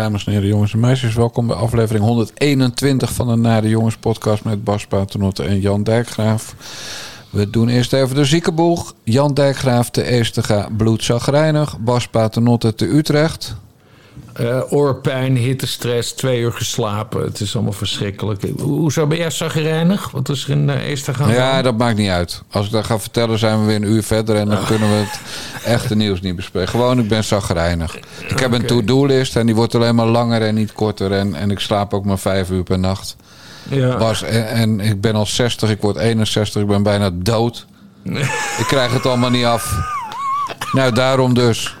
Dames 0.00 0.26
en 0.26 0.32
heren, 0.32 0.48
jongens 0.48 0.72
en 0.72 0.80
meisjes, 0.80 1.14
welkom 1.14 1.46
bij 1.46 1.56
aflevering 1.56 2.04
121 2.04 3.12
van 3.12 3.26
de 3.26 3.36
Nare 3.36 3.68
Jongens 3.68 3.96
podcast 3.96 4.44
met 4.44 4.64
Bas 4.64 4.86
Paternotte 4.86 5.42
en 5.42 5.60
Jan 5.60 5.82
Dijkgraaf. 5.82 6.54
We 7.30 7.50
doen 7.50 7.68
eerst 7.68 7.92
even 7.92 8.16
de 8.16 8.24
ziekenboeg. 8.24 8.94
Jan 9.04 9.34
Dijkgraaf 9.34 9.90
te 9.90 10.04
Eestega, 10.04 10.68
bloedzagrijnig. 10.76 11.78
Bas 11.78 12.08
Paternotte 12.08 12.74
te 12.74 12.86
Utrecht. 12.86 13.56
Uh, 14.40 14.72
oorpijn, 14.72 15.36
hittestress, 15.36 16.12
twee 16.12 16.40
uur 16.40 16.52
geslapen. 16.52 17.22
Het 17.22 17.40
is 17.40 17.54
allemaal 17.54 17.72
verschrikkelijk. 17.72 18.42
Hoezo 18.58 19.06
ben 19.06 19.18
jij 19.18 19.30
zagrijnig? 19.30 20.10
Wat 20.10 20.28
is 20.28 20.44
er 20.44 20.50
in 20.50 20.68
uh, 20.68 20.88
Eestega? 20.88 21.30
Ja, 21.30 21.62
dat 21.62 21.76
maakt 21.78 21.96
niet 21.96 22.10
uit. 22.10 22.42
Als 22.50 22.66
ik 22.66 22.72
dat 22.72 22.84
ga 22.84 22.98
vertellen, 22.98 23.38
zijn 23.38 23.60
we 23.60 23.66
weer 23.66 23.76
een 23.76 23.92
uur 23.92 24.02
verder... 24.02 24.36
en 24.36 24.48
dan 24.48 24.58
oh. 24.58 24.66
kunnen 24.66 24.88
we 24.88 24.94
het 24.94 25.20
echte 25.64 25.96
nieuws 25.96 26.20
niet 26.20 26.36
bespreken. 26.36 26.68
Gewoon, 26.70 26.98
ik 26.98 27.08
ben 27.08 27.24
zagrijnig. 27.24 27.98
Ik 28.28 28.38
heb 28.38 28.52
een 28.52 28.66
to-do-list 28.66 29.36
en 29.36 29.46
die 29.46 29.54
wordt 29.54 29.74
alleen 29.74 29.94
maar 29.94 30.06
langer 30.06 30.42
en 30.42 30.54
niet 30.54 30.72
korter. 30.72 31.12
En, 31.12 31.34
en 31.34 31.50
ik 31.50 31.58
slaap 31.58 31.94
ook 31.94 32.04
maar 32.04 32.18
vijf 32.18 32.50
uur 32.50 32.62
per 32.62 32.78
nacht. 32.78 33.16
Ja. 33.68 34.14
En, 34.22 34.48
en, 34.48 34.80
ik 34.80 35.00
ben 35.00 35.14
al 35.14 35.26
60, 35.26 35.70
ik 35.70 35.80
word 35.80 35.96
61, 35.96 36.62
ik 36.62 36.68
ben 36.68 36.82
bijna 36.82 37.10
dood. 37.12 37.66
ik 38.58 38.64
krijg 38.66 38.92
het 38.92 39.06
allemaal 39.06 39.30
niet 39.30 39.44
af. 39.44 39.98
Nou, 40.72 40.92
daarom 40.92 41.34
dus. 41.34 41.76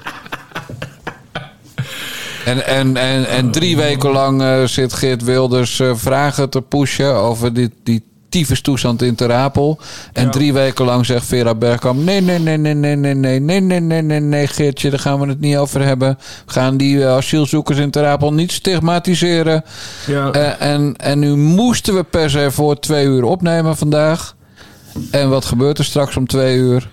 En, 2.44 2.66
en, 2.66 2.96
en, 2.96 3.26
en 3.26 3.50
drie 3.50 3.76
weken 3.76 4.10
lang 4.10 4.42
uh, 4.42 4.64
zit 4.64 4.92
Geert 4.92 5.24
Wilders 5.24 5.78
uh, 5.78 5.94
vragen 5.94 6.50
te 6.50 6.62
pushen 6.62 7.14
over 7.14 7.54
die, 7.54 7.70
die 7.82 8.02
toestand 8.62 9.02
in 9.02 9.14
Terapel. 9.14 9.78
En 10.12 10.24
ja. 10.24 10.30
drie 10.30 10.52
weken 10.52 10.84
lang 10.84 11.06
zegt 11.06 11.26
Vera 11.26 11.54
Bergkamp... 11.54 12.04
nee, 12.04 12.20
nee, 12.20 12.38
nee, 12.38 12.56
nee, 12.56 12.74
nee, 12.74 12.96
nee, 12.96 13.14
nee, 13.14 13.40
nee, 13.40 13.60
nee, 13.60 13.80
nee, 13.80 14.02
nee, 14.02 14.20
nee, 14.20 14.46
Geertje, 14.46 14.90
daar 14.90 14.98
gaan 14.98 15.20
we 15.20 15.26
het 15.26 15.40
niet 15.40 15.56
over 15.56 15.84
hebben. 15.84 16.18
We 16.46 16.52
gaan 16.52 16.76
die 16.76 16.96
uh, 16.96 17.10
asielzoekers 17.10 17.78
in 17.78 17.90
Terapel 17.90 18.32
niet 18.32 18.52
stigmatiseren. 18.52 19.64
Ja. 20.06 20.34
Uh, 20.34 20.62
en, 20.62 20.94
en 20.96 21.18
nu 21.18 21.36
moesten 21.36 21.94
we 21.94 22.04
per 22.04 22.30
se 22.30 22.50
voor 22.50 22.78
twee 22.78 23.06
uur 23.06 23.24
opnemen 23.24 23.76
vandaag. 23.76 24.36
En 25.10 25.28
wat 25.28 25.44
gebeurt 25.44 25.78
er 25.78 25.84
straks 25.84 26.16
om 26.16 26.26
twee 26.26 26.56
uur? 26.56 26.88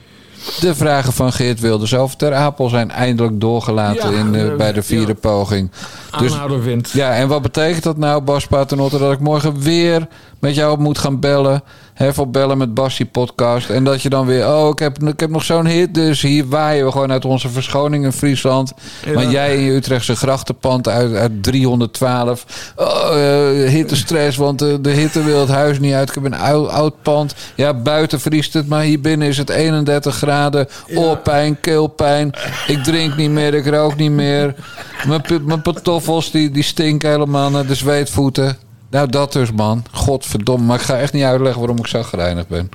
De 0.60 0.76
vragen 0.76 1.14
van 1.14 1.34
Geert 1.34 1.60
Wilders 1.60 1.96
over 1.96 2.18
Ter 2.18 2.34
Apel 2.34 2.70
zijn 2.70 2.92
eindelijk 2.92 3.42
doorgelaten 3.42 4.14
in 4.14 4.32
de, 4.32 4.56
bij 4.58 4.74
de 4.74 4.84
vierde 4.84 5.08
ja. 5.22 5.30
poging. 5.30 5.72
Dus, 6.20 6.32
Aanhouder 6.32 6.82
Ja, 6.94 7.14
en 7.16 7.28
wat 7.28 7.42
betekent 7.42 7.84
dat 7.84 7.98
nou, 7.98 8.22
Bas 8.22 8.48
Paternotte? 8.48 8.98
Dat 8.98 9.12
ik 9.12 9.20
morgen 9.20 9.60
weer 9.60 10.08
met 10.40 10.56
jou 10.56 10.80
moet 10.80 10.98
gaan 10.98 11.20
bellen. 11.20 11.64
Hef 11.98 12.26
bellen 12.28 12.58
met 12.58 12.74
Bassie 12.74 13.06
podcast. 13.06 13.70
En 13.70 13.84
dat 13.84 14.02
je 14.02 14.10
dan 14.10 14.26
weer, 14.26 14.48
oh, 14.48 14.70
ik 14.70 14.80
heb, 14.80 15.04
ik 15.04 15.20
heb 15.20 15.30
nog 15.30 15.44
zo'n 15.44 15.66
hit. 15.66 15.94
Dus 15.94 16.22
hier 16.22 16.48
waaien 16.48 16.86
we 16.86 16.92
gewoon 16.92 17.12
uit 17.12 17.26
onze 17.26 17.50
verschoning 17.50 18.04
in 18.04 18.12
Friesland. 18.12 18.74
Maar 19.14 19.30
jij 19.30 19.56
in 19.56 19.64
je 19.64 19.72
Utrechtse 19.72 20.16
grachtenpand 20.16 20.88
uit, 20.88 21.14
uit 21.14 21.44
312. 21.44 22.46
Oh, 22.76 23.18
uh, 23.18 23.70
hittestress, 23.70 24.38
want 24.38 24.60
de, 24.60 24.82
de 24.82 24.90
hitte 24.90 25.24
wil 25.24 25.40
het 25.40 25.50
huis 25.50 25.80
niet 25.80 25.94
uit. 25.94 26.10
Ik 26.10 26.16
heb 26.16 26.24
een 26.24 26.40
oud, 26.40 26.70
oud 26.70 27.02
pand. 27.02 27.36
Ja, 27.56 27.74
buiten 27.74 28.20
vriest 28.20 28.54
het, 28.54 28.68
maar 28.68 28.82
hier 28.82 29.02
binnen 29.02 29.28
is 29.28 29.38
het 29.38 29.50
31 29.50 30.16
graden. 30.16 30.68
Oorpijn, 30.96 31.60
keelpijn. 31.60 32.32
Ik 32.68 32.84
drink 32.84 33.16
niet 33.16 33.32
meer, 33.32 33.54
ik 33.54 33.68
rook 33.68 33.96
niet 33.96 34.12
meer. 34.12 34.56
Mijn, 35.08 35.22
mijn 35.46 35.62
pantoffels 35.62 36.32
die, 36.32 36.52
die 36.52 36.64
stinken 36.64 37.10
helemaal 37.10 37.50
naar 37.50 37.66
de 37.66 37.76
zweetvoeten. 37.76 38.67
Nou, 38.90 39.10
dat 39.10 39.34
dus, 39.34 39.52
man. 39.52 39.86
Godverdomme. 39.92 40.66
Maar 40.66 40.76
ik 40.76 40.82
ga 40.82 40.98
echt 40.98 41.14
niet 41.14 41.24
uitleggen 41.24 41.60
waarom 41.60 41.78
ik 41.78 41.88
zo 41.88 42.04
gereinigd 42.04 42.48
ben. 42.48 42.70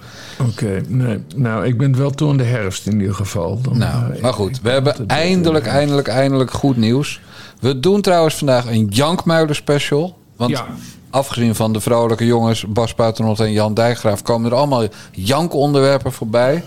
Oké, 0.49 0.83
nee. 0.89 1.25
Nou, 1.37 1.67
ik 1.67 1.79
ben 1.79 1.97
wel 1.97 2.11
toe 2.11 2.31
in 2.31 2.37
de 2.37 2.45
herfst 2.45 2.87
in 2.87 3.01
ieder 3.01 3.15
geval. 3.15 3.61
Dan, 3.61 3.79
nou, 3.79 4.15
uh, 4.15 4.23
maar 4.23 4.33
goed. 4.33 4.61
we 4.61 4.71
hebben 4.71 5.07
eindelijk, 5.07 5.67
eindelijk, 5.67 6.09
eindelijk 6.09 6.51
goed 6.51 6.77
nieuws. 6.77 7.21
We 7.61 7.81
doen 7.81 8.01
trouwens 8.01 8.35
vandaag 8.35 8.67
een 8.67 8.87
Jankmuilen 8.91 9.55
special. 9.55 10.19
Want 10.37 10.51
ja. 10.51 10.67
afgezien 11.11 11.55
van 11.55 11.73
de 11.73 11.81
vrolijke 11.81 12.27
jongens... 12.27 12.65
Bas 12.69 12.95
Paternot 12.95 13.41
en 13.41 13.53
Jan 13.53 13.75
Dijkgraaf... 13.75 14.23
komen 14.23 14.51
er 14.51 14.57
allemaal 14.57 14.87
jankonderwerpen 15.13 16.13
voorbij... 16.13 16.65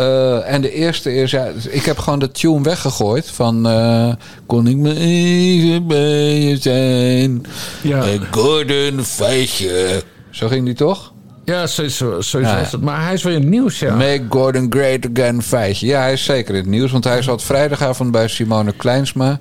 Uh, 0.00 0.52
en 0.52 0.60
de 0.60 0.72
eerste 0.72 1.14
is, 1.14 1.30
ja, 1.30 1.48
ik 1.68 1.84
heb 1.84 1.98
gewoon 1.98 2.18
de 2.18 2.30
tune 2.30 2.62
weggegooid 2.62 3.30
van 3.30 3.66
uh, 3.66 4.12
Kon 4.46 4.66
ik 4.66 4.76
me 4.76 4.96
even 4.96 5.86
bij 5.86 6.40
je 6.40 6.56
zijn? 6.56 7.44
Ja. 7.82 8.04
Een 8.04 8.26
Gordon 8.30 9.04
Feitje. 9.04 10.02
Zo 10.30 10.48
ging 10.48 10.64
die 10.64 10.74
toch? 10.74 11.12
Ja, 11.44 11.66
zo 11.66 11.82
ja. 11.82 12.58
is 12.58 12.72
het. 12.72 12.80
Maar 12.80 13.04
hij 13.04 13.14
is 13.14 13.22
weer 13.22 13.34
in 13.34 13.40
het 13.40 13.50
nieuws, 13.50 13.78
ja. 13.78 13.94
Make 13.94 14.22
Gordon 14.28 14.66
Great 14.70 15.06
Again 15.10 15.42
Feitje. 15.42 15.86
Ja, 15.86 16.00
hij 16.00 16.12
is 16.12 16.24
zeker 16.24 16.54
in 16.54 16.60
het 16.60 16.70
nieuws, 16.70 16.92
want 16.92 17.04
hij 17.04 17.22
zat 17.22 17.42
vrijdagavond 17.42 18.10
bij 18.10 18.28
Simone 18.28 18.72
Kleinsma. 18.72 19.40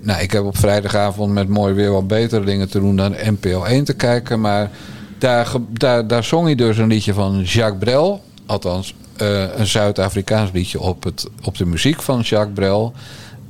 Nou, 0.00 0.22
ik 0.22 0.30
heb 0.30 0.44
op 0.44 0.58
vrijdagavond 0.58 1.32
met 1.32 1.48
mooi 1.48 1.74
weer 1.74 1.90
wat 1.92 2.06
betere 2.08 2.44
dingen 2.44 2.70
te 2.70 2.80
doen 2.80 2.96
dan 2.96 3.14
NPO 3.24 3.64
1 3.64 3.84
te 3.84 3.94
kijken. 3.94 4.40
Maar 4.40 4.70
daar, 5.18 5.52
daar, 5.68 6.06
daar 6.06 6.24
zong 6.24 6.44
hij 6.44 6.54
dus 6.54 6.78
een 6.78 6.88
liedje 6.88 7.14
van 7.14 7.42
Jacques 7.42 7.78
Brel. 7.78 8.22
Althans, 8.46 8.94
uh, 9.22 9.58
een 9.58 9.66
Zuid-Afrikaans 9.66 10.50
liedje 10.52 10.80
op, 10.80 11.04
het, 11.04 11.28
op 11.42 11.56
de 11.56 11.66
muziek 11.66 12.02
van 12.02 12.20
Jacques 12.20 12.54
Brel. 12.54 12.92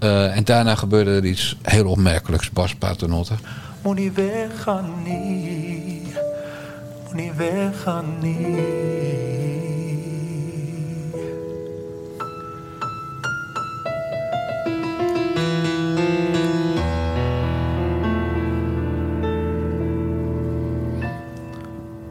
Uh, 0.01 0.37
en 0.37 0.45
daarna 0.45 0.75
gebeurde 0.75 1.11
er 1.11 1.25
iets 1.25 1.57
heel 1.63 1.87
opmerkelijks, 1.87 2.51
Bas 2.51 2.75
Paternotte. 2.75 3.35
Moet 3.83 3.97
niet 3.97 4.15
weggaan, 4.15 4.91
niet. 5.05 6.19
Moet 7.05 7.15
niet 7.15 7.37
weggaan, 7.37 8.05
niet. 8.21 8.59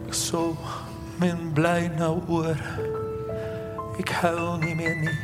Zo 0.10 0.58
min 1.16 1.52
blij 1.54 1.92
nou 1.98 2.20
oor. 2.28 2.56
Ik 4.02 4.10
huil 4.10 4.58
niet 4.58 4.76
meer 4.76 4.96
niet. 4.96 5.20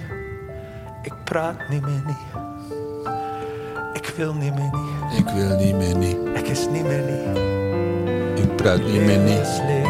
Ik 1.01 1.13
praat 1.23 1.69
niet 1.69 1.81
meer 1.81 2.03
niet. 2.05 2.25
Ik 3.93 4.13
wil 4.15 4.33
niet 4.33 4.53
meer 4.55 4.69
niet. 4.71 5.19
Ik 5.19 5.29
wil 5.29 5.57
niet 5.57 5.75
meer 5.75 5.97
niet. 5.97 6.17
Ik 6.33 6.47
is 6.47 6.67
niet 6.69 6.83
meer 6.83 7.01
niet. 7.01 7.37
Ik 8.39 8.55
praat 8.55 8.79
niet 8.79 9.01
meer 9.01 9.19
niet. 9.19 9.39
Is 9.39 9.59
leeg, 9.65 9.87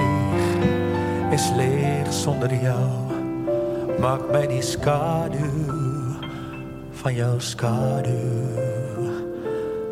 is 1.31 1.51
leeg 1.55 2.13
zonder 2.13 2.53
jou. 2.61 2.89
Maak 3.99 4.31
mij 4.31 4.47
die 4.47 4.61
schaduw 4.61 6.17
van 6.91 7.13
jouw 7.13 7.39
schaduw. 7.39 8.13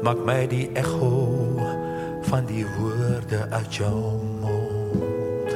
Maak 0.02 0.24
mij 0.26 0.48
die 0.48 0.70
echo 0.74 1.36
van 2.22 2.46
die 2.46 2.66
woorden 2.80 3.52
uit 3.52 3.76
jouw 3.76 4.22
mond. 4.42 5.56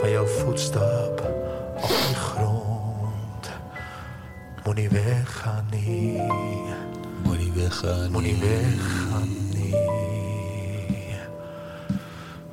Van 0.00 0.10
jouw 0.10 0.26
voetstap 0.26 1.20
op 1.82 1.88
die 1.88 2.14
grond. 2.14 2.55
Moni 4.66 4.88
Bejani. 4.88 6.18
Moni 7.22 7.46
Bejani. 7.54 8.10
Moni 8.10 8.34
Bejani. 8.34 9.70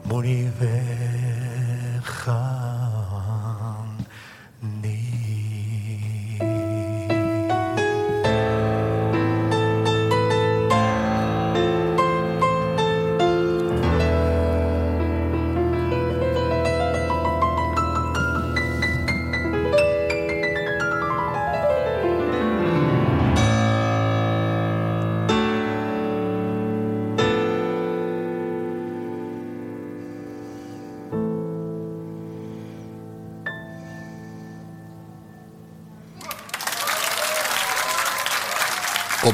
Moni 0.06 0.52
Bejani. 0.59 2.62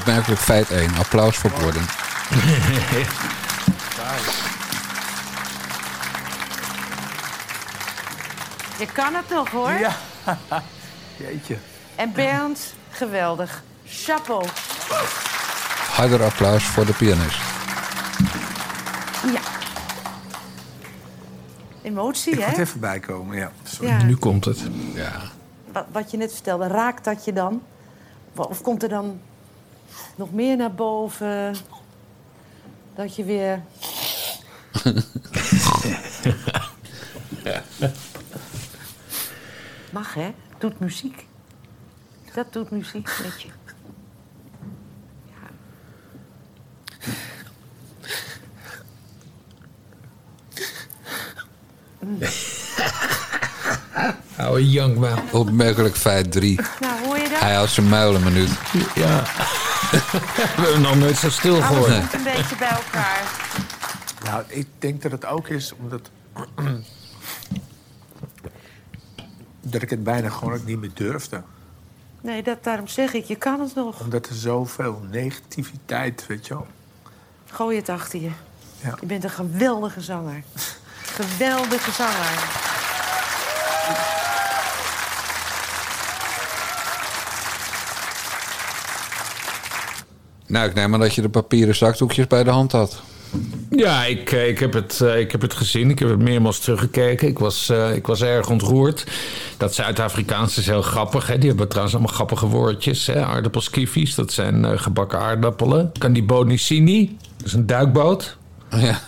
Opmerkelijk 0.10 0.42
feit 0.42 0.72
1. 0.72 0.96
Applaus 0.98 1.38
voor 1.38 1.50
Gordon. 1.50 1.82
Je 8.80 8.86
kan 8.94 9.14
het 9.16 9.30
nog 9.30 9.50
hoor. 9.50 9.72
Ja. 9.72 9.96
Jeetje. 11.18 11.58
En 11.96 12.12
Bernd, 12.14 12.74
geweldig. 12.90 13.64
Chapeau. 13.86 14.46
Harder 15.92 16.24
applaus 16.24 16.64
voor 16.64 16.86
de 16.86 16.94
pianist. 16.94 17.42
Ja. 19.34 19.42
Emotie, 21.82 22.34
Ik 22.34 22.40
hè? 22.40 22.50
moet 22.50 22.58
even 22.58 22.80
bijkomen, 22.80 23.38
ja. 23.38 23.52
Sorry. 23.64 23.90
Ja. 23.90 24.04
Nu 24.04 24.16
komt 24.16 24.46
het. 24.46 24.60
Ja. 24.94 25.22
Wat, 25.72 25.86
wat 25.92 26.12
je 26.12 26.18
net 26.18 26.34
vertelde, 26.34 26.68
raakt 26.68 27.04
dat 27.04 27.26
je 27.26 27.34
dan? 27.34 27.62
Of 28.36 28.62
komt 28.62 28.84
er 28.84 28.90
dan 28.90 29.20
nog 30.16 30.34
meer 30.34 30.58
naar 30.58 30.74
boven? 30.74 31.56
dat 33.00 33.16
je 33.16 33.24
weer... 33.24 33.62
Mag, 39.92 40.14
hè? 40.14 40.34
Doet 40.58 40.80
muziek. 40.80 41.26
Dat 42.34 42.54
doet 42.54 42.72
muziek 42.72 43.10
met 43.24 43.42
je. 43.42 43.48
Ja. 45.26 45.48
Oude 54.44 54.70
jankman. 54.70 55.20
Opmerkelijk 55.32 55.96
feit 55.96 56.32
3. 56.32 56.60
Nou, 56.80 57.06
hoor 57.06 57.18
je 57.18 57.30
dat? 57.30 57.40
Hij 57.40 57.54
houdt 57.54 57.72
zijn 57.72 57.90
muil 57.90 58.16
een 58.16 58.24
minuut. 58.24 58.52
Ja. 58.96 59.24
We 60.56 60.62
hebben 60.62 60.82
nog 60.82 60.96
nooit 60.96 61.18
zo 61.18 61.30
stil 61.30 61.54
Alles 61.54 61.66
gehoord. 61.68 62.14
een 62.14 62.24
beetje 62.24 62.56
bij 62.56 62.70
elkaar. 62.70 63.24
Nou, 64.24 64.44
ik 64.48 64.68
denk 64.80 65.02
dat 65.02 65.12
het 65.12 65.26
ook 65.26 65.48
is 65.48 65.74
omdat... 65.80 66.10
dat 69.62 69.82
ik 69.82 69.90
het 69.90 70.04
bijna 70.04 70.30
gewoon 70.30 70.54
ook 70.54 70.66
niet 70.66 70.80
meer 70.80 70.92
durfde. 70.94 71.42
Nee, 72.22 72.44
dat, 72.44 72.64
daarom 72.64 72.88
zeg 72.88 73.14
ik, 73.14 73.26
je 73.26 73.36
kan 73.36 73.60
het 73.60 73.76
nog. 73.76 74.00
Omdat 74.00 74.28
er 74.30 74.36
zoveel 74.36 75.02
negativiteit, 75.12 76.26
weet 76.28 76.48
je 76.48 76.54
wel. 76.54 76.68
Gooi 77.46 77.78
het 77.78 77.90
achter 77.90 78.22
je. 78.22 78.32
Ja. 78.82 78.98
Je 79.00 79.06
bent 79.06 79.24
een 79.24 79.30
geweldige 79.30 80.02
zanger. 80.02 80.44
Geweldige 81.02 81.92
zanger. 81.92 82.69
Nou, 90.50 90.70
ik 90.70 90.74
neem 90.74 90.90
maar 90.90 91.00
dat 91.00 91.16
je 91.16 91.22
de 91.22 91.30
papieren 91.30 91.76
zakdoekjes 91.76 92.28
bij 92.28 92.44
de 92.44 92.50
hand 92.50 92.72
had. 92.72 93.02
Ja, 93.70 94.06
ik, 94.06 94.32
eh, 94.32 94.48
ik, 94.48 94.60
heb 94.60 94.74
het, 94.74 95.02
eh, 95.02 95.20
ik 95.20 95.32
heb 95.32 95.42
het 95.42 95.54
gezien. 95.54 95.90
Ik 95.90 96.00
heb 96.00 96.10
het 96.10 96.20
meermaals 96.20 96.60
teruggekeken. 96.60 97.28
Ik 97.28 97.40
was, 97.40 97.70
eh, 97.70 97.96
ik 97.96 98.08
was 98.08 98.22
erg 98.22 98.50
ontroerd. 98.50 99.06
Dat 99.58 99.76
Zuid-Afrikaans 99.76 100.58
is 100.58 100.66
heel 100.66 100.82
grappig. 100.82 101.28
Hè? 101.28 101.38
Die 101.38 101.50
hebben 101.50 101.68
trouwens 101.68 101.96
allemaal 101.96 102.16
grappige 102.16 102.46
woordjes. 102.46 103.06
Hè? 103.08 103.26
Aardappelskiffies, 103.26 104.16
dat 104.16 104.32
zijn 104.32 104.80
gebakken 104.80 105.20
aardappelen. 105.20 105.92
Candibonicini, 105.98 107.18
dat 107.38 107.46
is 107.46 107.54
een 107.54 107.66
duikboot. 107.66 108.38
Ja. 108.70 109.00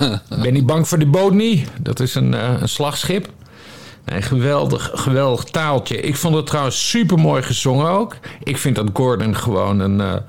Ben 0.41 0.55
je 0.55 0.63
bang 0.63 0.87
voor 0.87 0.97
die 0.97 1.07
boot 1.07 1.33
niet? 1.33 1.69
Dat 1.79 1.99
is 1.99 2.15
een, 2.15 2.33
een 2.61 2.69
slagschip. 2.69 3.29
Nee, 4.05 4.21
geweldig, 4.21 4.91
geweldig 4.93 5.43
taaltje. 5.43 6.01
Ik 6.01 6.15
vond 6.15 6.35
het 6.35 6.45
trouwens 6.45 6.89
super 6.89 7.17
mooi 7.17 7.41
gezongen 7.41 7.89
ook. 7.89 8.17
Ik 8.43 8.57
vind 8.57 8.75
dat 8.75 8.89
Gordon 8.93 9.35
gewoon 9.35 9.79
een, 9.79 10.21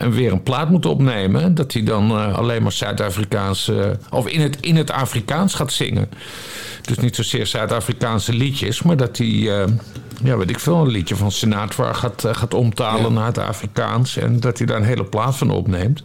een 0.00 0.12
weer 0.12 0.32
een 0.32 0.42
plaat 0.42 0.70
moet 0.70 0.86
opnemen. 0.86 1.54
Dat 1.54 1.72
hij 1.72 1.82
dan 1.82 2.10
eh, 2.10 2.34
alleen 2.38 2.62
maar 2.62 2.72
Zuid-Afrikaans. 2.72 3.68
eh, 3.68 3.76
of 4.10 4.26
in 4.28 4.40
het, 4.40 4.56
in 4.60 4.76
het 4.76 4.90
Afrikaans 4.90 5.54
gaat 5.54 5.72
zingen. 5.72 6.08
Dus 6.82 6.98
niet 6.98 7.16
zozeer 7.16 7.46
Zuid-Afrikaanse 7.46 8.32
liedjes, 8.32 8.82
maar 8.82 8.96
dat 8.96 9.18
hij. 9.18 9.26
eh, 9.62 9.64
ja, 10.24 10.36
weet 10.36 10.50
ik 10.50 10.58
veel, 10.60 10.76
een 10.80 10.88
liedje 10.90 11.16
van 11.16 11.32
Sinatra 11.32 11.92
gaat, 11.92 12.24
gaat 12.32 12.54
omtalen 12.54 13.12
naar 13.12 13.26
het 13.26 13.38
Afrikaans. 13.38 14.16
En 14.16 14.40
dat 14.40 14.58
hij 14.58 14.66
daar 14.66 14.76
een 14.76 14.84
hele 14.84 15.04
plaat 15.04 15.36
van 15.36 15.50
opneemt. 15.50 16.04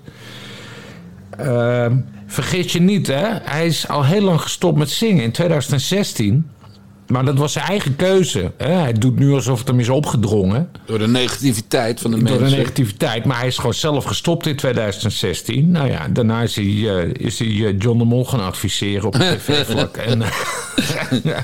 Ehm, 1.38 1.96
vergeet 2.28 2.72
je 2.72 2.82
niet, 2.82 3.08
hè? 3.08 3.28
Hij 3.42 3.66
is 3.66 3.88
al 3.88 4.06
heel 4.06 4.22
lang 4.22 4.42
gestopt 4.42 4.78
met 4.78 4.90
zingen 4.90 5.24
in 5.24 5.32
2016. 5.32 6.50
Maar 7.08 7.26
dat 7.26 7.38
was 7.38 7.54
zijn 7.54 7.66
eigen 7.66 7.96
keuze. 7.96 8.52
Hè? 8.58 8.72
Hij 8.72 8.94
doet 8.94 9.20
nu 9.20 9.34
alsof 9.34 9.60
het 9.60 9.68
hem 9.68 9.80
is 9.80 9.90
opgedrongen 9.90 10.70
Door 10.86 11.00
de 11.00 11.08
negativiteit 11.08 12.00
van 12.00 12.12
de 12.12 12.18
door 12.18 12.28
de 12.28 12.40
mensen. 12.40 12.58
negativiteit. 12.58 13.26
Maar 13.26 13.38
hij 13.38 13.48
is 13.48 13.56
gewoon 13.58 13.74
zelf 13.74 14.04
gestopt 14.04 14.48
in 14.48 14.56
2016. 14.56 15.72
Nou 15.72 15.90
ja, 15.90 16.08
daarna 16.08 16.42
is 16.42 16.56
hij, 16.56 16.66
eh, 16.66 17.10
is 17.14 17.40
hij 17.40 17.48
eh, 17.48 17.76
John 17.80 17.98
de 17.98 18.04
Mol 18.06 18.26
gaan 18.26 18.40
adviseren 18.44 19.06
op 19.06 19.14
het 19.14 19.30
tv-vlak. 19.40 19.98
en, 19.98 20.22
eh. 20.22 21.34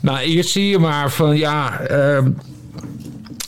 Nou, 0.00 0.18
hier 0.18 0.44
zie 0.44 0.68
je 0.68 0.78
maar 0.78 1.10
van 1.10 1.36
ja. 1.36 1.80
ehm, 1.80 2.30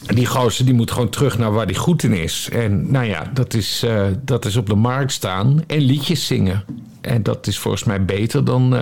die 0.06 0.26
gozer 0.26 0.64
die 0.64 0.74
moet 0.74 0.90
gewoon 0.90 1.08
terug 1.08 1.38
naar 1.38 1.52
waar 1.52 1.66
hij 1.66 1.74
goed 1.74 2.02
in 2.02 2.12
is. 2.12 2.48
En 2.52 2.90
nou 2.90 3.06
ja, 3.06 3.30
dat 3.34 3.54
is, 3.54 3.84
dat 4.24 4.44
is 4.44 4.56
op 4.56 4.66
de 4.66 4.74
markt 4.74 5.12
staan 5.12 5.62
en 5.66 5.78
liedjes 5.78 6.26
zingen. 6.26 6.64
En 7.00 7.22
dat 7.22 7.46
is 7.46 7.58
volgens 7.58 7.84
mij 7.84 8.04
beter 8.04 8.44
dan, 8.44 8.74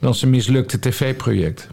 dan 0.00 0.14
zijn 0.14 0.30
mislukte 0.30 0.78
tv-project. 0.78 1.66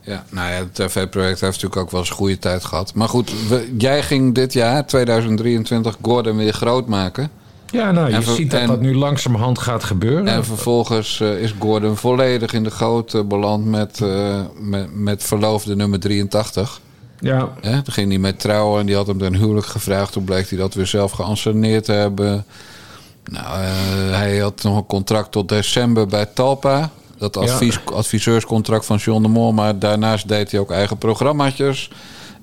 Ja, 0.00 0.24
nou 0.30 0.50
ja, 0.50 0.56
het 0.58 0.74
tv-project 0.74 1.40
heeft 1.40 1.52
natuurlijk 1.52 1.76
ook 1.80 1.90
wel 1.90 2.00
eens 2.00 2.10
een 2.10 2.16
goede 2.16 2.38
tijd 2.38 2.64
gehad. 2.64 2.94
Maar 2.94 3.08
goed, 3.08 3.32
we- 3.48 3.74
jij 3.78 4.02
ging 4.02 4.34
dit 4.34 4.52
jaar, 4.52 4.86
2023, 4.86 5.96
Gordon 6.02 6.36
weer 6.36 6.52
groot 6.52 6.86
maken. 6.86 7.30
Ja, 7.70 7.90
nou, 7.92 8.10
je 8.14 8.22
ver- 8.22 8.34
ziet 8.34 8.50
dat 8.50 8.60
en- 8.60 8.66
dat 8.66 8.80
nu 8.80 8.94
langzamerhand 8.96 9.58
gaat 9.58 9.84
gebeuren. 9.84 10.26
En 10.26 10.44
vervolgens 10.44 11.20
eh, 11.20 11.40
is 11.42 11.54
Gordon 11.58 11.96
volledig 11.96 12.52
in 12.52 12.62
de 12.62 12.70
goot 12.70 13.14
eh, 13.14 13.22
beland 13.22 13.64
met, 13.64 14.00
eh, 14.00 14.40
met, 14.60 14.94
met 14.94 15.22
verloofde 15.22 15.76
nummer 15.76 16.00
83. 16.00 16.80
ja, 17.20 17.48
Hè? 17.60 17.82
Toen 17.82 17.94
ging 17.94 18.08
hij 18.08 18.18
met 18.18 18.40
trouwen 18.40 18.80
en 18.80 18.86
die 18.86 18.94
had 18.94 19.06
hem 19.06 19.18
ten 19.18 19.34
huwelijk 19.34 19.66
gevraagd. 19.66 20.12
Toen 20.12 20.24
bleek 20.24 20.48
hij 20.48 20.58
dat 20.58 20.74
weer 20.74 20.86
zelf 20.86 21.10
geanceneerd 21.12 21.84
te 21.84 21.92
hebben. 21.92 22.44
Nou, 23.24 23.46
eh, 23.62 24.16
hij 24.16 24.38
had 24.38 24.62
nog 24.62 24.76
een 24.76 24.86
contract 24.86 25.32
tot 25.32 25.48
december 25.48 26.06
bij 26.06 26.26
Talpa. 26.26 26.90
Dat 27.18 27.36
advies, 27.36 27.78
adviseurscontract 27.84 28.86
van 28.86 28.96
John 28.96 29.22
de 29.22 29.28
Mol. 29.28 29.52
Maar 29.52 29.78
daarnaast 29.78 30.28
deed 30.28 30.50
hij 30.50 30.60
ook 30.60 30.70
eigen 30.70 30.98
programmaatjes. 30.98 31.90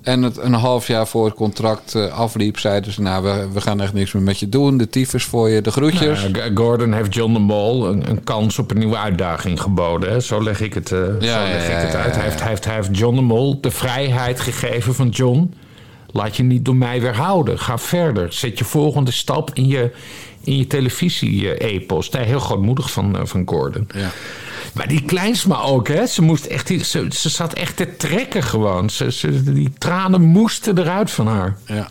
En 0.04 0.22
het, 0.22 0.36
een 0.36 0.52
half 0.52 0.86
jaar 0.86 1.06
voor 1.06 1.24
het 1.24 1.34
contract 1.34 1.94
eh, 1.94 2.12
afliep, 2.12 2.58
zeiden 2.58 2.92
ze... 2.92 3.02
nou, 3.02 3.24
we, 3.24 3.48
we 3.52 3.60
gaan 3.60 3.80
echt 3.80 3.92
niks 3.92 4.12
meer 4.12 4.22
met 4.22 4.38
je 4.38 4.48
doen. 4.48 4.76
De 4.76 4.88
tyfus 4.88 5.24
voor 5.24 5.48
je, 5.48 5.62
de 5.62 5.70
groetjes. 5.70 6.28
Nou, 6.28 6.54
Gordon 6.54 6.92
heeft 6.92 7.14
John 7.14 7.32
de 7.32 7.38
Mol 7.38 7.88
een, 7.88 8.10
een 8.10 8.24
kans 8.24 8.58
op 8.58 8.70
een 8.70 8.78
nieuwe 8.78 8.96
uitdaging 8.96 9.60
geboden. 9.60 10.10
Hè? 10.10 10.20
Zo 10.20 10.42
leg 10.42 10.60
ik 10.60 10.74
het, 10.74 10.92
eh, 10.92 10.98
zo 10.98 11.10
leg 11.18 11.68
ja, 11.68 11.76
ik 11.78 11.86
het 11.86 11.94
uit. 11.94 12.14
Hij, 12.14 12.24
heeft, 12.24 12.38
ja. 12.38 12.40
hij, 12.40 12.48
heeft, 12.48 12.64
hij 12.64 12.74
heeft 12.74 12.98
John 12.98 13.14
de 13.16 13.22
Mol 13.22 13.60
de 13.60 13.70
vrijheid 13.70 14.40
gegeven 14.40 14.94
van 14.94 15.08
John. 15.08 15.54
Laat 16.10 16.36
je 16.36 16.42
niet 16.42 16.64
door 16.64 16.76
mij 16.76 17.00
weerhouden. 17.00 17.58
Ga 17.58 17.78
verder. 17.78 18.32
Zet 18.32 18.58
je 18.58 18.64
volgende 18.64 19.10
stap 19.10 19.50
in 19.54 19.66
je, 19.66 19.90
in 20.40 20.56
je 20.56 20.66
televisie-epos. 20.66 22.10
Daar 22.10 22.24
heel 22.24 22.40
grootmoedig 22.40 22.90
van, 22.90 23.16
eh, 23.16 23.24
van 23.24 23.42
Gordon. 23.46 23.88
Ja. 23.94 24.10
Maar 24.74 24.88
die 24.88 25.04
Kleinsma 25.04 25.60
ook, 25.60 25.88
hè? 25.88 26.06
Ze, 26.06 26.22
moest 26.22 26.44
echt, 26.44 26.68
ze, 26.68 27.06
ze 27.10 27.28
zat 27.28 27.52
echt 27.52 27.76
te 27.76 27.96
trekken 27.96 28.42
gewoon. 28.42 28.90
Ze, 28.90 29.12
ze, 29.12 29.52
die 29.52 29.72
tranen 29.78 30.22
moesten 30.22 30.78
eruit 30.78 31.10
van 31.10 31.26
haar. 31.26 31.56
Ja. 31.66 31.88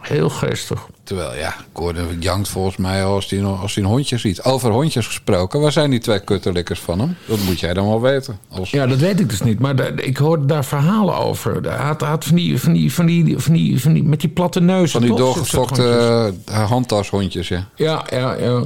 Heel 0.00 0.30
geestig. 0.30 0.86
Terwijl, 1.04 1.34
ja, 1.36 1.54
Gordon 1.72 2.20
jankt 2.20 2.48
volgens 2.48 2.76
mij 2.76 3.04
al 3.04 3.14
als 3.14 3.30
hij, 3.30 3.44
als 3.44 3.76
een 3.76 3.84
hondje 3.84 4.18
ziet. 4.18 4.42
Over 4.42 4.70
hondjes 4.70 5.06
gesproken, 5.06 5.60
waar 5.60 5.72
zijn 5.72 5.90
die 5.90 6.00
twee 6.00 6.24
kutterlikkers 6.24 6.80
van 6.80 6.98
hem? 6.98 7.16
Dat 7.26 7.38
moet 7.38 7.60
jij 7.60 7.74
dan 7.74 7.88
wel 7.88 8.00
weten. 8.00 8.38
Als... 8.48 8.70
Ja, 8.70 8.86
dat 8.86 8.98
weet 8.98 9.20
ik 9.20 9.28
dus 9.30 9.42
niet. 9.42 9.58
Maar 9.58 9.98
ik 10.00 10.16
hoorde 10.16 10.46
daar 10.46 10.64
verhalen 10.64 11.16
over. 11.16 11.62
Hij 11.62 11.94
had, 11.98 12.24
van, 12.24 12.36
die, 12.36 12.60
van, 12.60 12.72
die, 12.72 12.92
van, 12.92 13.06
die, 13.06 13.38
van, 13.38 13.52
die, 13.52 13.80
van 13.80 13.92
die... 13.92 14.02
Met 14.02 14.20
die 14.20 14.30
platte 14.30 14.60
neus. 14.60 14.90
Van 14.90 15.02
die 15.02 15.16
doorgefokte 15.16 16.32
uh, 16.48 16.68
handtashondjes, 16.68 17.48
ja. 17.48 17.68
Ja, 17.74 18.04
ja, 18.10 18.34
ja. 18.34 18.64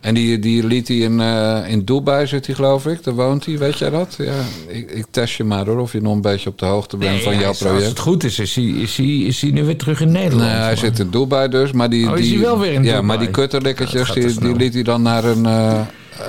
En 0.00 0.14
die, 0.14 0.38
die 0.38 0.66
liet 0.66 0.88
hij 0.88 0.96
in, 0.96 1.18
uh, 1.20 1.58
in 1.68 1.84
Dubai, 1.84 2.26
zit 2.26 2.46
hij 2.46 2.54
geloof 2.54 2.86
ik. 2.86 3.04
Daar 3.04 3.14
woont 3.14 3.46
hij, 3.46 3.58
weet 3.58 3.78
jij 3.78 3.90
dat? 3.90 4.14
Ja, 4.18 4.34
ik, 4.68 4.90
ik 4.90 5.06
test 5.10 5.34
je 5.36 5.44
maar 5.44 5.66
hoor, 5.66 5.78
of 5.78 5.92
je 5.92 6.00
nog 6.00 6.14
een 6.14 6.20
beetje 6.20 6.48
op 6.50 6.58
de 6.58 6.66
hoogte 6.66 6.96
bent 6.96 7.10
Nee, 7.12 7.22
van 7.22 7.38
jouw 7.38 7.50
is- 7.50 7.58
project. 7.58 7.78
Als 7.80 7.88
het 7.88 7.98
goed 7.98 8.24
is, 8.24 8.38
is 8.38 8.54
hij, 8.54 8.64
is, 8.64 8.96
hij, 8.96 9.06
is 9.06 9.40
hij 9.40 9.50
nu 9.50 9.64
weer 9.64 9.76
terug 9.78 10.00
in 10.00 10.12
Nederland. 10.12 10.50
Nee, 10.50 10.60
hij 10.60 10.76
zit 10.76 10.98
in 10.98 11.10
Dubai 11.10 11.48
dus. 11.48 11.72
Maar 11.72 11.90
die, 11.90 12.08
Oh, 12.10 12.18
is 12.18 12.24
die, 12.24 12.32
hij 12.34 12.44
wel 12.44 12.58
weer 12.58 12.72
in 12.72 12.82
Ja, 12.82 12.88
Dubai? 12.88 13.02
maar 13.02 13.18
die 13.18 13.26
Ja, 13.26 13.32
kutterlikkertjes, 13.32 14.10
die, 14.12 14.40
die 14.40 14.56
liet 14.56 14.74
hij 14.74 14.82
dan 14.82 15.02
naar 15.02 15.24
een, 15.24 15.44
uh, 15.44 15.80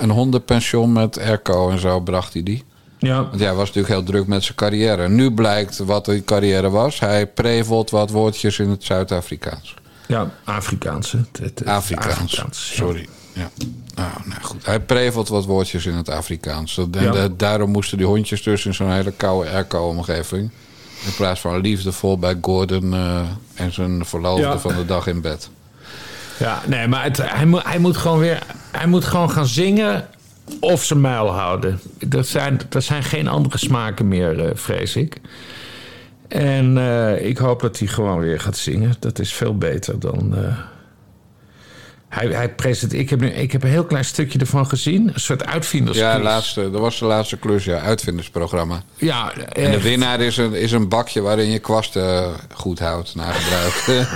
een 0.02 0.10
hondenpension 0.10 0.94
met 0.94 1.20
airco 1.20 1.70
en 1.70 1.80
zo 1.80 2.00
bracht 2.00 2.34
hij 2.34 2.44
die. 2.44 2.64
Ja, 2.98 3.16
Want 3.24 3.40
ja, 3.40 3.46
hij 3.46 3.56
was 3.56 3.68
natuurlijk 3.68 3.94
heel 3.94 4.04
druk 4.04 4.28
met 4.28 4.44
zijn 4.44 4.56
carrière. 4.56 5.10
Nu 5.10 5.32
blijkt 5.32 5.78
wat 5.78 6.06
die 6.06 6.24
carrière 6.24 6.70
was. 6.70 7.00
Hij 7.00 7.28
prevelt 7.28 7.90
wat 7.90 8.10
woordjes 8.10 8.60
in 8.60 8.70
het 8.70 8.84
Zuid-Afrikaans. 8.84 9.74
ja, 10.08 10.32
Afrikaanse. 10.44 11.18
Afrikaans. 11.66 11.66
Afrikaans, 11.66 12.36
ja. 12.36 12.46
Sorry. 12.52 13.08
Ja. 13.34 13.50
Nou, 13.96 14.10
nou 14.26 14.42
goed. 14.42 14.66
Hij 14.66 14.80
prevelt 14.80 15.28
wat 15.28 15.46
woordjes 15.46 15.86
in 15.86 15.94
het 15.94 16.10
Afrikaans. 16.10 16.76
Ja. 16.92 17.12
da- 17.12 17.28
daarom 17.38 17.72
moesten 17.72 17.98
die 17.98 18.08
hondjes 18.08 18.44
dus 18.44 18.66
in 18.66 18.74
zo'n 18.74 18.92
hele 18.92 19.12
koude 19.12 19.50
airco-omgeving. 19.50 20.50
In 21.06 21.16
plaats 21.16 21.40
van 21.40 21.62
liefdevol 21.62 22.18
bij 22.20 22.38
Gordon 22.42 22.94
eh, 22.94 23.22
en 23.54 23.74
zijn 23.74 24.06
verloofde 24.06 24.42
Ja. 24.44 24.60
van 24.60 24.76
de 24.76 24.86
dag 24.86 25.08
in 25.08 25.22
bed. 25.22 25.50
Ja, 26.40 26.62
nee, 26.68 26.88
maar 26.88 27.04
het, 27.04 27.18
hij, 27.18 27.46
moet, 27.46 27.64
hij 27.64 27.80
moet 27.80 27.98
gewoon 27.98 28.20
weer... 28.20 28.44
Hij 28.72 28.88
moet 28.88 29.06
gewoon 29.06 29.32
gaan 29.32 29.46
zingen 29.48 30.08
of 30.60 30.84
zijn 30.84 31.02
muil 31.02 31.28
houden. 31.34 31.80
Dat 32.08 32.28
zijn, 32.28 32.60
dat 32.70 32.84
zijn 32.84 33.04
geen 33.04 33.28
andere 33.28 33.58
smaken 33.58 34.08
meer, 34.08 34.46
eh, 34.46 34.52
vrees 34.54 34.96
ik. 34.96 35.18
En 36.28 36.78
eh, 36.78 37.26
ik 37.26 37.38
hoop 37.38 37.62
dat 37.62 37.80
hij 37.80 37.88
gewoon 37.88 38.20
weer 38.20 38.40
gaat 38.40 38.58
zingen. 38.58 38.94
Dat 39.00 39.20
is 39.20 39.34
veel 39.34 39.58
beter 39.58 40.00
dan... 40.00 40.36
hij, 42.12 42.28
hij 42.28 42.50
presenteert... 42.50 43.02
Ik 43.02 43.10
heb, 43.10 43.20
nu, 43.20 43.28
ik 43.28 43.52
heb 43.52 43.64
een 43.64 43.70
heel 43.70 43.84
klein 43.84 44.06
stukje 44.06 44.40
ervan 44.40 44.68
gezien. 44.68 45.08
Een 45.14 45.20
soort 45.20 45.46
uitvindersquiz. 45.46 46.08
Ja, 46.08 46.20
laatste, 46.20 46.72
dat 46.72 46.82
was 46.82 47.00
de 47.00 47.06
laatste 47.06 47.38
klus, 47.38 47.64
ja. 47.64 47.80
Uitvindersprogramma. 47.80 48.82
Ja, 48.96 49.34
En 49.34 49.72
de 49.72 49.82
winnaar 49.82 50.22
is 50.22 50.38
een, 50.38 50.54
is 50.54 50.72
een 50.72 50.90
bakje 50.90 51.22
waarin 51.22 51.50
je 51.50 51.60
kwasten 51.60 52.24
eh, 52.24 52.28
goed 52.54 52.80
houdt 52.80 53.16
na 53.16 53.32
gebruik. 53.32 53.84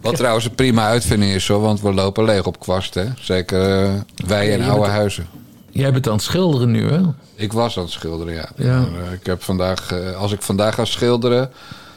Wat 0.00 0.16
trouwens 0.16 0.44
een 0.44 0.54
prima 0.54 0.86
uitvinding 0.86 1.32
is, 1.32 1.48
hoor, 1.48 1.60
want 1.60 1.80
we 1.80 1.92
lopen 1.92 2.24
leeg 2.24 2.46
op 2.46 2.60
kwast, 2.60 2.94
hè? 2.94 3.04
Zeker 3.18 3.84
eh, 3.84 3.92
wij 4.26 4.48
in 4.48 4.62
oude 4.62 4.88
huizen. 4.88 5.26
Jij 5.70 5.92
bent 5.92 6.06
aan 6.06 6.12
het 6.12 6.22
schilderen 6.22 6.70
nu, 6.70 6.88
hè? 6.88 7.00
Ik 7.34 7.52
was 7.52 7.76
aan 7.76 7.82
het 7.82 7.92
schilderen, 7.92 8.34
ja. 8.34 8.48
Ja. 8.56 8.78
Maar, 8.78 9.06
eh, 9.06 9.12
ik 9.12 9.26
heb 9.26 9.42
vandaag, 9.42 9.92
als 10.18 10.32
ik 10.32 10.42
vandaag 10.42 10.74
ga 10.74 10.84
schilderen, 10.84 11.50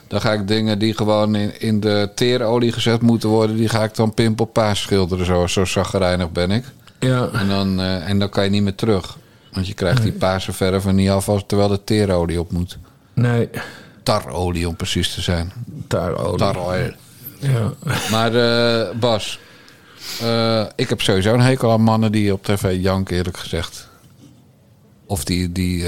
dan 0.10 0.22
ga 0.22 0.34
ik 0.34 0.48
dingen 0.48 0.80
die 0.80 0.94
gewoon 0.94 1.36
in, 1.36 1.62
in 1.62 1.80
de 1.80 2.10
teerolie 2.16 2.72
gezet 2.72 3.02
moeten 3.02 3.30
worden, 3.30 3.56
die 3.56 3.70
ga 3.70 3.84
ik 3.84 3.96
dan 3.96 4.14
pimpelpaas 4.14 4.82
schilderen. 4.82 5.26
Zo, 5.26 5.48
zo 5.48 5.66
zaggerijnig 5.66 6.32
ben 6.32 6.52
ik. 6.52 6.64
Ja. 7.00 7.30
En 7.34 7.48
dan, 7.48 7.80
eh, 7.80 8.10
en 8.10 8.20
dan 8.20 8.30
kan 8.30 8.44
je 8.44 8.50
niet 8.50 8.64
meer 8.64 8.76
terug. 8.76 9.18
Want 9.52 9.68
je 9.68 9.74
krijgt 9.74 10.04
die 10.04 10.12
paarse 10.12 10.54
verf 10.54 10.86
er 10.86 10.94
niet 10.94 11.10
af 11.10 11.30
als, 11.30 11.44
terwijl 11.48 11.70
de 11.70 11.84
teerolie 11.84 12.40
op 12.40 12.52
moet. 12.52 12.78
Nee, 13.14 13.50
Tarolie 14.04 14.68
om 14.68 14.76
precies 14.76 15.14
te 15.14 15.22
zijn. 15.22 15.52
tarolie. 15.88 16.38
Tarolie. 16.38 16.96
Ja. 17.40 17.74
Maar 18.12 18.36
eh, 18.36 18.96
Bas, 19.00 19.40
eh, 20.22 20.66
ik 20.76 20.90
heb 20.90 21.02
sowieso 21.02 21.34
een 21.34 21.42
hekel 21.42 21.72
aan 21.72 21.82
mannen 21.82 22.12
die 22.12 22.34
op 22.34 22.44
tv 22.44 22.82
janken, 22.82 23.16
eerlijk 23.16 23.38
gezegd. 23.38 23.88
Of 25.06 25.24
die, 25.24 25.52
die, 25.52 25.86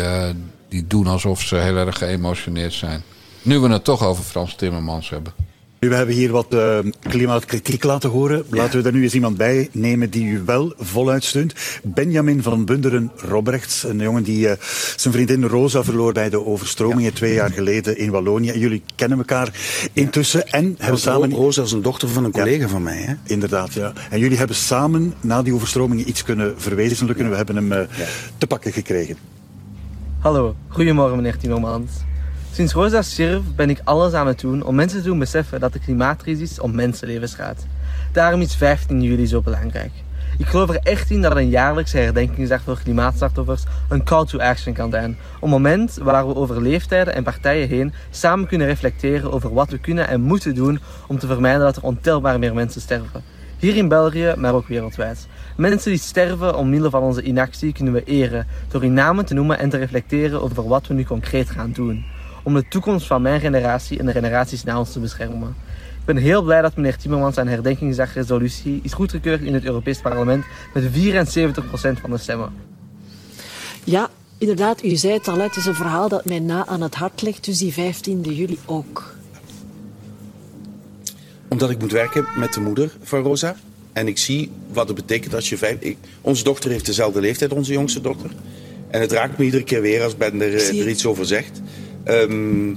die 0.70 0.88
doen 0.88 1.08
alsof 1.08 1.42
ze 1.42 1.56
heel 1.56 1.78
erg 1.78 1.98
geëmotioneerd 1.98 2.74
zijn. 2.74 3.04
Nu 3.44 3.60
we 3.60 3.70
het 3.70 3.84
toch 3.84 4.04
over 4.04 4.24
Frans 4.24 4.56
Timmermans 4.56 5.10
hebben. 5.10 5.34
Nu, 5.80 5.90
we 5.90 5.96
hebben 5.96 6.16
hier 6.16 6.32
wat 6.32 6.54
eh, 6.54 6.80
klimaatkritiek 7.00 7.84
laten 7.84 8.10
horen. 8.10 8.44
Laten 8.50 8.82
we 8.82 8.88
er 8.88 8.94
nu 8.94 9.04
eens 9.04 9.14
iemand 9.14 9.38
bij 9.38 9.70
nemen 9.72 10.10
die 10.10 10.26
u 10.26 10.42
wel 10.46 10.74
voluit 10.78 11.24
steunt. 11.24 11.54
Benjamin 11.84 12.44
van 12.44 12.66
Bunderen 12.66 13.12
Robrechts, 13.16 13.84
een 13.84 14.00
jongen 14.00 14.24
die 14.24 14.50
eh, 14.50 14.58
zijn 14.96 15.14
vriendin 15.14 15.44
Rosa 15.44 15.84
verloor 15.84 16.14
bij 16.14 16.30
de 16.30 16.46
overstromingen 16.46 17.14
twee 17.14 17.34
jaar 17.34 17.52
geleden 17.52 17.98
in 17.98 18.12
Wallonië. 18.12 18.50
En 18.50 18.60
jullie 18.60 18.84
kennen 18.96 19.18
elkaar 19.18 19.54
intussen 19.94 20.48
en 20.48 20.76
hebben 20.80 21.00
samen... 21.00 21.34
Rosa 21.34 21.62
is 21.62 21.72
een 21.72 21.82
dochter 21.82 22.10
van 22.10 22.24
een 22.24 22.32
collega 22.32 22.68
van 22.68 22.84
mij. 22.84 22.98
Hè? 22.98 23.14
Inderdaad, 23.24 23.74
ja. 23.74 23.94
En 24.10 24.20
jullie 24.20 24.38
hebben 24.38 24.56
samen 24.56 25.14
na 25.22 25.42
die 25.42 25.54
overstromingen 25.54 26.10
iets 26.10 26.24
kunnen 26.24 26.54
verwezenlijken. 26.58 27.30
We 27.30 27.36
hebben 27.36 27.56
hem 27.56 27.72
eh, 27.72 27.80
te 28.38 28.48
pakken 28.48 28.74
gekregen. 28.74 29.18
Hallo, 30.20 30.56
goedemorgen 30.68 31.16
meneer 31.16 31.38
Timmermans. 31.38 31.92
Sinds 32.54 32.74
Rosa 32.74 33.02
stierf 33.02 33.42
ben 33.56 33.70
ik 33.70 33.82
alles 33.84 34.14
aan 34.14 34.28
het 34.28 34.40
doen 34.40 34.64
om 34.64 34.76
mensen 34.76 35.00
te 35.02 35.08
doen 35.08 35.20
beseffen 35.20 35.60
dat 35.60 35.74
de 35.74 35.80
klimaatcrisis 35.80 36.60
om 36.60 36.76
mensenlevens 36.76 37.36
gaat. 37.36 37.66
Daarom 38.12 38.42
is 38.42 38.56
15 38.56 39.02
juli 39.02 39.28
zo 39.28 39.42
belangrijk. 39.42 39.92
Ik 40.38 40.46
geloof 40.46 40.70
er 40.70 40.80
echt 40.84 41.10
in 41.10 41.22
dat 41.22 41.36
een 41.36 41.50
jaarlijkse 41.50 41.98
herdenkingsdag 41.98 42.62
voor 42.62 42.80
klimaatslachtoffers 42.84 43.64
een 43.90 44.04
call 44.04 44.26
to 44.26 44.40
action 44.40 44.74
kan 44.74 44.92
zijn. 44.92 45.18
Een 45.42 45.50
moment 45.50 45.98
waar 46.02 46.28
we 46.28 46.36
over 46.36 46.62
leeftijden 46.62 47.14
en 47.14 47.24
partijen 47.24 47.68
heen 47.68 47.94
samen 48.10 48.48
kunnen 48.48 48.68
reflecteren 48.68 49.32
over 49.32 49.54
wat 49.54 49.70
we 49.70 49.78
kunnen 49.78 50.08
en 50.08 50.22
moeten 50.22 50.56
doen 50.56 50.80
om 51.08 51.20
te 51.20 51.28
vermijden 51.28 51.62
dat 51.62 51.76
er 51.76 51.84
ontelbaar 51.84 52.40
meer 52.40 52.54
mensen 52.54 52.82
sterven. 52.82 53.24
Hier 53.58 53.76
in 53.76 53.88
België, 53.88 54.34
maar 54.38 54.54
ook 54.54 54.68
wereldwijd. 54.68 55.28
Mensen 55.58 55.92
die 55.92 56.00
sterven 56.00 56.56
omwille 56.56 56.90
van 56.90 57.02
onze 57.02 57.22
inactie 57.22 57.74
kunnen 57.74 57.94
we 57.94 58.04
eren 58.04 58.48
door 58.68 58.82
hun 58.82 58.94
namen 58.94 59.26
te 59.26 59.34
noemen 59.34 59.60
en 59.60 59.70
te 59.70 59.78
reflecteren 59.78 60.42
over 60.42 60.68
wat 60.68 60.88
we 60.88 60.94
nu 60.94 61.04
concreet 61.04 61.50
gaan 61.50 61.72
doen. 61.72 62.06
Om 62.44 62.54
de 62.54 62.68
toekomst 62.68 63.08
van 63.08 63.22
mijn 63.22 63.40
generatie 63.40 64.00
en 64.00 64.06
de 64.06 64.12
generaties 64.12 64.64
na 64.64 64.80
ons 64.80 64.92
te 64.92 65.00
beschermen. 65.00 65.56
Ik 66.00 66.06
ben 66.06 66.18
heel 66.18 66.42
blij 66.42 66.62
dat 66.62 66.76
meneer 66.76 66.98
Timmermans 66.98 67.36
zijn 67.36 67.48
herdenkingsdagresolutie 67.48 68.80
is 68.84 68.94
goedgekeurd 68.94 69.42
in 69.42 69.54
het 69.54 69.64
Europees 69.64 70.00
Parlement 70.00 70.46
met 70.74 70.84
74% 70.84 70.88
van 72.02 72.10
de 72.10 72.18
stemmen. 72.18 72.54
Ja, 73.84 74.10
inderdaad, 74.38 74.84
u 74.84 74.96
zei 74.96 75.14
het 75.14 75.28
al, 75.28 75.40
het 75.40 75.56
is 75.56 75.66
een 75.66 75.76
verhaal 75.76 76.10
dat 76.10 76.26
mij 76.26 76.40
na 76.40 76.68
aan 76.68 76.82
het 76.82 76.96
hart 76.96 77.22
ligt, 77.22 77.46
dus 77.46 77.58
die 77.58 77.74
15e 77.74 78.30
juli 78.30 78.58
ook. 78.66 79.16
Omdat 81.48 81.70
ik 81.70 81.80
moet 81.80 81.92
werken 81.92 82.26
met 82.38 82.54
de 82.54 82.60
moeder 82.60 82.92
van 83.02 83.24
Rosa. 83.24 83.56
En 83.94 84.08
ik 84.08 84.18
zie 84.18 84.52
wat 84.74 84.88
het 84.88 84.96
betekent 84.96 85.34
als 85.34 85.50
je 85.50 85.58
vijf... 85.58 85.80
Ik, 85.80 85.98
onze 86.22 86.44
dochter 86.44 86.72
heeft 86.72 86.86
dezelfde 86.86 87.20
leeftijd, 87.20 87.54
onze 87.54 87.72
jongste 87.72 88.02
dochter. 88.02 88.30
En 88.88 89.02
het 89.02 89.12
raakt 89.12 89.38
me 89.38 89.46
iedere 89.46 89.64
keer 89.64 89.82
weer 89.82 90.04
als 90.04 90.18
Ben 90.18 90.42
er, 90.42 90.56
eh, 90.56 90.80
er 90.80 90.90
iets 90.90 91.06
over 91.06 91.26
zegt. 91.26 91.62
Ehm, 92.04 92.74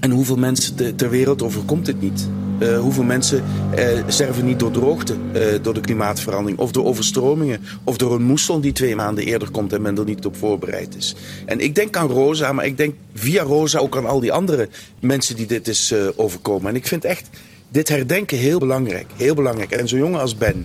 en 0.00 0.10
hoeveel 0.10 0.36
mensen 0.36 0.74
te- 0.74 0.94
ter 0.94 1.10
wereld 1.10 1.42
overkomt 1.42 1.86
dit 1.86 2.00
niet? 2.00 2.28
Eh, 2.58 2.78
hoeveel 2.78 3.02
mensen 3.04 3.42
eh, 3.74 3.86
sterven 4.06 4.44
niet 4.44 4.58
door 4.58 4.70
droogte, 4.70 5.14
eh, 5.32 5.42
door 5.62 5.74
de 5.74 5.80
klimaatverandering, 5.80 6.58
of 6.58 6.72
door 6.72 6.84
overstromingen, 6.84 7.60
of 7.84 7.96
door 7.96 8.14
een 8.14 8.22
moesson 8.22 8.60
die 8.60 8.72
twee 8.72 8.96
maanden 8.96 9.24
eerder 9.24 9.50
komt 9.50 9.72
en 9.72 9.82
men 9.82 9.98
er 9.98 10.04
niet 10.04 10.26
op 10.26 10.36
voorbereid 10.36 10.96
is. 10.96 11.14
En 11.46 11.60
ik 11.60 11.74
denk 11.74 11.96
aan 11.96 12.08
Rosa, 12.08 12.52
maar 12.52 12.66
ik 12.66 12.76
denk 12.76 12.94
via 13.14 13.42
Rosa 13.42 13.78
ook 13.78 13.96
aan 13.96 14.06
al 14.06 14.20
die 14.20 14.32
andere 14.32 14.68
mensen 15.00 15.36
die 15.36 15.46
dit 15.46 15.68
is 15.68 15.94
overkomen. 16.16 16.68
En 16.70 16.76
ik 16.76 16.86
vind 16.86 17.04
echt 17.04 17.28
dit 17.68 17.88
herdenken 17.88 18.38
heel 18.38 18.58
belangrijk. 18.58 19.06
Heel 19.16 19.34
belangrijk. 19.34 19.70
En 19.70 19.88
zo'n 19.88 19.98
jongen 19.98 20.20
als 20.20 20.36
Ben, 20.36 20.64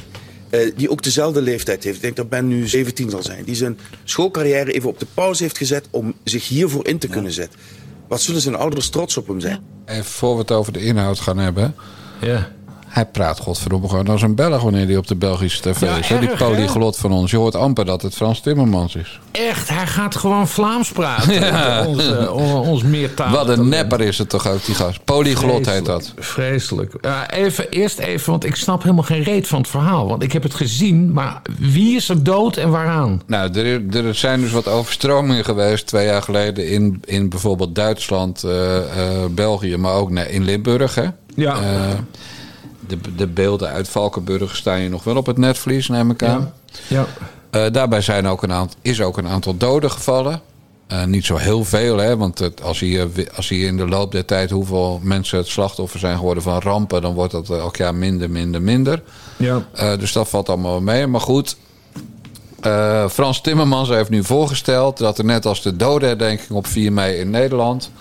eh, 0.54 0.72
die 0.76 0.90
ook 0.90 1.04
dezelfde 1.04 1.42
leeftijd 1.42 1.84
heeft. 1.84 1.96
Ik 1.96 2.02
denk 2.02 2.16
dat 2.16 2.30
Ben 2.30 2.48
nu 2.48 2.68
17 2.68 3.10
zal 3.10 3.24
zijn. 3.24 3.44
Die 3.44 3.56
zijn 3.56 3.78
schoolcarrière 4.04 4.72
even 4.74 4.90
op 4.90 5.00
de 5.00 5.08
pauze 5.14 5.44
heeft 5.44 5.58
gezet 5.58 5.88
om 5.90 6.14
zich 6.24 6.48
hiervoor 6.48 6.88
in 6.88 6.98
te 6.98 7.08
kunnen 7.08 7.32
zetten. 7.32 7.60
Wat 8.08 8.22
zullen 8.22 8.42
zijn 8.42 8.56
ouders 8.56 8.90
trots 8.90 9.18
op 9.18 9.28
hem 9.28 9.40
zijn? 9.40 9.60
Even 9.86 10.06
voor 10.06 10.34
we 10.34 10.40
het 10.40 10.52
over 10.52 10.74
de 10.74 10.80
inhoud 10.80 11.20
gaan 11.20 11.38
hebben. 11.38 11.76
Ja. 12.22 12.52
Hij 12.94 13.06
praat 13.06 13.40
godverdomme 13.40 13.90
gewoon 13.90 14.08
als 14.08 14.22
een 14.22 14.36
Belg 14.36 14.62
wanneer 14.62 14.86
hij 14.86 14.98
op 14.98 15.08
de 15.08 15.16
Belgische 15.16 15.62
tv 15.62 15.82
Ja, 15.82 15.98
is. 15.98 16.08
Die 16.08 16.36
polyglot 16.38 16.98
van 16.98 17.12
ons. 17.12 17.32
Je 17.32 17.38
hoort 17.38 17.56
amper 17.56 17.86
dat 17.86 18.02
het 18.02 18.14
Frans 18.16 18.40
Timmermans 18.40 18.96
is. 18.96 19.20
Echt, 19.32 19.70
hij 19.70 19.88
gaat 19.88 20.16
gewoon 20.16 20.48
Vlaams 20.48 20.92
praten. 20.92 21.88
Onze, 21.88 22.32
on- 22.32 22.68
ons 22.68 22.84
meertalige 22.84 23.36
Wat 23.36 23.58
een 23.58 23.70
nepper 23.70 24.02
is 24.02 24.18
het 24.18 24.30
toch 24.30 24.48
ook, 24.48 24.66
die 24.66 24.76
gast. 24.76 25.04
Polyglot 25.04 25.66
heet 25.66 25.86
dat. 25.86 26.14
Vreselijk. 26.18 26.94
Ja, 27.02 27.30
even, 27.30 27.70
eerst 27.70 28.00
even, 28.00 28.32
want 28.32 28.46
ik 28.46 28.56
snap 28.56 28.82
helemaal 28.84 29.04
geen 29.04 29.24
reet 29.24 29.48
van 29.48 29.60
het 29.60 29.70
verhaal. 29.70 30.08
Want 30.08 30.24
ik 30.24 30.32
heb 30.32 30.44
het 30.44 30.54
gezien, 30.56 31.14
maar 31.14 31.42
wie 31.60 31.96
is 31.96 32.10
er 32.10 32.24
dood 32.24 32.58
en 32.58 32.70
waaraan? 32.70 33.22
Nou, 33.28 33.60
er, 33.60 34.06
er 34.06 34.16
zijn 34.16 34.42
dus 34.42 34.52
wat 34.52 34.68
overstromingen 34.68 35.46
geweest 35.46 35.88
twee 35.88 36.06
jaar 36.06 36.22
geleden 36.22 36.68
in, 36.70 37.02
in 37.06 37.30
bijvoorbeeld 37.30 37.76
Duitsland, 37.76 38.44
eh, 38.44 38.78
eh, 38.78 39.26
België, 39.30 39.78
maar 39.78 39.94
ook 39.94 40.12
in 40.12 40.44
Limburg. 40.44 40.96
Hè? 40.96 41.06
Ja. 41.36 41.56
Eh, 42.88 42.98
de, 43.02 43.16
de 43.16 43.28
beelden 43.28 43.70
uit 43.70 43.90
Valkenburg 43.90 44.56
staan 44.56 44.80
je 44.80 44.90
nog 44.90 45.04
wel 45.04 45.16
op 45.16 45.26
het 45.26 45.38
netvlies, 45.38 45.88
neem 45.88 46.12
ik 46.12 46.24
aan. 46.24 46.54
Ja. 46.88 47.06
Eh, 47.50 47.72
daarbij 47.72 48.02
zijn 48.02 48.28
ook 48.28 48.44
een 48.44 48.52
aantal, 48.52 48.80
is 48.82 49.02
ook 49.02 49.18
een 49.18 49.28
aantal 49.28 49.58
doden 49.58 49.92
gevallen. 49.92 50.42
Eh, 50.88 51.04
niet 51.04 51.26
zo 51.26 51.36
heel 51.36 51.64
veel, 51.64 51.98
hè, 51.98 52.18
want 52.18 52.40
het, 52.40 52.62
als, 52.62 52.80
je, 52.80 53.28
als 53.36 53.50
je 53.50 53.58
in 53.58 53.78
de 53.78 53.88
loop 53.88 54.12
der 54.12 54.26
tijd 54.26 54.50
hoeveel 54.50 55.00
mensen 55.04 55.38
het 55.38 55.48
slachtoffer 55.48 56.00
zijn 56.00 56.18
geworden 56.18 56.44
van 56.44 56.62
rampen, 56.62 57.02
dan 57.02 57.14
wordt 57.14 57.32
dat 57.32 57.50
elk 57.50 57.76
jaar 57.76 57.96
minder, 57.96 58.30
minder, 58.30 58.62
minder. 58.62 59.02
Ja. 59.38 59.64
Eh, 59.74 59.98
dus 59.98 60.12
dat 60.12 60.30
valt 60.30 60.50
allemaal 60.50 60.82
mee. 60.82 61.08
Maar 61.08 61.22
goed, 61.22 61.58
eh, 62.60 63.10
Frans 63.10 63.42
Timmermans 63.42 63.90
heeft 63.90 64.10
nu 64.10 64.24
voorgesteld 64.24 64.98
dat 64.98 65.18
er 65.18 65.26
net 65.26 65.46
als 65.46 65.62
de 65.62 65.76
dodenherdenking 65.76 66.50
op 66.50 66.68
4 66.68 66.94
mei 66.94 67.16
in 67.16 67.30
Nederland. 67.30 67.92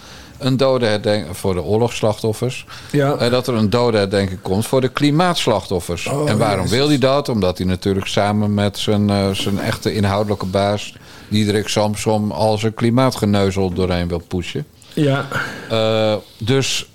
Een 0.44 0.56
dodenherdenking 0.56 1.36
voor 1.36 1.54
de 1.54 1.62
oorlogsslachtoffers. 1.62 2.66
Ja. 2.90 3.14
eh, 3.14 3.30
dat 3.30 3.46
er 3.46 3.54
een 3.54 3.70
dodenherdenking 3.70 4.40
komt 4.42 4.66
voor 4.66 4.80
de 4.80 4.88
klimaatslachtoffers. 4.88 6.10
en 6.26 6.38
waarom 6.38 6.68
wil 6.68 6.88
hij 6.88 6.98
dat? 6.98 7.28
Omdat 7.28 7.58
hij 7.58 7.66
natuurlijk 7.66 8.06
samen 8.06 8.54
met 8.54 8.78
zijn, 8.78 9.10
eh, 9.10 9.30
zijn 9.30 9.58
echte 9.58 9.94
inhoudelijke 9.94 10.46
baas. 10.46 10.94
Diederik 11.28 11.68
Samsom 11.68 12.30
al 12.30 12.58
zijn 12.58 12.74
klimaatgeneuzel 12.74 13.72
doorheen 13.72 14.08
wil 14.08 14.22
pushen. 14.28 14.66
Ja. 14.92 15.26
Eh, 15.70 16.14
dus 16.38 16.86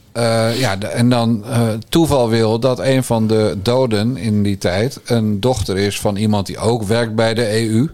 ja, 0.54 0.80
en 0.80 1.10
dan 1.10 1.44
toeval 1.90 2.30
wil 2.30 2.60
dat 2.60 2.80
een 2.80 3.04
van 3.04 3.28
de 3.28 3.58
doden 3.62 4.18
in 4.18 4.44
die 4.44 4.58
tijd 4.58 5.00
een 5.06 5.40
dochter 5.40 5.78
is 5.78 6.00
van 6.00 6.16
iemand 6.16 6.46
die 6.46 6.58
ook 6.58 6.84
werkt 6.84 7.16
bij 7.16 7.34
de 7.34 7.70
EU. 7.70 7.90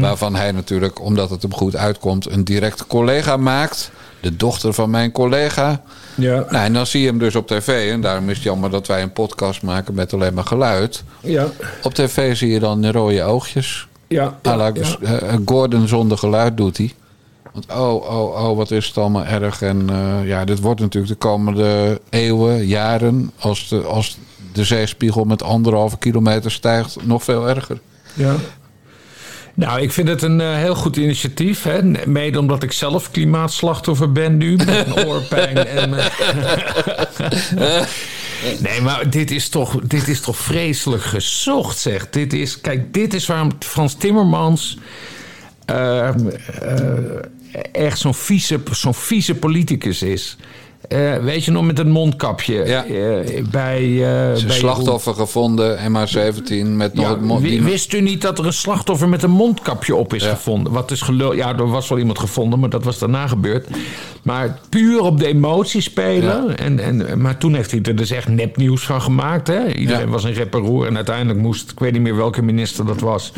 Waarvan 0.00 0.34
hij 0.34 0.52
natuurlijk, 0.52 1.00
omdat 1.00 1.30
het 1.30 1.42
hem 1.42 1.54
goed 1.54 1.76
uitkomt, 1.76 2.30
een 2.30 2.44
directe 2.44 2.86
collega 2.86 3.36
maakt. 3.36 3.90
De 4.20 4.36
dochter 4.36 4.72
van 4.72 4.90
mijn 4.90 5.12
collega. 5.12 5.82
Ja. 6.14 6.44
Nou, 6.50 6.64
en 6.64 6.72
dan 6.72 6.86
zie 6.86 7.00
je 7.00 7.06
hem 7.06 7.18
dus 7.18 7.34
op 7.34 7.46
tv. 7.46 7.92
En 7.92 8.00
daarom 8.00 8.28
is 8.28 8.34
het 8.34 8.44
jammer 8.44 8.70
dat 8.70 8.86
wij 8.86 9.02
een 9.02 9.12
podcast 9.12 9.62
maken 9.62 9.94
met 9.94 10.14
alleen 10.14 10.34
maar 10.34 10.44
geluid. 10.44 11.02
Ja. 11.20 11.46
Op 11.82 11.94
tv 11.94 12.36
zie 12.36 12.48
je 12.50 12.58
dan 12.58 12.80
de 12.80 12.92
rode 12.92 13.22
oogjes. 13.22 13.88
Ja. 14.08 14.38
ja. 14.42 14.72
eh, 15.02 15.36
Gordon 15.44 15.88
zonder 15.88 16.18
geluid 16.18 16.56
doet 16.56 16.76
hij. 16.76 16.94
Want 17.52 17.66
oh, 17.70 18.10
oh, 18.10 18.48
oh, 18.48 18.56
wat 18.56 18.70
is 18.70 18.86
het 18.86 18.98
allemaal 18.98 19.24
erg. 19.24 19.62
En 19.62 19.90
eh, 19.90 20.28
ja, 20.28 20.44
dit 20.44 20.60
wordt 20.60 20.80
natuurlijk 20.80 21.12
de 21.12 21.18
komende 21.18 22.00
eeuwen, 22.10 22.66
jaren... 22.66 23.30
als 23.38 23.68
de, 23.68 23.82
als 23.82 24.18
de 24.52 24.64
zeespiegel 24.64 25.24
met 25.24 25.42
anderhalve 25.42 25.98
kilometer 25.98 26.50
stijgt, 26.50 26.96
nog 27.02 27.24
veel 27.24 27.48
erger. 27.48 27.80
Ja. 28.14 28.34
Nou, 29.58 29.80
ik 29.80 29.92
vind 29.92 30.08
het 30.08 30.22
een 30.22 30.40
eh, 30.40 30.54
heel 30.54 30.74
goed 30.74 30.96
initiatief. 30.96 31.62
Hè? 31.62 31.82
Mede 32.06 32.38
omdat 32.38 32.62
ik 32.62 32.72
zelf 32.72 33.10
klimaatslachtoffer 33.10 34.12
ben 34.12 34.36
nu. 34.36 34.56
Met 34.56 34.86
oorpijn. 35.06 35.66
En, 35.66 35.94
eh, 37.58 37.82
nee, 38.66 38.80
maar 38.80 39.10
dit 39.10 39.30
is, 39.30 39.48
toch, 39.48 39.80
dit 39.82 40.08
is 40.08 40.20
toch 40.20 40.36
vreselijk 40.36 41.02
gezocht, 41.02 41.78
zeg. 41.78 42.10
Dit 42.10 42.32
is, 42.32 42.60
kijk, 42.60 42.94
dit 42.94 43.14
is 43.14 43.26
waarom 43.26 43.50
Frans 43.58 43.94
Timmermans... 43.94 44.78
eh, 45.64 46.08
eh, 46.08 46.14
echt 47.72 47.98
zo'n 47.98 48.14
vieze, 48.14 48.60
zo'n 48.70 48.94
vieze 48.94 49.34
politicus 49.34 50.02
is. 50.02 50.36
Eh, 50.88 51.16
weet 51.16 51.44
je 51.44 51.50
nog, 51.50 51.64
met 51.64 51.78
het 51.78 51.88
mondkapje. 51.88 52.66
Ja. 52.66 52.84
eh, 52.84 53.44
bij, 53.50 53.82
eh, 53.82 54.32
Is 54.32 54.40
een 54.40 54.46
bij 54.46 54.56
slachtoffer 54.56 55.14
gevonden, 55.14 55.78
MH17, 55.92 56.76
met 56.76 56.94
nog 56.94 57.04
Ja, 57.04 57.10
het 57.10 57.20
mond... 57.20 57.42
wist 57.42 57.92
u 57.92 58.00
niet 58.00 58.22
dat 58.22 58.38
er 58.38 58.46
een 58.46 58.52
slachtoffer 58.52 59.08
met 59.08 59.22
een 59.22 59.30
mondkapje 59.30 59.94
op 59.94 60.14
is 60.14 60.24
Ja. 60.24 60.30
gevonden? 60.30 60.72
Wat 60.72 60.90
is 60.90 61.00
gelul? 61.00 61.34
Ja, 61.34 61.56
er 61.56 61.68
was 61.68 61.88
wel 61.88 61.98
iemand 61.98 62.18
gevonden, 62.18 62.58
maar 62.58 62.70
dat 62.70 62.84
was 62.84 62.98
daarna 62.98 63.26
gebeurd. 63.26 63.66
Maar 64.22 64.58
puur 64.68 65.00
op 65.00 65.18
de 65.18 65.26
emotie 65.26 65.80
spelen. 65.80 66.58
En, 66.58 66.78
en, 66.80 67.20
maar 67.20 67.38
toen 67.38 67.54
heeft 67.54 67.70
hij 67.70 67.80
er 67.82 67.96
dus 67.96 68.10
echt 68.10 68.28
nepnieuws 68.28 68.82
van 68.84 69.02
gemaakt. 69.02 69.46
Hè? 69.46 69.72
Iedereen 69.72 70.08
was 70.08 70.24
een 70.24 70.32
reparoer. 70.32 70.86
En 70.86 70.96
uiteindelijk 70.96 71.38
moest, 71.38 71.70
ik 71.70 71.78
weet 71.78 71.92
niet 71.92 72.02
meer 72.02 72.16
welke 72.16 72.42
minister 72.42 72.86
dat 72.86 73.00
was. 73.00 73.32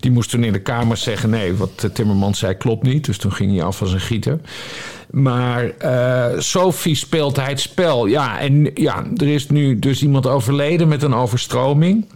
Die 0.00 0.10
moest 0.10 0.30
toen 0.30 0.44
in 0.44 0.52
de 0.52 0.60
Kamer 0.60 0.96
zeggen: 0.96 1.30
nee, 1.30 1.54
wat 1.54 1.88
Timmermans 1.92 2.38
zei 2.38 2.54
klopt 2.54 2.82
niet. 2.82 3.04
Dus 3.04 3.18
toen 3.18 3.32
ging 3.32 3.52
hij 3.56 3.62
af 3.62 3.80
als 3.80 3.92
een 3.92 4.00
gieter. 4.00 4.38
Maar 5.12 5.64
eh 5.64 6.38
Sophie 6.38 6.94
speelt 6.94 7.36
hij 7.36 7.48
het 7.48 7.60
spel. 7.60 8.06
Ja, 8.06 8.38
en 8.38 8.70
ja, 8.74 9.04
er 9.16 9.28
is 9.28 9.48
nu 9.48 9.78
dus 9.78 10.02
iemand 10.02 10.26
overleden 10.26 10.88
met 10.88 11.02
een 11.02 11.14
overstroming. 11.14 12.06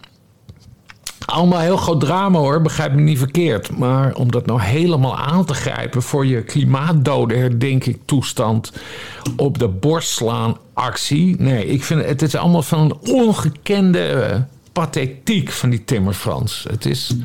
Allemaal 1.26 1.60
heel 1.60 1.76
groot 1.76 2.00
drama 2.00 2.38
hoor, 2.38 2.62
begrijp 2.62 2.92
me 2.92 3.00
niet 3.00 3.18
verkeerd. 3.18 3.78
Maar 3.78 4.14
om 4.14 4.30
dat 4.30 4.46
nou 4.46 4.60
helemaal 4.60 5.16
aan 5.16 5.44
te 5.44 5.54
grijpen 5.54 6.02
voor 6.02 6.26
je 6.26 6.42
klimaatdoden 6.42 7.38
herdenking 7.38 7.98
toestand 8.04 8.72
op 9.36 9.58
de 9.58 9.68
borst 9.68 10.08
slaan 10.08 10.56
actie. 10.72 11.36
Nee, 11.38 11.66
ik 11.66 11.84
vind 11.84 12.04
het 12.04 12.22
is 12.22 12.34
allemaal 12.34 12.62
van 12.62 12.80
een 12.80 13.12
ongekende 13.12 13.98
eh, 13.98 14.40
pathetiek 14.72 15.50
van 15.50 15.70
die 15.70 15.84
Timmer 15.84 16.14
Frans. 16.14 16.66
Het 16.68 16.86
is, 16.86 17.16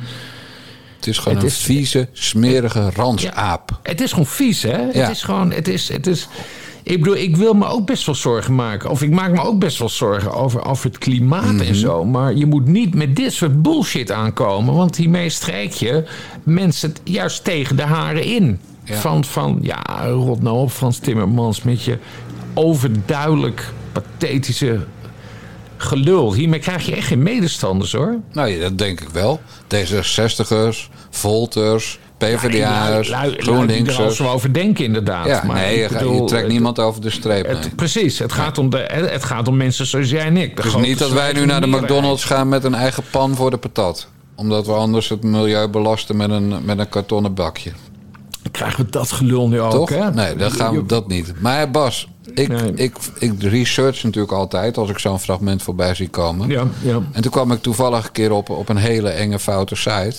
Het 1.02 1.10
is 1.10 1.18
gewoon 1.18 1.34
Het 1.38 1.44
een 1.44 1.50
is- 1.52 1.58
vieze, 1.64 2.08
smerige 2.12 2.90
ransaap. 2.96 3.80
het 3.84 4.02
is 4.02 4.10
gewoon 4.12 4.26
vies 4.26 4.64
hè. 4.64 4.78
Ja. 4.78 4.92
Het 4.92 5.10
is 5.10 5.24
gewoon, 5.24 5.52
het 5.52 5.68
is, 5.68 5.90
het 5.90 6.08
is... 6.08 6.28
Ik 6.84 6.98
bedoel, 7.00 7.16
ik 7.18 7.38
wil 7.38 7.54
me 7.54 7.66
ook 7.66 7.86
best 7.86 8.06
wel 8.06 8.16
zorgen 8.16 8.56
maken. 8.56 8.90
Of 8.90 9.02
ik 9.02 9.10
maak 9.12 9.32
me 9.32 9.42
ook 9.42 9.60
best 9.60 9.78
wel 9.78 9.90
zorgen 9.90 10.34
over, 10.34 10.66
over 10.66 10.86
het 10.86 10.98
klimaat 10.98 11.52
Mhm. 11.54 11.62
en 11.62 11.76
zo. 11.76 12.06
Maar 12.06 12.34
je 12.36 12.46
moet 12.46 12.68
niet 12.68 12.96
met 12.96 13.16
dit 13.16 13.34
soort 13.34 13.62
bullshit 13.62 14.12
aankomen. 14.12 14.74
Want 14.76 14.96
hiermee 14.96 15.30
strijk 15.30 15.72
je 15.72 16.04
mensen 16.44 16.94
juist 17.04 17.44
tegen 17.44 17.76
de 17.76 17.84
haren 17.86 18.24
in. 18.24 18.60
Ja. 18.84 18.96
Van, 18.96 19.24
van, 19.26 19.60
ja, 19.62 19.82
rot 20.08 20.42
nou 20.42 20.58
op 20.58 20.72
Frans 20.72 20.98
Timmermans 20.98 21.62
met 21.64 21.84
je 21.84 21.98
overduidelijk 22.54 23.74
pathetische 23.92 24.80
gelul. 25.82 26.34
Hiermee 26.34 26.60
krijg 26.60 26.86
je 26.86 26.96
echt 26.96 27.08
geen 27.08 27.24
medestanders 27.24 27.92
hoor. 27.92 28.16
Nou 28.34 28.48
ja, 28.50 28.60
dat 28.60 28.78
denk 28.78 29.02
ik 29.02 29.10
wel. 29.10 29.40
D66ers, 29.76 30.90
Volters, 31.10 32.00
PvdA'ers, 32.18 33.10
er 33.10 33.16
al 33.16 33.32
GroenLinksers. 33.38 34.16
zo 34.16 34.28
over 34.28 34.54
denken 34.54 34.86
inderdaad. 34.86 35.26
Ja, 35.28 35.44
maar 35.46 35.56
nee, 35.56 35.80
je, 35.80 35.88
bedoel, 35.88 36.26
trekt 36.26 36.44
het- 36.44 36.52
niemand 36.52 36.80
over 36.80 37.02
de 37.02 37.10
streep. 37.10 37.46
nee. 37.48 37.56
Het, 37.56 37.76
precies, 37.76 38.20
het 38.20 38.32
gaat, 38.32 38.58
om 38.58 38.70
de, 38.70 38.78
het 38.92 39.24
gaat 39.24 39.48
om 39.48 39.58
mensen 39.58 39.86
zoals 39.86 40.10
jij 40.10 40.26
en 40.26 40.38
ik. 40.38 40.64
Dus 40.64 40.76
niet 40.76 41.00
dat 41.00 41.12
wij 41.12 41.34
nu 41.34 41.46
naar 41.46 41.62
de. 41.62 41.68
McDonald's 41.68 42.24
gaan 42.24 42.50
met 42.50 42.64
een 42.64 42.76
eigen 42.76 43.04
pan 43.12 43.36
voor 43.36 43.52
de 43.52 43.58
patat. 43.58 44.08
Omdat 44.36 44.66
we 44.66 44.72
anders 44.74 45.10
het 45.10 45.24
milieu 45.24 45.68
belasten 45.68 46.18
met 46.18 46.30
een, 46.30 46.54
met 46.66 46.80
een 46.80 46.90
kartonnen 46.90 47.34
bakje. 47.34 47.72
Krijgen 48.52 48.86
we 48.86 48.92
dat 48.92 49.12
gelul 49.12 49.48
nu 49.48 49.62
ook, 49.62 49.72
Toch? 49.72 49.90
hè? 49.90 50.12
Nee, 50.12 50.36
dan 50.36 50.52
gaan 50.52 50.76
we 50.76 50.86
dat 50.86 51.08
niet. 51.08 51.34
Maar 51.42 51.72
Bas, 51.72 52.08
ik, 52.34 52.48
Nee. 52.48 52.74
ik, 52.74 52.96
ik 53.20 53.42
research 53.44 54.04
natuurlijk 54.04 54.34
altijd 54.34 54.78
als 54.78 54.90
ik 54.90 54.98
zo'n 55.00 55.20
fragment 55.20 55.64
voorbij 55.64 55.96
zie 55.96 56.10
komen. 56.10 56.50
Ja, 56.50 56.68
ja. 56.82 57.00
En 57.12 57.22
toen 57.22 57.32
kwam 57.32 57.52
ik 57.52 57.62
toevallig 57.62 58.06
een 58.06 58.12
keer 58.12 58.32
op, 58.32 58.50
op 58.50 58.70
een 58.70 58.78
hele 58.78 59.10
enge 59.10 59.40
foute 59.40 59.76
site. 59.76 60.16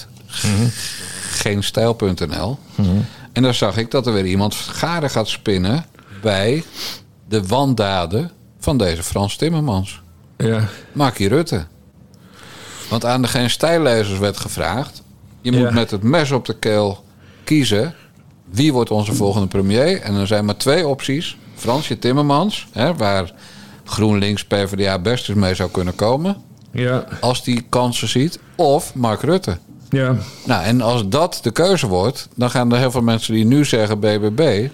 Geenstijl.nl. 1.31 2.59
En 3.33 3.43
daar 3.43 3.55
zag 3.55 3.77
ik 3.77 3.91
dat 3.91 4.07
er 4.07 4.13
weer 4.13 4.27
iemand 4.27 4.55
garen 4.55 5.11
gaat 5.11 5.29
spinnen 5.29 5.85
bij 6.23 6.65
de 7.29 7.47
wandaden 7.47 8.31
van 8.59 8.79
deze 8.79 9.03
Frans 9.03 9.37
Timmermans. 9.37 10.01
ja. 10.37 10.69
Markie 10.93 11.29
Rutte. 11.29 11.65
Want 12.89 13.05
aan 13.05 13.23
de 13.23 13.29
geen 13.29 13.51
stijllezers 13.51 14.19
werd 14.19 14.37
gevraagd... 14.37 15.03
je 15.41 15.53
moet 15.53 15.61
Ja. 15.61 15.71
met 15.71 15.91
het 15.91 16.03
mes 16.03 16.31
op 16.31 16.45
de 16.45 16.59
keel 16.59 17.05
kiezen... 17.45 17.95
wie 18.51 18.73
wordt 18.73 18.91
onze 18.91 19.15
volgende 19.15 19.47
premier. 19.47 20.01
En 20.01 20.15
er 20.15 20.27
zijn 20.27 20.45
maar 20.45 20.57
twee 20.57 20.87
opties. 20.87 21.37
Fransje 21.63 21.99
Timmermans, 21.99 22.67
hè, 22.73 22.95
waar 22.97 23.33
GroenLinks 23.85 24.45
PvdA 24.45 24.99
best 24.99 25.29
eens 25.29 25.39
mee 25.39 25.55
zou 25.55 25.71
kunnen 25.71 25.95
komen... 25.95 26.37
Ja, 26.73 27.05
als 27.21 27.45
die 27.45 27.67
kansen 27.69 28.09
ziet. 28.09 28.39
Of 28.57 28.95
Mark 28.95 29.23
Rutte. 29.23 29.59
ja. 29.91 30.17
Nou, 30.47 30.65
en 30.65 30.81
als 30.81 31.09
dat 31.09 31.39
de 31.43 31.51
keuze 31.51 31.87
wordt... 31.87 32.29
dan 32.37 32.51
gaan 32.51 32.73
er 32.73 32.79
heel 32.79 32.91
veel 32.91 33.03
mensen 33.03 33.35
die 33.35 33.45
nu 33.45 33.65
zeggen 33.65 34.01
BBB... 34.01 34.69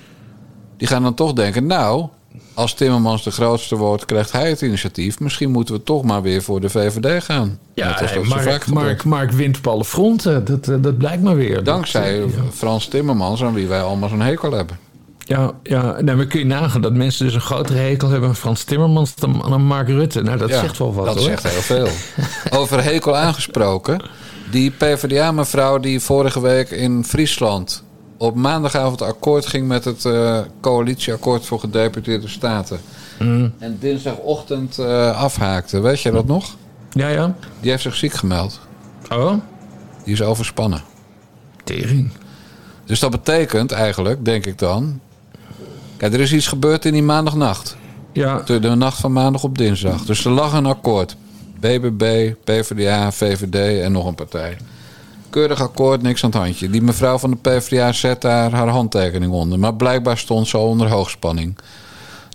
die 0.77 0.89
gaan 0.89 1.03
dan 1.03 1.15
toch 1.15 1.33
denken... 1.33 1.67
nou, 1.67 2.09
als 2.55 2.75
Timmermans 2.75 3.23
de 3.25 3.31
grootste 3.31 3.77
wordt... 3.77 4.05
krijgt 4.05 4.33
hij 4.33 4.49
het 4.49 4.61
initiatief. 4.61 5.21
Misschien 5.21 5.51
moeten 5.51 5.75
we 5.75 5.83
toch 5.83 6.05
maar 6.05 6.23
weer 6.23 6.43
voor 6.43 6.61
de 6.61 6.69
VVD 6.71 7.25
gaan. 7.25 7.59
Ja, 7.75 7.99
vaak 7.99 8.25
Mark. 8.25 8.67
Mark, 8.67 9.05
Mark 9.05 9.31
wint 9.31 9.57
op 9.59 9.67
alle 9.67 9.85
fronten. 9.85 10.45
Dat, 10.45 10.69
eh, 10.69 10.77
dat 10.81 10.99
blijkt 10.99 11.23
maar 11.23 11.37
weer. 11.37 11.65
Dankzij 11.65 12.19
Dat, 12.19 12.31
eh, 12.31 12.41
Frans 12.53 12.87
Timmermans... 12.87 13.43
aan 13.43 13.55
wie 13.55 13.67
wij 13.67 13.83
allemaal 13.83 14.09
zo'n 14.09 14.21
hekel 14.21 14.53
hebben. 14.53 14.79
Ja, 15.29 15.51
ja. 15.63 15.97
Maar 16.05 16.27
kun 16.27 16.39
je 16.39 16.47
nagaan 16.47 16.81
dat 16.81 16.93
mensen 16.93 17.25
dus 17.25 17.35
een 17.35 17.41
grotere 17.41 17.79
hekel 17.79 18.09
hebben 18.09 18.29
aan 18.29 18.37
Frans 18.37 18.65
Timmermans 18.65 19.15
dan 19.15 19.43
aan 19.43 19.63
Mark 19.65 19.89
Rutte. 19.89 20.23
Nou, 20.23 20.39
dat 20.39 20.49
Ja, 20.49 20.61
zegt 20.61 20.79
wel 20.79 20.95
wat, 20.95 21.05
Dat 21.07 21.15
hoor. 21.15 21.25
zegt 21.25 21.43
heel 21.49 21.61
veel. 21.61 21.89
Over 22.61 22.83
hekel 22.85 23.17
aangesproken. 23.17 24.03
Die 24.51 24.71
PvdA-mevrouw 24.71 25.79
die 25.79 26.01
vorige 26.01 26.41
week 26.41 26.71
in 26.71 27.05
Friesland... 27.05 27.83
op 28.17 28.35
maandagavond 28.37 29.03
akkoord 29.03 29.47
ging 29.47 29.69
met 29.69 29.85
het 29.85 30.05
eh, 30.05 30.39
coalitieakkoord 30.61 31.47
voor 31.47 31.61
gedeputeerde 31.61 32.29
staten. 32.29 32.81
Mm. 33.19 33.53
En 33.59 33.77
dinsdagochtend 33.81 34.79
eh, 34.79 35.17
afhaakte. 35.21 35.81
Weet 35.81 36.01
je 36.01 36.11
dat 36.11 36.27
nog? 36.27 36.57
Ja, 36.91 37.09
ja. 37.09 37.35
Die 37.61 37.71
heeft 37.71 37.83
zich 37.83 37.95
ziek 37.95 38.13
gemeld. 38.13 38.61
Oh, 39.13 39.33
Die 40.05 40.13
is 40.13 40.23
overspannen. 40.23 40.83
tering. 41.65 42.11
Dus 42.85 43.01
dat 43.01 43.11
betekent 43.11 43.73
eigenlijk, 43.73 44.25
denk 44.25 44.47
ik 44.47 44.59
dan... 44.59 45.01
Kijk, 45.99 46.13
er 46.13 46.21
is 46.21 46.33
iets 46.33 46.47
gebeurd 46.47 46.85
in 46.85 46.93
die 46.93 47.03
maandagnacht. 47.03 47.77
Ja, 48.13 48.43
De, 48.45 48.59
de 48.59 48.75
nacht 48.75 49.01
van 49.01 49.13
maandag 49.13 49.43
op 49.43 49.59
dinsdag. 49.59 50.05
Dus 50.05 50.25
er 50.25 50.31
lag 50.31 50.53
een 50.53 50.67
akkoord. 50.67 51.17
BBB, 51.61 52.33
PvdA, 52.45 53.13
VVD 53.13 53.83
en 53.83 53.93
nog 53.93 54.07
een 54.07 54.15
partij. 54.15 54.57
Keurig 55.31 55.61
akkoord, 55.61 56.03
niks 56.03 56.25
aan 56.25 56.31
het 56.31 56.39
handje. 56.39 56.71
Die 56.71 56.83
mevrouw 56.83 57.19
van 57.19 57.31
de 57.31 57.37
PvdA 57.37 57.93
zet 57.93 58.21
daar 58.21 58.53
haar 58.53 58.69
handtekening 58.69 59.33
onder. 59.33 59.59
Maar 59.59 59.75
blijkbaar 59.75 60.19
stond 60.19 60.49
ze 60.49 60.57
al 60.57 60.69
onder 60.69 60.89
hoogspanning. 60.89 61.59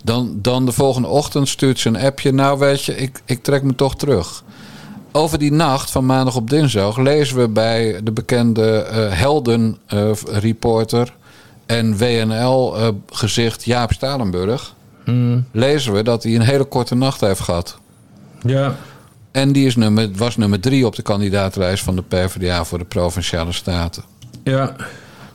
Dan, 0.04 0.38
dan 0.42 0.66
de 0.66 0.72
volgende 0.72 1.08
ochtend 1.08 1.48
stuurt 1.48 1.78
ze 1.78 1.88
een 1.88 2.00
appje. 2.00 2.32
Nou 2.32 2.58
weet 2.58 2.84
je, 2.84 2.96
ik, 2.96 3.20
ik 3.24 3.42
trek 3.42 3.62
me 3.62 3.74
toch 3.74 3.96
terug. 3.96 4.44
Over 5.12 5.38
die 5.38 5.52
nacht 5.52 5.90
van 5.90 6.06
maandag 6.06 6.36
op 6.36 6.50
dinsdag 6.50 6.98
lezen 6.98 7.36
we 7.36 7.48
bij 7.48 8.00
de 8.02 8.12
bekende 8.12 8.70
eh 8.76 9.12
helden-reporter 9.12 11.14
en 11.78 11.96
WNL-gezicht 11.98 13.64
Jaap 13.64 13.92
Stalenburg. 13.92 14.74
Lezen 15.52 15.92
we 15.92 16.02
dat 16.02 16.22
hij 16.22 16.34
een 16.34 16.40
hele 16.42 16.64
korte 16.64 16.94
nacht 16.94 17.20
heeft 17.20 17.40
gehad. 17.40 17.78
ja. 18.42 18.76
En 19.32 19.52
die 19.52 19.66
is 19.66 19.76
nummer, 19.76 20.10
was 20.16 20.36
nummer 20.36 20.60
drie 20.60 20.86
op 20.86 20.94
de 20.96 21.02
kandidaatlijst 21.02 21.84
van 21.84 21.96
de 21.96 22.02
PvdA 22.02 22.64
voor 22.64 22.78
de 22.78 22.84
provinciale 22.84 23.52
staten. 23.52 24.02
Ja, 24.44 24.76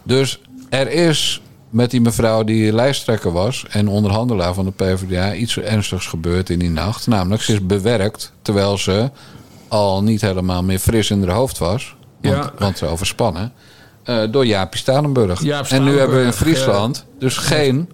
Dus 0.04 0.42
er 0.70 0.92
is 0.92 1.42
met 1.70 1.92
die 1.92 2.02
mevrouw 2.02 2.44
die 2.44 2.74
lijsttrekker 2.74 3.32
was 3.32 3.66
en 3.70 3.88
onderhandelaar 3.88 4.54
van 4.54 4.66
de 4.66 4.72
PvdA 4.72 5.34
iets 5.34 5.58
ernstigs 5.58 6.08
gebeurd 6.08 6.50
in 6.50 6.60
die 6.60 6.70
nacht. 6.70 7.08
Namelijk, 7.08 7.42
ze 7.42 7.54
is 7.54 7.66
bewerkt 7.66 8.32
terwijl 8.42 8.78
ze 8.78 9.10
al 9.68 10.04
niet 10.04 10.22
helemaal 10.22 10.64
meer 10.64 10.80
fris 10.80 11.10
in 11.10 11.24
haar 11.28 11.36
hoofd 11.36 11.58
was. 11.58 11.96
Want, 12.22 12.36
Ja. 12.36 12.52
want 12.58 12.78
ze 12.78 12.86
overspannen. 12.86 13.52
Eh, 14.10 14.32
door 14.32 14.46
Jaapie 14.46 14.80
Stalenburg. 14.80 15.42
Jaap 15.44 15.66
en 15.66 15.84
nu 15.84 15.98
hebben 15.98 16.18
we 16.18 16.24
in 16.24 16.34
Stalenburg, 16.34 16.64
Friesland 16.66 17.06
dus 17.20 17.38
geen... 17.38 17.90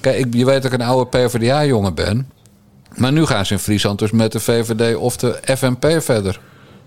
Kijk, 0.00 0.26
je 0.34 0.44
weet 0.44 0.62
dat 0.62 0.72
ik 0.72 0.80
een 0.80 0.86
oude 0.86 1.10
PvdA-jongen 1.18 1.94
ben. 1.94 2.30
Maar 2.96 3.12
nu 3.12 3.26
gaan 3.26 3.46
ze 3.46 3.52
in 3.52 3.58
Friesland 3.58 3.98
dus 3.98 4.10
met 4.10 4.32
de 4.32 4.40
VVD 4.40 4.96
of 4.96 5.16
de 5.16 5.40
FNP 5.56 5.86
verder. 5.98 6.40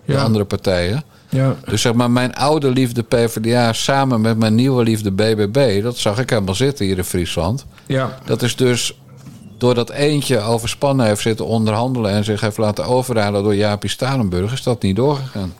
De 0.05 0.13
Ja. 0.13 0.21
andere 0.23 0.45
partijen. 0.45 1.03
ja. 1.29 1.55
Dus 1.65 1.81
zeg 1.81 1.93
maar, 1.93 2.11
mijn 2.11 2.33
oude 2.35 2.69
liefde 2.71 3.03
PvdA 3.03 3.73
samen 3.73 4.21
met 4.21 4.37
mijn 4.37 4.55
nieuwe 4.55 4.83
liefde 4.83 5.11
BBB... 5.11 5.83
dat 5.83 5.97
zag 5.97 6.19
ik 6.19 6.29
helemaal 6.29 6.55
zitten 6.55 6.85
hier 6.85 6.97
in 6.97 7.03
Friesland. 7.03 7.65
Ja, 7.85 8.19
Dat 8.25 8.41
is 8.41 8.55
dus 8.55 8.99
doordat 9.57 9.89
eentje 9.89 10.39
overspannen 10.39 11.05
heeft 11.05 11.21
zitten 11.21 11.45
onderhandelen... 11.45 12.11
en 12.11 12.23
zich 12.23 12.41
heeft 12.41 12.57
laten 12.57 12.85
overhalen 12.85 13.43
door 13.43 13.55
Jaapie 13.55 13.89
Stalenburg... 13.89 14.51
is 14.53 14.63
dat 14.63 14.81
niet 14.81 14.95
doorgegaan. 14.95 15.53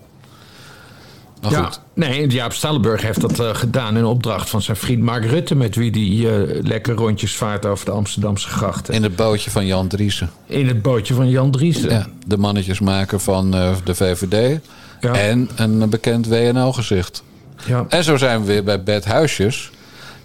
Maar 1.42 1.52
ja. 1.52 1.64
goed, 1.64 1.80
Nee, 1.94 2.28
Jaap 2.28 2.54
Stallenburg 2.54 3.02
heeft 3.02 3.22
dat 3.22 3.40
eh, 3.40 3.56
gedaan 3.56 3.98
in 3.98 4.06
opdracht 4.06 4.50
van 4.50 4.62
zijn 4.62 4.78
vriend 4.78 5.04
Mark 5.04 5.26
Rutte... 5.26 5.56
met 5.56 5.76
wie 5.76 5.92
die 5.92 6.32
eh, 6.32 6.64
lekker 6.64 6.96
rondjes 6.96 7.36
vaart 7.36 7.66
over 7.66 7.86
de 7.86 7.92
Amsterdamse 7.92 8.48
grachten. 8.48 8.94
in 8.94 9.04
het 9.04 9.16
bootje 9.16 9.52
van 9.52 9.66
Jan 9.66 9.88
Driessen. 9.88 10.30
In 10.46 10.68
het 10.68 10.82
bootje 10.82 11.14
van 11.14 11.30
Jan 11.30 11.52
Driessen. 11.52 11.90
Ja, 11.90 12.08
de 12.26 12.38
mannetjesmaker 12.38 13.20
van 13.20 13.56
eh, 13.56 13.72
de 13.84 13.96
VVD... 13.96 14.60
Ja. 15.02 15.14
en 15.14 15.50
een 15.56 15.90
bekend 15.90 16.28
WNL-gezicht. 16.28 17.24
Ja. 17.66 17.86
En 17.90 18.04
zo 18.04 18.18
zijn 18.18 18.40
we 18.40 18.46
weer 18.46 18.64
bij 18.64 18.84
Bert 18.84 19.06
Huisjes... 19.06 19.72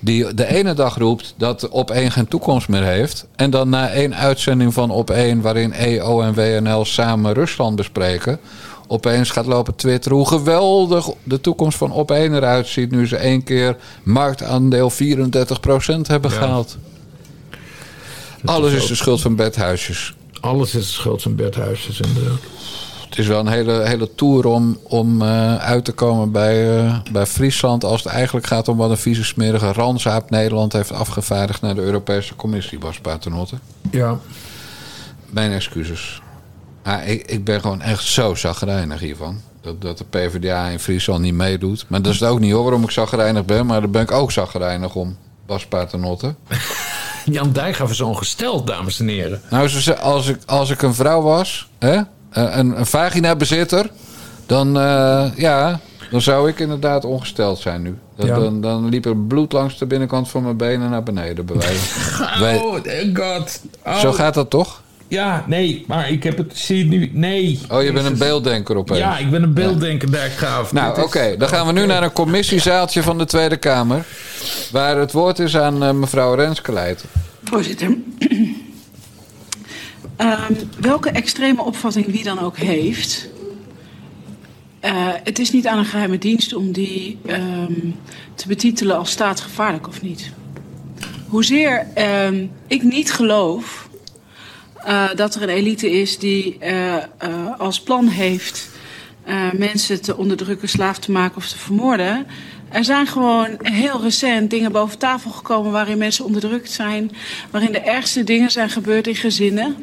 Die 0.04 0.34
de 0.34 0.46
ene 0.46 0.74
dag 0.74 0.96
roept 0.96 1.34
dat 1.36 1.68
op 1.68 1.90
één 1.90 2.10
geen 2.10 2.28
toekomst 2.28 2.68
meer 2.68 2.84
heeft. 2.84 3.26
En 3.36 3.50
dan 3.50 3.68
na 3.68 3.88
één 3.88 4.14
uitzending 4.14 4.74
van 4.74 4.90
op 4.90 5.10
één, 5.10 5.40
waarin 5.40 5.72
EO 5.72 6.20
en 6.20 6.34
WNL 6.34 6.84
samen 6.84 7.32
Rusland 7.32 7.76
bespreken. 7.76 8.38
Opeens 8.94 9.30
gaat 9.30 9.46
lopen 9.46 9.74
twitteren 9.74 10.18
hoe 10.18 10.28
geweldig 10.28 11.08
de 11.22 11.40
toekomst 11.40 11.78
van 11.78 11.90
op 11.92 12.10
één 12.10 12.34
eruit 12.34 12.66
ziet. 12.66 12.90
Nu 12.90 13.06
ze 13.06 13.16
één 13.16 13.42
keer 13.44 13.76
marktaandeel 14.02 14.90
34% 14.90 16.06
hebben 16.06 16.30
Ja. 16.30 16.36
gehaald. 16.36 16.76
Alles 18.44 18.72
is 18.72 18.82
ook- 18.82 18.88
de 18.88 18.94
schuld 18.94 19.20
van 19.20 19.36
bedhuisjes. 19.36 20.14
Alles 20.40 20.74
is 20.74 20.86
de 20.86 20.92
schuld 20.92 21.22
van 21.22 21.34
Bert 21.34 21.54
Huisjes 21.54 22.00
inderdaad. 22.00 22.38
Het 23.08 23.18
is 23.18 23.26
wel 23.26 23.40
een 23.40 23.46
hele, 23.48 23.72
hele 23.86 24.14
tour 24.14 24.46
om, 24.46 24.78
om 24.82 25.22
eh, 25.22 25.56
uit 25.56 25.84
te 25.84 25.92
komen 25.92 26.30
bij, 26.32 26.78
eh, 26.78 26.96
bij 27.12 27.26
Friesland. 27.26 27.84
Als 27.84 28.02
het 28.02 28.12
eigenlijk 28.12 28.46
gaat 28.46 28.68
om 28.68 28.76
wat 28.76 28.90
een 28.90 28.96
vieze 28.96 29.24
smerige 29.24 29.72
ranzaap 29.72 30.30
Nederland 30.30 30.72
heeft 30.72 30.92
afgevaardigd 30.92 31.60
naar 31.60 31.74
de 31.74 31.80
Europese 31.80 32.36
Commissie, 32.36 32.78
Bas 32.78 32.98
Paternotte. 32.98 33.54
Ja. 33.90 34.18
Mijn 35.30 35.52
excuses. 35.52 36.22
Maar 36.84 37.06
ik, 37.06 37.22
ik 37.26 37.44
ben 37.44 37.60
gewoon 37.60 37.82
echt 37.82 38.04
zo 38.04 38.34
zagrijnig 38.34 39.00
hiervan. 39.00 39.40
Dat, 39.60 39.80
dat 39.82 39.98
de 39.98 40.04
PvdA 40.04 40.66
in 40.66 40.78
Friesland 40.78 41.20
niet 41.20 41.34
meedoet. 41.34 41.84
Maar 41.88 42.02
dat 42.02 42.12
is 42.12 42.20
het 42.20 42.28
ook 42.28 42.40
niet 42.40 42.52
hoor 42.52 42.62
waarom 42.62 42.82
ik 42.82 42.90
zagrijnig 42.90 43.44
ben. 43.44 43.66
Maar 43.66 43.80
daar 43.80 43.90
ben 43.90 44.02
ik 44.02 44.10
ook 44.10 44.32
zagrijnig 44.32 44.94
om. 44.94 45.16
Bas 45.46 45.66
Paternotte. 45.66 46.34
Jan 47.24 47.52
Dijkgraaf 47.52 47.90
is 47.90 48.00
ongesteld, 48.00 48.66
dames 48.66 49.00
en 49.00 49.08
heren. 49.08 49.40
Nou, 49.50 49.62
als 50.00 50.28
ik, 50.28 50.38
als 50.46 50.70
ik 50.70 50.82
een 50.82 50.94
vrouw 50.94 51.22
was, 51.22 51.68
hè, 51.78 52.00
een, 52.30 52.78
een 52.78 52.86
vagina-bezitter, 52.86 53.90
dan, 54.46 54.78
eh, 54.78 55.26
ja, 55.36 55.80
dan 56.10 56.20
zou 56.20 56.48
ik 56.48 56.58
inderdaad 56.58 57.04
ongesteld 57.04 57.58
zijn 57.58 57.82
nu. 57.82 57.98
Dan, 58.16 58.26
Ja. 58.26 58.38
dan, 58.38 58.60
dan 58.60 58.88
liep 58.88 59.04
er 59.06 59.16
bloed 59.16 59.52
langs 59.52 59.78
de 59.78 59.86
binnenkant 59.86 60.28
van 60.28 60.42
mijn 60.42 60.56
benen 60.56 60.90
naar 60.90 61.02
beneden. 61.02 61.44
Bij 61.46 61.56
Oh, 62.62 62.76
god. 63.14 63.60
Oh, 63.86 63.96
Zo 63.98 64.12
gaat 64.12 64.34
dat 64.34 64.50
toch? 64.50 64.82
Ja, 65.08 65.44
nee, 65.48 65.84
maar 65.86 66.10
ik 66.10 66.22
heb 66.22 66.36
het... 66.38 66.52
Zie 66.58 66.78
je 66.78 66.84
nu... 66.84 67.10
Nee. 67.12 67.60
Oh, 67.70 67.82
je 67.82 67.92
bent 67.92 68.06
een 68.06 68.18
beelddenker 68.18 68.76
opeens. 68.76 68.98
Ja, 68.98 69.18
ik 69.18 69.30
ben 69.30 69.42
een 69.42 69.52
beelddenker, 69.54 70.10
Dijkgraaf. 70.10 70.72
Nou, 70.72 70.94
Dit 70.94 71.04
oké. 71.04 71.36
Dan 71.36 71.48
gaan 71.48 71.66
we 71.66 71.72
nu 71.72 71.86
naar 71.86 72.02
een 72.02 72.12
commissiezaaltje 72.12 73.02
van 73.02 73.18
de 73.18 73.24
Tweede 73.24 73.56
Kamer. 73.56 74.04
Waar 74.72 74.96
het 74.96 75.12
woord 75.12 75.38
is 75.38 75.56
aan 75.56 75.82
eh, 75.82 75.90
mevrouw 75.92 76.34
Renske 76.34 76.72
Leijten. 76.72 77.08
Voorzitter. 77.44 77.96
Ehm, 80.16 80.52
welke 80.80 81.10
extreme 81.10 81.62
opvatting 81.62 82.06
wie 82.06 82.24
dan 82.24 82.38
ook 82.40 82.56
heeft. 82.56 83.28
eh, 84.80 84.92
het 85.24 85.38
is 85.38 85.50
niet 85.50 85.66
aan 85.66 85.78
een 85.78 85.84
geheime 85.84 86.18
dienst 86.18 86.54
om 86.54 86.72
die 86.72 87.18
ehm, 87.26 87.72
te 88.34 88.48
betitelen 88.48 88.96
als 88.98 89.10
staatsgevaarlijk 89.10 89.88
of 89.88 90.02
niet. 90.02 90.30
Hoezeer 91.28 91.86
ehm, 91.94 92.46
ik 92.66 92.82
niet 92.82 93.12
geloof 93.12 93.83
eh, 94.84 95.04
dat 95.14 95.34
er 95.34 95.42
een 95.42 95.48
elite 95.48 95.90
is 95.90 96.18
die 96.18 96.56
eh, 96.58 96.96
eh, 96.96 97.02
als 97.58 97.80
plan 97.80 98.08
heeft 98.08 98.68
mensen 99.52 100.02
te 100.02 100.16
onderdrukken, 100.16 100.68
slaaf 100.68 100.98
te 100.98 101.12
maken 101.12 101.36
of 101.36 101.48
te 101.48 101.58
vermoorden. 101.58 102.26
Er 102.68 102.84
zijn 102.84 103.06
gewoon 103.06 103.48
heel 103.62 104.02
recent 104.02 104.50
dingen 104.50 104.72
boven 104.72 104.98
tafel 104.98 105.30
gekomen 105.30 105.72
waarin 105.72 105.98
mensen 105.98 106.24
onderdrukt 106.24 106.70
zijn, 106.70 107.10
waarin 107.50 107.72
de 107.72 107.80
ergste 107.80 108.24
dingen 108.24 108.50
zijn 108.50 108.70
gebeurd 108.70 109.06
in 109.06 109.14
gezinnen. 109.14 109.76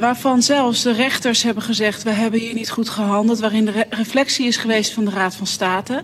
Waarvan 0.00 0.42
zelfs 0.42 0.82
de 0.82 0.92
rechters 0.92 1.42
hebben 1.42 1.62
gezegd: 1.62 2.02
we 2.02 2.10
hebben 2.10 2.40
hier 2.40 2.54
niet 2.54 2.70
goed 2.70 2.88
gehandeld. 2.88 3.40
Waarin 3.40 3.64
de 3.64 3.70
re- 3.70 3.86
reflectie 3.90 4.46
is 4.46 4.56
geweest 4.56 4.92
van 4.92 5.04
de 5.04 5.10
Raad 5.10 5.34
van 5.34 5.46
State. 5.46 6.02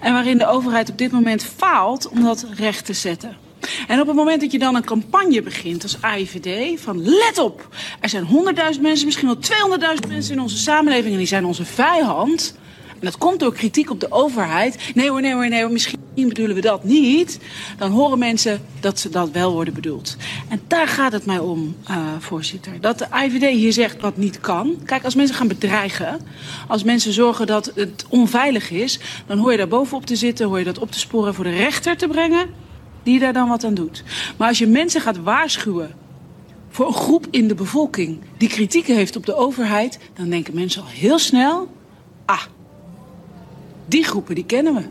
En 0.00 0.12
waarin 0.12 0.38
de 0.38 0.46
overheid 0.46 0.90
op 0.90 0.98
dit 0.98 1.12
moment 1.12 1.44
faalt 1.56 2.08
om 2.08 2.22
dat 2.22 2.46
recht 2.56 2.84
te 2.84 2.92
zetten. 2.92 3.36
En 3.88 4.00
op 4.00 4.06
het 4.06 4.16
moment 4.16 4.40
dat 4.40 4.52
je 4.52 4.58
dan 4.58 4.74
een 4.74 4.84
campagne 4.84 5.42
begint 5.42 5.82
als 5.82 5.96
AIVD 6.00 6.80
van 6.80 7.02
let 7.04 7.38
op, 7.38 7.68
er 8.00 8.08
zijn 8.08 8.26
100.000 8.74 8.80
mensen, 8.80 9.06
misschien 9.06 9.26
wel 9.26 9.78
200.000 10.02 10.08
mensen 10.08 10.34
in 10.34 10.40
onze 10.40 10.56
samenleving 10.58 11.12
en 11.12 11.18
die 11.18 11.26
zijn 11.26 11.44
onze 11.44 11.64
vijand. 11.64 12.54
En 13.02 13.08
dat 13.08 13.18
komt 13.18 13.40
door 13.40 13.52
kritiek 13.52 13.90
op 13.90 14.00
de 14.00 14.12
overheid. 14.12 14.92
Nee 14.94 15.10
hoor, 15.10 15.20
nee 15.20 15.32
hoor, 15.32 15.48
nee 15.48 15.68
misschien 15.68 16.00
bedoelen 16.14 16.54
we 16.54 16.60
dat 16.60 16.84
niet. 16.84 17.38
Dan 17.78 17.90
horen 17.90 18.18
mensen 18.18 18.60
dat 18.80 18.98
ze 18.98 19.08
dat 19.08 19.30
wel 19.30 19.52
worden 19.52 19.74
bedoeld. 19.74 20.16
En 20.48 20.60
daar 20.66 20.88
gaat 20.88 21.12
het 21.12 21.26
mij 21.26 21.38
om, 21.38 21.76
eh, 21.86 21.96
voorzitter. 22.18 22.80
Dat 22.80 22.98
de 22.98 23.06
IVD 23.24 23.54
hier 23.54 23.72
zegt 23.72 24.00
wat 24.00 24.16
niet 24.16 24.40
kan. 24.40 24.76
Kijk, 24.84 25.04
als 25.04 25.14
mensen 25.14 25.36
gaan 25.36 25.48
bedreigen, 25.48 26.20
als 26.68 26.82
mensen 26.82 27.12
zorgen 27.12 27.46
dat 27.46 27.72
het 27.74 28.04
onveilig 28.08 28.70
is, 28.70 28.98
dan 29.26 29.38
hoor 29.38 29.50
je 29.50 29.56
daar 29.56 29.68
bovenop 29.68 30.06
te 30.06 30.16
zitten, 30.16 30.46
hoor 30.46 30.58
je 30.58 30.64
dat 30.64 30.78
op 30.78 30.90
te 30.90 30.98
sporen 30.98 31.34
voor 31.34 31.44
de 31.44 31.56
rechter 31.56 31.96
te 31.96 32.06
brengen, 32.06 32.46
die 33.02 33.18
daar 33.18 33.32
dan 33.32 33.48
wat 33.48 33.64
aan 33.64 33.74
doet. 33.74 34.02
Maar 34.36 34.48
als 34.48 34.58
je 34.58 34.66
mensen 34.66 35.00
gaat 35.00 35.22
waarschuwen 35.22 35.94
voor 36.68 36.86
een 36.86 36.92
groep 36.92 37.26
in 37.30 37.48
de 37.48 37.54
bevolking 37.54 38.18
die 38.36 38.48
kritiek 38.48 38.86
heeft 38.86 39.16
op 39.16 39.26
de 39.26 39.34
overheid, 39.34 39.98
dan 40.14 40.28
denken 40.28 40.54
mensen 40.54 40.82
al 40.82 40.88
heel 40.88 41.18
snel: 41.18 41.68
ah, 42.24 42.42
die 43.86 44.04
groepen 44.04 44.34
die 44.34 44.46
kennen 44.46 44.74
we. 44.74 44.82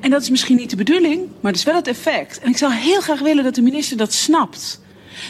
En 0.00 0.10
dat 0.10 0.22
is 0.22 0.30
misschien 0.30 0.56
niet 0.56 0.70
de 0.70 0.76
bedoeling, 0.76 1.20
maar 1.40 1.52
dat 1.52 1.60
is 1.60 1.66
wel 1.66 1.74
het 1.74 1.86
effect. 1.86 2.38
En 2.38 2.50
ik 2.50 2.56
zou 2.56 2.72
heel 2.72 3.00
graag 3.00 3.20
willen 3.20 3.44
dat 3.44 3.54
de 3.54 3.62
minister 3.62 3.96
dat 3.96 4.12
snapt. 4.12 4.80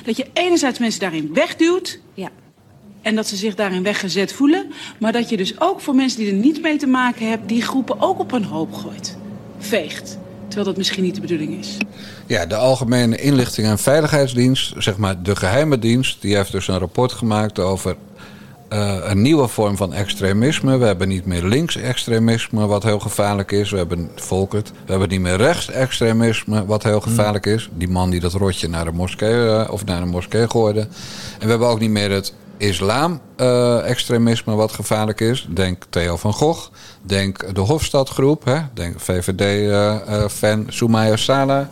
Dat 0.04 0.16
je 0.16 0.26
enerzijds 0.32 0.78
mensen 0.78 1.00
daarin 1.00 1.34
wegduwt. 1.34 2.00
Ja. 2.14 2.30
En 3.02 3.14
dat 3.14 3.26
ze 3.26 3.36
zich 3.36 3.54
daarin 3.54 3.82
weggezet 3.82 4.32
voelen. 4.32 4.72
Maar 4.98 5.12
dat 5.12 5.28
je 5.28 5.36
dus 5.36 5.60
ook 5.60 5.80
voor 5.80 5.94
mensen 5.94 6.18
die 6.18 6.28
er 6.28 6.36
niet 6.36 6.62
mee 6.62 6.76
te 6.76 6.86
maken 6.86 7.28
hebben, 7.28 7.46
die 7.46 7.62
groepen 7.62 8.00
ook 8.00 8.18
op 8.18 8.32
een 8.32 8.44
hoop 8.44 8.72
gooit. 8.72 9.16
Veegt. 9.58 10.18
Terwijl 10.46 10.64
dat 10.64 10.76
misschien 10.76 11.02
niet 11.02 11.14
de 11.14 11.20
bedoeling 11.20 11.58
is. 11.58 11.76
Ja, 12.26 12.46
de 12.46 12.56
Algemene 12.56 13.16
Inlichting 13.16 13.66
en 13.66 13.78
Veiligheidsdienst, 13.78 14.74
zeg 14.78 14.96
maar 14.96 15.22
de 15.22 15.36
geheime 15.36 15.78
dienst, 15.78 16.22
die 16.22 16.36
heeft 16.36 16.52
dus 16.52 16.68
een 16.68 16.78
rapport 16.78 17.12
gemaakt 17.12 17.58
over 17.58 17.96
eh, 18.68 18.96
een 19.02 19.22
nieuwe 19.22 19.48
vorm 19.48 19.76
van 19.76 19.92
extremisme. 19.92 20.78
We 20.78 20.84
hebben 20.84 21.08
niet 21.08 21.26
meer 21.26 21.44
linksextremisme, 21.44 22.66
wat 22.66 22.82
heel 22.82 22.98
gevaarlijk 22.98 23.52
is. 23.52 23.70
We 23.70 23.76
hebben 23.76 24.10
Volkert. 24.14 24.72
We 24.84 24.90
hebben 24.90 25.08
niet 25.08 25.20
meer 25.20 25.36
rechtsextremisme, 25.36 26.66
wat 26.66 26.82
heel 26.82 27.00
gevaarlijk 27.00 27.46
is. 27.46 27.68
Die 27.74 27.88
man 27.88 28.10
die 28.10 28.20
dat 28.20 28.32
rotje 28.32 28.68
naar 28.68 28.84
de 28.84 28.92
moskee 28.92 29.48
eh, 29.48 29.72
of 29.72 29.84
naar 29.84 30.00
de 30.00 30.06
moskee 30.06 30.50
gooide. 30.50 30.80
En 30.80 30.88
we 31.40 31.48
hebben 31.48 31.68
ook 31.68 31.80
niet 31.80 31.90
meer 31.90 32.10
het 32.10 32.34
islam-extremisme, 32.56 34.54
wat 34.54 34.72
gevaarlijk 34.72 35.20
is. 35.20 35.46
Denk 35.50 35.84
Theo 35.90 36.16
van 36.16 36.32
Gogh. 36.32 36.70
Denk 37.06 37.54
de 37.54 37.60
Hofstadgroep. 37.60 38.44
Hè? 38.44 38.58
Denk 38.74 39.00
VVD-fan 39.00 40.66
Soumaya 40.68 41.16
Sala. 41.16 41.70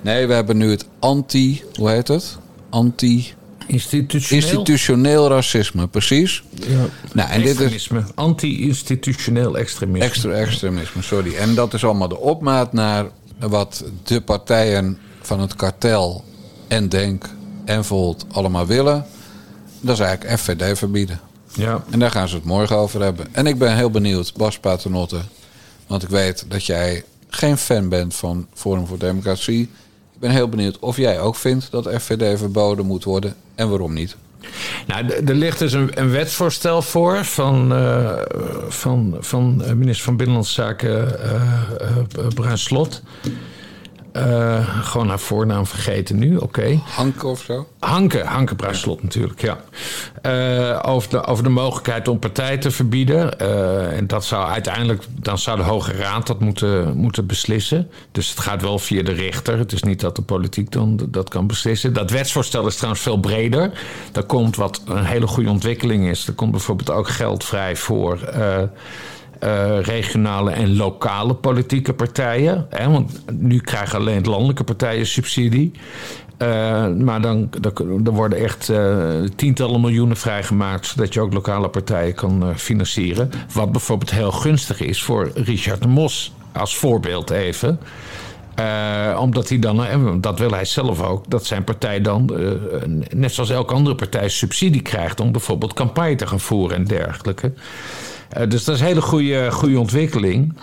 Nee, 0.00 0.26
we 0.26 0.34
hebben 0.34 0.56
nu 0.56 0.70
het 0.70 0.86
anti... 0.98 1.62
Hoe 1.74 1.90
heet 1.90 2.08
het? 2.08 2.36
Anti... 2.70 3.32
Institutioneel. 3.66 4.42
Institutioneel 4.42 5.28
racisme, 5.28 5.86
precies. 5.88 6.42
Ja. 6.50 6.86
Nou, 7.12 7.30
en 7.30 7.42
dit 7.42 7.60
is. 7.60 7.90
Anti-institutioneel 8.14 9.58
extremisme. 9.58 10.04
extra 10.04 10.32
extremisme, 10.32 11.02
sorry. 11.02 11.34
En 11.34 11.54
dat 11.54 11.74
is 11.74 11.84
allemaal 11.84 12.08
de 12.08 12.18
opmaat 12.18 12.72
naar 12.72 13.06
wat 13.38 13.84
de 14.02 14.20
partijen 14.20 14.98
van 15.20 15.40
het 15.40 15.56
kartel 15.56 16.24
en 16.68 16.88
Denk 16.88 17.28
en 17.64 17.84
Volt 17.84 18.24
allemaal 18.32 18.66
willen. 18.66 19.06
Dat 19.80 19.94
is 19.94 20.00
eigenlijk 20.00 20.40
FVD 20.40 20.78
verbieden. 20.78 21.20
Ja. 21.54 21.84
En 21.90 21.98
daar 21.98 22.10
gaan 22.10 22.28
ze 22.28 22.34
het 22.34 22.44
morgen 22.44 22.76
over 22.76 23.02
hebben. 23.02 23.26
En 23.32 23.46
ik 23.46 23.58
ben 23.58 23.76
heel 23.76 23.90
benieuwd, 23.90 24.32
Bas 24.36 24.58
Paternotte. 24.58 25.20
Want 25.86 26.02
ik 26.02 26.08
weet 26.08 26.44
dat 26.48 26.66
jij 26.66 27.04
geen 27.28 27.58
fan 27.58 27.88
bent 27.88 28.14
van 28.14 28.46
Forum 28.54 28.86
voor 28.86 28.98
Democratie. 28.98 29.62
Ik 30.14 30.20
ben 30.20 30.30
heel 30.30 30.48
benieuwd 30.48 30.78
of 30.78 30.96
jij 30.96 31.20
ook 31.20 31.36
vindt 31.36 31.70
dat 31.70 31.88
FVD 31.98 32.38
verboden 32.38 32.86
moet 32.86 33.04
worden. 33.04 33.34
En 33.54 33.68
waarom 33.68 33.92
niet? 33.92 34.16
Nou, 34.86 35.06
er 35.06 35.34
ligt 35.34 35.58
dus 35.58 35.72
een, 35.72 36.00
een 36.00 36.10
wetsvoorstel 36.10 36.82
voor 36.82 37.24
van, 37.24 37.74
eh, 37.74 38.12
van, 38.68 39.16
van 39.20 39.62
eh, 39.64 39.72
minister 39.72 40.04
van 40.04 40.16
Binnenlandse 40.16 40.52
Zaken 40.52 41.20
eh, 41.30 42.26
Bruin 42.34 42.58
Slot. 42.58 43.02
Eh, 44.14 44.80
gewoon 44.82 45.08
haar 45.08 45.18
voornaam 45.18 45.66
vergeten 45.66 46.18
nu, 46.18 46.36
oké. 46.36 46.80
Hanken 46.84 47.28
of 47.28 47.42
zo? 47.42 47.68
Hanke, 47.78 48.24
Hanke 48.24 48.54
Bruinslot 48.54 49.02
natuurlijk, 49.02 49.40
ja. 49.40 49.60
Eh, 50.22 50.92
over, 50.92 51.10
de, 51.10 51.24
over 51.24 51.44
de 51.44 51.50
mogelijkheid 51.50 52.08
om 52.08 52.18
partijen 52.18 52.60
te 52.60 52.70
verbieden. 52.70 53.38
Eh, 53.38 53.96
en 53.96 54.06
dat 54.06 54.24
zou 54.24 54.50
uiteindelijk, 54.50 55.02
dan 55.20 55.38
zou 55.38 55.56
de 55.56 55.62
Hoge 55.62 55.92
Raad 55.92 56.26
dat 56.26 56.40
moeten, 56.40 56.96
moeten 56.96 57.26
beslissen. 57.26 57.90
Dus 58.12 58.30
het 58.30 58.40
gaat 58.40 58.62
wel 58.62 58.78
via 58.78 59.02
de 59.02 59.12
rechter. 59.12 59.58
Het 59.58 59.72
is 59.72 59.82
niet 59.82 60.00
dat 60.00 60.16
de 60.16 60.22
politiek 60.22 60.72
dan 60.72 61.00
dat 61.08 61.28
kan 61.28 61.46
beslissen. 61.46 61.92
Dat 61.92 62.10
wetsvoorstel 62.10 62.66
is 62.66 62.76
trouwens 62.76 63.02
veel 63.02 63.20
breder. 63.20 63.70
Daar 64.12 64.24
komt 64.24 64.56
wat 64.56 64.82
een 64.86 65.04
hele 65.04 65.26
goede 65.26 65.50
ontwikkeling 65.50 66.08
is. 66.08 66.26
Er 66.26 66.34
komt 66.34 66.50
bijvoorbeeld 66.50 66.90
ook 66.90 67.08
geld 67.08 67.44
vrij 67.44 67.76
voor. 67.76 68.18
Eh, 69.44 69.80
regionale 69.80 70.50
en 70.50 70.76
lokale 70.76 71.34
politieke 71.34 71.92
partijen. 71.92 72.66
Hè, 72.70 72.90
want 72.90 73.22
nu 73.32 73.58
krijgen 73.58 73.98
alleen 73.98 74.24
landelijke 74.24 74.64
partijen 74.64 75.06
subsidie. 75.06 75.72
Eh, 76.36 76.88
maar 76.88 77.20
dan, 77.20 77.50
dan 78.00 78.14
worden 78.14 78.38
echt 78.38 78.68
eh, 78.68 78.98
tientallen 79.36 79.80
miljoenen 79.80 80.16
vrijgemaakt... 80.16 80.86
zodat 80.86 81.14
je 81.14 81.20
ook 81.20 81.32
lokale 81.32 81.68
partijen 81.68 82.14
kan 82.14 82.52
financieren. 82.56 83.30
Wat 83.52 83.72
bijvoorbeeld 83.72 84.10
heel 84.10 84.32
gunstig 84.32 84.80
is 84.80 85.02
voor 85.02 85.30
Richard 85.34 85.82
de 85.82 85.88
Mos. 85.88 86.32
Als 86.52 86.76
voorbeeld 86.76 87.30
even. 87.30 87.78
Omdat 89.18 89.48
hij 89.48 89.58
dan, 89.58 89.84
en 89.84 90.20
dat 90.20 90.38
wil 90.38 90.50
hij 90.50 90.64
zelf 90.64 91.02
ook, 91.02 91.30
dat 91.30 91.44
zijn 91.44 91.64
partij 91.64 92.00
dan, 92.00 92.30
net 93.14 93.32
zoals 93.32 93.50
elke 93.50 93.74
andere 93.74 93.94
partij, 93.94 94.28
subsidie 94.28 94.82
krijgt 94.82 95.20
om 95.20 95.32
bijvoorbeeld 95.32 95.72
campagne 95.72 96.14
te 96.14 96.26
gaan 96.26 96.40
voeren 96.40 96.76
en 96.76 96.84
dergelijke. 96.84 97.52
Eh, 98.34 98.48
dus 98.48 98.64
dat 98.64 98.74
is 98.74 98.80
een 98.80 98.86
hele 98.86 99.02
goede, 99.02 99.50
goede 99.52 99.78
ontwikkeling. 99.78 100.54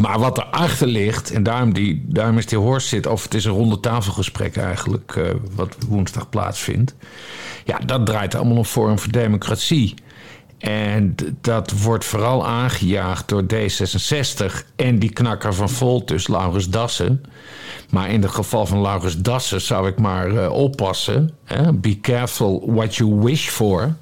Maar 0.00 0.18
wat 0.18 0.38
erachter 0.38 0.86
ligt, 0.86 1.30
en 1.30 1.42
daarom, 1.42 1.72
die, 1.72 2.04
daarom 2.06 2.38
is 2.38 2.46
die 2.46 2.58
Horst 2.58 2.88
zit, 2.88 3.06
of 3.06 3.22
het 3.22 3.34
is 3.34 3.44
een 3.44 3.52
ronde 3.52 3.80
tafelgesprek 3.80 4.56
eigenlijk, 4.56 5.16
eh, 5.16 5.24
wat 5.54 5.76
woensdag 5.88 6.28
plaatsvindt. 6.28 6.94
Ja, 7.64 7.78
dat 7.78 8.06
draait 8.06 8.34
allemaal 8.34 8.56
om 8.56 8.64
Forum 8.64 8.98
voor 8.98 9.12
Democratie. 9.12 9.94
En 10.58 11.14
dat 11.40 11.72
wordt 11.82 12.04
vooral 12.04 12.46
aangejaagd 12.46 13.28
door 13.28 13.42
D66 13.42 14.64
en 14.76 14.98
die 14.98 15.12
knakker 15.12 15.54
van 15.54 15.68
Voltus, 15.68 16.28
Laurens 16.28 16.68
Dassen. 16.68 17.22
Maar 17.90 18.10
in 18.10 18.22
het 18.22 18.30
geval 18.30 18.66
van 18.66 18.80
Laurens 18.80 19.18
Dassen 19.18 19.60
zou 19.60 19.88
ik 19.88 19.98
maar 19.98 20.36
eh, 20.36 20.52
oppassen. 20.52 21.30
Hè? 21.44 21.72
Be 21.72 22.00
careful 22.00 22.72
what 22.72 22.96
you 22.96 23.14
wish 23.14 23.48
for. 23.48 23.94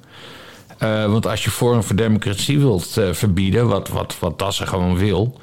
Eh, 0.83 1.05
want 1.05 1.27
als 1.27 1.43
je 1.43 1.51
Forum 1.51 1.83
voor 1.83 1.95
Democratie 1.95 2.59
wilt 2.59 2.97
eh, 2.97 3.09
verbieden, 3.11 3.67
wat, 3.67 3.89
wat, 3.89 4.15
wat 4.19 4.39
Dassen 4.39 4.67
gewoon 4.67 4.97
wil. 4.97 5.39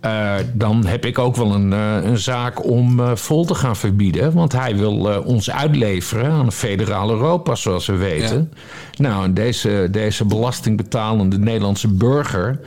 eh, 0.00 0.34
dan 0.52 0.86
heb 0.86 1.04
ik 1.04 1.18
ook 1.18 1.36
wel 1.36 1.54
een, 1.54 1.70
een 1.70 2.18
zaak 2.18 2.64
om 2.64 3.16
vol 3.16 3.44
te 3.44 3.54
gaan 3.54 3.76
verbieden. 3.76 4.32
Want 4.32 4.52
hij 4.52 4.76
wil 4.76 5.22
ons 5.24 5.50
uitleveren 5.50 6.30
aan 6.30 6.46
een 6.46 6.52
federaal 6.52 7.10
Europa, 7.10 7.54
zoals 7.54 7.86
we 7.86 7.96
weten. 7.96 8.52
Nou, 8.96 9.32
deze, 9.32 9.88
deze 9.90 10.24
belastingbetalende 10.24 11.38
Nederlandse 11.38 11.88
burger 11.88 12.60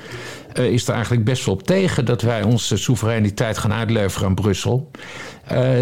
is 0.53 0.87
er 0.87 0.93
eigenlijk 0.93 1.25
best 1.25 1.45
wel 1.45 1.53
op 1.53 1.63
tegen 1.63 2.05
dat 2.05 2.21
wij 2.21 2.43
onze 2.43 2.77
soevereiniteit 2.77 3.57
gaan 3.57 3.73
uitleveren 3.73 4.27
aan 4.27 4.35
Brussel. 4.35 4.91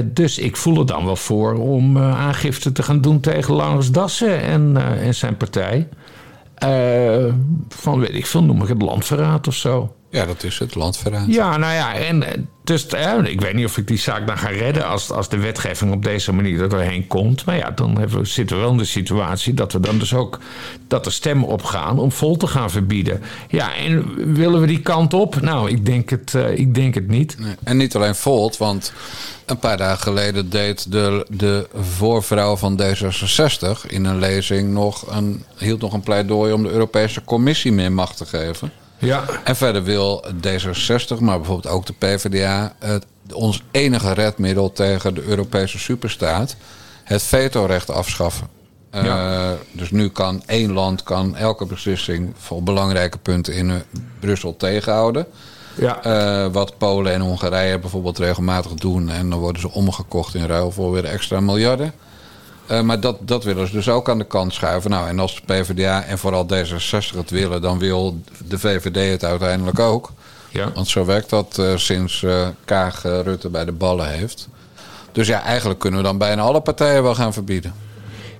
Dus 0.05 0.37
ik 0.37 0.57
voel 0.57 0.79
er 0.79 0.85
dan 0.85 1.05
wel 1.05 1.15
voor 1.15 1.53
om 1.53 1.97
eh, 1.97 2.19
aangifte 2.19 2.71
te 2.71 2.83
gaan 2.83 3.01
doen 3.01 3.19
tegen 3.19 3.55
Laurens 3.55 3.91
Dassen 3.91 4.41
en, 4.41 4.77
en 4.99 5.15
zijn 5.15 5.37
partij. 5.37 5.87
Eh, 6.55 7.33
van 7.69 7.99
weet 7.99 8.13
ik 8.13 8.25
veel, 8.25 8.43
noem 8.43 8.61
ik 8.61 8.67
het 8.67 8.81
landverraad 8.81 9.47
of 9.47 9.55
zo. 9.55 9.95
Ja, 10.09 10.25
dat 10.25 10.43
is 10.43 10.59
het, 10.59 10.75
landverraad. 10.75 11.25
Ja, 11.27 11.57
nou 11.57 11.73
ja, 11.73 11.93
en 11.93 12.23
eh, 12.23 12.39
dus 12.63 12.87
eh, 12.87 13.17
ik 13.23 13.41
weet 13.41 13.53
niet 13.53 13.65
of 13.65 13.77
ik 13.77 13.87
die 13.87 13.97
zaak 13.97 14.27
dan 14.27 14.37
ga 14.37 14.47
redden 14.47 14.87
als, 14.87 15.11
als 15.11 15.29
de 15.29 15.37
wetgeving 15.37 15.93
op 15.93 16.03
deze 16.03 16.33
manier 16.33 16.61
er 16.61 16.69
doorheen 16.69 17.07
komt. 17.07 17.45
Maar 17.45 17.57
ja, 17.57 17.71
dan 17.71 17.97
hebben 17.97 18.17
we, 18.17 18.25
zitten 18.25 18.55
we 18.55 18.61
wel 18.61 18.71
in 18.71 18.77
de 18.77 18.85
situatie 18.85 19.53
dat 19.53 19.73
we 19.73 19.79
dan 19.79 19.97
dus 19.97 20.13
ook 20.13 20.39
dat 20.87 21.05
er 21.05 21.11
stemmen 21.11 21.47
opgaan 21.47 21.99
om 21.99 22.11
vol 22.11 22.37
te 22.37 22.47
gaan 22.47 22.71
verbieden. 22.71 23.21
Ja, 23.47 23.75
en 23.75 24.33
willen 24.33 24.61
we 24.61 24.67
die 24.67 24.81
kant 24.81 25.13
op? 25.13 25.41
Nou, 25.41 25.69
ik 25.69 25.85
denk 25.85 26.09
het, 26.09 26.35
eh, 26.35 26.57
ik 26.57 26.75
denk 26.75 26.93
het 26.93 27.07
niet. 27.07 27.39
Nee, 27.39 27.55
En 27.63 27.77
niet 27.77 27.95
alleen 27.95 28.15
Volt, 28.15 28.57
want 28.57 28.93
een 29.45 29.59
paar 29.59 29.77
dagen 29.77 30.01
geleden 30.01 30.49
deed 30.49 30.91
de, 30.91 31.25
de 31.29 31.67
voorvrouw 31.81 32.55
van 32.55 32.81
D66 32.81 33.87
in 33.87 34.05
een 34.05 34.19
lezing 34.19 34.73
nog 34.73 35.15
een, 35.15 35.43
hield 35.57 35.81
nog 35.81 35.93
een 35.93 36.01
pleidooi 36.01 36.53
om 36.53 36.63
de 36.63 36.69
Europese 36.69 37.23
Commissie 37.23 37.71
meer 37.71 37.91
macht 37.91 38.17
te 38.17 38.25
geven. 38.25 38.71
Ja. 39.03 39.23
En 39.43 39.55
verder 39.55 39.83
wil 39.83 40.25
D66, 40.47 41.19
maar 41.19 41.37
bijvoorbeeld 41.37 41.73
ook 41.73 41.85
de 41.85 41.93
PvdA, 41.93 42.75
het, 42.79 43.05
ons 43.33 43.63
enige 43.71 44.13
redmiddel 44.13 44.71
tegen 44.71 45.13
de 45.13 45.23
Europese 45.23 45.79
superstaat, 45.79 46.55
het 47.03 47.23
vetorecht 47.23 47.89
afschaffen. 47.89 48.47
Eh, 48.89 49.51
dus 49.71 49.91
nu 49.91 50.09
kan 50.09 50.43
één 50.45 50.73
land 50.73 51.03
kan 51.03 51.35
elke 51.35 51.65
beslissing 51.65 52.33
voor 52.37 52.63
belangrijke 52.63 53.17
punten 53.17 53.53
in 53.53 53.83
Brussel 54.19 54.57
tegenhouden. 54.57 55.25
Ja. 55.75 56.03
Eh, 56.03 56.51
wat 56.51 56.77
Polen 56.77 57.13
en 57.13 57.21
Hongarije 57.21 57.79
bijvoorbeeld 57.79 58.17
regelmatig 58.17 58.73
doen. 58.73 59.09
En 59.09 59.29
dan 59.29 59.39
worden 59.39 59.61
ze 59.61 59.71
omgekocht 59.71 60.35
in 60.35 60.45
ruil 60.45 60.71
voor 60.71 60.91
weer 60.91 61.05
extra 61.05 61.39
miljarden. 61.39 61.93
Eh, 62.65 62.81
maar 62.81 62.99
dat, 62.99 63.17
dat 63.19 63.43
willen 63.43 63.67
ze 63.67 63.73
dus 63.73 63.89
ook 63.89 64.09
aan 64.09 64.17
de 64.17 64.23
kant 64.23 64.53
schuiven. 64.53 64.89
Nou, 64.89 65.07
en 65.07 65.19
als 65.19 65.35
de 65.35 65.41
PvdA 65.53 66.03
en 66.03 66.17
vooral 66.17 66.47
D66 66.53 67.15
het 67.15 67.29
willen, 67.29 67.61
dan 67.61 67.79
wil 67.79 68.21
de 68.47 68.59
VVD 68.59 69.11
het 69.11 69.23
uiteindelijk 69.23 69.79
ook. 69.79 70.11
Ja. 70.49 70.71
Want 70.73 70.87
zo 70.87 71.05
werkt 71.05 71.29
dat 71.29 71.57
eh, 71.57 71.75
sinds 71.75 72.23
eh, 72.23 72.47
Kaag 72.65 73.03
Rutte 73.03 73.49
bij 73.49 73.65
de 73.65 73.71
ballen 73.71 74.09
heeft. 74.09 74.47
Dus 75.11 75.27
ja, 75.27 75.41
eigenlijk 75.43 75.79
kunnen 75.79 75.99
we 75.99 76.05
dan 76.05 76.17
bijna 76.17 76.41
alle 76.41 76.61
partijen 76.61 77.03
wel 77.03 77.15
gaan 77.15 77.33
verbieden. 77.33 77.73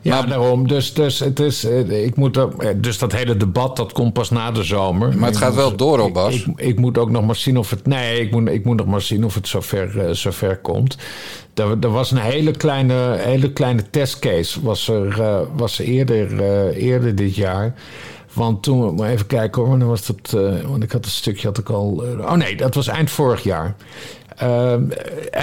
Ja, 0.03 0.19
Maar- 0.19 0.27
daarom. 0.29 0.67
Dus, 0.67 0.93
dus, 0.93 1.19
het 1.19 1.39
is, 1.39 1.63
eh, 1.65 2.03
ik 2.05 2.15
moet, 2.15 2.37
ook- 2.37 2.63
eh, 2.63 2.69
dus 2.77 2.97
dat 2.97 3.11
hele 3.11 3.37
debat 3.37 3.75
dat 3.75 3.91
komt 3.91 4.13
pas 4.13 4.29
na 4.29 4.51
de 4.51 4.63
zomer. 4.63 5.17
Maar 5.17 5.29
het 5.29 5.37
gaat 5.37 5.55
wel 5.55 5.75
door, 5.75 6.05
ik- 6.07 6.13
Bas. 6.13 6.33
Ik, 6.35 6.45
ik, 6.55 6.79
moet 6.79 6.97
ook 6.97 7.09
nog 7.11 7.25
maar 7.25 7.35
zien 7.35 7.57
of 7.57 7.69
het. 7.69 7.87
Nee, 7.87 8.19
ik 8.19 8.31
moet, 8.31 8.49
ik 8.49 8.65
moet 8.65 8.77
nog 8.77 8.85
maar 8.87 9.01
zien 9.01 9.25
of 9.25 9.33
het 9.35 9.47
zover, 9.47 9.99
eh, 9.99 10.11
zover 10.13 10.57
komt. 10.57 10.97
Er, 11.53 11.77
er 11.81 11.89
was 11.91 12.11
een 12.11 12.17
hele 12.17 12.51
kleine, 12.51 13.15
hele 13.19 13.51
kleine 13.51 13.89
testcase. 13.89 14.61
Was 14.63 14.87
er, 14.87 15.21
eh, 15.21 15.39
was 15.55 15.79
er 15.79 15.85
eerder, 15.85 16.41
eh, 16.43 16.83
eerder 16.83 17.15
dit 17.15 17.35
jaar. 17.35 17.73
Want 18.33 18.63
toen, 18.63 18.95
maar 18.95 19.09
even 19.09 19.27
kijken 19.27 19.61
hoor, 19.61 19.69
wanneer 19.69 19.87
was 19.87 20.05
dat? 20.05 20.31
want 20.67 20.83
ik 20.83 20.91
had 20.91 21.05
een 21.05 21.11
stukje 21.11 21.47
had 21.47 21.57
ik 21.57 21.69
al. 21.69 22.03
oh 22.19 22.33
nee, 22.33 22.55
dat 22.55 22.75
was 22.75 22.87
eind 22.87 23.11
vorig 23.11 23.43
jaar. 23.43 23.75
Eh, 24.35 24.75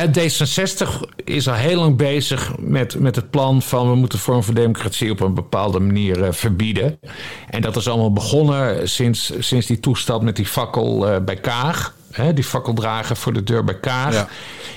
D66 0.09 0.89
is 1.25 1.49
al 1.49 1.55
heel 1.55 1.79
lang 1.79 1.97
bezig 1.97 2.53
met, 2.59 2.99
met 2.99 3.17
het 3.17 3.31
plan 3.31 3.63
van 3.63 3.91
we 3.91 3.97
moeten 3.97 4.19
vorm 4.19 4.43
voor 4.43 4.55
democratie 4.55 5.11
op 5.11 5.21
een 5.21 5.35
bepaalde 5.35 5.81
manier 5.81 6.23
eh, 6.25 6.33
verbieden. 6.33 6.99
En 7.49 7.63
dat 7.63 7.77
is 7.77 7.89
allemaal 7.89 8.13
begonnen 8.13 8.89
sinds, 8.89 9.33
sinds 9.39 9.67
die 9.67 9.81
toestand 9.81 10.23
met 10.23 10.37
die 10.37 10.47
fakkel 10.47 11.09
eh, 11.09 11.21
bij 11.25 11.37
Kaag. 11.37 11.95
Hè, 12.11 12.35
die 12.35 12.45
fakkeldrager 12.45 13.17
voor 13.17 13.33
de 13.33 13.43
deur 13.43 13.65
bij 13.65 13.79
Kaag. 13.79 14.15
Ja. 14.15 14.29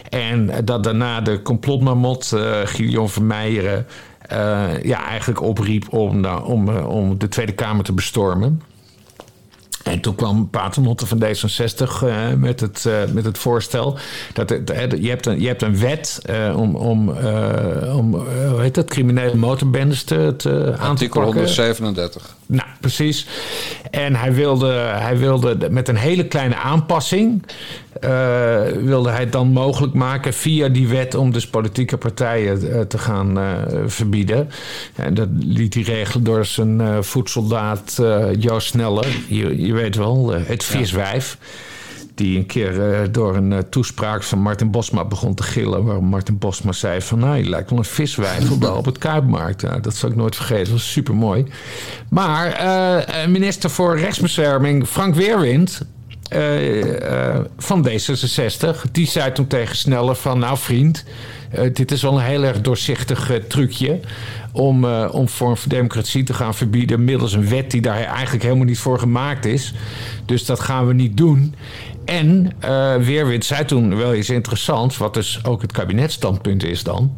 En 0.10 0.66
dat 0.66 0.84
daarna 0.84 1.22
de 1.22 1.42
complotmamot 1.42 2.32
uh, 2.36 2.60
Guillaume 2.64 3.10
Vermeijeren 3.10 3.88
uh, 4.32 4.84
ja, 4.84 5.06
eigenlijk 5.06 5.42
opriep 5.42 5.94
om, 5.94 6.20
nou, 6.20 6.46
om, 6.46 6.70
uh, 6.70 6.90
om 6.90 7.18
de 7.18 7.28
Tweede 7.28 7.52
Kamer 7.52 7.84
te 7.84 7.94
bestormen. 7.94 8.62
En 9.84 10.00
toen 10.00 10.16
kwam 10.16 10.50
Paternotte 10.50 11.06
van 11.06 11.24
D66 11.24 12.04
uh, 12.04 12.34
met, 12.38 12.60
het, 12.60 12.86
uh, 12.88 12.94
met 13.14 13.26
het 13.26 13.38
voorstel. 13.38 13.98
Dat 14.34 14.50
het, 14.50 14.72
je, 15.00 15.10
hebt 15.10 15.26
een, 15.26 15.42
je 15.42 15.48
hebt 15.48 15.62
een 15.62 15.80
wet 15.80 16.22
uh, 16.30 16.60
om, 16.60 16.76
om, 16.76 17.10
om 17.96 18.16
hoe 18.50 18.62
heet 18.62 18.76
dat, 18.76 18.86
criminele 18.86 19.36
motorbendes 19.36 20.04
te, 20.04 20.34
te 20.38 20.50
aan 20.50 20.96
te 20.96 21.08
pakken. 21.08 21.22
Artikel 21.22 21.24
137. 21.24 22.36
Nou, 22.46 22.68
precies. 22.80 23.28
En 23.92 24.16
hij 24.16 24.34
wilde, 24.34 24.72
hij 24.78 25.18
wilde 25.18 25.70
met 25.70 25.88
een 25.88 25.96
hele 25.96 26.28
kleine 26.28 26.56
aanpassing... 26.56 27.44
Uh, 28.02 28.62
wilde 28.84 29.10
hij 29.10 29.20
het 29.20 29.32
dan 29.32 29.48
mogelijk 29.48 29.94
maken 29.94 30.34
via 30.34 30.70
die 30.70 30.88
wet... 30.88 31.16
om 31.16 31.32
dus 31.32 31.48
politieke 31.48 31.98
partijen 31.98 32.66
uh, 32.66 32.80
te 32.82 32.98
gaan 32.98 33.38
uh, 33.38 33.52
verbieden. 33.86 34.50
En 34.96 35.14
dat 35.14 35.28
liet 35.40 35.74
hij 35.74 35.84
regelen 35.84 36.24
door 36.24 36.46
zijn 36.46 37.04
voedsoldaat 37.04 38.02
Joost 38.40 38.68
Sneller. 38.68 39.08
Je, 39.28 39.66
je 39.66 39.74
weet 39.74 39.96
wel, 39.96 40.34
het 40.34 40.64
viswijf. 40.64 41.38
Die 42.16 42.38
een 42.38 42.46
keer 42.46 43.12
door 43.12 43.36
een 43.36 43.70
toespraak 43.70 44.24
van 44.24 44.40
Martin 44.40 44.72
Bosma 44.72 45.06
begon 45.06 45.34
te 45.34 45.44
gillen. 45.44 45.84
Waarom 45.84 46.06
Martin 46.06 46.38
Bosma 46.38 46.72
zei 46.72 47.02
van... 47.02 47.20
nou, 47.20 47.38
je 47.38 47.50
lijkt 47.50 47.70
wel 47.70 47.80
een 47.80 47.86
viswijf 47.86 48.52
op, 48.52 48.86
het 48.86 48.98
Kuipmarkt. 48.98 49.62
Nou, 49.62 49.82
dat 49.82 49.96
zal 49.96 50.10
ik 50.10 50.16
nooit 50.16 50.36
vergeten, 50.36 50.64
dat 50.64 50.74
was 50.74 50.92
super 50.92 51.16
mooi. 51.16 51.46
Maar 52.10 52.64
minister 53.30 53.70
voor 53.70 54.00
rechtsbescherming 54.00 54.88
Frank 54.88 55.16
Weerwind... 55.16 55.82
Uh, 56.36 56.84
uh, 56.84 57.40
van 57.58 57.88
D66. 57.88 58.92
Die 58.92 59.08
zei 59.08 59.32
toen 59.32 59.48
tegen 59.48 59.76
Sneller 59.76 60.16
van... 60.16 60.40
nou 60.40 60.58
vriend, 60.58 61.04
uh, 61.56 61.74
dit 61.74 61.92
is 61.92 62.02
wel 62.02 62.14
een 62.14 62.26
heel 62.26 62.44
erg 62.44 62.62
doorzichtig 62.62 63.32
trucje... 63.48 64.00
om, 64.52 64.86
om 64.96 65.30
Vorm 65.30 65.58
voor 65.58 65.70
Democratie 65.70 66.24
te 66.24 66.34
gaan 66.34 66.56
verbieden... 66.56 67.04
middels 67.04 67.34
een 67.34 67.50
wet 67.50 67.72
die 67.72 67.82
daar 67.82 68.04
eigenlijk 68.04 68.44
helemaal 68.44 68.66
niet 68.66 68.80
voor 68.80 69.00
gemaakt 69.00 69.46
is. 69.46 69.74
Dus 70.26 70.46
dat 70.46 70.60
gaan 70.60 70.88
we 70.88 70.94
niet 70.94 71.18
doen. 71.18 71.56
En 72.06 72.52
Weerwind 73.06 73.46
zei 73.46 73.66
toen 73.66 73.98
wel 73.98 74.16
iets 74.16 74.30
interessants... 74.30 74.98
wat 74.98 75.14
dus 75.14 75.40
ook 75.44 75.62
het 75.62 75.72
kabinetstandpunt 75.72 76.64
is 76.64 76.84
dan... 76.84 77.14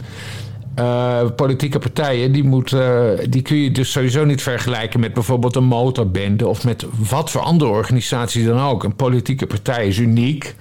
Uh, 0.80 1.22
politieke 1.36 1.80
partijen, 1.80 2.32
die, 2.32 2.44
moet, 2.44 2.72
uh, 2.72 3.10
die 3.30 3.42
kun 3.42 3.58
je 3.58 3.72
dus 3.72 3.92
sowieso 3.92 4.26
niet 4.26 4.42
vergelijken 4.42 5.00
met 5.00 5.14
bijvoorbeeld 5.14 5.56
een 5.56 5.64
motorbende 5.64 6.48
of 6.48 6.64
met 6.64 6.86
wat 7.10 7.32
voor 7.32 7.42
andere 7.42 7.72
organisaties 7.72 8.46
dan 8.46 8.60
ook. 8.60 8.84
Een 8.84 8.96
politieke 8.96 9.48
partij 9.48 9.88
is 9.88 9.98
uniek, 9.98 10.56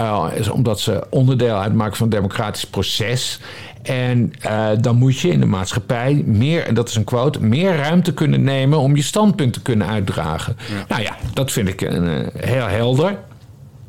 uh, 0.00 0.26
is 0.34 0.48
omdat 0.48 0.80
ze 0.80 1.06
onderdeel 1.10 1.56
uitmaken 1.56 1.96
van 1.96 2.06
het 2.06 2.16
democratisch 2.16 2.66
proces. 2.66 3.40
En 3.82 4.32
dan 4.80 4.96
moet 4.96 5.18
je 5.18 5.28
in 5.28 5.40
de 5.40 5.46
maatschappij 5.46 6.22
meer, 6.26 6.62
en 6.62 6.74
dat 6.74 6.88
is 6.88 6.94
een 6.94 7.04
quote, 7.04 7.42
meer 7.42 7.76
ruimte 7.76 8.14
kunnen 8.14 8.42
nemen 8.42 8.78
om 8.78 8.96
je 8.96 9.02
standpunt 9.02 9.52
te 9.52 9.62
kunnen 9.62 9.86
uitdragen. 9.86 10.56
Ja. 10.68 10.84
Nou 10.88 11.02
ja, 11.02 11.16
dat 11.32 11.52
vind 11.52 11.68
ik 11.68 11.80
een, 11.80 12.30
heel 12.36 12.66
helder. 12.66 13.18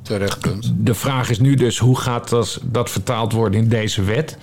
Terecht 0.02 0.40
punt. 0.40 0.74
De 0.76 0.94
vraag 0.94 1.30
is 1.30 1.40
nu 1.40 1.56
dus, 1.56 1.78
hoe 1.78 2.00
gaat 2.00 2.30
dat, 2.30 2.60
dat 2.64 2.90
vertaald 2.90 3.32
worden 3.32 3.60
in 3.60 3.70
deze 3.70 4.04
wet? 4.04 4.38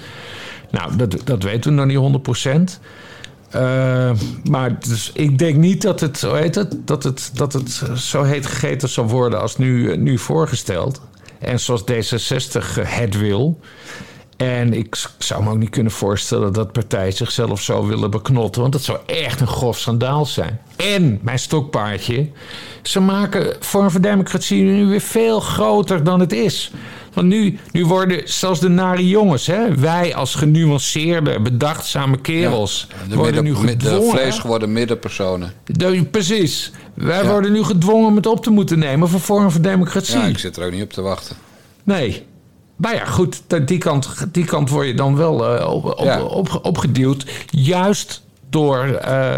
Nou, 0.75 0.97
dat, 0.97 1.21
dat 1.25 1.43
weten 1.43 1.71
we 1.71 1.77
nog 1.77 1.87
niet 1.87 1.97
100 1.97 2.23
procent. 2.23 2.81
Uh, 3.55 4.11
maar 4.45 4.79
dus 4.81 5.11
ik 5.15 5.39
denk 5.39 5.57
niet 5.57 5.83
dat 5.83 6.01
het, 6.01 6.21
hoe 6.23 6.37
heet 6.37 6.55
het, 6.55 6.77
dat 6.87 7.03
het, 7.03 7.31
dat 7.35 7.53
het 7.53 7.83
zo 7.97 8.23
heet 8.23 8.47
gegeten 8.47 8.89
zal 8.89 9.07
worden 9.07 9.41
als 9.41 9.57
nu, 9.57 9.97
nu 9.97 10.19
voorgesteld. 10.19 11.01
En 11.39 11.61
zoals 11.61 11.83
D66 11.83 12.83
het 12.83 13.19
wil. 13.19 13.61
En 14.37 14.73
ik 14.73 14.97
zou 15.19 15.43
me 15.43 15.51
ook 15.51 15.59
niet 15.59 15.71
kunnen 15.71 15.93
voorstellen 15.93 16.53
dat 16.53 16.73
partijen 16.73 17.13
zichzelf 17.13 17.61
zo 17.61 17.87
willen 17.87 18.11
beknotten. 18.11 18.61
Want 18.61 18.73
dat 18.73 18.83
zou 18.83 18.99
echt 19.07 19.41
een 19.41 19.47
grof 19.47 19.79
schandaal 19.79 20.27
zijn. 20.27 20.61
En, 20.77 21.19
mijn 21.23 21.39
stokpaardje, 21.39 22.31
ze 22.83 23.01
maken 23.01 23.57
Vorm 23.61 23.91
voor 23.91 24.01
Democratie 24.01 24.63
nu 24.63 24.87
weer 24.87 25.01
veel 25.01 25.41
groter 25.41 26.05
dan 26.05 26.21
het 26.21 26.33
is. 26.33 26.73
Want 27.15 27.29
nu, 27.29 27.59
nu 27.73 27.85
worden 27.87 28.21
zelfs 28.25 28.61
de 28.61 28.69
nare 28.69 29.09
jongens, 29.09 29.47
hè, 29.47 29.75
wij 29.75 30.15
als 30.15 30.35
genuanceerde, 30.35 31.41
bedachtzame 31.41 32.19
kerels, 32.21 32.87
De, 33.09 33.15
worden 33.17 33.35
midden, 33.45 33.63
nu 33.63 33.67
mid- 33.67 33.81
de 33.81 33.87
gedwongen. 33.89 34.11
vlees 34.19 34.39
geworden 34.39 34.73
middenpersonen. 34.73 35.53
De- 35.65 36.05
precies. 36.11 36.73
Wij 36.95 37.23
Ja. 37.23 37.31
worden 37.31 37.53
nu 37.53 37.63
gedwongen 37.65 38.07
om 38.07 38.17
het 38.17 38.27
op 38.27 38.43
te 38.43 38.51
moeten 38.51 38.79
nemen 38.79 39.09
voor 39.09 39.21
Vorm 39.21 39.51
voor 39.51 39.61
Democratie. 39.61 40.19
Ja, 40.19 40.25
ik 40.25 40.39
zit 40.39 40.57
er 40.57 40.65
ook 40.67 40.73
niet 40.73 40.83
op 40.83 40.93
te 40.93 41.01
wachten. 41.03 41.37
Nee. 41.85 42.27
Nou 42.77 42.95
ja, 42.95 43.05
goed, 43.05 43.43
dat- 43.47 43.69
die 43.69 43.79
kant, 43.79 44.09
die 44.33 44.45
kant 44.45 44.71
word 44.71 44.87
je 44.87 44.95
dan 44.95 45.17
wel 45.17 45.57
eh, 45.59 45.71
op, 45.73 45.85
op, 45.85 46.05
Ja. 46.05 46.23
op, 46.23 46.59
opgeduwd. 46.63 47.25
Juist 47.51 48.23
door 48.51 48.85
eh, 48.85 49.37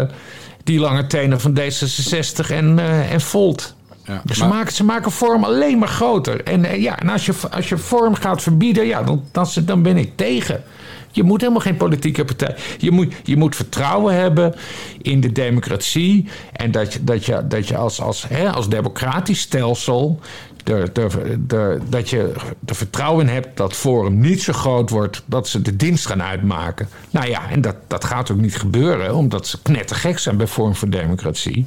die 0.63 0.79
lange 0.79 1.07
tenen 1.07 1.39
van 1.39 1.53
D66 1.59 2.49
en, 2.51 2.79
eh, 2.79 3.11
en 3.13 3.21
Volt. 3.21 3.75
Ja, 4.07 4.21
Dus 4.25 4.37
maar- 4.37 4.47
ze, 4.49 4.53
maken, 4.55 4.73
ze 4.73 4.83
maken 4.83 5.11
vorm 5.11 5.43
alleen 5.43 5.77
maar 5.77 5.87
groter. 5.87 6.43
En, 6.43 6.65
eh, 6.65 6.81
ja, 6.81 6.99
en 6.99 7.09
als, 7.09 7.25
je, 7.25 7.33
als 7.51 7.69
je 7.69 7.77
vorm 7.77 8.15
gaat 8.15 8.41
verbieden, 8.41 8.85
ja, 8.85 9.03
dan, 9.03 9.23
dan, 9.31 9.47
dan 9.65 9.81
ben 9.81 9.97
ik 9.97 10.11
tegen. 10.15 10.63
Je 11.11 11.23
moet 11.23 11.41
helemaal 11.41 11.61
geen 11.61 11.77
politieke 11.77 12.25
partij. 12.25 12.55
Je 12.77 12.91
moet, 12.91 13.13
je 13.23 13.37
moet 13.37 13.55
vertrouwen 13.55 14.15
hebben 14.15 14.55
in 15.01 15.21
de 15.21 15.31
democratie. 15.31 16.27
En 16.53 16.71
dat 16.71 16.93
je, 16.93 17.03
dat 17.03 17.25
je, 17.25 17.47
dat 17.47 17.67
je 17.67 17.77
als, 17.77 18.01
als, 18.01 18.25
hè, 18.27 18.51
als 18.51 18.69
democratisch 18.69 19.39
stelsel. 19.39 20.19
Dat 21.89 22.09
je 22.09 22.31
er 22.65 22.75
vertrouwen 22.75 23.27
in 23.27 23.33
hebt 23.33 23.57
dat 23.57 23.73
Forum 23.73 24.19
niet 24.19 24.41
zo 24.41 24.53
groot 24.53 24.89
wordt 24.89 25.23
dat 25.25 25.47
ze 25.47 25.61
de 25.61 25.75
dienst 25.75 26.05
gaan 26.05 26.23
uitmaken. 26.23 26.89
Nou 27.09 27.27
ja, 27.27 27.49
en 27.49 27.61
dat, 27.61 27.75
dat 27.87 28.03
gaat 28.03 28.31
ook 28.31 28.37
niet 28.37 28.57
gebeuren, 28.57 29.15
omdat 29.15 29.47
ze 29.47 29.61
knettergek 29.61 30.19
zijn 30.19 30.37
bij 30.37 30.47
Forum 30.47 30.75
voor 30.75 30.89
Democratie. 30.89 31.65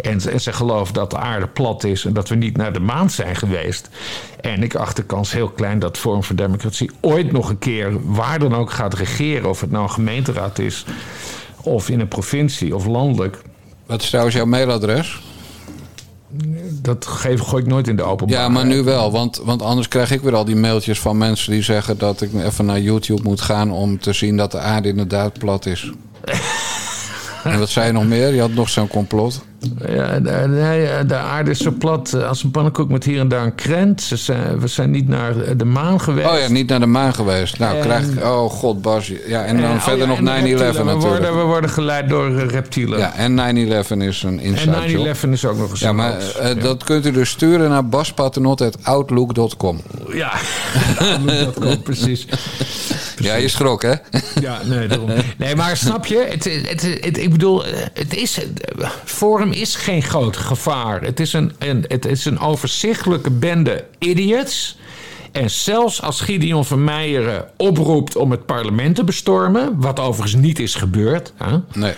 En, 0.00 0.20
en 0.30 0.40
ze 0.40 0.52
geloven 0.52 0.94
dat 0.94 1.10
de 1.10 1.18
aarde 1.18 1.46
plat 1.46 1.84
is 1.84 2.04
en 2.04 2.12
dat 2.12 2.28
we 2.28 2.34
niet 2.34 2.56
naar 2.56 2.72
de 2.72 2.80
maan 2.80 3.10
zijn 3.10 3.36
geweest. 3.36 3.88
En 4.40 4.62
ik 4.62 4.74
acht 4.74 4.96
de 4.96 5.04
kans 5.04 5.32
heel 5.32 5.48
klein 5.48 5.78
dat 5.78 5.98
Forum 5.98 6.24
voor 6.24 6.36
Democratie 6.36 6.90
ooit 7.00 7.32
nog 7.32 7.48
een 7.48 7.58
keer 7.58 8.12
waar 8.12 8.38
dan 8.38 8.54
ook 8.54 8.70
gaat 8.70 8.94
regeren. 8.94 9.48
Of 9.48 9.60
het 9.60 9.70
nou 9.70 9.82
een 9.82 9.90
gemeenteraad 9.90 10.58
is, 10.58 10.84
of 11.62 11.88
in 11.88 12.00
een 12.00 12.08
provincie 12.08 12.74
of 12.74 12.86
landelijk. 12.86 13.38
Wat 13.86 14.02
is 14.02 14.08
trouwens 14.08 14.36
jouw 14.36 14.46
mailadres? 14.46 15.22
Dat 16.82 17.06
geef, 17.06 17.40
gooi 17.40 17.62
ik 17.62 17.68
nooit 17.68 17.88
in 17.88 17.96
de 17.96 18.02
openbaar. 18.02 18.38
Ja, 18.38 18.48
maar 18.48 18.66
nu 18.66 18.82
wel. 18.82 19.12
Want, 19.12 19.40
want 19.44 19.62
anders 19.62 19.88
krijg 19.88 20.10
ik 20.10 20.20
weer 20.20 20.34
al 20.34 20.44
die 20.44 20.56
mailtjes 20.56 21.00
van 21.00 21.18
mensen 21.18 21.52
die 21.52 21.62
zeggen 21.62 21.98
dat 21.98 22.20
ik 22.20 22.34
even 22.34 22.66
naar 22.66 22.80
YouTube 22.80 23.22
moet 23.22 23.40
gaan 23.40 23.70
om 23.70 23.98
te 23.98 24.12
zien 24.12 24.36
dat 24.36 24.50
de 24.50 24.58
aarde 24.58 24.88
inderdaad 24.88 25.38
plat 25.38 25.66
is. 25.66 25.92
En 27.44 27.58
wat 27.58 27.68
zei 27.68 27.86
je 27.86 27.92
nog 27.92 28.06
meer? 28.06 28.34
Je 28.34 28.40
had 28.40 28.52
nog 28.54 28.68
zo'n 28.68 28.88
complot. 28.88 29.44
Ja, 29.88 30.18
de, 30.20 31.04
de 31.06 31.16
aarde 31.16 31.50
is 31.50 31.58
zo 31.58 31.70
plat 31.70 32.12
eh, 32.12 32.28
als 32.28 32.42
een 32.42 32.50
pannenkoek 32.50 32.88
met 32.90 33.04
hier 33.04 33.20
en 33.20 33.28
daar 33.28 33.44
een 33.44 33.54
krent. 33.54 34.02
Ze 34.02 34.16
zijn, 34.16 34.60
we 34.60 34.66
zijn 34.66 34.90
niet 34.90 35.08
naar 35.08 35.56
de 35.56 35.64
maan 35.64 36.00
geweest. 36.00 36.28
Oh 36.28 36.38
ja, 36.38 36.48
niet 36.48 36.68
naar 36.68 36.80
de 36.80 36.86
maan 36.86 37.14
geweest. 37.14 37.58
Nou, 37.58 37.76
En- 37.76 37.82
krijg. 37.82 38.04
Oh 38.22 38.50
god, 38.50 38.82
Bas. 38.82 39.12
Ja, 39.26 39.44
en 39.44 39.60
dan 39.60 39.70
oh 39.70 39.80
verder 39.82 40.08
ja, 40.08 40.14
nog 40.14 40.18
9-11 40.18 40.22
en 40.22 40.44
de 40.44 40.54
reptielen. 40.56 40.86
natuurlijk. 40.86 41.02
We 41.02 41.08
worden, 41.08 41.36
we 41.36 41.42
worden 41.42 41.70
geleid 41.70 42.08
door 42.08 42.38
eh, 42.38 42.46
reptielen. 42.46 42.98
Ja, 42.98 43.14
en 43.14 43.56
9-11 43.84 43.88
is 43.98 44.22
een 44.22 44.40
inside 44.40 44.70
en 44.70 44.82
9-11 44.88 44.90
job. 44.90 45.06
is 45.32 45.44
ook 45.46 45.58
nog 45.58 45.70
eens 45.70 45.80
Ja, 45.80 45.92
maar 45.92 46.18
eh, 46.18 46.62
dat 46.62 46.84
kunt 46.84 47.06
u 47.06 47.10
dus 47.10 47.30
sturen 47.30 47.70
naar 47.70 47.88
baspaternotte.outlook.com. 47.88 49.80
Ja, 50.12 50.32
dat 51.44 51.54
komt 51.54 51.82
precies. 51.82 52.26
Ja, 53.18 53.34
je 53.34 53.48
schrok, 53.48 53.82
hè? 53.82 53.94
Ja, 54.40 54.60
nee, 54.64 54.88
daarom. 54.88 55.10
Nee, 55.36 55.56
maar 55.56 55.76
snap 55.76 56.06
je? 56.06 56.26
Het, 56.30 56.44
het, 56.44 56.82
het, 56.82 57.18
ik 57.18 57.30
bedoel, 57.30 57.64
het 57.94 58.14
is, 58.16 58.38
Forum 59.04 59.52
is 59.52 59.76
geen 59.76 60.02
groot 60.02 60.36
gevaar. 60.36 61.02
Het 61.02 61.20
is 61.20 61.32
een, 61.32 61.52
een, 61.58 61.84
het 61.88 62.06
is 62.06 62.24
een 62.24 62.38
overzichtelijke 62.38 63.30
bende 63.30 63.84
idiots. 63.98 64.78
En 65.32 65.50
zelfs 65.50 66.02
als 66.02 66.20
Gideon 66.20 66.64
van 66.64 66.84
Meijeren 66.84 67.48
oproept 67.56 68.16
om 68.16 68.30
het 68.30 68.46
parlement 68.46 68.96
te 68.96 69.04
bestormen... 69.04 69.80
wat 69.80 70.00
overigens 70.00 70.42
niet 70.42 70.58
is 70.58 70.74
gebeurd... 70.74 71.32
Hè, 71.36 71.56
Nee. 71.72 71.94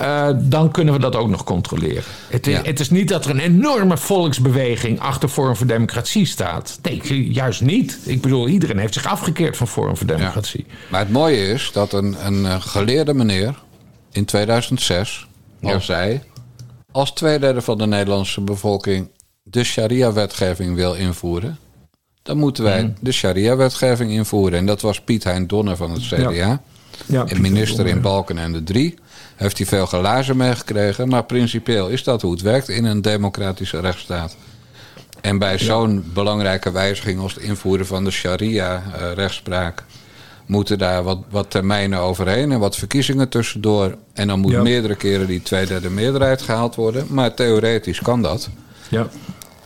Eh, 0.00 0.28
dan 0.38 0.70
kunnen 0.70 0.94
we 0.94 1.00
dat 1.00 1.16
ook 1.16 1.28
nog 1.28 1.44
controleren. 1.44 2.02
Het 2.28 2.46
is, 2.46 2.54
Ja. 2.54 2.62
het 2.62 2.80
is 2.80 2.90
niet 2.90 3.08
dat 3.08 3.24
er 3.24 3.30
een 3.30 3.38
enorme 3.40 3.96
volksbeweging 3.96 5.00
achter 5.00 5.28
Forum 5.28 5.56
voor 5.56 5.66
Democratie 5.66 6.26
staat. 6.26 6.78
Nee, 6.82 7.30
juist 7.32 7.60
niet. 7.60 7.98
Ik 8.04 8.20
bedoel, 8.20 8.48
iedereen 8.48 8.78
heeft 8.78 8.94
zich 8.94 9.06
afgekeerd 9.06 9.56
van 9.56 9.68
Forum 9.68 9.96
voor 9.96 10.06
Democratie. 10.06 10.66
Maar 10.88 11.00
het 11.00 11.10
mooie 11.10 11.46
is 11.48 11.70
dat 11.72 11.92
een, 11.92 12.26
een 12.26 12.46
eh, 12.46 12.56
geleerde 12.60 13.14
meneer 13.14 13.54
in 14.12 14.24
2006 14.24 15.26
al 15.62 15.70
Ja. 15.70 15.78
zei... 15.78 16.20
als 16.92 17.12
twee 17.12 17.38
derde 17.38 17.60
van 17.60 17.78
de 17.78 17.86
Nederlandse 17.86 18.40
bevolking 18.40 19.08
de 19.42 19.64
sharia-wetgeving 19.64 20.74
wil 20.74 20.94
invoeren... 20.94 21.58
dan 22.22 22.36
moeten 22.38 22.64
wij 22.64 22.82
Mhm. 22.82 22.92
de 23.00 23.12
sharia-wetgeving 23.12 24.10
invoeren. 24.10 24.58
En 24.58 24.66
dat 24.66 24.80
was 24.80 25.00
Piet 25.00 25.24
Hein 25.24 25.46
Donner 25.46 25.76
van 25.76 25.90
het 25.90 26.02
CDA. 26.02 26.30
Ja. 26.30 26.60
Ja, 27.06 27.24
en 27.26 27.40
minister 27.40 27.86
in 27.86 28.00
Balken 28.00 28.38
en 28.38 28.52
de 28.52 28.62
Drie. 28.62 28.94
Heeft 29.40 29.58
hij 29.58 29.66
veel 29.66 29.86
glazen 29.86 30.36
meegekregen. 30.36 31.08
Maar 31.08 31.24
principieel 31.24 31.88
is 31.88 32.04
dat 32.04 32.22
hoe 32.22 32.32
het 32.32 32.40
werkt 32.42 32.68
in 32.68 32.84
een 32.84 33.02
democratische 33.02 33.80
rechtsstaat. 33.80 34.36
En 35.20 35.38
bij 35.38 35.58
zo'n 35.58 36.10
belangrijke 36.14 36.70
wijziging 36.72 37.20
als 37.20 37.34
het 37.34 37.42
invoeren 37.42 37.86
van 37.86 38.04
de 38.04 38.10
sharia-rechtspraak... 38.10 39.84
moeten 40.46 40.78
daar 40.78 41.02
wat, 41.02 41.18
wat 41.30 41.50
termijnen 41.50 41.98
overheen 41.98 42.52
en 42.52 42.58
wat 42.58 42.76
verkiezingen 42.76 43.28
tussendoor. 43.28 43.96
En 44.12 44.26
dan 44.28 44.40
moet 44.40 44.52
Ja. 44.52 44.62
meerdere 44.62 44.94
keren 44.94 45.26
die 45.26 45.42
tweederde 45.42 45.90
meerderheid 45.90 46.42
gehaald 46.42 46.74
worden. 46.74 47.06
Maar 47.08 47.34
theoretisch 47.34 48.00
kan 48.00 48.22
dat. 48.22 48.48
Ja. 48.88 49.08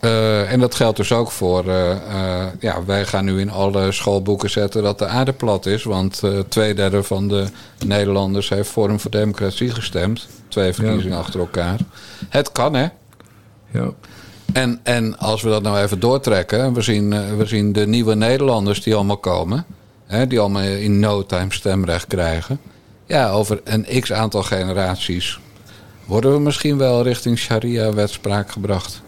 Eh, 0.04 0.52
en 0.52 0.60
dat 0.60 0.74
geldt 0.74 0.96
dus 0.96 1.12
ook 1.12 1.30
voor. 1.30 1.68
eh, 1.68 1.90
eh, 1.90 2.46
ja, 2.60 2.84
wij 2.84 3.06
gaan 3.06 3.24
nu 3.24 3.40
in 3.40 3.50
alle 3.50 3.92
schoolboeken 3.92 4.50
zetten 4.50 4.82
dat 4.82 4.98
de 4.98 5.06
aarde 5.06 5.32
plat 5.32 5.66
is. 5.66 5.84
Want 5.84 6.22
twee 6.48 6.74
derde 6.74 7.02
van 7.02 7.28
de 7.28 7.46
Nederlanders 7.86 8.48
heeft 8.48 8.70
Forum 8.70 9.00
voor 9.00 9.10
Democratie 9.10 9.70
gestemd. 9.70 10.26
Twee 10.48 10.72
verkiezingen 10.72 11.18
achter 11.18 11.40
elkaar. 11.40 11.78
Het 12.28 12.52
kan, 12.52 12.74
hè? 12.74 12.86
Ja. 13.70 13.90
En, 14.52 14.80
en 14.82 15.18
als 15.18 15.42
we 15.42 15.48
dat 15.48 15.62
nou 15.62 15.78
even 15.78 16.00
doortrekken, 16.00 16.72
we 16.72 16.82
zien, 16.82 17.36
we 17.36 17.46
zien 17.46 17.72
de 17.72 17.86
nieuwe 17.86 18.14
Nederlanders 18.14 18.82
die 18.82 18.94
allemaal 18.94 19.16
komen, 19.16 19.64
hè, 20.06 20.26
die 20.26 20.40
allemaal 20.40 20.62
in 20.62 20.98
no 20.98 21.26
time 21.26 21.52
stemrecht 21.52 22.06
krijgen. 22.06 22.60
Ja, 23.06 23.30
over 23.30 23.60
een 23.64 24.00
x 24.00 24.12
aantal 24.12 24.42
generaties 24.42 25.38
worden 26.04 26.32
we 26.32 26.40
misschien 26.40 26.78
wel 26.78 27.02
richting 27.02 27.38
sharia-wetspraak 27.38 28.50
gebracht 28.50 29.02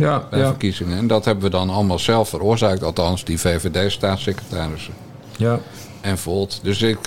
Ja, 0.00 0.26
bij 0.30 0.38
ja, 0.38 0.46
verkiezingen. 0.46 0.98
En 0.98 1.06
dat 1.06 1.24
hebben 1.24 1.44
we 1.44 1.50
dan 1.50 1.70
allemaal 1.70 1.98
zelf 1.98 2.28
veroorzaakt, 2.28 2.82
althans 2.82 3.24
die 3.24 3.40
VVD-staatssecretarissen 3.40 4.94
ja. 5.36 5.60
en 6.00 6.18
Volt. 6.18 6.60
Dus 6.62 6.82
ik, 6.82 6.98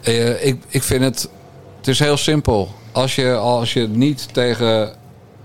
eh, 0.00 0.46
ik, 0.46 0.62
ik 0.68 0.82
vind 0.82 1.04
het, 1.04 1.30
het 1.76 1.88
is 1.88 1.98
heel 1.98 2.16
simpel. 2.16 2.68
Als 2.92 3.14
je, 3.14 3.34
als 3.34 3.72
je 3.72 3.88
niet 3.88 4.34
tegen 4.34 4.92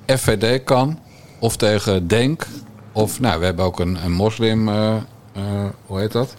FVD 0.05 0.63
kan, 0.63 0.99
of 1.39 1.57
tegen 1.57 2.07
Denk, 2.07 2.47
of 2.91 3.19
nou, 3.19 3.39
we 3.39 3.45
hebben 3.45 3.65
ook 3.65 3.79
een, 3.79 3.97
een 4.03 4.11
moslim, 4.11 4.69
eh, 4.69 4.95
eh, 5.33 5.65
hoe 5.85 5.99
heet 5.99 6.11
dat? 6.11 6.35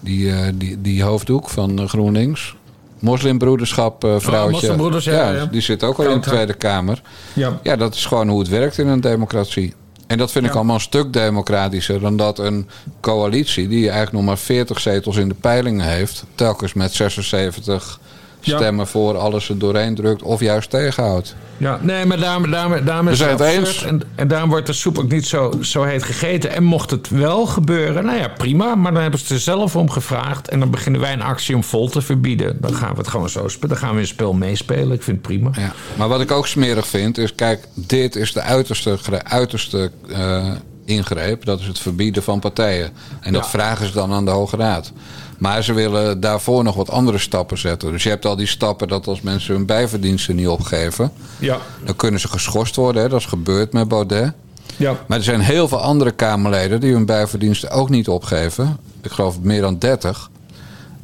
Die, 0.00 0.32
eh, 0.32 0.48
die, 0.54 0.80
die 0.80 1.02
hoofddoek 1.02 1.48
van 1.48 1.88
GroenLinks. 1.88 2.56
Moslimbroederschap, 2.98 4.04
eh 4.04 4.14
vrouwtje. 4.18 4.50
moslimbroeders, 4.50 5.04
ja, 5.04 5.30
ja. 5.30 5.46
Die 5.46 5.60
zit 5.60 5.82
ook 5.84 5.98
al 5.98 6.08
in 6.08 6.20
de. 6.20 6.26
Tweede 6.26 6.54
Kamer. 6.54 7.02
Ja. 7.32 7.58
Ja, 7.62 7.76
dat 7.76 7.94
is 7.94 8.04
gewoon 8.04 8.28
hoe 8.28 8.38
het 8.38 8.48
werkt 8.48 8.78
in 8.78 8.86
een 8.86 9.00
democratie. 9.00 9.74
En 10.06 10.18
dat 10.18 10.32
vind 10.32 10.46
ik 10.46 10.54
allemaal 10.54 10.74
een 10.74 10.80
stuk 10.80 11.12
democratischer 11.12 12.00
dan 12.00 12.16
dat 12.16 12.38
een 12.38 12.68
coalitie, 13.00 13.68
die 13.68 13.82
eigenlijk 13.82 14.12
nog 14.12 14.24
maar 14.24 14.38
40 14.38 14.80
zetels 14.80 15.16
in 15.16 15.28
de 15.28 15.34
peilingen 15.34 15.86
heeft, 15.86 16.24
telkens 16.34 16.72
met 16.72 16.92
76 16.92 18.00
Ja. 18.46 18.56
stemmen 18.56 18.86
voor 18.86 19.16
alles 19.18 19.48
er 19.48 19.58
doorheen 19.58 19.94
drukt 19.94 20.22
of 20.22 20.40
juist 20.40 20.70
tegenhoudt. 20.70 21.34
Ja, 21.58 21.78
nee, 21.82 22.04
maar 22.04 22.18
daarom, 22.18 22.50
daarom, 22.50 22.84
daarom 22.84 23.08
is 23.08 23.18
We 23.18 23.24
zijn 23.24 23.30
het 23.30 23.40
absurd. 23.40 23.66
eens. 23.66 23.84
En, 23.84 24.02
en 24.14 24.28
daarom 24.28 24.50
wordt 24.50 24.66
de 24.66 24.72
soep 24.72 24.98
ook 24.98 25.10
niet 25.10 25.26
zo, 25.26 25.52
zo 25.60 25.82
heet 25.82 26.02
gegeten. 26.02 26.50
En 26.50 26.62
mocht 26.64 26.90
het 26.90 27.08
wel 27.08 27.46
gebeuren, 27.46 28.04
nou 28.04 28.18
ja, 28.18 28.28
prima. 28.28 28.74
Maar 28.74 28.92
dan 28.92 29.02
hebben 29.02 29.20
ze 29.20 29.34
er 29.34 29.40
zelf 29.40 29.76
om 29.76 29.90
gevraagd. 29.90 30.48
En 30.48 30.58
dan 30.60 30.70
beginnen 30.70 31.00
wij 31.00 31.12
een 31.12 31.22
actie 31.22 31.54
om 31.54 31.64
vol 31.64 31.88
te 31.88 32.02
verbieden. 32.02 32.56
Dan 32.60 32.74
gaan 32.74 32.90
we 32.92 32.98
het 32.98 33.08
gewoon 33.08 33.28
zo 33.28 33.48
spelen. 33.48 33.68
Dan 33.68 33.78
gaan 33.78 33.94
we 33.94 34.00
een 34.00 34.06
spel 34.06 34.32
meespelen. 34.32 34.92
Ik 34.92 35.02
vind 35.02 35.16
het 35.16 35.26
prima. 35.26 35.50
Ja. 35.52 35.72
Maar 35.96 36.08
wat 36.08 36.20
ik 36.20 36.30
ook 36.30 36.46
smerig 36.46 36.86
vind, 36.86 37.18
is 37.18 37.34
kijk, 37.34 37.64
dit 37.74 38.16
is 38.16 38.32
de 38.32 38.40
uiterste, 38.40 38.98
uiterste 39.24 39.90
eh, 40.08 40.50
ingreep. 40.84 41.44
Dat 41.44 41.60
is 41.60 41.66
het 41.66 41.78
verbieden 41.78 42.22
van 42.22 42.40
partijen. 42.40 42.90
En 43.20 43.32
dat 43.32 43.48
vragen 43.48 43.86
ze 43.86 43.92
dan 43.92 44.12
aan 44.12 44.24
de 44.24 44.30
Hoge 44.30 44.56
Raad. 44.56 44.92
Maar 45.38 45.62
ze 45.64 45.72
willen 45.72 46.20
daarvoor 46.20 46.64
nog 46.64 46.74
wat 46.74 46.90
andere 46.90 47.18
stappen 47.18 47.58
zetten. 47.58 47.92
Dus 47.92 48.02
je 48.02 48.08
hebt 48.08 48.24
al 48.24 48.36
die 48.36 48.46
stappen 48.46 48.88
dat 48.88 49.06
als 49.06 49.20
mensen 49.20 49.54
hun 49.54 49.66
bijverdiensten 49.66 50.36
niet 50.36 50.48
opgeven, 50.48 51.12
Ja. 51.38 51.58
dan 51.84 51.96
kunnen 51.96 52.20
ze 52.20 52.28
geschorst 52.28 52.76
worden. 52.76 53.02
Hè? 53.02 53.08
Dat 53.08 53.20
is 53.20 53.26
gebeurd 53.26 53.72
met 53.72 53.88
Baudet. 53.88 54.32
Ja. 54.76 54.96
Maar 55.06 55.18
er 55.18 55.24
zijn 55.24 55.40
heel 55.40 55.68
veel 55.68 55.80
andere 55.80 56.10
Kamerleden 56.12 56.80
die 56.80 56.92
hun 56.92 57.06
bijverdiensten 57.06 57.70
ook 57.70 57.88
niet 57.90 58.08
opgeven. 58.08 58.76
Ik 59.02 59.10
geloof 59.10 59.40
meer 59.40 59.60
dan 59.60 59.78
30. 59.78 60.30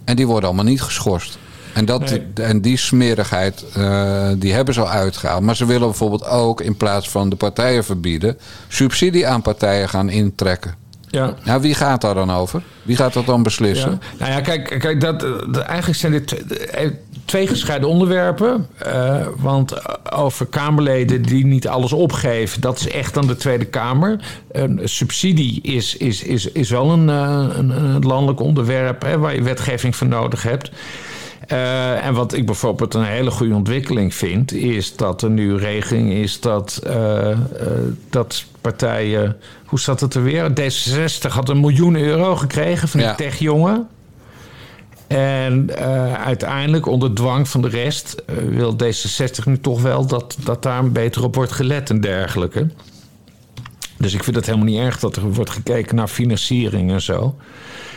En 0.04 0.16
die 0.16 0.26
worden 0.26 0.44
allemaal 0.48 0.64
niet 0.64 0.82
geschorst. 0.82 1.38
En, 1.74 1.84
dat, 1.84 2.00
Nee. 2.10 2.22
en 2.34 2.60
die 2.60 2.76
smerigheid, 2.76 3.64
eh, 3.74 4.28
die 4.36 4.52
hebben 4.52 4.74
ze 4.74 4.80
al 4.80 4.88
uitgehaald. 4.88 5.42
Maar 5.42 5.56
ze 5.56 5.66
willen 5.66 5.88
bijvoorbeeld 5.88 6.26
ook 6.26 6.60
in 6.60 6.76
plaats 6.76 7.08
van 7.10 7.28
de 7.28 7.36
partijen 7.36 7.84
verbieden... 7.84 8.38
subsidie 8.68 9.26
aan 9.26 9.42
partijen 9.42 9.88
gaan 9.88 10.08
intrekken. 10.08 10.74
Ja. 11.12 11.34
Nou, 11.44 11.60
wie 11.60 11.74
gaat 11.74 12.00
daar 12.00 12.14
dan 12.14 12.30
over? 12.30 12.62
Wie 12.82 12.96
gaat 12.96 13.12
dat 13.12 13.26
dan 13.26 13.42
beslissen? 13.42 13.90
Ja. 13.90 13.98
Nou 14.18 14.32
ja, 14.32 14.40
kijk, 14.40 14.76
kijk 14.78 15.00
dat, 15.00 15.20
dat- 15.20 15.58
eigenlijk 15.58 15.98
zijn 15.98 16.12
dit 16.12 16.26
twee- 16.26 16.40
eh, 16.66 16.90
twee 17.24 17.46
gescheiden 17.46 17.88
onderwerpen. 17.88 18.66
Eh, 18.78 19.26
want 19.36 19.74
over 20.12 20.46
Kamerleden 20.46 21.22
die 21.22 21.46
niet 21.46 21.68
alles 21.68 21.92
opgeven, 21.92 22.60
dat 22.60 22.78
is 22.78 22.88
echt 22.88 23.16
aan 23.16 23.26
de 23.26 23.36
Tweede 23.36 23.64
Kamer. 23.64 24.20
Een 24.52 24.80
subsidie 24.84 25.60
is, 25.62 25.96
is, 25.96 26.22
is, 26.22 26.46
is 26.46 26.70
wel 26.70 26.90
een, 26.90 27.08
eh, 27.10 27.46
een, 27.56 27.70
een 27.70 28.02
landelijk 28.06 28.40
onderwerp 28.40 29.02
hè, 29.02 29.18
waar 29.18 29.34
je 29.34 29.42
wetgeving 29.42 29.96
voor 29.96 30.06
nodig 30.06 30.42
hebt. 30.42 30.70
Eh, 31.46 32.06
en 32.06 32.14
wat 32.14 32.32
ik 32.32 32.46
bijvoorbeeld 32.46 32.94
een 32.94 33.04
hele 33.04 33.30
goede 33.30 33.54
ontwikkeling 33.54 34.14
vind, 34.14 34.52
is 34.52 34.96
dat 34.96 35.22
er 35.22 35.30
nu 35.30 35.56
regeling 35.56 36.12
is 36.12 36.40
dat, 36.40 36.80
eh, 36.86 37.30
eh, 37.30 37.38
dat 38.10 38.44
partijen. 38.60 39.36
Hoe 39.66 39.80
zat 39.80 40.00
het 40.00 40.14
er 40.14 40.22
weer? 40.22 40.50
D66 40.54 41.32
had 41.32 41.48
een 41.48 41.60
miljoen 41.60 41.96
euro 41.96 42.36
gekregen 42.36 42.88
van 42.88 43.00
die 43.00 43.08
Ja. 43.08 43.14
techjongen. 43.14 43.88
En 45.06 45.76
uiteindelijk, 46.16 46.86
onder 46.86 47.14
dwang 47.14 47.48
van 47.48 47.62
de 47.62 47.68
rest, 47.68 48.22
wil 48.48 48.76
D66 48.76 49.44
nu 49.44 49.60
toch 49.60 49.82
wel 49.82 50.06
dat, 50.06 50.36
dat 50.44 50.62
daar 50.62 50.90
beter 50.90 51.24
op 51.24 51.34
wordt 51.34 51.52
gelet 51.52 51.90
en 51.90 52.00
dergelijke. 52.00 52.66
Dus 53.98 54.14
ik 54.14 54.24
vind 54.24 54.36
het 54.36 54.46
helemaal 54.46 54.66
niet 54.66 54.78
erg 54.78 54.98
dat 54.98 55.16
er 55.16 55.32
wordt 55.32 55.50
gekeken 55.50 55.96
naar 55.96 56.08
financiering 56.08 56.90
en 56.90 57.00
zo. 57.00 57.36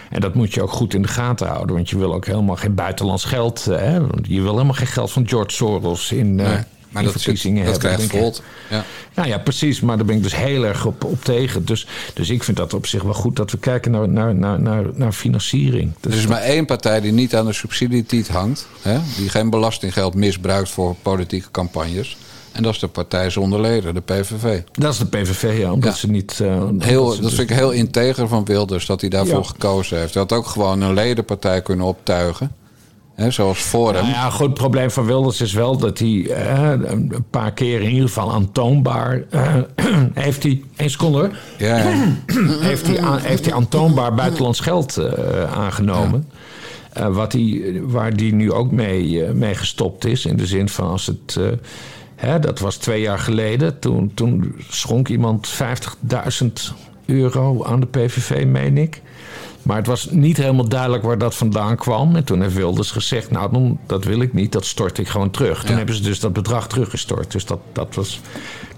En 0.10 0.22
dat 0.22 0.34
moet 0.36 0.54
je 0.54 0.62
ook 0.62 0.72
goed 0.72 0.94
in 0.94 1.02
de 1.02 1.08
gaten 1.08 1.48
houden, 1.48 1.76
want 1.76 1.90
je 1.90 1.98
wil 1.98 2.14
ook 2.14 2.26
helemaal 2.26 2.56
geen 2.56 2.76
buitenlands 2.76 3.24
geld. 3.24 3.68
eh, 3.68 3.78
Hè? 3.78 3.96
Je 4.22 4.42
wil 4.42 4.52
helemaal 4.52 4.74
geen 4.74 4.88
geld 4.88 5.12
van 5.12 5.28
George 5.28 5.52
Soros 5.56 6.12
in, 6.12 6.40
eh 6.40 6.46
Nee, 6.48 6.58
maar 6.90 7.04
dat, 7.04 7.22
verkiezingen 7.22 7.66
dat 7.66 7.82
hebben. 7.82 8.08
krijgt. 8.08 8.42
Ja. 8.70 8.84
Nou 9.16 9.28
ja, 9.28 9.38
precies. 9.38 9.80
Maar 9.82 9.98
daar 9.98 10.06
ben 10.06 10.16
ik 10.16 10.24
dus 10.24 10.36
heel 10.36 10.66
erg 10.66 10.86
op, 10.86 11.04
op 11.04 11.24
tegen. 11.24 11.66
Dus, 11.66 11.88
dus 12.14 12.30
ik 12.30 12.44
vind 12.44 12.58
dat 12.58 12.74
op 12.74 12.86
zich 12.86 13.04
wel 13.04 13.14
goed 13.14 13.36
dat 13.36 13.52
we 13.52 13.58
kijken 13.58 13.92
naar, 13.92 14.10
naar, 14.10 14.36
naar, 14.36 14.60
naar, 14.62 14.84
naar 14.94 15.12
financiering. 15.12 15.92
Dus 16.00 16.14
Er 16.14 16.20
is 16.20 16.28
maar 16.28 16.42
één 16.42 16.66
partij 16.66 17.02
die 17.02 17.12
niet 17.12 17.36
aan 17.36 17.46
de 17.46 17.54
subsidietiet 17.54 18.28
hangt. 18.28 18.68
Hè? 18.82 18.98
Die 19.18 19.30
geen 19.30 19.50
belastinggeld 19.50 20.14
misbruikt 20.16 20.70
voor 20.70 20.96
politieke 21.02 21.52
campagnes. 21.52 22.18
En 22.56 22.64
dat 22.64 22.74
is 22.74 22.80
de 22.80 22.88
partij 22.88 23.30
zonder 23.30 23.62
leden, 23.62 23.94
de 23.94 24.02
PVV. 24.02 24.62
dat 24.72 24.94
is 24.94 25.00
de 25.00 25.06
PVV, 25.06 25.58
ja. 25.60 25.72
Omdat 25.72 25.92
Ja. 25.92 25.98
ze 26.00 26.10
niet... 26.10 26.40
eh, 26.40 26.64
Heel, 26.80 27.06
dat 27.10 27.22
dus- 27.22 27.34
vind 27.34 27.50
ik 27.50 27.56
heel 27.56 27.72
integer 27.72 28.28
van 28.28 28.46
Wilders 28.46 28.86
dat 28.86 29.02
hij 29.02 29.10
daarvoor 29.10 29.38
Ja. 29.42 29.44
gekozen 29.48 29.98
heeft. 30.00 30.14
Hij 30.14 30.22
had 30.24 30.34
ook 30.34 30.46
gewoon 30.48 30.82
een 30.82 30.94
ledenpartij 30.94 31.62
kunnen 31.62 31.86
optuigen. 31.86 32.52
Hè, 33.16 33.32
zoals 33.32 33.60
Forum. 33.60 33.94
Nou 33.94 34.08
ja, 34.08 34.30
goed, 34.30 34.46
het 34.46 34.54
probleem 34.54 34.92
van 34.92 35.06
Wilders 35.06 35.42
is 35.42 35.54
wel 35.54 35.78
dat 35.78 36.00
hij 36.00 36.30
eh, 36.30 36.72
een 36.84 37.26
paar 37.30 37.52
keer 37.54 37.82
in 37.82 37.90
ieder 37.90 38.08
geval 38.08 38.32
aantoonbaar 38.34 39.24
eh, 39.30 39.56
heeft 40.14 40.44
hij. 40.44 40.62
Eén 40.76 40.90
seconde 40.90 41.18
hoor. 41.18 41.38
Ja, 41.58 41.84
heeft 42.70 42.88
hij, 42.88 43.00
aan- 43.02 43.20
heeft 43.20 43.46
hij 43.46 43.54
aantoonbaar 43.54 44.14
buitenlands 44.14 44.60
geld 44.60 44.98
eh, 44.98 45.54
aangenomen. 45.54 46.28
Eh, 46.94 47.08
wat 47.16 47.32
hij, 47.34 47.80
waar 47.84 48.16
die 48.16 48.34
nu 48.34 48.52
ook 48.52 48.72
mee, 48.72 49.24
mee 49.34 49.56
gestopt 49.56 50.06
is. 50.06 50.26
In 50.26 50.38
de 50.38 50.46
zin 50.48 50.70
van 50.70 50.88
als 50.90 51.06
het. 51.06 51.36
eh, 51.40 51.44
hè, 52.16 52.40
dat 52.40 52.60
was 52.60 52.76
twee 52.78 53.02
jaar 53.02 53.20
geleden. 53.20 53.80
Toen, 53.80 54.12
toen 54.14 54.56
schonk 54.70 55.08
iemand 55.10 55.54
50.000 56.44 56.48
euro 57.06 57.64
aan 57.64 57.80
de 57.80 57.86
PVV, 57.88 58.46
meen 58.46 58.78
ik. 58.78 59.02
Maar 59.62 59.78
het 59.78 59.88
was 59.88 60.10
niet 60.12 60.38
helemaal 60.38 60.68
duidelijk 60.68 61.04
waar 61.04 61.18
dat 61.18 61.36
vandaan 61.36 61.76
kwam. 61.76 62.16
En 62.16 62.24
toen 62.24 62.42
heeft 62.42 62.56
Wilders 62.56 62.92
gezegd: 62.92 63.32
Nou, 63.32 63.76
dat 63.86 64.04
wil 64.04 64.20
ik 64.22 64.34
niet, 64.34 64.52
dat 64.52 64.66
stort 64.66 64.98
ik 64.98 65.08
gewoon 65.08 65.32
terug. 65.32 65.60
Toen 65.62 65.70
Ja. 65.72 65.78
hebben 65.78 65.96
ze 65.96 66.02
dus 66.02 66.20
dat 66.20 66.34
bedrag 66.34 66.68
teruggestort. 66.68 67.32
Dus 67.32 67.46
dat, 67.46 67.60
dat, 67.72 67.96
was, 67.96 68.20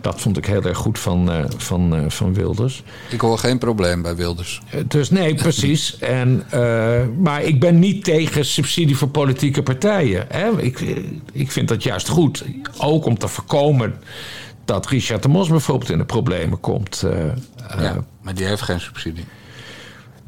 dat 0.02 0.22
vond 0.22 0.38
ik 0.38 0.46
heel 0.46 0.64
erg 0.64 0.78
goed 0.78 1.00
van, 1.00 1.32
eh, 1.32 1.44
van, 1.58 1.96
eh, 1.96 2.10
van 2.10 2.34
Wilders. 2.34 2.84
Ik 3.10 3.22
hoor 3.22 3.38
geen 3.38 3.58
probleem 3.58 4.02
bij 4.02 4.16
Wilders. 4.16 4.62
Eh, 4.70 4.80
Dus 4.88 5.10
nee, 5.10 5.36
precies. 5.46 5.98
En, 6.00 6.44
maar 7.22 7.44
ik 7.44 7.60
ben 7.60 7.80
niet 7.80 8.04
tegen 8.04 8.46
subsidie 8.46 8.98
voor 8.98 9.08
politieke 9.08 9.64
partijen. 9.64 10.26
Hè? 10.30 10.62
Ik, 10.62 10.80
ik 11.32 11.52
vind 11.52 11.68
dat 11.68 11.84
juist 11.84 12.08
goed. 12.08 12.46
Ook 12.78 13.06
om 13.06 13.18
te 13.18 13.28
voorkomen 13.28 13.96
dat 14.66 14.88
Richard 14.88 15.24
de 15.24 15.30
Mos 15.30 15.48
bijvoorbeeld 15.48 15.90
in 15.90 15.98
de 15.98 16.06
problemen 16.06 16.60
komt. 16.60 17.04
Ja, 17.80 18.04
maar 18.22 18.34
die 18.34 18.46
heeft 18.46 18.62
geen 18.62 18.82
subsidie. 18.82 19.26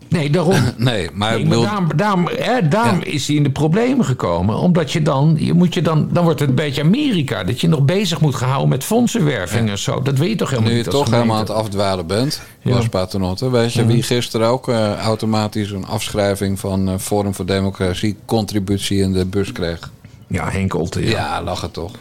Nee, 0.09 0.29
daarom. 0.29 0.55
Nee, 0.77 1.09
maar 1.13 1.33
Nee, 1.35 1.45
maar 1.45 1.57
daarom, 1.57 1.87
daarom, 1.95 2.27
hè, 2.37 2.67
daarom 2.67 3.01
is 3.03 3.27
hij 3.27 3.35
in 3.35 3.43
de 3.43 3.49
problemen 3.49 4.05
gekomen. 4.05 4.57
Omdat 4.57 4.91
je 4.91 5.01
dan, 5.01 5.35
je 5.39 5.53
moet 5.53 5.73
je 5.73 5.81
dan, 5.81 6.09
dan 6.11 6.23
wordt 6.23 6.39
het 6.39 6.49
een 6.49 6.55
beetje 6.55 6.81
Amerika. 6.81 7.43
Dat 7.43 7.61
je 7.61 7.67
nog 7.67 7.81
bezig 7.85 8.21
moet 8.21 8.35
gehouden 8.35 8.69
met 8.69 8.83
fondsenwerving 8.83 9.69
en 9.69 9.77
zo. 9.77 10.01
Dat 10.01 10.17
weet 10.17 10.29
je 10.29 10.35
toch 10.35 10.49
helemaal 10.49 10.69
Nu 10.71 10.77
je 10.77 10.83
niet 10.83 10.93
als 10.93 11.03
toch 11.03 11.13
helemaal 11.13 11.35
aan 11.35 11.41
het 11.41 11.49
afdwalen 11.51 12.07
bent, 12.07 12.41
Ja. 12.61 12.71
Bas 12.75 12.87
Paternotte. 12.89 13.49
Weet 13.51 13.73
je 13.73 13.81
Ja. 13.81 13.87
wie 13.87 14.03
gisteren 14.03 14.47
ook 14.47 14.67
eh, 14.69 14.97
automatisch 14.97 15.71
een 15.71 15.85
afschrijving 15.85 16.59
van 16.59 16.89
eh, 16.89 16.93
Forum 16.97 17.35
voor 17.35 17.45
Democratie 17.45 18.15
contributie 18.25 19.01
in 19.01 19.13
de 19.13 19.25
bus 19.25 19.51
kreeg? 19.51 19.91
Ja, 20.27 20.49
Henk 20.49 20.73
Olte. 20.75 21.01
Ja, 21.03 21.09
Ja. 21.09 21.41
lachen 21.43 21.71
toch. 21.71 21.91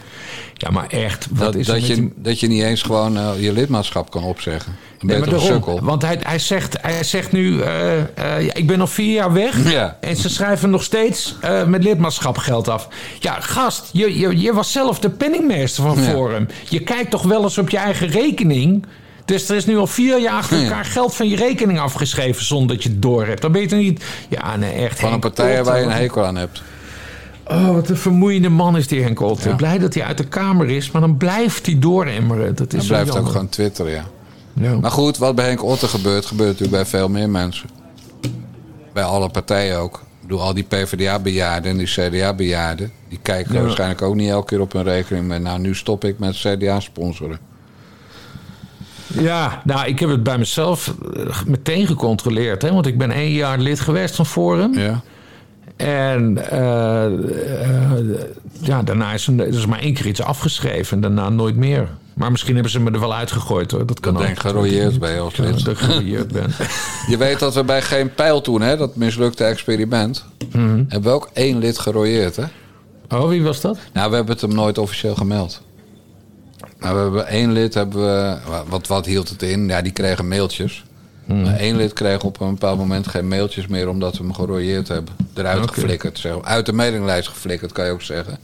Ja, 0.59 0.71
maar 0.71 0.87
echt. 0.89 1.27
Wat 1.31 1.39
Dat, 1.39 1.55
is 1.55 1.67
dat, 1.67 1.87
je, 1.87 1.95
die- 1.95 2.13
dat 2.17 2.41
je 2.41 2.47
niet 2.47 2.63
eens 2.63 2.83
gewoon 2.83 3.17
eh, 3.17 3.31
je 3.39 3.53
lidmaatschap 3.53 4.11
kan 4.11 4.23
opzeggen. 4.23 4.77
Dan 4.99 5.07
ben 5.09 5.17
Nee, 5.21 5.25
je 5.27 5.31
maar 5.31 5.41
toch 5.41 5.49
sukkel. 5.55 5.81
Want 5.83 6.03
hij, 6.03 6.19
hij, 6.23 6.39
zegt, 6.39 6.77
hij 6.81 7.05
zegt 7.05 7.33
nu, 7.33 7.61
eh, 7.61 7.99
eh, 8.37 8.43
ik 8.53 8.67
ben 8.67 8.79
nog 8.79 8.91
vier 8.91 9.13
jaar 9.13 9.33
weg. 9.33 9.71
Ja. 9.73 9.97
En 10.01 10.17
ze 10.17 10.29
schrijven 10.29 10.71
nog 10.71 10.83
steeds 10.83 11.37
met 11.67 11.83
lidmaatschap 11.85 12.37
geld 12.39 12.69
af. 12.69 12.89
Ja, 13.21 13.41
gast, 13.41 13.89
je, 13.93 14.19
je, 14.19 14.41
je 14.41 14.53
was 14.53 14.73
zelf 14.73 14.99
de 14.99 15.11
penningmeester 15.11 15.83
van 15.83 16.03
Ja. 16.03 16.11
Forum. 16.11 16.47
Je 16.69 16.81
kijkt 16.81 17.11
toch 17.11 17.23
wel 17.23 17.43
eens 17.43 17.59
op 17.59 17.71
je 17.71 17.77
eigen 17.79 18.09
rekening. 18.09 18.87
Dus 19.25 19.49
er 19.49 19.57
is 19.57 19.67
nu 19.67 19.77
al 19.77 19.87
vier 19.87 20.21
jaar 20.21 20.35
achter 20.37 20.63
elkaar 20.63 20.85
geld 20.85 21.15
van 21.15 21.29
je 21.29 21.37
rekening 21.37 21.81
afgeschreven 21.81 22.45
zonder 22.45 22.75
dat 22.77 22.83
je 22.85 22.89
het 22.89 23.03
door 23.03 23.27
hebt. 23.27 23.43
Dan 23.43 23.53
ben 23.53 23.61
je 23.61 23.67
toch 23.69 23.79
niet... 23.79 24.05
Ja, 24.29 24.57
nee, 24.57 24.73
echt. 24.73 25.01
Van 25.01 25.13
een 25.13 25.21
partij 25.21 25.65
waar 25.65 25.79
je 25.79 25.85
een 25.85 25.91
hekel 25.91 26.25
aan 26.25 26.37
hebt. 26.37 26.63
Oh, 27.49 27.71
wat 27.75 27.89
een 27.89 27.97
vermoeiende 27.97 28.49
man 28.49 28.77
is 28.77 28.87
die 28.87 29.03
Henk 29.03 29.21
Otte. 29.21 29.49
Ja. 29.49 29.55
Blij 29.55 29.79
dat 29.79 29.95
hij 29.95 30.05
uit 30.05 30.19
de 30.19 30.25
Kamer 30.27 30.71
is, 30.71 30.91
maar 30.91 31.01
dan 31.01 31.17
blijft 31.17 31.67
hij 31.67 31.79
dooremmeren. 31.79 32.55
Dat 32.55 32.73
is 32.73 32.83
zo 32.83 32.89
blijft 32.89 33.17
ook 33.17 33.27
gewoon 33.27 33.49
twitteren, 33.49 33.93
ja. 33.93 34.05
Ja. 34.53 34.79
Maar 34.79 34.91
goed, 34.91 35.19
wat 35.19 35.35
bij 35.35 35.47
Henk 35.47 35.65
Otte 35.65 35.89
gebeurt, 35.89 36.27
gebeurt 36.27 36.49
natuurlijk 36.49 36.83
bij 36.83 36.87
veel 36.87 37.09
meer 37.09 37.31
mensen. 37.31 37.69
Bij 38.93 39.03
alle 39.03 39.29
partijen 39.29 39.79
ook. 39.79 39.95
Ik 39.95 40.35
bedoel, 40.35 40.43
al 40.43 40.55
die 40.55 40.65
PvdA-bejaarden 40.65 41.71
en 41.71 41.77
die 41.77 41.87
CDA-bejaarden... 41.87 42.93
die 43.09 43.19
kijken 43.23 43.55
Ja. 43.55 43.61
waarschijnlijk 43.63 44.03
ook 44.03 44.15
niet 44.15 44.31
elke 44.31 44.47
keer 44.47 44.61
op 44.61 44.73
hun 44.73 44.83
rekening... 44.83 45.27
met 45.27 45.43
nou, 45.43 45.59
nu 45.59 45.75
stop 45.75 46.05
ik 46.05 46.19
met 46.19 46.37
CDA-sponsoren. 46.37 47.39
Ja, 49.07 49.63
nou, 49.65 49.87
ik 49.87 49.99
heb 49.99 50.11
het 50.11 50.23
bij 50.23 50.39
mezelf 50.39 50.95
eh, 51.17 51.43
meteen 51.47 51.87
gecontroleerd. 51.87 52.63
Hè, 52.63 52.73
want 52.73 52.87
ik 52.87 52.99
ben 52.99 53.11
één 53.11 53.33
jaar 53.33 53.59
lid 53.59 53.81
geweest 53.81 54.15
van 54.15 54.27
Forum. 54.27 54.79
Ja. 54.79 55.01
En 55.79 56.51
eh, 56.51 57.05
eh, 57.05 57.93
ja, 58.61 58.83
daarna 58.83 59.13
is 59.13 59.27
er, 59.27 59.47
is 59.47 59.67
maar 59.67 59.79
één 59.79 59.95
keer 59.95 60.07
iets 60.07 60.23
afgeschreven. 60.23 60.97
En 60.97 61.01
daarna 61.01 61.29
nooit 61.29 61.57
meer. 61.57 61.89
Maar 62.15 62.31
misschien 62.31 62.55
hebben 62.55 62.73
ze 62.73 62.81
me 62.81 62.91
er 62.91 63.01
wel 63.01 63.15
uitgegooid 63.15 63.71
hoor. 63.71 63.87
Dat 63.87 64.01
kan 64.01 64.15
Dat 64.15 64.23
denk 64.23 64.43
ben 64.99 65.11
je 65.11 65.21
als 65.21 65.37
lid. 65.37 65.65
dat 65.65 65.79
ben. 66.33 66.51
Je 67.11 67.17
weet 67.19 67.39
dat 67.39 67.55
we 67.55 67.65
bij 67.65 67.83
Geen 67.83 68.15
Pijl 68.15 68.41
toen, 68.41 68.61
hè, 68.61 68.77
dat 68.77 68.97
mislukte 68.97 69.45
experiment... 69.45 70.25
Mhm. 70.53 70.85
hebben 70.89 71.11
we 71.11 71.17
ook 71.17 71.31
één 71.33 71.59
lid 71.59 71.79
gerooieerd, 71.79 72.37
hè? 72.37 72.45
Oh, 73.09 73.29
wie 73.29 73.43
was 73.43 73.61
dat? 73.61 73.79
Nou, 73.93 74.11
we 74.11 74.17
hebben 74.17 74.33
het 74.35 74.43
hem 74.43 74.55
nooit 74.55 74.79
officieel 74.79 75.15
gemeld. 75.15 75.63
Nou, 76.79 76.95
we 76.97 77.01
hebben 77.03 77.27
één 77.27 77.53
lid, 77.53 77.75
hebben 77.75 78.01
we, 78.03 78.37
wat, 78.69 78.87
wat 78.87 79.07
hield 79.07 79.29
het 79.29 79.43
in? 79.43 79.69
Ja, 79.69 79.83
die 79.83 79.93
kregen 79.93 80.29
mailtjes. 80.29 80.85
Mhm. 81.29 81.43
Maar 81.43 81.57
één 81.57 81.77
lid 81.77 81.93
kreeg 81.93 82.23
op 82.23 82.41
een 82.41 82.51
bepaald 82.51 82.79
moment 82.79 83.07
geen 83.09 83.29
mailtjes 83.29 83.67
meer... 83.67 83.89
omdat 83.89 84.17
we 84.17 84.23
hem 84.23 84.35
gerooieerd 84.35 84.89
hebben. 84.89 85.15
Eruit 85.35 85.63
Oké. 85.63 85.73
geflikkerd, 85.73 86.19
zeg. 86.19 86.43
Uit 86.43 86.67
de 86.67 86.73
mailinglijst 86.73 87.29
geflikkerd, 87.29 87.73
kan 87.73 87.85
je 87.85 87.91
ook 87.93 88.03
zeggen. 88.03 88.39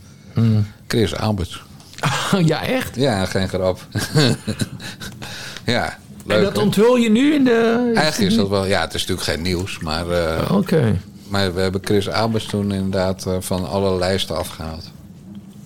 Chris 0.87 1.17
Alberts. 1.17 1.63
ja, 2.45 2.65
echt? 2.67 2.97
Ja, 2.97 3.25
geen 3.27 3.49
grap. 3.49 3.87
ja, 5.67 5.99
leuk. 6.27 6.37
en 6.39 6.43
dat 6.45 6.59
onthul 6.59 6.97
je 6.97 7.11
nu 7.11 7.35
in 7.35 7.45
de... 7.45 7.91
Eigenlijk 7.95 8.31
is 8.31 8.37
dat 8.37 8.49
wel... 8.49 8.65
Ja, 8.67 8.81
het 8.81 8.95
is 8.95 9.01
natuurlijk 9.07 9.29
geen 9.29 9.43
nieuws, 9.43 9.79
maar... 9.79 10.09
eh, 10.11 10.57
Oké. 10.57 10.99
Maar 11.29 11.55
we 11.55 11.61
hebben 11.61 11.81
Chris 11.85 12.09
Alberts 12.09 12.47
toen 12.47 12.73
inderdaad 12.73 13.27
eh, 13.27 13.37
van 13.41 13.69
alle 13.69 13.99
lijsten 13.99 14.37
afgehaald. 14.37 14.91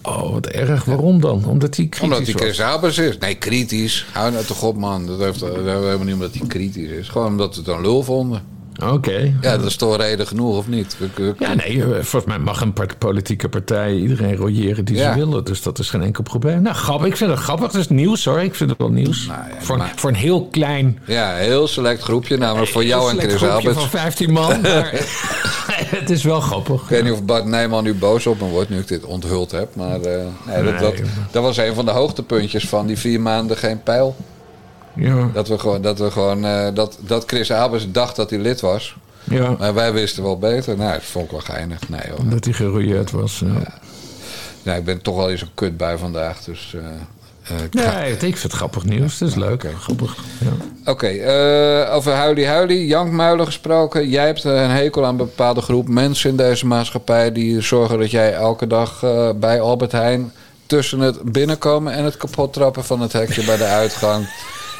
Oh, 0.02 0.32
wat 0.32 0.46
erg. 0.46 0.84
Waarom 0.84 1.20
dan? 1.20 1.44
Omdat 1.46 1.76
hij 1.76 1.86
kritisch 1.86 2.00
Omdat 2.18 2.26
hij. 2.26 2.34
Chris 2.34 2.60
Alberts 2.60 2.98
is. 2.98 3.18
Nee, 3.18 3.34
kritisch. 3.34 4.06
Hou 4.12 4.32
nou 4.32 4.44
toch 4.44 4.62
op, 4.62 4.76
man. 4.76 5.06
Dat 5.06 5.18
heeft, 5.18 5.40
dat 5.40 5.54
helemaal 5.56 5.98
niet 6.04 6.14
omdat 6.14 6.34
hij 6.34 6.46
kritisch 6.46 6.90
is. 6.90 7.08
Gewoon 7.08 7.26
omdat 7.26 7.54
we 7.54 7.60
het 7.60 7.70
een 7.70 7.80
lul 7.80 8.02
vonden. 8.02 8.56
Oké. 8.84 9.34
Ja, 9.40 9.56
dat 9.56 9.64
is 9.66 9.76
toch 9.76 9.96
reden 9.96 10.26
genoeg, 10.26 10.56
of 10.56 10.68
niet? 10.68 10.96
We- 10.98 11.08
we- 11.14 11.34
Ja, 11.38 11.54
nee, 11.54 11.82
eh, 11.82 11.88
volgens 11.90 12.24
mij 12.24 12.38
mag 12.38 12.60
een 12.60 12.72
politieke 12.98 13.48
partij 13.48 13.94
iedereen 13.94 14.36
royeren 14.36 14.84
die 14.84 14.96
Ja. 14.96 15.12
ze 15.12 15.18
willen. 15.18 15.44
Dus 15.44 15.62
dat 15.62 15.78
is 15.78 15.90
geen 15.90 16.02
enkel 16.02 16.22
probleem. 16.22 16.62
Nou, 16.62 16.76
grappig. 16.76 17.06
Ik 17.06 17.16
vind 17.16 17.30
het 17.30 17.38
grappig. 17.40 17.66
Het 17.72 17.80
is 17.80 17.88
nieuws 17.88 18.24
hoor. 18.24 18.40
Ik 18.40 18.54
vind 18.54 18.70
het 18.70 18.78
wel 18.78 18.90
nieuws. 18.90 19.26
Nou 19.26 19.38
ja, 19.48 19.54
voor, 19.64 19.76
maar- 19.76 19.92
voor 19.96 20.10
een 20.10 20.16
heel 20.16 20.46
klein... 20.50 20.98
Ja, 21.06 21.34
heel 21.34 21.68
select 21.68 22.02
groepje, 22.02 22.36
namelijk 22.36 22.70
voor 22.72 22.84
jou 22.84 23.10
en 23.10 23.18
Chris 23.18 23.34
groepje 23.34 23.54
Alberts. 23.54 23.78
van 23.78 23.88
15 23.88 24.32
man. 24.32 24.60
Maar 24.62 25.06
het 26.00 26.10
is 26.10 26.22
wel 26.22 26.40
grappig. 26.40 26.82
Ik 26.82 26.88
weet 26.88 27.02
niet 27.02 27.12
of 27.12 27.24
Bart 27.24 27.44
Nijman 27.44 27.84
nu 27.84 27.94
boos 27.94 28.26
op 28.26 28.40
me 28.40 28.46
wordt 28.46 28.70
nu 28.70 28.78
ik 28.78 28.88
dit 28.88 29.04
onthuld 29.04 29.50
heb. 29.50 29.74
Maar 29.74 30.00
eh, 30.00 30.26
nee, 30.46 30.78
dat, 30.78 30.94
dat, 31.30 31.42
was 31.42 31.56
een 31.56 31.74
van 31.74 31.84
de 31.84 31.90
hoogtepuntjes 31.90 32.68
van 32.68 32.86
die 32.86 32.98
vier 32.98 33.20
maanden 33.20 33.56
geen 33.56 33.82
pijl. 33.82 34.16
Ja, 34.94 35.30
Dat 35.32 35.48
we 35.48 35.58
gewoon, 35.58 35.82
dat 35.82 35.98
we 35.98 36.10
gewoon 36.10 36.44
eh, 36.44 36.74
dat, 36.74 36.98
dat 37.00 37.24
Chris 37.26 37.50
Alberts 37.52 37.90
dacht 37.90 38.16
dat 38.16 38.30
hij 38.30 38.38
lid 38.38 38.60
was. 38.60 38.96
ja. 39.24 39.56
Maar 39.58 39.74
wij 39.74 39.92
wisten 39.92 40.22
wel 40.22 40.38
beter. 40.38 40.76
Nou, 40.76 40.92
dat 40.92 41.02
vond 41.02 41.24
ik 41.24 41.30
wel 41.30 41.40
geinig. 41.40 41.88
Nee 41.88 42.10
hoor. 42.10 42.28
Dat 42.28 42.44
hij 42.44 42.52
gerouilleerd 42.54 43.10
was. 43.10 43.42
Ja. 43.44 43.78
Nee, 44.62 44.78
ik 44.78 44.84
ben 44.84 45.02
toch 45.02 45.16
wel 45.16 45.30
eens 45.30 45.40
een 45.40 45.54
kut 45.54 45.76
bij 45.76 45.98
vandaag. 45.98 46.44
Dus 46.44 46.74
eh, 46.74 46.82
eh, 47.50 47.82
ga- 47.82 47.98
Nee, 48.00 48.12
ik 48.12 48.18
vind 48.20 48.42
het 48.42 48.52
grappig 48.52 48.84
nieuws. 48.84 49.18
Het 49.20 49.28
is 49.28 49.34
leuk. 49.34 49.64
Grappig. 49.80 50.16
Ja. 50.40 50.90
Oké, 50.92 51.06
eh, 51.06 51.94
over 51.94 52.12
huilie 52.12 52.46
huilie, 52.46 52.86
jankmuilen 52.86 53.46
gesproken. 53.46 54.08
Jij 54.08 54.26
hebt 54.26 54.44
een 54.44 54.70
hekel 54.70 55.02
aan 55.04 55.10
een 55.10 55.16
bepaalde 55.16 55.60
groep 55.60 55.88
mensen 55.88 56.30
in 56.30 56.36
deze 56.36 56.66
maatschappij... 56.66 57.32
die 57.32 57.60
zorgen 57.60 57.98
dat 57.98 58.10
jij 58.10 58.32
elke 58.34 58.66
dag 58.66 59.02
eh, 59.02 59.30
bij 59.36 59.60
Albert 59.60 59.92
Heijn... 59.92 60.32
tussen 60.66 61.00
het 61.00 61.22
binnenkomen 61.32 61.92
en 61.92 62.04
het 62.04 62.16
kapot 62.16 62.52
trappen 62.52 62.84
van 62.84 63.00
het 63.00 63.12
hekje 63.12 63.44
bij 63.44 63.56
de 63.56 63.64
uitgang... 63.64 64.28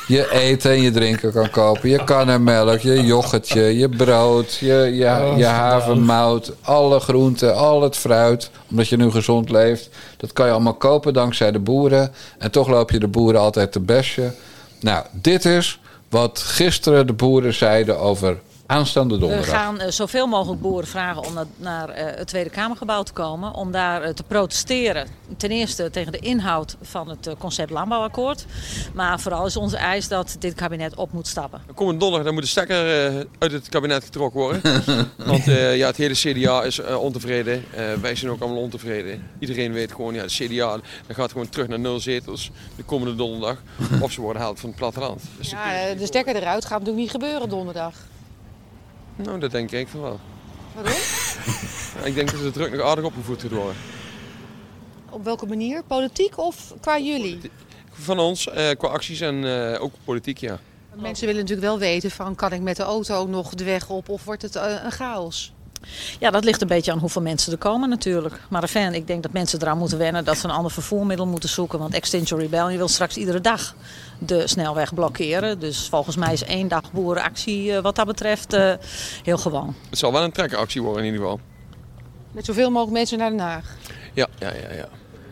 je 0.09 0.33
eten 0.33 0.71
en 0.71 0.83
je 0.83 0.91
drinken 0.91 1.33
kan 1.33 1.51
kopen. 1.51 1.89
Je 1.89 2.05
karnemelk, 2.05 2.79
je 2.79 3.03
yoghurtje, 3.03 3.79
je 3.79 3.89
brood, 3.89 4.55
je, 4.55 4.67
je, 4.67 5.33
je 5.37 5.45
havermout... 5.45 6.53
alle 6.63 7.01
groenten, 7.01 7.57
al 7.57 7.83
het 7.83 7.97
fruit, 7.97 8.51
omdat 8.71 8.89
je 8.89 8.97
nu 8.97 9.11
gezond 9.11 9.51
leeft. 9.51 9.89
Dat 10.17 10.33
kan 10.33 10.47
je 10.47 10.53
allemaal 10.53 10.75
kopen 10.75 11.13
dankzij 11.13 11.53
de 11.53 11.59
boeren. 11.59 12.13
En 12.39 12.51
toch 12.51 12.69
loop 12.69 12.91
je 12.91 12.99
de 12.99 13.09
boeren 13.09 13.41
altijd 13.41 13.73
te 13.73 13.81
besje... 13.81 14.33
Nou, 14.81 15.05
dit 15.13 15.45
is 15.45 15.81
wat 16.09 16.39
gisteren 16.39 17.07
de 17.07 17.13
boeren 17.13 17.55
zeiden 17.55 17.99
over 17.99 18.39
aanstaande 18.69 19.15
We 19.15 19.21
donderdag. 19.21 19.49
gaan 19.49 19.81
eh, 19.81 19.91
zoveel 19.91 20.27
mogelijk 20.27 20.61
boeren 20.61 20.89
vragen 20.89 21.25
om 21.25 21.35
naar, 21.35 21.47
naar 21.57 21.89
eh, 21.89 22.17
het 22.19 22.27
Tweede 22.29 22.51
Kamergebouw 22.51 23.03
te 23.03 23.13
komen. 23.13 23.55
Om 23.55 23.71
daar 23.73 24.03
eh, 24.03 24.15
te 24.15 24.23
protesteren. 24.23 25.07
Ten 25.37 25.51
eerste 25.51 25.91
tegen 25.91 26.13
de 26.13 26.19
inhoud 26.19 26.77
van 26.83 27.09
het 27.09 27.31
concept 27.39 27.71
landbouwakkoord. 27.71 28.47
Maar 28.95 29.21
vooral 29.21 29.47
is 29.47 29.57
onze 29.57 29.77
eis 29.77 30.09
dat 30.09 30.37
dit 30.39 30.55
kabinet 30.55 30.95
op 30.95 31.13
moet 31.13 31.27
stappen. 31.27 31.61
Komende 31.75 32.01
donderdag 32.01 32.25
dan 32.27 32.35
moet 32.35 32.43
de 32.43 32.49
stekker 32.49 33.07
eh, 33.07 33.25
uit 33.39 33.53
het 33.53 33.69
kabinet 33.69 34.05
getrokken 34.05 34.41
worden. 34.41 34.63
Want 35.17 35.49
eh, 35.49 35.77
ja, 35.77 35.87
het 35.87 35.97
hele 35.97 36.15
CDA 36.15 36.63
is 36.63 36.81
ontevreden. 36.85 37.65
Eh, 37.75 37.93
wij 37.95 38.15
zijn 38.15 38.31
ook 38.31 38.41
allemaal 38.41 38.63
ontevreden. 38.63 39.23
Iedereen 39.39 39.73
weet 39.73 39.93
gewoon, 39.93 40.15
ja, 40.15 40.23
de 40.23 40.29
CDA 40.29 40.81
dat 41.07 41.17
gaat 41.17 41.33
gewoon 41.33 41.49
terug 41.49 41.69
naar 41.69 41.79
nul 41.81 42.01
zetels 42.01 42.51
de 42.77 42.83
komende 42.83 43.15
donderdag. 43.15 43.57
Of 44.01 44.13
ze 44.13 44.21
worden 44.21 44.41
gehaald 44.41 44.61
van 44.61 44.69
het 44.69 44.79
platteland. 44.79 45.23
Dus 45.39 45.51
Ja, 45.51 45.95
de 45.99 46.07
stekker 46.07 46.37
eruit 46.37 46.63
gaat 46.65 46.79
natuurlijk 46.79 46.99
niet 46.99 47.11
gebeuren 47.11 47.49
donderdag. 47.49 47.95
Nou, 49.25 49.39
dat 49.39 49.51
denk 49.51 49.71
ik 49.71 49.89
van 49.89 50.01
wel. 50.01 50.21
Waarom? 50.75 50.93
Ik 52.09 52.15
denk 52.15 52.31
dat 52.31 52.41
de 52.41 52.51
druk 52.51 52.73
nog 52.73 52.87
aardig 52.87 53.05
opgevoerd 53.05 53.41
gaat 53.41 53.51
worden. 53.51 53.77
Op 55.11 55.25
welke 55.25 55.47
manier? 55.47 55.83
Politiek 55.83 56.39
of 56.39 56.75
qua 56.81 56.99
jullie? 56.99 57.39
Van 57.91 58.19
ons, 58.19 58.49
eh, 58.49 58.71
qua 58.79 58.89
acties 58.89 59.21
en 59.21 59.45
eh, 59.45 59.83
ook 59.83 59.93
politiek, 60.05 60.39
ja. 60.39 60.59
Mensen 60.95 61.27
willen 61.27 61.41
natuurlijk 61.41 61.69
wel 61.69 61.79
weten 61.79 62.11
van 62.11 62.35
kan 62.35 62.53
ik 62.53 62.61
met 62.61 62.77
de 62.77 62.83
auto 62.83 63.27
nog 63.27 63.55
de 63.55 63.65
weg 63.65 63.89
op 63.89 64.09
of 64.09 64.25
wordt 64.25 64.43
het 64.43 64.57
eh, 64.57 64.85
een 64.85 64.93
chaos? 64.93 65.53
Ja, 66.19 66.31
dat 66.31 66.45
ligt 66.45 66.61
een 66.61 66.69
beetje 66.69 66.93
aan 66.93 66.99
hoeveel 66.99 67.23
mensen 67.23 67.53
er 67.53 67.59
komen 67.59 67.89
natuurlijk. 67.89 68.41
Maar 68.49 68.63
enfin, 68.63 68.95
ik 68.95 69.07
denk 69.07 69.23
dat 69.23 69.33
mensen 69.33 69.63
eraan 69.63 69.79
moeten 69.79 69.99
wennen 69.99 70.25
dat 70.25 70.39
ze 70.39 70.45
een 70.45 70.55
ander 70.55 70.71
vervoermiddel 70.71 71.27
moeten 71.27 71.49
zoeken. 71.49 71.79
Want 71.79 71.95
Extinction 71.95 72.41
Rebellion 72.41 72.77
wil 72.77 72.89
straks 72.89 73.17
iedere 73.17 73.41
dag 73.41 73.75
de 74.19 74.49
snelweg 74.49 74.95
blokkeren. 74.95 75.59
Dus 75.59 75.89
volgens 75.89 76.17
mij 76.17 76.33
is 76.33 76.45
één 76.45 76.69
dag 76.69 76.93
boerenactie 76.93 77.77
eh, 77.77 77.83
wat 77.83 77.97
dat 77.97 78.07
betreft 78.07 78.53
eh, 78.53 78.73
heel 79.23 79.39
gewoon. 79.39 79.75
Het 79.91 79.99
zal 79.99 80.13
wel 80.13 80.23
een 80.23 80.33
trekkeractie 80.33 80.83
worden 80.83 81.05
in 81.05 81.13
ieder 81.13 81.21
geval. 81.21 81.41
Met 82.33 82.45
zoveel 82.45 82.71
mogelijk 82.71 82.97
mensen 82.97 83.19
naar 83.19 83.31
Den 83.31 83.39
Haag. 83.39 83.77
Ja, 84.15 84.27
ja, 84.39 84.49
ja, 84.49 84.75
ja. 84.75 84.89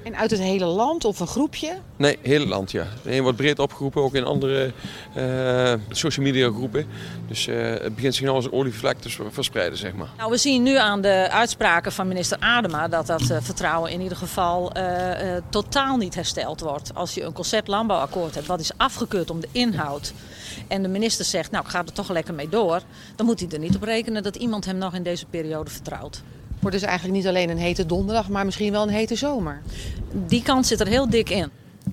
En 0.06 0.16
uit 0.16 0.30
het 0.30 0.40
hele 0.40 0.64
land 0.64 1.04
of 1.04 1.20
een 1.20 1.26
groepje? 1.26 1.72
Nee, 1.96 2.18
heel 2.22 2.46
land, 2.46 2.70
ja. 2.70 2.86
Een 3.04 3.22
wordt 3.22 3.36
breed 3.36 3.58
opgeroepen, 3.58 4.02
ook 4.02 4.14
in 4.14 4.24
andere 4.24 4.72
eh, 5.14 5.74
social 5.90 6.26
media 6.26 6.50
groepen. 6.50 6.86
Dus 7.28 7.46
eh, 7.46 7.70
het 7.70 7.94
begint 7.94 8.14
zich 8.14 8.24
nou 8.24 8.36
als 8.36 8.44
een 8.44 8.52
olievlek 8.52 8.98
te 8.98 9.10
verspreiden, 9.30 9.78
zeg 9.78 9.94
maar. 9.94 10.08
Nou, 10.16 10.30
we 10.30 10.36
zien 10.36 10.62
nu 10.62 10.76
aan 10.76 11.00
de 11.00 11.28
uitspraken 11.30 11.92
van 11.92 12.08
minister 12.08 12.38
Adema 12.40 12.88
dat 12.88 13.06
dat 13.06 13.30
eh, 13.30 13.36
vertrouwen 13.40 13.90
in 13.90 14.00
ieder 14.00 14.16
geval 14.16 14.72
eh, 14.72 15.36
eh, 15.36 15.42
totaal 15.50 15.96
niet 15.96 16.14
hersteld 16.14 16.60
wordt. 16.60 16.94
Als 16.94 17.14
je 17.14 17.22
een 17.22 17.32
concept 17.32 17.68
landbouwakkoord 17.68 18.34
hebt 18.34 18.46
wat 18.46 18.60
is 18.60 18.72
afgekeurd 18.76 19.30
om 19.30 19.40
de 19.40 19.48
inhoud 19.52 20.12
en 20.68 20.82
de 20.82 20.88
minister 20.88 21.24
zegt, 21.24 21.50
nou 21.50 21.64
ik 21.64 21.70
ga 21.70 21.78
er 21.78 21.92
toch 21.92 22.10
lekker 22.10 22.34
mee 22.34 22.48
door, 22.48 22.80
dan 23.16 23.26
moet 23.26 23.40
hij 23.40 23.48
er 23.48 23.58
niet 23.58 23.76
op 23.76 23.82
rekenen 23.82 24.22
dat 24.22 24.36
iemand 24.36 24.64
hem 24.64 24.78
nog 24.78 24.94
in 24.94 25.02
deze 25.02 25.26
periode 25.26 25.70
vertrouwt. 25.70 26.22
Wordt 26.60 26.76
dus 26.76 26.86
eigenlijk 26.86 27.18
niet 27.18 27.26
alleen 27.26 27.50
een 27.50 27.58
hete 27.58 27.86
donderdag, 27.86 28.28
maar 28.28 28.44
misschien 28.44 28.72
wel 28.72 28.82
een 28.82 28.88
hete 28.88 29.16
zomer. 29.16 29.62
Die 30.26 30.42
kant 30.42 30.66
zit 30.66 30.80
er 30.80 30.86
heel 30.86 31.10
dik 31.10 31.30
in. 31.30 31.50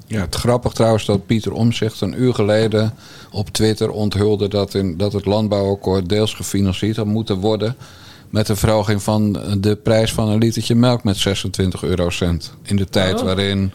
Ja, 0.08 0.22
het 0.22 0.36
grappig 0.36 0.74
trouwens 0.74 1.06
dat 1.06 1.26
Pieter 1.26 1.52
Omzicht 1.52 2.02
een 2.02 2.22
uur 2.22 2.34
geleden 2.34 2.94
op 3.32 3.50
Twitter 3.50 3.90
onthulde 3.92 4.48
dat, 4.48 4.74
in, 4.74 4.98
dat 4.98 5.14
het 5.14 5.26
landbouwakkoord 5.26 6.10
deels 6.10 6.34
gefinancierd 6.34 6.96
had 6.96 7.06
moeten 7.06 7.38
worden. 7.38 7.76
Met 8.30 8.50
een 8.50 8.58
verhoging 8.58 9.04
van 9.04 9.40
de 9.60 9.76
prijs 9.76 10.14
van 10.14 10.30
een 10.30 10.38
litertje 10.38 10.76
melk 10.76 11.04
met 11.04 11.18
26 11.18 11.84
eurocent. 11.84 12.54
In 12.62 12.76
de 12.76 12.90
tijd 12.90 13.20
Oh. 13.20 13.26
waarin 13.26 13.72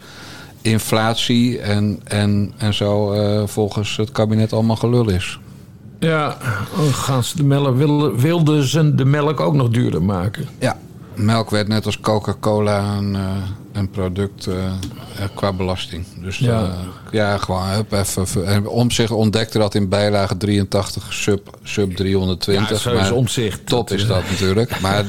inflatie 0.62 1.59
en, 1.59 2.01
en, 2.05 2.53
en 2.57 2.74
zo 2.74 3.12
eh, 3.12 3.47
volgens 3.47 3.97
het 3.97 4.12
kabinet 4.12 4.53
allemaal 4.53 4.76
gelul 4.76 5.09
is. 5.09 5.39
Ja, 5.99 6.36
gaan 6.92 7.24
ze 7.24 7.36
de 7.36 7.44
melk, 7.44 7.76
wilden, 7.76 8.16
wilden 8.16 8.62
ze 8.68 8.94
de 8.94 9.05
melk 9.05 9.40
ook 9.40 9.55
nog 9.55 9.68
duurder 9.68 10.03
maken? 10.03 10.49
Ja, 10.59 10.78
melk 11.19 11.51
werd 11.51 11.69
net 11.69 11.87
als 11.87 12.01
Coca-Cola 12.01 12.97
een, 12.97 13.16
eh, 13.16 13.23
een 13.73 13.91
product 13.91 14.47
eh, 14.47 14.55
eh, 14.64 14.73
qua 15.35 15.53
belasting. 15.53 16.05
Dus 16.16 16.39
Ja. 16.39 16.61
ja, 16.61 16.75
ja 17.11 17.39
gewoon 17.39 17.69
hup, 17.69 17.93
even. 17.93 18.47
En 18.47 18.66
om 18.66 18.91
zich 18.91 19.11
ontdekte 19.11 19.59
dat 19.59 19.75
in 19.75 19.89
bijlage 19.89 20.37
83 20.37 21.12
sub, 21.12 21.59
sub 21.62 21.97
320. 21.97 22.71
Ja, 22.71 22.77
zo 22.77 22.91
is 22.91 23.01
maar 23.01 23.12
Omtzigt. 23.12 23.66
Top 23.66 23.89
Dat, 23.89 23.99
is 23.99 24.07
dat 24.07 24.23
natuurlijk. 24.31 24.81
Maar 24.81 25.05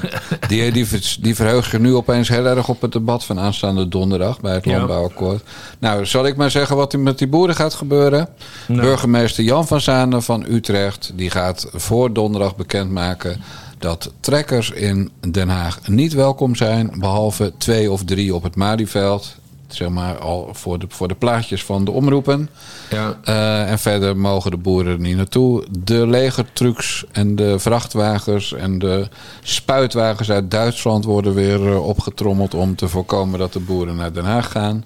die, 0.48 0.72
die, 0.72 0.88
die 1.20 1.36
verheugt 1.36 1.70
zich 1.70 1.80
nu 1.80 1.94
opeens 1.96 2.30
heel 2.30 2.46
erg 2.46 2.70
op 2.70 2.82
het 2.82 2.92
debat 2.92 3.26
van 3.26 3.40
aanstaande 3.40 3.88
donderdag 3.88 4.40
bij 4.40 4.54
het 4.54 4.66
Ja. 4.66 4.76
landbouwakkoord. 4.76 5.44
Nou, 5.80 6.06
zal 6.06 6.26
ik 6.26 6.36
maar 6.36 6.52
zeggen 6.52 6.76
wat 6.76 6.94
er 6.94 7.00
met 7.00 7.18
die 7.18 7.28
boeren 7.28 7.56
gaat 7.56 7.74
gebeuren? 7.74 8.30
Nou. 8.68 8.82
Burgemeester 8.82 9.44
Jan 9.44 9.68
van 9.68 9.82
Zanen 9.82 10.24
van 10.24 10.46
Utrecht 10.50 11.12
die 11.16 11.30
gaat 11.30 11.68
voor 11.74 12.14
donderdag 12.14 12.56
bekendmaken 12.56 13.42
dat 13.80 14.12
trekkers 14.20 14.72
in 14.72 15.12
Den 15.32 15.50
Haag 15.50 15.88
niet 15.88 16.14
welkom 16.14 16.56
zijn, 16.56 16.92
behalve 16.98 17.54
twee 17.58 17.92
of 17.92 18.04
drie 18.04 18.36
op 18.36 18.44
het 18.44 18.56
Malieveld. 18.56 19.38
Zeg 19.68 19.90
maar 19.90 20.18
al 20.18 20.50
voor 20.52 20.80
de, 20.80 20.86
voor 20.90 21.08
de 21.08 21.16
plaatjes 21.16 21.64
van 21.64 21.86
de 21.86 21.92
omroepen. 21.92 22.50
Ja. 22.90 23.20
Eh, 23.24 23.72
en 23.72 23.80
verder 23.80 24.18
mogen 24.18 24.52
de 24.52 24.58
boeren 24.58 24.94
er 24.94 25.00
niet 25.00 25.16
naartoe. 25.16 25.66
De 25.84 26.08
legertrucks 26.08 27.06
en 27.12 27.36
de 27.36 27.60
vrachtwagens 27.60 28.54
en 28.54 28.80
de 28.80 29.08
spuitwagens 29.42 30.32
uit 30.32 30.52
Duitsland 30.52 31.06
worden 31.06 31.34
weer 31.34 31.68
eh, 31.68 31.88
opgetrommeld 31.88 32.54
om 32.54 32.76
te 32.76 32.88
voorkomen 32.88 33.40
dat 33.40 33.54
de 33.54 33.60
boeren 33.60 33.96
naar 33.96 34.14
Den 34.14 34.26
Haag 34.26 34.52
gaan. 34.52 34.84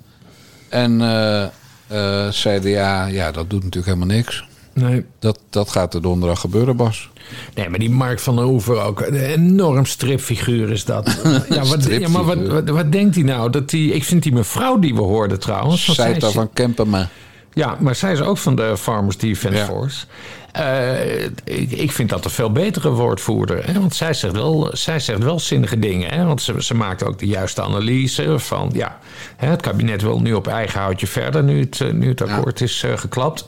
En 0.70 1.02
eh, 1.02 1.44
eh, 1.88 2.30
CDA, 2.30 3.06
ja, 3.06 3.32
dat 3.32 3.50
doet 3.50 3.64
natuurlijk 3.64 3.94
helemaal 3.94 4.16
niks. 4.16 4.44
Nee. 4.74 5.06
Dat, 5.20 5.40
dat 5.50 5.70
gaat 5.70 5.94
er 5.94 6.02
donderdag 6.02 6.40
gebeuren, 6.40 6.76
Bas. 6.76 7.10
Nee, 7.56 7.70
maar 7.70 7.80
die 7.80 7.90
Mark 7.90 8.20
van 8.20 8.36
der 8.36 8.46
Hoever 8.46 8.82
ook. 8.82 9.02
Een 9.02 9.16
enorm 9.16 9.86
stripfiguur 9.86 10.72
is 10.72 10.86
dat. 10.86 11.22
ja, 11.50 11.64
wat, 11.66 11.84
ja, 11.84 12.10
maar 12.10 12.24
wat, 12.24 12.48
wat, 12.48 12.70
wat 12.70 12.92
denkt 12.92 13.16
hij 13.16 13.24
nou? 13.24 13.50
Dat 13.50 13.70
die, 13.70 13.94
ik 13.94 14.04
vind 14.04 14.24
die 14.24 14.34
mevrouw 14.34 14.80
die 14.80 14.96
we 14.96 15.02
hoorden 15.02 15.40
trouwens. 15.40 15.88
is- 16.00 16.24
van 16.32 16.54
Kempema. 16.54 17.10
Ja, 17.54 17.78
maar 17.80 17.96
zij 17.96 18.12
is 18.12 18.22
ook 18.22 18.38
van 18.38 18.56
de 18.56 18.78
Farmers 18.78 19.18
Defence 19.18 19.58
Ja. 19.58 19.66
Force. 19.66 20.06
Eh, 20.52 21.24
ik, 21.44 21.72
ik 21.72 21.92
vind 21.92 22.10
dat 22.10 22.26
een 22.26 22.32
veel 22.32 22.52
betere 22.52 22.90
woordvoerder. 22.90 23.66
Hè? 23.66 23.80
Want 23.80 23.96
zij 23.96 24.14
zegt 24.14 24.34
wel, 24.34 24.70
zij 24.72 25.00
zegt 25.00 25.24
wel 25.24 25.40
zinnige 25.40 25.80
dingen. 25.80 26.10
Hè? 26.10 26.26
Want 26.26 26.42
ze, 26.42 26.54
ze 26.64 26.74
maakt 26.76 27.04
ook 27.04 27.20
de 27.20 27.26
juiste 27.28 27.62
analyse 27.62 28.40
van... 28.40 28.70
ja, 28.74 29.00
hè, 29.36 29.48
het 29.48 29.62
kabinet 29.62 30.02
wil 30.02 30.20
nu 30.20 30.34
op 30.34 30.48
eigen 30.48 30.80
houtje 30.80 31.08
verder... 31.08 31.44
nu 31.44 31.60
het, 31.60 31.82
eh, 31.82 31.92
nu 31.92 32.08
het 32.08 32.22
akkoord 32.22 32.62
is 32.62 32.84
eh, 32.84 32.98
geklapt. 32.98 33.46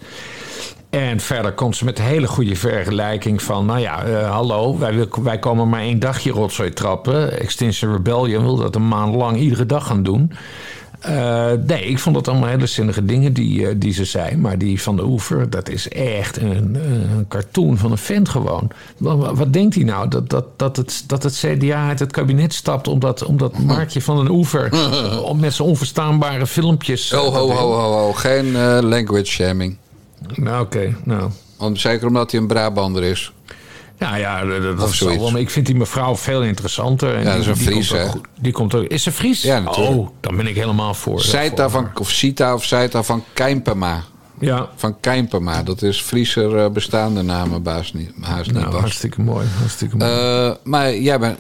En 0.96 1.20
verder 1.20 1.54
komt 1.54 1.76
ze 1.76 1.86
met 1.86 2.00
een 2.00 2.06
hele 2.06 2.28
goede 2.28 2.56
vergelijking 2.56 3.42
van... 3.42 3.66
nou 3.66 3.80
ja, 3.80 4.04
eh, 4.04 4.32
hallo, 4.32 4.78
wij, 4.78 5.08
wij 5.22 5.40
komen 5.40 5.70
maar 5.70 5.80
één 5.80 6.00
dagje 6.00 6.32
rotzooi 6.32 6.74
trappen. 6.74 7.40
Extinction 7.40 7.92
Rebellion 7.92 8.44
wil 8.44 8.56
dat 8.56 8.76
een 8.76 8.88
maand 8.88 9.16
lang 9.16 9.38
iedere 9.38 9.66
dag 9.66 9.88
gaan 9.88 10.04
doen... 10.04 10.32
Eh, 11.00 11.52
nee, 11.68 11.84
ik 11.86 12.00
vond 12.00 12.16
het 12.16 12.28
allemaal 12.28 12.50
hele 12.50 12.66
zinnige 12.66 13.06
dingen 13.06 13.34
die, 13.34 13.68
eh, 13.68 13.76
die 13.78 13.94
ze 13.94 14.06
zei. 14.06 14.38
Maar 14.38 14.58
die 14.58 14.82
van 14.82 14.96
de 14.96 15.06
Oever, 15.06 15.50
dat 15.50 15.70
is 15.70 15.90
echt 15.90 16.38
een, 16.38 16.76
een 16.76 17.26
cartoon 17.28 17.78
van 17.78 17.92
een 17.92 17.98
vent 17.98 18.30
gewoon. 18.30 18.70
Wat, 18.98 19.38
wat 19.38 19.54
denkt 19.54 19.76
hij 19.76 19.84
nou? 19.84 20.08
Dat, 20.08 20.30
dat, 20.30 20.46
dat, 20.60 20.78
het, 20.78 21.04
dat 21.08 21.24
het 21.24 21.34
CDA 21.34 21.88
uit 21.88 22.00
het 22.00 22.12
kabinet 22.12 22.54
stapt 22.54 22.88
omdat, 22.88 23.26
omdat 23.26 23.58
Markje 23.58 24.02
van 24.02 24.18
den 24.18 24.30
Oever... 24.30 24.70
met 25.36 25.54
zijn 25.54 25.68
onverstaanbare 25.68 26.48
filmpjes... 26.48 27.12
Ho, 27.12 27.32
ho, 27.32 27.52
ho, 27.52 27.72
ho, 27.72 27.92
ho. 27.92 28.14
Geen 28.14 28.52
language 28.82 29.26
shaming. 29.26 29.78
Nou, 30.36 30.64
oké. 30.64 30.96
nou. 31.04 31.30
Om, 31.58 31.76
zeker 31.76 32.08
omdat 32.08 32.32
hij 32.32 32.40
een 32.40 32.48
Brabander 32.48 33.04
is. 33.04 33.34
Nou 34.00 34.18
ja, 34.18 34.46
dat, 34.76 34.90
is 34.90 35.00
wel, 35.00 35.38
ik 35.38 35.50
vind 35.50 35.66
die 35.66 35.76
mevrouw 35.76 36.16
veel 36.16 36.44
interessanter. 36.44 37.16
En 37.16 37.24
Ja, 37.24 37.26
dat 37.38 37.38
is 37.38 37.44
die- 37.46 37.52
een 37.54 37.58
Fries, 37.74 37.90
hè? 37.90 38.06
Die 38.40 38.52
komt 38.52 38.76
ook, 38.76 38.84
is 38.84 39.04
ze 39.04 39.12
Fries? 39.12 39.42
Ja, 39.42 39.60
natuurlijk. 39.60 39.98
Oh, 39.98 40.10
dan 40.20 40.36
ben 40.36 40.48
ik 40.48 40.56
helemaal 40.56 40.94
voor. 40.94 41.22
Seita 41.22 41.70
van, 41.70 41.90
of 42.00 42.10
Sita 42.10 42.54
of 42.54 42.66
van 43.06 43.24
Kijmpema. 43.34 44.04
Ja. 44.40 44.70
Van 44.76 45.00
Kijmpema. 45.00 45.64
Dat 45.64 45.82
is 45.82 46.02
Frieser 46.02 46.58
eh, 46.58 46.70
bestaande 46.70 47.22
namen, 47.22 47.64
baas 47.64 47.94
niet. 47.94 48.12
Haast 48.22 48.46
niet, 48.52 48.60
Nou, 48.60 48.72
Bas. 48.72 48.80
hartstikke 48.80 49.22
mooi. 49.22 49.46
Hartstikke 49.60 49.96
mooi. 49.98 50.12
Eh, 50.12 50.52
maar 50.64 50.96
jij 50.98 51.20
bent... 51.20 51.38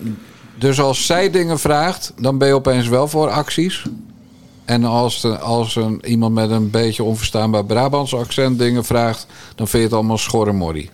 Dus 0.57 0.79
als 0.79 1.05
zij 1.05 1.29
dingen 1.29 1.59
vraagt, 1.59 2.13
dan 2.21 2.37
ben 2.37 2.47
je 2.47 2.53
opeens 2.53 2.87
wel 2.87 3.07
voor 3.07 3.29
acties. 3.29 3.83
En 4.65 4.83
als, 4.83 5.21
de- 5.21 5.37
als 5.39 5.75
een, 5.75 6.01
iemand 6.05 6.33
met 6.33 6.49
een 6.49 6.69
beetje 6.69 7.03
onverstaanbaar 7.03 7.65
Brabants 7.65 8.15
accent 8.15 8.59
dingen 8.59 8.85
vraagt... 8.85 9.27
dan 9.55 9.67
vind 9.67 9.81
je 9.83 9.87
het 9.89 9.97
allemaal 9.97 10.17
schorremorrie. 10.17 10.89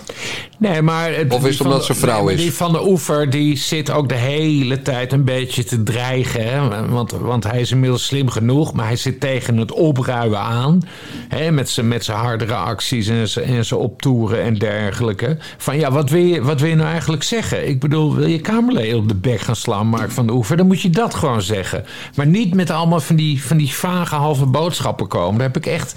Nee, 0.58 0.82
maar 0.82 1.14
het, 1.14 1.34
Of 1.34 1.46
is 1.46 1.58
het 1.58 1.68
omdat 1.68 1.80
de- 1.80 1.86
ze 1.94 2.00
vrouw 2.00 2.26
nee, 2.26 2.36
is? 2.36 2.42
Die 2.42 2.54
van 2.54 2.72
de 2.72 2.88
Oever 2.88 3.30
die 3.30 3.58
zit 3.58 3.92
ook 3.92 4.10
de 4.10 4.16
hele 4.16 4.82
tijd 4.82 5.12
een 5.14 5.24
beetje 5.24 5.64
te 5.64 5.84
dreigen. 5.84 6.50
Hè? 6.50 6.88
Want, 6.90 7.12
want 7.12 7.44
hij 7.44 7.60
is 7.62 7.72
inmiddels 7.72 8.06
slim 8.06 8.30
genoeg, 8.30 8.74
maar 8.74 8.86
hij 8.86 8.96
zit 8.96 9.20
tegen 9.20 9.58
het 9.58 9.72
opruimen 9.72 10.40
aan. 10.40 10.82
Hè? 11.30 11.52
Met 11.52 11.70
zijn 11.70 11.88
met 11.88 12.06
zijn 12.06 12.18
hardere 12.18 12.54
acties 12.56 13.08
en 13.08 13.28
zijn, 13.30 13.46
en 13.46 13.66
zijn 13.66 13.80
optoeren 13.80 14.42
en 14.42 14.58
dergelijke. 14.58 15.38
Van 15.58 15.78
ja, 15.78 15.92
wat 15.92 16.10
wil, 16.10 16.22
je, 16.24 16.42
wat 16.42 16.60
wil 16.60 16.70
je 16.70 16.76
nou 16.76 16.90
eigenlijk 16.90 17.24
zeggen? 17.24 17.68
Ik 17.68 17.80
bedoel, 17.80 18.16
wil 18.16 18.28
je 18.28 18.40
Kamerleden 18.40 18.98
op 18.98 19.08
de 19.08 19.16
bek 19.16 19.40
gaan 19.40 19.56
slaan, 19.56 19.88
Mark 19.88 20.12
van 20.12 20.28
de 20.28 20.34
Oever? 20.34 20.58
Dan 20.58 20.68
moet 20.68 20.82
je 20.82 20.90
dat 20.90 21.14
gewoon 21.16 21.42
zeggen. 21.42 21.86
Maar 22.16 22.28
niet 22.28 22.54
met 22.56 22.70
allemaal 22.70 23.00
van 23.00 23.16
die, 23.16 23.44
van 23.44 23.58
die 23.62 23.76
vage 23.76 24.16
halve 24.16 24.46
boodschappen 24.46 25.08
komen. 25.08 25.38
Daar 25.38 25.48
heb 25.48 25.58
ik 25.58 25.66
echt... 25.66 25.96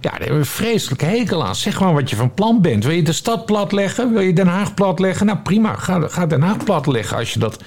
Ja, 0.00 0.10
daar 0.10 0.20
heb 0.20 0.28
ik 0.28 0.34
een 0.34 0.46
vreselijke 0.46 1.04
hekel 1.04 1.44
aan. 1.44 1.54
Zeg 1.54 1.76
gewoon 1.76 1.94
wat 1.94 2.10
je 2.10 2.16
van 2.16 2.34
plan 2.34 2.60
bent. 2.60 2.84
Wil 2.84 2.94
je 2.94 3.02
de 3.02 3.12
stad 3.12 3.46
platleggen? 3.46 4.12
Wil 4.12 4.20
je 4.20 4.32
Den 4.32 4.46
Haag 4.46 4.74
platleggen? 4.74 5.26
Nou 5.26 5.38
prima, 5.38 5.74
ga, 5.74 6.08
ga 6.08 6.26
Den 6.26 6.42
Haag 6.42 6.64
platleggen 6.64 7.16
als 7.16 7.32
je 7.32 7.38
dat 7.38 7.62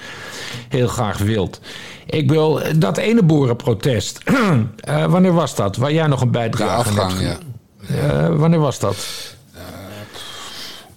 heel 0.68 0.88
graag 0.88 1.18
wilt. 1.18 1.60
Ik 2.06 2.30
wil 2.30 2.60
dat 2.76 2.96
ene 2.96 3.22
boerenprotest. 3.22 4.18
Eh, 4.80 5.04
wanneer 5.04 5.32
was 5.32 5.54
dat? 5.54 5.76
Waar 5.76 5.92
jij 5.92 6.06
nog 6.06 6.20
een 6.20 6.30
bijdrage 6.30 6.90
afgang, 6.90 7.12
aan 7.12 7.20
ja. 7.20 7.38
Eh, 7.88 8.36
wanneer 8.36 8.58
was 8.58 8.78
dat? 8.78 8.96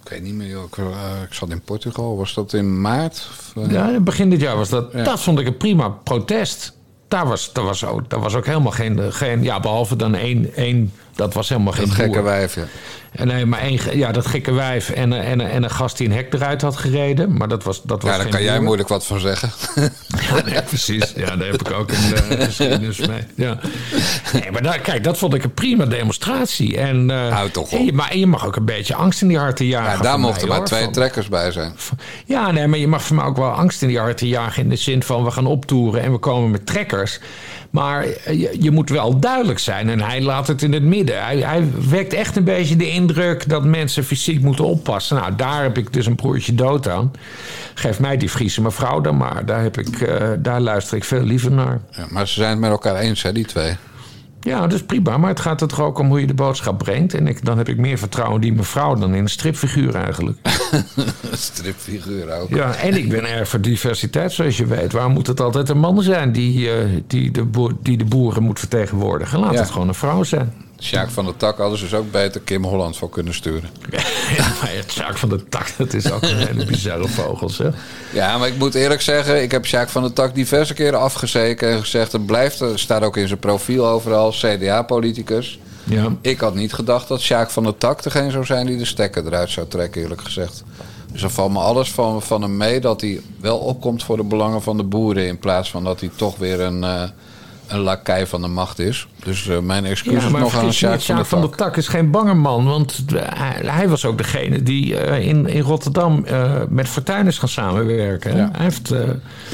Ik 0.02 0.10
weet 0.10 0.22
niet 0.22 0.34
meer, 0.34 0.48
joh. 0.48 0.64
Ik, 0.64 0.78
eh, 0.78 1.22
ik 1.28 1.32
zat 1.34 1.50
in 1.50 1.60
Portugal. 1.60 2.16
Was 2.16 2.34
dat 2.34 2.52
in 2.52 2.80
maart? 2.80 3.28
Of, 3.30 3.52
eh, 3.64 3.70
Ja, 3.70 4.00
begin 4.00 4.30
dit 4.30 4.40
jaar 4.40 4.56
was 4.56 4.68
dat. 4.68 4.92
Dat 4.92 5.20
vond 5.20 5.38
ik 5.38 5.46
een 5.46 5.56
prima 5.56 5.88
protest. 5.88 6.72
Daar 7.08 7.26
was, 7.26 7.52
daar 7.52 7.64
was, 7.64 7.84
ook, 7.84 8.10
daar 8.10 8.20
was 8.20 8.34
ook 8.34 8.46
helemaal 8.46 8.72
geen, 8.72 9.12
geen. 9.12 9.42
Ja, 9.42 9.60
behalve 9.60 9.96
dan 9.96 10.14
één. 10.14 10.54
één 10.54 10.92
dat 11.14 11.34
was 11.34 11.48
helemaal 11.48 11.72
geen. 11.72 11.86
Dat 11.86 11.94
gekke 11.94 12.22
wijf, 12.22 12.54
ja. 12.54 12.64
En 13.14 13.26
Nee, 13.26 13.46
maar 13.46 13.60
één, 13.60 13.80
ja, 13.98 14.12
dat 14.12 14.26
gekke 14.26 14.52
wijf 14.52 14.90
en, 14.90 15.12
een- 15.12 15.20
en, 15.22 15.40
een- 15.40 15.48
en 15.50 15.62
een 15.62 15.70
gast 15.70 15.96
die 15.98 16.06
een 16.08 16.14
hek 16.14 16.32
eruit 16.34 16.62
had 16.62 16.76
gereden. 16.76 17.36
Maar 17.36 17.48
dat 17.48 17.62
was, 17.64 17.82
dat 17.82 18.02
was 18.02 18.10
Ja, 18.12 18.18
daar 18.18 18.28
kan 18.28 18.42
jij 18.42 18.60
moeilijk 18.60 18.88
wat 18.88 19.06
van 19.06 19.20
zeggen. 19.20 19.50
Ja, 20.30 20.40
nee, 20.44 20.62
precies. 20.62 21.12
Ja, 21.16 21.36
daar 21.36 21.46
heb 21.46 21.60
ik 21.60 21.72
ook 21.72 21.90
een 21.90 22.14
eh, 22.38 22.44
geschiedenis 22.44 22.98
mee. 23.06 23.22
Ja. 23.34 23.58
Nee, 24.32 24.50
maar 24.52 24.62
daar, 24.62 24.78
kijk, 24.78 25.04
dat 25.04 25.18
vond 25.18 25.34
ik 25.34 25.44
een 25.44 25.54
prima 25.54 25.84
demonstratie. 25.86 26.76
En, 26.78 27.10
eh, 27.10 27.40
en 27.70 27.84
je, 27.84 27.92
maar 27.92 28.16
je 28.16 28.26
mag 28.26 28.46
ook 28.46 28.56
een 28.56 28.64
beetje 28.64 28.94
angst 28.94 29.22
in 29.22 29.28
die 29.28 29.38
harten 29.38 29.66
jagen. 29.66 29.96
Ja, 29.96 30.02
daar 30.02 30.18
mochten 30.18 30.48
maar 30.48 30.56
hoor. 30.56 30.66
twee 30.66 30.82
Van- 30.82 30.92
trekkers 30.92 31.28
bij 31.28 31.52
zijn. 31.52 31.74
ja, 32.26 32.50
nee, 32.50 32.66
maar 32.66 32.78
je 32.78 32.88
mag 32.88 33.02
voor 33.02 33.16
mij 33.16 33.24
ook 33.24 33.36
wel 33.36 33.50
angst 33.50 33.82
in 33.82 33.88
die 33.88 33.98
harten 33.98 34.26
jagen. 34.28 34.62
In 34.62 34.68
de 34.68 34.76
zin 34.76 35.02
van 35.02 35.24
we 35.24 35.30
gaan 35.30 35.46
optoeren 35.46 36.02
en 36.02 36.12
we 36.12 36.18
komen 36.18 36.50
met 36.50 36.66
trekkers. 36.66 37.18
Maar 37.74 38.04
eh, 38.04 38.62
je, 38.62 38.70
moet 38.70 38.90
wel 38.90 39.18
duidelijk 39.18 39.58
zijn. 39.58 39.88
En 39.88 40.00
hij 40.00 40.22
laat 40.22 40.46
het 40.46 40.62
in 40.62 40.72
het 40.72 40.82
midden. 40.82 41.24
Hij, 41.24 41.38
hij 41.38 41.64
wekt 41.88 42.12
echt 42.12 42.36
een 42.36 42.44
beetje 42.44 42.76
de 42.76 42.90
indruk 42.90 43.48
dat 43.48 43.64
mensen 43.64 44.04
fysiek 44.04 44.40
moeten 44.40 44.64
oppassen. 44.64 45.16
Nou, 45.16 45.34
daar 45.36 45.62
heb 45.62 45.78
ik 45.78 45.92
dus 45.92 46.06
een 46.06 46.14
broertje 46.14 46.54
dood 46.54 46.88
aan. 46.88 47.12
Geef 47.74 48.00
mij 48.00 48.16
die 48.16 48.28
Friese 48.28 48.62
mevrouw 48.62 49.00
dan 49.00 49.16
maar. 49.16 49.46
Daar, 49.46 49.62
heb 49.62 49.78
ik, 49.78 50.00
eh, 50.00 50.28
daar 50.38 50.60
luister 50.60 50.96
ik 50.96 51.04
veel 51.04 51.22
liever 51.22 51.50
naar. 51.50 51.80
Ja, 51.90 52.06
maar 52.10 52.28
ze 52.28 52.34
zijn 52.34 52.50
het 52.50 52.58
met 52.58 52.70
elkaar 52.70 52.96
eens, 52.96 53.22
hè, 53.22 53.32
die 53.32 53.46
twee. 53.46 53.76
Ja, 54.44 54.60
dat 54.60 54.72
is 54.72 54.82
prima. 54.82 55.16
Maar 55.18 55.30
het 55.30 55.40
gaat 55.40 55.60
er 55.60 55.68
toch 55.68 55.80
ook 55.80 55.98
om 55.98 56.08
hoe 56.08 56.20
je 56.20 56.26
de 56.26 56.34
boodschap 56.34 56.78
brengt. 56.78 57.14
En 57.14 57.26
ik, 57.26 57.44
dan 57.44 57.58
heb 57.58 57.68
ik 57.68 57.76
meer 57.76 57.98
vertrouwen 57.98 58.34
in 58.34 58.40
die 58.40 58.52
mevrouw 58.52 58.94
dan 58.94 59.14
in 59.14 59.22
een 59.22 59.28
stripfiguur 59.28 59.94
eigenlijk. 59.94 60.38
Stripfiguur 61.32 62.40
ook. 62.40 62.48
Ja, 62.48 62.74
en 62.74 62.96
ik 62.96 63.08
ben 63.08 63.28
erg 63.30 63.48
voor 63.48 63.60
diversiteit, 63.60 64.32
zoals 64.32 64.56
je 64.56 64.66
weet. 64.66 64.92
Waarom 64.92 65.12
moet 65.12 65.26
het 65.26 65.40
altijd 65.40 65.68
een 65.68 65.78
man 65.78 66.02
zijn 66.02 66.32
die, 66.32 66.70
eh, 66.70 66.84
die, 67.06 67.30
de, 67.30 67.44
boer, 67.44 67.72
die 67.82 67.96
de 67.96 68.04
boeren 68.04 68.42
moet 68.42 68.58
vertegenwoordigen? 68.58 69.38
Laat 69.40 69.52
Ja. 69.52 69.60
het 69.60 69.70
gewoon 69.70 69.88
een 69.88 69.94
vrouw 69.94 70.22
zijn. 70.22 70.52
Sjaak 70.84 71.10
van 71.10 71.24
der 71.24 71.36
Tak 71.36 71.58
hadden 71.58 71.78
ze 71.78 71.84
dus 71.84 71.94
ook 71.94 72.10
beter 72.10 72.40
Kim 72.40 72.64
Holland 72.64 72.96
voor 72.96 73.08
kunnen 73.08 73.34
sturen. 73.34 73.70
Ja, 74.36 74.46
maar 74.60 74.70
Sjaak 74.86 75.18
van 75.18 75.28
de 75.28 75.48
Tak, 75.48 75.66
dat 75.76 75.92
is 75.92 76.10
ook 76.10 76.22
een 76.22 76.36
hele 76.36 76.64
bizarre 76.64 77.08
vogel? 77.08 77.50
Ja, 78.12 78.38
maar 78.38 78.48
ik 78.48 78.58
moet 78.58 78.74
eerlijk 78.74 79.00
zeggen, 79.00 79.42
ik 79.42 79.50
heb 79.50 79.66
Sjaak 79.66 79.88
van 79.88 80.02
der 80.02 80.12
Tak 80.12 80.34
diverse 80.34 80.74
keren 80.74 81.00
afgezeken 81.00 81.70
en 81.70 81.80
gezegd, 81.80 82.12
het 82.12 82.26
blijft, 82.26 82.60
er 82.60 82.78
staat 82.78 83.02
ook 83.02 83.16
in 83.16 83.28
zijn 83.28 83.38
profiel 83.38 83.86
overal, 83.86 84.30
CDA-politicus. 84.30 85.58
Ja. 85.84 86.16
Ik 86.20 86.40
had 86.40 86.54
niet 86.54 86.72
gedacht 86.72 87.08
dat 87.08 87.20
Sjaak 87.20 87.50
van 87.50 87.62
der 87.62 87.78
Tak 87.78 88.02
degene 88.02 88.30
zou 88.30 88.44
zijn 88.44 88.66
die 88.66 88.78
de 88.78 88.84
stekker 88.84 89.26
eruit 89.26 89.50
zou 89.50 89.68
trekken, 89.68 90.02
eerlijk 90.02 90.22
gezegd. 90.22 90.62
Dus 91.12 91.20
dan 91.20 91.30
valt 91.30 91.52
me 91.52 91.58
alles 91.58 91.90
van, 91.90 92.22
van 92.22 92.42
hem 92.42 92.56
mee 92.56 92.80
dat 92.80 93.00
hij 93.00 93.20
wel 93.40 93.58
opkomt 93.58 94.04
voor 94.04 94.16
de 94.16 94.24
belangen 94.24 94.62
van 94.62 94.76
de 94.76 94.84
boeren... 94.84 95.26
in 95.26 95.38
plaats 95.38 95.70
van 95.70 95.84
dat 95.84 96.00
hij 96.00 96.10
toch 96.16 96.36
weer 96.36 96.60
een, 96.60 96.84
eh 96.84 97.02
een 97.66 97.80
lakai 97.80 98.26
van 98.26 98.42
de 98.42 98.48
macht 98.48 98.78
is. 98.78 99.06
Dus 99.24 99.48
eh, 99.48 99.58
mijn 99.58 99.84
excuses 99.84 100.22
Ja, 100.22 100.28
nog 100.38 100.56
aan 100.56 100.72
Sjaak 100.72 100.92
van 100.92 101.00
Sjaak 101.00 101.26
van 101.26 101.40
der 101.40 101.50
Tak 101.50 101.76
is 101.76 101.88
geen 101.88 102.10
bange 102.10 102.34
man. 102.34 102.64
Want 102.64 103.04
eh, 103.14 103.20
hij, 103.34 103.72
hij 103.72 103.88
was 103.88 104.04
ook 104.04 104.18
degene 104.18 104.62
die 104.62 104.96
eh, 104.96 105.26
in, 105.26 105.46
in 105.46 105.60
Rotterdam 105.60 106.24
met 106.68 106.88
Fortuyn 106.88 107.26
is 107.26 107.38
gaan 107.38 107.48
samenwerken. 107.48 108.36
Ja. 108.36 108.48
Hij 108.52 108.64
heeft, 108.64 108.92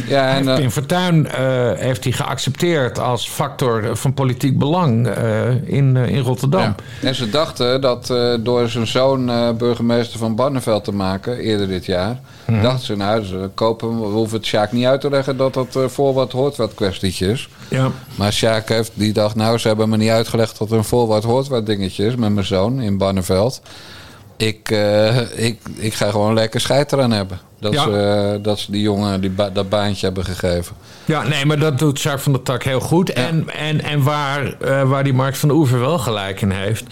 Ja, 0.07 0.29
en, 0.29 0.47
heeft 0.47 0.61
Pim 0.61 0.71
Fortuyn 0.71 1.29
heeft 1.77 2.05
hij 2.05 2.13
geaccepteerd 2.13 2.99
als 2.99 3.29
factor 3.29 3.97
van 3.97 4.15
politiek 4.15 4.59
belang 4.59 5.09
in, 5.65 5.97
in 5.97 6.19
Rotterdam. 6.19 6.61
Ja. 6.61 6.75
En 7.09 7.15
ze 7.15 7.31
dachten 7.31 7.81
dat 7.81 8.15
door 8.41 8.69
zijn 8.69 8.87
zoon 8.87 9.31
burgemeester 9.59 10.19
van 10.19 10.35
Barneveld 10.35 10.85
te 10.85 10.93
maken, 10.93 11.39
eerder 11.39 11.69
dit 11.69 11.87
jaar, 11.87 12.21
Mhm. 12.51 12.63
dachten 12.63 12.87
ze, 12.87 12.97
nou, 12.97 13.25
ze 13.25 13.51
kopen, 13.55 14.01
we 14.01 14.07
hoeven 14.07 14.37
het 14.37 14.47
Sjaak 14.47 14.73
niet 14.73 14.85
uit 14.85 15.01
te 15.01 15.11
leggen 15.11 15.37
dat 15.37 15.55
dat 15.55 15.79
voor 15.87 16.15
wat 16.15 16.33
hoort 16.33 16.57
wat 16.57 16.75
kwestietje 16.75 17.31
is. 17.31 17.49
Ja. 17.69 17.91
Maar 18.15 18.33
Sjaak 18.33 18.69
heeft 18.69 18.93
die 18.95 19.13
dacht, 19.13 19.35
nou, 19.35 19.59
ze 19.61 19.69
hebben 19.69 19.89
me 19.89 19.97
niet 19.97 20.11
uitgelegd 20.11 20.59
dat 20.59 20.71
er 20.71 20.77
een 20.77 20.85
voor 20.85 21.07
wat 21.07 21.25
hoort 21.25 21.49
wat 21.49 21.67
dingetje 21.67 22.05
is 22.07 22.15
met 22.17 22.33
mijn 22.33 22.47
zoon 22.47 22.81
in 22.81 22.99
Barneveld. 22.99 23.63
Ik, 24.37 24.71
eh, 24.71 25.47
ik, 25.47 25.59
ik 25.77 25.95
ga 25.95 26.11
gewoon 26.11 26.35
lekker 26.35 26.61
scheid 26.61 26.93
eraan 26.93 27.11
hebben. 27.11 27.39
Dat, 27.61 27.73
Ja. 27.73 27.83
ze, 27.85 27.97
eh, 28.37 28.43
dat 28.45 28.59
ze 28.59 28.71
die 28.71 28.81
jongen 28.83 29.21
die 29.21 29.31
ba- 29.31 29.51
dat 29.51 29.69
baantje 29.69 30.07
hebben 30.07 30.25
gegeven. 30.25 30.77
Ja, 31.05 31.23
nee, 31.23 31.47
maar 31.47 31.59
dat 31.59 31.79
doet 31.79 32.01
Jacques 32.01 32.23
van 32.23 32.33
der 32.33 32.43
Tak 32.43 32.63
heel 32.63 32.81
goed. 32.81 33.13
En, 33.13 33.49
en, 33.51 33.83
en 33.85 34.03
waar, 34.03 34.53
eh, 34.61 34.83
waar 34.89 35.05
die 35.05 35.13
Mark 35.15 35.37
van 35.37 35.49
der 35.49 35.59
Oever 35.59 35.81
wel 35.81 35.99
gelijk 35.99 36.41
in 36.41 36.51
heeft... 36.51 36.85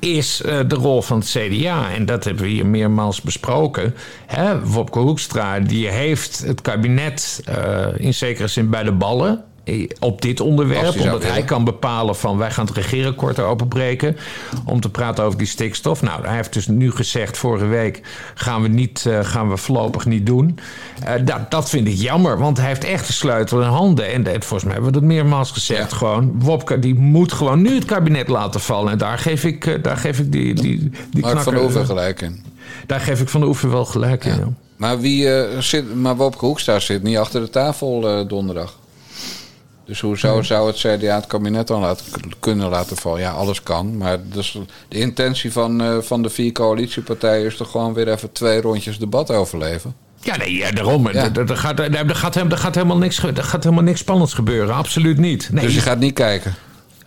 is 0.00 0.36
de 0.66 0.74
rol 0.74 1.02
van 1.02 1.18
het 1.18 1.28
CDA. 1.28 1.90
En 1.94 2.06
dat 2.06 2.24
hebben 2.24 2.42
we 2.42 2.48
hier 2.48 2.66
meermaals 2.66 3.20
besproken. 3.20 3.94
Hè, 4.26 4.64
Wopke 4.66 4.98
Hoekstra 4.98 5.60
die 5.60 5.88
heeft 5.88 6.38
het 6.46 6.60
kabinet 6.60 7.42
in 7.96 8.14
zekere 8.14 8.48
zin 8.48 8.70
bij 8.70 8.82
de 8.82 8.92
ballen... 8.92 9.44
eh, 9.66 9.88
Op 10.00 10.22
dit 10.22 10.40
onderwerp, 10.40 11.00
omdat 11.00 11.24
hij 11.24 11.42
kan 11.42 11.64
bepalen 11.64 12.16
van 12.16 12.38
wij 12.38 12.50
gaan 12.50 12.66
het 12.66 12.76
regeerakkoord 12.76 13.40
openbreken. 13.40 14.16
Om 14.64 14.80
te 14.80 14.90
praten 14.90 15.24
over 15.24 15.38
die 15.38 15.46
stikstof. 15.46 16.02
Nou, 16.02 16.26
hij 16.26 16.36
heeft 16.36 16.52
dus 16.52 16.66
nu 16.66 16.90
gezegd 16.90 17.38
vorige 17.38 17.66
week 17.66 18.00
gaan 18.34 18.62
we, 18.62 18.68
niet, 18.68 19.06
eh, 19.06 19.18
gaan 19.22 19.48
we 19.48 19.56
voorlopig 19.56 20.04
niet 20.04 20.26
doen. 20.26 20.58
Eh, 21.04 21.12
dat, 21.24 21.50
dat 21.50 21.68
vind 21.68 21.88
ik 21.88 21.94
jammer, 21.94 22.38
want 22.38 22.56
hij 22.56 22.66
heeft 22.66 22.84
echt 22.84 23.06
de 23.06 23.12
sleutel 23.12 23.60
in 23.60 23.68
handen. 23.68 24.12
En, 24.12 24.26
en 24.26 24.42
volgens 24.42 24.64
mij 24.64 24.72
hebben 24.72 24.92
we 24.92 24.98
dat 24.98 25.08
meermaals 25.08 25.50
gezegd. 25.50 25.92
Gewoon, 25.92 26.32
Wopke 26.38 26.78
die 26.78 26.94
moet 26.94 27.32
gewoon 27.32 27.62
nu 27.62 27.74
het 27.74 27.84
kabinet 27.84 28.28
laten 28.28 28.60
vallen. 28.60 28.92
En 28.92 28.98
daar 28.98 29.18
geef 29.18 29.44
ik, 29.44 29.66
eh, 29.66 29.82
daar 29.82 29.96
geef 29.96 30.18
ik 30.18 30.32
die, 30.32 30.54
die, 30.54 30.90
die 31.10 31.22
Mark 31.22 31.38
van 31.38 31.54
der 31.54 31.62
Oever 31.62 31.84
gelijk 31.84 32.20
in. 32.20 32.44
Daar 32.86 33.00
geef 33.00 33.20
ik 33.20 33.28
van 33.28 33.40
de 33.40 33.46
Oever 33.46 33.70
wel 33.70 33.84
gelijk 33.84 34.24
in. 34.24 34.34
ja. 34.34 34.48
Maar, 34.76 35.00
wie, 35.00 35.28
zit, 35.58 35.94
maar 35.94 36.16
Wopke 36.16 36.44
Hoekstra 36.44 36.78
zit 36.80 37.02
niet 37.02 37.16
achter 37.16 37.40
de 37.40 37.50
tafel 37.50 38.26
donderdag. 38.28 38.78
Dus 39.86 40.00
hoezo 40.00 40.42
zou 40.42 40.66
het 40.66 40.76
CDA 40.76 41.14
het 41.14 41.26
kabinet 41.26 41.66
dan 41.66 41.80
laten, 41.80 42.04
kunnen 42.40 42.68
laten 42.68 42.96
vallen? 42.96 43.20
Ja, 43.20 43.30
alles 43.30 43.62
kan. 43.62 43.96
Maar 43.96 44.18
dus 44.22 44.58
de 44.88 44.98
intentie 44.98 45.52
van, 45.52 45.82
eh, 45.82 45.98
van 46.00 46.22
de 46.22 46.30
vier 46.30 46.52
coalitiepartijen 46.52 47.46
is 47.46 47.56
toch 47.56 47.70
gewoon 47.70 47.94
weer 47.94 48.08
even 48.08 48.32
twee 48.32 48.60
rondjes 48.60 48.98
debat 48.98 49.30
overleven? 49.30 49.94
Ja, 50.20 50.36
nee, 50.36 50.54
ja, 50.54 50.70
daarom. 50.70 51.12
Ja. 51.12 51.34
Er, 51.34 51.56
gaat, 51.56 51.78
er, 51.78 52.16
gaat, 52.16 52.36
er 52.36 52.58
gaat 52.58 52.74
helemaal 52.74 52.98
niks, 52.98 53.22
er 53.22 53.44
gaat 53.44 53.62
helemaal 53.62 53.84
niks 53.84 54.00
spannends 54.00 54.34
gebeuren. 54.34 54.74
Absoluut 54.74 55.18
niet. 55.18 55.48
Nee, 55.52 55.64
Dus 55.64 55.74
je 55.74 55.80
gaat 55.80 55.98
niet 55.98 56.14
kijken. 56.14 56.54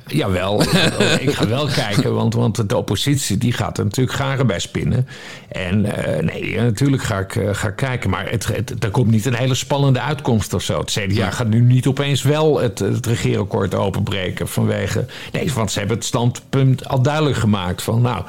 Jawel, 0.09 0.61
ik 1.25 1.31
ga 1.31 1.47
wel 1.47 1.67
kijken, 1.67 2.13
want, 2.13 2.33
want 2.33 2.69
de 2.69 2.77
oppositie 2.77 3.37
die 3.37 3.53
gaat 3.53 3.77
er 3.77 3.83
natuurlijk 3.83 4.17
garen 4.17 4.47
bij 4.47 4.59
spinnen. 4.59 5.07
En 5.47 5.85
eh, 5.85 6.23
nee, 6.23 6.61
natuurlijk 6.61 7.03
ga 7.03 7.19
ik, 7.19 7.35
eh, 7.35 7.49
ga 7.53 7.69
kijken, 7.69 8.09
maar 8.09 8.29
het, 8.29 8.47
het, 8.47 8.83
er 8.83 8.91
komt 8.91 9.11
niet 9.11 9.25
een 9.25 9.33
hele 9.33 9.55
spannende 9.55 9.99
uitkomst 9.99 10.53
of 10.53 10.61
zo. 10.61 10.79
Het 10.79 10.91
CDA 10.91 11.31
gaat 11.31 11.47
nu 11.47 11.61
niet 11.61 11.87
opeens 11.87 12.21
wel 12.21 12.59
het, 12.59 12.79
het 12.79 13.05
regeerakkoord 13.05 13.75
openbreken 13.75 14.47
vanwege... 14.47 15.05
Nee, 15.31 15.53
want 15.53 15.71
ze 15.71 15.79
hebben 15.79 15.97
het 15.97 16.05
standpunt 16.05 16.87
al 16.87 17.01
duidelijk 17.01 17.37
gemaakt 17.37 17.81
van 17.81 18.01
nou, 18.01 18.23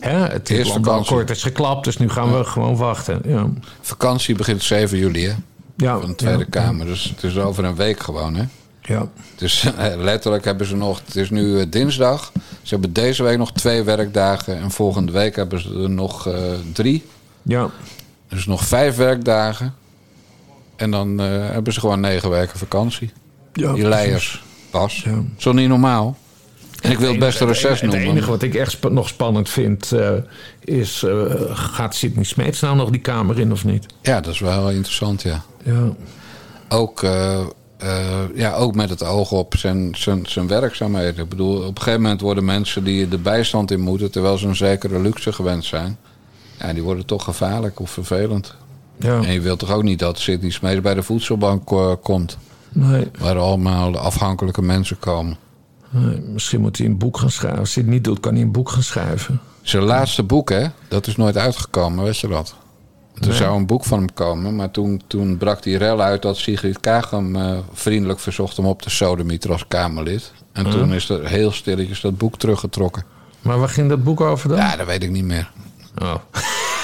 hè, 0.00 0.26
het 0.26 0.66
landbouwakkoord 0.66 1.30
is 1.30 1.42
geklapt, 1.42 1.84
dus 1.84 1.96
nu 1.96 2.08
gaan 2.08 2.32
we 2.38 2.44
gewoon 2.44 2.76
wachten. 2.76 3.20
Ja. 3.24 3.46
Vakantie 3.80 4.34
begint 4.34 4.62
7 4.62 4.98
juli, 4.98 5.26
hè? 5.26 5.34
Ja, 5.76 5.98
Van 5.98 6.08
de 6.08 6.14
Tweede 6.14 6.38
ja. 6.38 6.46
Kamer. 6.50 6.86
Dus 6.86 7.04
het 7.04 7.22
is 7.22 7.38
over 7.38 7.64
een 7.64 7.76
week 7.76 8.00
gewoon, 8.00 8.34
hè? 8.34 8.44
Ja. 8.82 9.08
Dus 9.36 9.64
eh, 9.76 9.96
letterlijk 9.96 10.44
hebben 10.44 10.66
ze 10.66 10.76
nog... 10.76 11.00
Het 11.06 11.16
is 11.16 11.30
nu 11.30 11.60
eh, 11.60 11.66
dinsdag. 11.70 12.32
Ze 12.62 12.74
hebben 12.74 12.92
deze 12.92 13.22
week 13.22 13.38
nog 13.38 13.52
twee 13.52 13.82
werkdagen. 13.82 14.58
En 14.58 14.70
volgende 14.70 15.12
week 15.12 15.36
hebben 15.36 15.60
ze 15.60 15.68
er 15.82 15.90
nog 15.90 16.26
eh, 16.28 16.34
drie. 16.72 17.04
Ja. 17.42 17.70
Dus 18.28 18.46
nog 18.46 18.64
vijf 18.64 18.96
werkdagen. 18.96 19.74
En 20.76 20.90
dan 20.90 21.20
eh, 21.20 21.26
hebben 21.28 21.72
ze 21.72 21.80
gewoon 21.80 22.00
negen 22.00 22.30
weken 22.30 22.58
vakantie. 22.58 23.12
Ja, 23.52 23.72
Die 23.72 23.88
leiers. 23.88 24.42
Pas. 24.70 25.06
Zo 25.36 25.52
niet 25.52 25.68
normaal. 25.68 26.16
En 26.80 26.90
ik 26.90 26.98
wil 26.98 27.10
het 27.10 27.18
beste 27.18 27.44
reces 27.46 27.80
Het 27.80 27.90
noemen. 27.90 28.08
enige 28.08 28.30
wat 28.30 28.42
ik 28.42 28.54
echt 28.54 28.90
nog 28.90 29.08
spannend 29.08 29.48
vind 29.48 29.92
eh, 29.92 30.10
is... 30.64 31.02
eh, 31.02 31.24
gaat 31.50 31.94
Sidney 31.94 32.24
Smeets 32.24 32.60
nou 32.60 32.76
nog 32.76 32.90
die 32.90 33.00
kamer 33.00 33.38
in 33.40 33.52
of 33.52 33.64
niet? 33.64 33.86
Ja, 34.02 34.20
dat 34.20 34.32
is 34.34 34.40
wel 34.40 34.52
heel 34.52 34.70
interessant, 34.76 35.22
ja. 35.22 35.42
Ja. 35.64 35.92
Ook, 36.68 37.02
eh, 37.82 38.20
ja, 38.34 38.54
ook 38.54 38.74
met 38.74 38.90
het 38.90 39.04
oog 39.04 39.32
op 39.32 39.56
zijn, 39.56 39.94
zijn, 39.96 40.26
zijn 40.26 40.46
werkzaamheden. 40.46 41.22
Ik 41.22 41.28
bedoel, 41.28 41.56
op 41.56 41.76
een 41.76 41.82
gegeven 41.82 42.02
moment 42.02 42.20
worden 42.20 42.44
mensen 42.44 42.84
die 42.84 43.08
de 43.08 43.18
bijstand 43.18 43.70
in 43.70 43.80
moeten... 43.80 44.10
terwijl 44.10 44.38
ze 44.38 44.46
een 44.46 44.56
zekere 44.56 45.00
luxe 45.00 45.32
gewend 45.32 45.64
zijn... 45.64 45.96
Ja, 46.58 46.72
die 46.72 46.82
worden 46.82 47.06
toch 47.06 47.24
gevaarlijk 47.24 47.80
of 47.80 47.90
vervelend. 47.90 48.54
Ja. 48.96 49.22
En 49.22 49.32
je 49.32 49.40
wilt 49.40 49.58
toch 49.58 49.72
ook 49.72 49.82
niet 49.82 49.98
dat 49.98 50.18
Sidney 50.18 50.50
Smeets 50.50 50.80
bij 50.80 50.94
de 50.94 51.02
voedselbank 51.02 51.70
eh, 51.70 51.92
komt... 52.02 52.38
Nee. 52.72 53.10
waar 53.18 53.38
allemaal 53.38 53.98
afhankelijke 53.98 54.62
mensen 54.62 54.98
komen. 54.98 55.36
Nee, 55.90 56.20
misschien 56.20 56.60
moet 56.60 56.78
hij 56.78 56.86
een 56.86 56.98
boek 56.98 57.18
gaan 57.18 57.30
schrijven. 57.30 57.58
Als 57.58 57.74
hij 57.74 57.82
het 57.84 57.92
niet 57.92 58.04
doet, 58.04 58.20
kan 58.20 58.32
hij 58.32 58.42
een 58.42 58.52
boek 58.52 58.68
gaan 58.68 58.82
schrijven. 58.82 59.40
Zijn 59.62 59.82
laatste 59.82 60.22
boek, 60.22 60.50
hè, 60.50 60.66
dat 60.88 61.06
is 61.06 61.16
nooit 61.16 61.36
uitgekomen, 61.36 62.04
weet 62.04 62.18
je 62.18 62.28
dat? 62.28 62.54
Er 63.20 63.28
Nee. 63.28 63.36
zou 63.36 63.56
een 63.56 63.66
boek 63.66 63.84
van 63.84 63.98
hem 63.98 64.12
komen, 64.14 64.56
maar 64.56 64.70
toen, 64.70 65.02
toen 65.06 65.36
brak 65.36 65.62
die 65.62 65.78
rel 65.78 66.00
uit 66.00 66.22
dat 66.22 66.36
Sigrid 66.36 66.80
Kaag 66.80 67.10
hem 67.10 67.36
eh, 67.36 67.58
vriendelijk 67.72 68.20
verzocht 68.20 68.58
om 68.58 68.66
op 68.66 68.82
te 68.82 68.90
sodemieteren 68.90 69.56
als 69.56 69.64
Kamerlid. 69.68 70.32
En 70.52 70.70
toen 70.70 70.92
is 70.92 71.08
er 71.08 71.26
heel 71.28 71.52
stilletjes 71.52 72.00
dat 72.00 72.18
boek 72.18 72.36
teruggetrokken. 72.38 73.04
Maar 73.40 73.58
waar 73.58 73.68
ging 73.68 73.88
dat 73.88 74.04
boek 74.04 74.20
over 74.20 74.48
dan? 74.48 74.58
Ja, 74.58 74.76
dat 74.76 74.86
weet 74.86 75.02
ik 75.02 75.10
niet 75.10 75.24
meer. 75.24 75.50
Oh. 76.02 76.14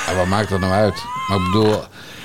Ja, 0.07 0.17
wat 0.17 0.27
maakt 0.27 0.49
dat 0.49 0.61
nou 0.61 0.73
uit? 0.73 1.03
Maar 1.29 1.39
ik 1.39 1.45
bedoel, 1.45 1.75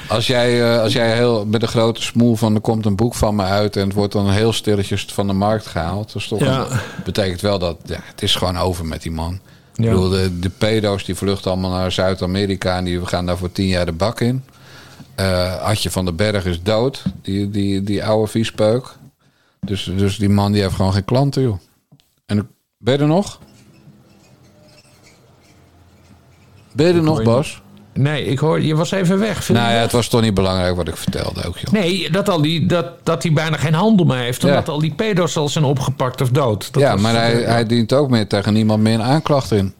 als 0.07 0.27
jij, 0.27 0.73
eh, 0.73 0.81
als 0.81 0.93
jij 0.93 1.15
heel, 1.15 1.45
met 1.45 1.61
een 1.61 1.67
grote 1.67 2.01
smoel 2.01 2.35
van 2.35 2.55
er 2.55 2.61
komt 2.61 2.85
een 2.85 2.95
boek 2.95 3.13
van 3.15 3.35
me 3.35 3.43
uit 3.43 3.75
en 3.75 3.83
het 3.85 3.93
wordt 3.93 4.13
dan 4.13 4.29
heel 4.29 4.53
stilletjes 4.53 5.05
van 5.05 5.27
de 5.27 5.33
markt 5.33 5.65
gehaald, 5.65 6.07
dat 6.13 6.21
is 6.21 6.27
toch 6.27 6.39
Ja. 6.39 6.59
een- 6.69 6.77
betekent 7.03 7.41
wel 7.41 7.59
dat 7.59 7.77
ja, 7.85 7.99
het 8.03 8.21
is 8.21 8.35
gewoon 8.35 8.57
over 8.57 8.85
met 8.85 9.01
die 9.01 9.11
man. 9.11 9.39
Ja. 9.73 9.83
Ik 9.83 9.89
bedoel, 9.89 10.09
de, 10.09 10.39
de 10.39 10.49
pedo's 10.49 11.05
die 11.05 11.15
vluchten 11.15 11.51
allemaal 11.51 11.71
naar 11.71 11.91
Zuid-Amerika 11.91 12.77
en 12.77 12.83
die 12.83 13.05
gaan 13.05 13.25
daar 13.25 13.37
voor 13.37 13.51
tien 13.51 13.67
jaar 13.67 13.85
de 13.85 13.91
bak 13.91 14.19
in. 14.19 14.43
Eh 15.15 15.61
Adje 15.61 15.91
van 15.91 16.05
den 16.05 16.15
Berg 16.15 16.45
is 16.45 16.63
dood, 16.63 17.03
die, 17.21 17.49
die, 17.49 17.83
die 17.83 18.05
oude 18.05 18.31
viespeuk. 18.31 18.95
Dus, 19.59 19.91
dus 19.97 20.17
die 20.17 20.29
man 20.29 20.51
die 20.51 20.61
heeft 20.61 20.75
gewoon 20.75 20.93
geen 20.93 21.05
klanten, 21.05 21.41
joh. 21.41 21.57
En 22.25 22.49
ben 22.77 22.93
je 22.93 22.99
er 22.99 23.07
nog? 23.07 23.39
Ben 26.71 26.87
je 26.87 26.93
er 26.93 27.03
nog, 27.03 27.23
Bas? 27.23 27.61
Nee, 27.93 28.25
ik 28.25 28.39
hoor, 28.39 28.61
je 28.61 28.75
was 28.75 28.91
even 28.91 29.19
weg. 29.19 29.43
Viel 29.43 29.55
Nou 29.55 29.71
ja, 29.73 29.79
het 29.79 29.91
was 29.91 30.07
toch 30.07 30.21
niet 30.21 30.33
belangrijk 30.33 30.75
wat 30.75 30.87
ik 30.87 30.97
vertelde 30.97 31.43
ook, 31.43 31.57
joh. 31.57 31.71
Nee, 31.73 32.09
dat, 32.11 32.29
al 32.29 32.41
die, 32.41 32.65
dat, 32.65 32.87
dat 33.03 33.23
hij 33.23 33.33
bijna 33.33 33.57
geen 33.57 33.73
handel 33.73 34.05
meer 34.05 34.17
heeft. 34.17 34.43
Omdat 34.43 34.69
al 34.69 34.79
die 34.79 34.93
pedo's 34.93 35.37
al 35.37 35.49
zijn 35.49 35.63
opgepakt 35.63 36.21
of 36.21 36.29
dood. 36.29 36.73
Dat 36.73 36.81
ja, 36.81 36.91
was- 36.91 37.01
maar 37.01 37.13
hij, 37.13 37.33
hij 37.41 37.65
dient 37.65 37.93
ook 37.93 38.09
meer 38.09 38.27
tegen 38.27 38.53
niemand 38.53 38.81
meer 38.83 38.93
een 38.93 39.01
aanklacht 39.03 39.51
in. 39.51 39.73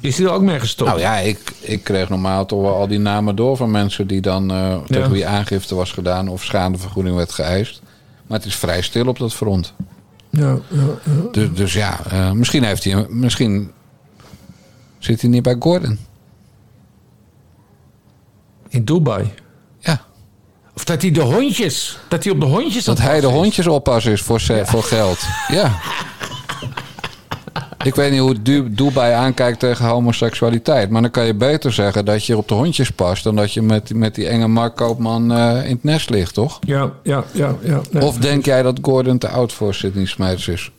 Is 0.00 0.18
hij 0.18 0.26
er 0.26 0.32
ook 0.32 0.42
mee 0.42 0.60
gestopt? 0.60 0.90
Nou 0.90 1.02
ja, 1.02 1.16
ik, 1.18 1.38
ik 1.60 1.84
kreeg 1.84 2.08
normaal 2.08 2.46
toch 2.46 2.60
wel 2.60 2.74
al 2.74 2.88
die 2.88 2.98
namen 2.98 3.36
door 3.36 3.56
van 3.56 3.70
mensen 3.70 4.06
die 4.06 4.20
dan 4.20 4.50
eh, 4.50 4.76
tegen 4.86 5.10
wie 5.10 5.26
aangifte 5.26 5.74
was 5.74 5.92
gedaan 5.92 6.28
of 6.28 6.44
schadevergoeding 6.44 7.16
werd 7.16 7.32
geëist. 7.32 7.80
Maar 8.26 8.38
het 8.38 8.46
is 8.46 8.56
vrij 8.56 8.82
stil 8.82 9.06
op 9.06 9.18
dat 9.18 9.34
front. 9.34 9.72
Ja, 10.30 10.58
ja, 10.68 10.80
ja. 11.04 11.30
Dus, 11.32 11.48
dus 11.54 11.72
ja, 11.72 12.00
eh, 12.10 12.30
misschien 12.32 12.62
heeft 12.62 12.84
hij, 12.84 13.06
misschien 13.08 13.70
zit 14.98 15.20
hij 15.20 15.30
niet 15.30 15.42
bij 15.42 15.56
Gordon. 15.58 15.98
In 18.68 18.84
Dubai. 18.84 19.32
Ja. 19.78 20.00
Of 20.76 20.84
dat 20.84 21.02
hij 21.02 21.10
de 21.10 21.20
hondjes, 21.20 21.98
dat 22.08 22.24
hij 22.24 22.32
op 22.32 22.40
de 22.40 22.46
hondjes 22.46 22.84
Dat 22.84 22.98
hij 22.98 23.20
de 23.20 23.26
hondjes 23.26 23.66
oppas 23.66 24.04
is 24.06 24.22
voor, 24.22 24.40
ze- 24.40 24.62
voor 24.66 24.82
geld. 24.82 25.18
Ja. 25.48 25.72
Ik 27.84 27.94
weet 27.94 28.10
niet 28.10 28.20
hoe 28.20 28.42
Du- 28.42 28.74
Dubai 28.74 29.12
aankijkt 29.12 29.58
tegen 29.58 29.84
homoseksualiteit. 29.86 30.90
Maar 30.90 31.02
dan 31.02 31.10
kan 31.10 31.26
je 31.26 31.34
beter 31.34 31.72
zeggen 31.72 32.04
dat 32.04 32.24
je 32.24 32.36
op 32.36 32.48
de 32.48 32.54
hondjes 32.54 32.90
past... 32.90 33.24
dan 33.24 33.36
dat 33.36 33.52
je 33.52 33.62
met, 33.62 33.94
met 33.94 34.14
die 34.14 34.28
enge 34.28 34.46
Mark 34.48 34.76
Koopman 34.76 35.32
eh, 35.32 35.64
in 35.64 35.70
het 35.74 35.84
nest 35.84 36.10
ligt, 36.10 36.34
toch? 36.34 36.58
Ja, 36.66 36.90
ja, 37.02 37.24
ja. 37.32 37.54
ja. 37.62 37.80
Nee. 37.90 38.02
Of 38.04 38.16
denk 38.16 38.44
jij 38.44 38.62
dat 38.62 38.78
Gordon 38.82 39.18
te 39.18 39.28
oud 39.28 39.52
voor 39.52 39.74
Sidney 39.74 40.04
Smeets 40.06 40.48
is? 40.48 40.70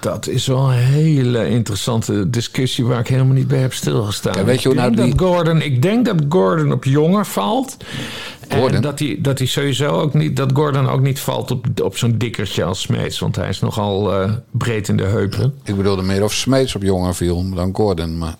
Dat 0.00 0.26
is 0.26 0.46
wel 0.46 0.72
een 0.72 0.78
hele 0.78 1.48
interessante 1.48 2.30
discussie 2.30 2.84
waar 2.84 2.98
ik 3.00 3.08
helemaal 3.08 3.34
niet 3.34 3.48
bij 3.48 3.58
heb 3.58 3.72
stilgestaan. 3.74 4.34
Ja, 4.38 4.44
weet 4.44 4.62
je 4.62 4.68
ik, 4.68 4.74
nou 4.74 4.94
denk 4.94 5.08
die- 5.08 5.16
dat 5.18 5.26
Gordon, 5.28 5.62
ik 5.62 5.82
denk 5.82 6.04
dat 6.04 6.16
Gordon 6.28 6.72
op 6.72 6.84
jonger 6.84 7.26
valt. 7.26 7.76
Gordon? 8.48 8.74
En 8.74 8.82
dat 8.82 8.98
hij, 8.98 9.18
dat 9.20 9.38
hij 9.38 9.46
sowieso 9.46 9.88
ook 9.88 10.14
niet, 10.14 10.36
dat 10.36 10.50
Gordon 10.54 10.88
ook 10.88 11.00
niet 11.00 11.20
valt 11.20 11.50
op, 11.50 11.66
op 11.82 11.96
zo'n 11.96 12.18
dikkertje 12.18 12.64
als 12.64 12.80
Smeets. 12.80 13.18
Want 13.18 13.36
hij 13.36 13.48
is 13.48 13.60
nogal 13.60 14.12
eh, 14.22 14.32
breed 14.50 14.88
in 14.88 14.96
de 14.96 15.04
heupen. 15.04 15.54
Ik 15.64 15.76
bedoelde 15.76 16.02
meer 16.02 16.24
of 16.24 16.32
Smeets 16.32 16.74
op 16.74 16.82
jonger 16.82 17.14
viel 17.14 17.54
dan 17.54 17.74
Gordon. 17.74 18.18
Maar, 18.18 18.34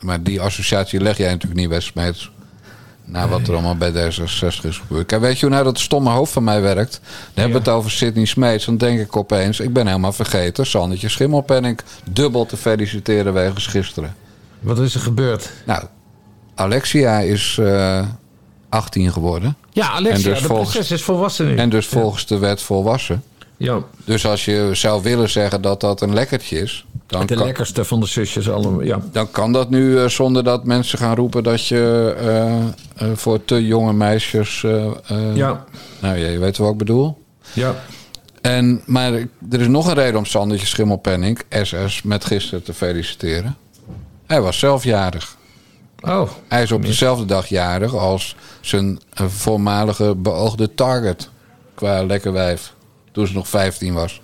maar 0.00 0.22
die 0.22 0.40
associatie 0.40 1.00
leg 1.00 1.16
jij 1.16 1.30
natuurlijk 1.30 1.60
niet 1.60 1.68
bij 1.68 1.80
Smeets. 1.80 2.30
Na 3.10 3.28
wat 3.28 3.46
er 3.48 3.52
allemaal 3.52 3.76
bij 3.76 3.92
D66 3.92 4.64
is 4.66 4.78
gebeurd. 4.86 5.06
Kijk, 5.06 5.20
weet 5.20 5.38
je 5.38 5.46
hoe 5.46 5.54
nou 5.54 5.64
dat 5.66 5.78
stomme 5.78 6.10
hoofd 6.10 6.32
van 6.32 6.44
mij 6.44 6.60
werkt? 6.60 7.00
Dan 7.02 7.10
hebben 7.44 7.52
we 7.62 7.70
het 7.70 7.78
over 7.78 7.90
Sidney 7.90 8.24
Smeets. 8.24 8.64
Dan 8.64 8.76
denk 8.76 9.00
ik 9.00 9.16
opeens, 9.16 9.60
ik 9.60 9.72
ben 9.72 9.86
helemaal 9.86 10.12
vergeten... 10.12 10.66
Sandertje 10.66 11.08
Schimmelpenning 11.08 11.78
dubbel 12.10 12.46
te 12.46 12.56
feliciteren 12.56 13.32
wegens 13.32 13.66
gisteren. 13.66 14.14
Wat 14.60 14.78
is 14.78 14.94
er 14.94 15.00
gebeurd? 15.00 15.50
Nou, 15.66 15.84
Alexia 16.54 17.18
is 17.20 17.58
eh 17.60 18.06
18 18.68 19.12
geworden. 19.12 19.56
Ja, 19.70 19.88
Alexia, 19.90 20.26
En 20.28 20.32
dus 20.32 20.40
de 20.42 20.46
volgens- 20.48 20.90
is 20.90 21.02
volwassen 21.02 21.46
nu. 21.46 21.56
En 21.56 21.68
dus 21.68 21.86
volgens 21.86 22.26
de 22.26 22.38
wet 22.38 22.62
volwassen. 22.62 23.22
Ja, 23.58 23.82
Dus 24.04 24.26
als 24.26 24.44
je 24.44 24.70
zou 24.72 25.02
willen 25.02 25.30
zeggen 25.30 25.62
dat 25.62 25.80
dat 25.80 26.00
een 26.00 26.14
lekkertje 26.14 26.60
is... 26.60 26.86
Dan 27.06 27.26
de 27.26 27.34
kan, 27.34 27.44
lekkerste 27.44 27.84
van 27.84 28.00
de 28.00 28.06
zusjes 28.06 28.50
allemaal. 28.50 28.82
Ja. 28.82 29.00
dan 29.12 29.30
kan 29.30 29.52
dat 29.52 29.70
nu 29.70 29.98
eh, 29.98 30.08
zonder 30.08 30.44
dat 30.44 30.64
mensen 30.64 30.98
gaan 30.98 31.16
roepen 31.16 31.42
dat 31.42 31.66
je 31.66 32.14
eh, 32.18 32.56
eh, 32.56 33.16
voor 33.16 33.44
te 33.44 33.66
jonge 33.66 33.92
meisjes. 33.92 34.60
Ja. 35.34 35.64
Nou 36.00 36.18
ja, 36.18 36.28
je 36.28 36.38
weet 36.38 36.56
wat 36.56 36.72
ik 36.72 36.78
bedoel. 36.78 37.18
Ja. 37.52 37.74
En, 38.40 38.82
maar 38.86 39.12
er 39.50 39.60
is 39.60 39.66
nog 39.66 39.86
een 39.86 39.94
reden 39.94 40.18
om 40.18 40.24
Sandertje 40.24 40.66
Schimmelpenning, 40.66 41.40
SS, 41.62 42.02
met 42.02 42.24
gisteren 42.24 42.62
te 42.62 42.74
feliciteren. 42.74 43.56
Hij 44.26 44.40
was 44.40 44.58
zelf 44.58 44.84
jarig. 44.84 45.36
Oh. 46.00 46.30
Hij 46.48 46.62
is 46.62 46.72
op 46.72 46.82
dezelfde 46.82 47.24
dag 47.24 47.46
jarig 47.46 47.94
als 47.94 48.36
zijn 48.60 49.00
voormalige 49.14 50.14
beoogde 50.14 50.74
target. 50.74 51.28
Qua 51.74 52.04
lekker 52.04 52.32
wijf. 52.32 52.72
Toen 53.18 53.26
ze 53.26 53.34
nog 53.34 53.48
15 53.48 53.94
was. 53.94 54.20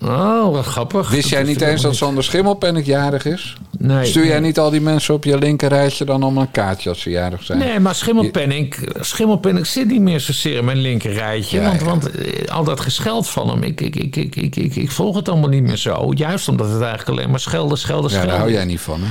Oh, 0.00 0.52
wat 0.52 0.64
grappig. 0.64 1.10
Wist 1.10 1.28
jij 1.28 1.42
niet 1.42 1.60
eens 1.60 1.82
dat 1.82 1.96
Sander 1.96 2.24
Schimmelpenning 2.24 2.86
jarig 2.86 3.24
is? 3.24 3.56
Nee, 3.78 4.06
Stuur 4.06 4.24
jij 4.24 4.38
nee. 4.38 4.46
niet 4.46 4.58
al 4.58 4.70
die 4.70 4.80
mensen 4.80 5.14
op 5.14 5.24
je 5.24 5.38
linkerrijtje 5.38 6.04
dan 6.04 6.22
om 6.22 6.38
een 6.38 6.50
kaartje 6.50 6.88
als 6.88 7.00
ze 7.00 7.10
jarig 7.10 7.42
zijn? 7.42 7.58
Nee, 7.58 7.80
maar 7.80 7.94
Schimmelpenning, 7.94 8.74
Schimmelpenning 9.00 9.66
zit 9.66 9.86
niet 9.86 10.00
meer 10.00 10.20
zozeer 10.20 10.56
in 10.56 10.64
mijn 10.64 10.78
linkerrijtje. 10.78 11.60
Ja, 11.60 11.64
want 11.66 11.80
ja. 11.80 11.86
want 11.86 12.10
eh, 12.10 12.54
al 12.54 12.64
dat 12.64 12.80
gescheld 12.80 13.28
van 13.28 13.48
hem, 13.48 13.62
ik, 13.62 13.80
ik, 13.80 13.96
ik, 13.96 14.16
ik, 14.16 14.36
ik, 14.36 14.56
ik, 14.56 14.76
ik 14.76 14.90
volg 14.90 15.16
het 15.16 15.28
allemaal 15.28 15.48
niet 15.48 15.62
meer 15.62 15.76
zo. 15.76 16.12
Juist 16.14 16.48
omdat 16.48 16.70
het 16.70 16.80
eigenlijk 16.80 17.08
alleen 17.08 17.30
maar 17.30 17.40
schelden, 17.40 17.78
schelden, 17.78 18.10
Ja, 18.10 18.16
schelden. 18.16 18.30
daar 18.30 18.40
hou 18.40 18.52
jij 18.52 18.64
niet 18.64 18.80
van, 18.80 19.00
hè? 19.02 19.10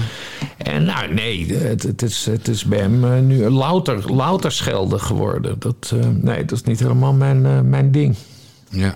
En 0.71 0.83
nou, 0.83 1.13
nee, 1.13 1.53
het, 1.53 1.83
het, 1.83 2.01
is, 2.01 2.25
het 2.25 2.47
is 2.47 2.65
bij 2.65 2.79
hem 2.79 3.03
eh, 3.03 3.19
nu 3.19 3.49
louter, 3.49 4.13
louter 4.13 4.51
schelden 4.51 4.99
geworden. 4.99 5.55
Dat, 5.59 5.91
eh, 5.93 5.99
nee, 6.13 6.45
dat 6.45 6.57
is 6.57 6.63
niet 6.63 6.79
helemaal 6.79 7.13
mijn, 7.13 7.69
mijn 7.69 7.91
ding. 7.91 8.15
Ja. 8.69 8.95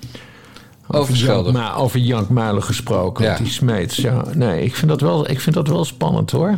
Over 0.88 1.13
Jank, 1.13 1.17
Schelder. 1.24 1.53
Ma- 1.53 1.74
over 1.76 1.99
Jank 1.99 2.30
Muilen 2.30 2.63
gesproken. 2.63 3.26
Ja. 3.26 3.36
Die 3.38 3.47
Smeets. 3.49 3.95
Ja, 3.95 4.24
nee, 4.34 4.63
ik 4.63 4.76
vind, 4.76 4.91
dat 4.91 5.01
wel, 5.01 5.30
ik 5.30 5.39
vind 5.39 5.55
dat 5.55 5.67
wel 5.67 5.86
spannend 5.86 6.32
hoor. 6.32 6.57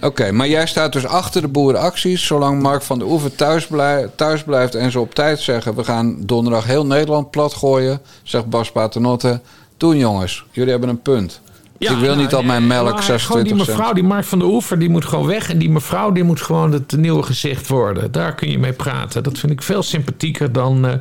Oké, 0.00 0.32
maar 0.32 0.48
jij 0.48 0.66
staat 0.66 0.92
dus 0.92 1.06
achter 1.06 1.40
de 1.40 1.48
boerenacties. 1.48 2.26
Zolang 2.26 2.62
Mark 2.62 2.82
van 2.82 2.98
der 2.98 3.08
Oever 3.08 3.34
thuis, 3.34 3.66
blij- 3.66 4.08
thuis 4.14 4.42
blijft 4.44 4.74
en 4.74 4.90
ze 4.90 5.00
op 5.00 5.14
tijd 5.14 5.40
zeggen... 5.40 5.74
we 5.74 5.84
gaan 5.84 6.16
donderdag 6.20 6.64
heel 6.66 6.86
Nederland 6.86 7.30
plat 7.30 7.54
gooien, 7.54 8.00
zegt 8.22 8.46
Bas 8.46 8.72
Paternotte. 8.72 9.40
Doen 9.76 9.96
jongens, 9.96 10.44
jullie 10.50 10.70
hebben 10.70 10.88
een 10.88 11.02
punt. 11.02 11.40
Ik 11.78 11.88
wil 11.88 11.98
nou, 11.98 12.16
niet 12.16 12.30
dat 12.30 12.44
mijn 12.44 12.66
melk 12.66 12.92
maar 12.92 13.02
26 13.02 13.26
Gewoon 13.26 13.42
die 13.44 13.56
cent... 13.56 13.68
mevrouw, 13.68 13.92
die 13.92 14.02
Mark 14.04 14.24
van 14.24 14.38
der 14.38 14.48
Oever, 14.48 14.78
die 14.78 14.88
moet 14.88 15.04
gewoon 15.04 15.26
weg. 15.26 15.50
En 15.50 15.58
die 15.58 15.70
mevrouw, 15.70 16.12
die 16.12 16.24
moet 16.24 16.40
gewoon 16.42 16.72
het 16.72 16.96
nieuwe 16.96 17.22
gezicht 17.22 17.68
worden. 17.68 18.12
Daar 18.12 18.34
kun 18.34 18.50
je 18.50 18.58
mee 18.58 18.72
praten. 18.72 19.22
Dat 19.22 19.38
vind 19.38 19.52
ik 19.52 19.62
veel 19.62 19.82
sympathieker 19.82 20.52
dan, 20.52 20.86
eh, 20.86 20.92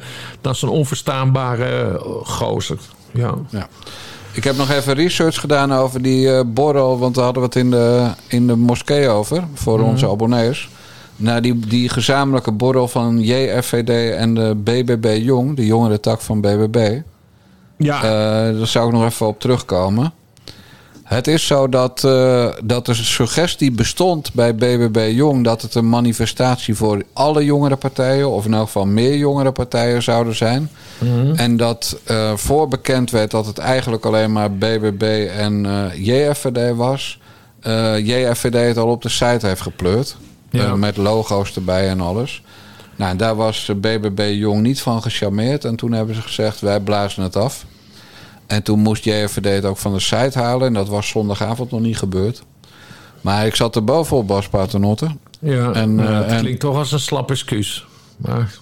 dan 0.41 0.55
zo'n 0.55 0.69
onverstaanbare 0.69 1.65
eh, 1.65 2.01
gozer. 2.23 2.77
Ja. 3.11 3.33
Ja. 3.49 3.67
Ik 4.31 4.43
heb 4.43 4.57
nog 4.57 4.71
even 4.71 4.93
research 4.93 5.39
gedaan 5.39 5.73
over 5.73 6.01
die 6.01 6.31
eh, 6.31 6.41
borrel. 6.47 6.99
Want 6.99 7.15
daar 7.15 7.23
hadden 7.23 7.41
we 7.41 7.47
het 7.47 7.57
in 7.57 7.71
de, 7.71 8.09
in 8.27 8.47
de 8.47 8.55
moskee 8.55 9.09
over. 9.09 9.43
Voor 9.53 9.79
Mhm. 9.79 9.87
onze 9.89 10.09
abonnees. 10.09 10.69
Nou, 11.15 11.41
die, 11.41 11.59
die 11.59 11.89
gezamenlijke 11.89 12.51
borrel 12.51 12.87
van 12.87 13.19
JFVD 13.21 14.13
en 14.15 14.33
de 14.33 14.55
BBB 14.63 15.17
Jong. 15.21 15.55
De 15.55 15.65
jongere 15.65 15.99
tak 15.99 16.21
van 16.21 16.41
BBB. 16.41 16.99
Ja. 17.77 17.95
Eh, 17.97 18.57
daar 18.57 18.67
zou 18.67 18.87
ik 18.87 18.93
nog 18.93 19.03
even 19.05 19.27
op 19.27 19.39
terugkomen. 19.39 20.13
Het 21.05 21.27
is 21.27 21.47
zo 21.47 21.69
dat, 21.69 22.03
eh, 22.03 22.47
dat 22.63 22.87
er 22.87 22.95
suggestie 22.95 23.71
bestond 23.71 24.33
bij 24.33 24.55
BBB 24.55 25.11
Jong... 25.13 25.43
dat 25.43 25.61
het 25.61 25.75
een 25.75 25.89
manifestatie 25.89 26.75
voor 26.75 27.03
alle 27.13 27.45
jongere 27.45 27.75
partijen... 27.75 28.29
of 28.29 28.45
in 28.45 28.53
elk 28.53 28.65
geval 28.65 28.85
meer 28.85 29.17
jongere 29.17 29.51
partijen 29.51 30.03
zouden 30.03 30.35
zijn. 30.35 30.69
En 31.35 31.57
dat 31.57 31.99
eh 32.03 32.33
voor 32.35 32.67
bekend 32.67 33.11
werd 33.11 33.31
dat 33.31 33.45
het 33.45 33.57
eigenlijk 33.57 34.05
alleen 34.05 34.31
maar 34.31 34.51
BBB 34.51 35.29
en 35.37 35.65
eh, 35.65 36.05
JFVD 36.05 36.75
was... 36.75 37.19
JFVD 37.97 38.67
het 38.67 38.77
al 38.77 38.87
op 38.87 39.01
de 39.01 39.09
site 39.09 39.47
heeft 39.47 39.61
gepleurd. 39.61 40.17
Ja. 40.49 40.75
met 40.75 40.97
logo's 40.97 41.55
erbij 41.55 41.89
en 41.89 42.01
alles. 42.01 42.43
Nou, 42.95 43.11
en 43.11 43.17
daar 43.17 43.35
was 43.35 43.71
BBB 43.75 44.31
Jong 44.33 44.61
niet 44.61 44.81
van 44.81 45.01
gecharmeerd. 45.01 45.65
En 45.65 45.75
toen 45.75 45.91
hebben 45.91 46.15
ze 46.15 46.21
gezegd, 46.21 46.59
wij 46.59 46.79
blazen 46.79 47.23
het 47.23 47.35
af. 47.35 47.65
En 48.47 48.63
toen 48.63 48.79
moest 48.79 49.03
JFVD 49.05 49.45
het 49.55 49.65
ook 49.65 49.77
van 49.77 49.93
de 49.93 49.99
site 49.99 50.39
halen. 50.39 50.67
En 50.67 50.73
dat 50.73 50.87
was 50.87 51.07
zondagavond 51.07 51.71
nog 51.71 51.81
niet 51.81 51.97
gebeurd. 51.97 52.43
Maar 53.21 53.45
ik 53.45 53.55
zat 53.55 53.75
er 53.75 53.83
bovenop, 53.83 54.27
Bas 54.27 54.47
Paternotte. 54.47 55.07
Ja, 55.39 55.71
En, 55.73 55.95
nou, 55.95 56.09
eh, 56.09 56.17
het 56.17 56.25
en- 56.31 56.39
klinkt 56.39 56.59
toch 56.59 56.77
als 56.77 56.91
een 56.91 56.99
slap 56.99 57.31
excuus. 57.31 57.85
Maar 58.17 58.57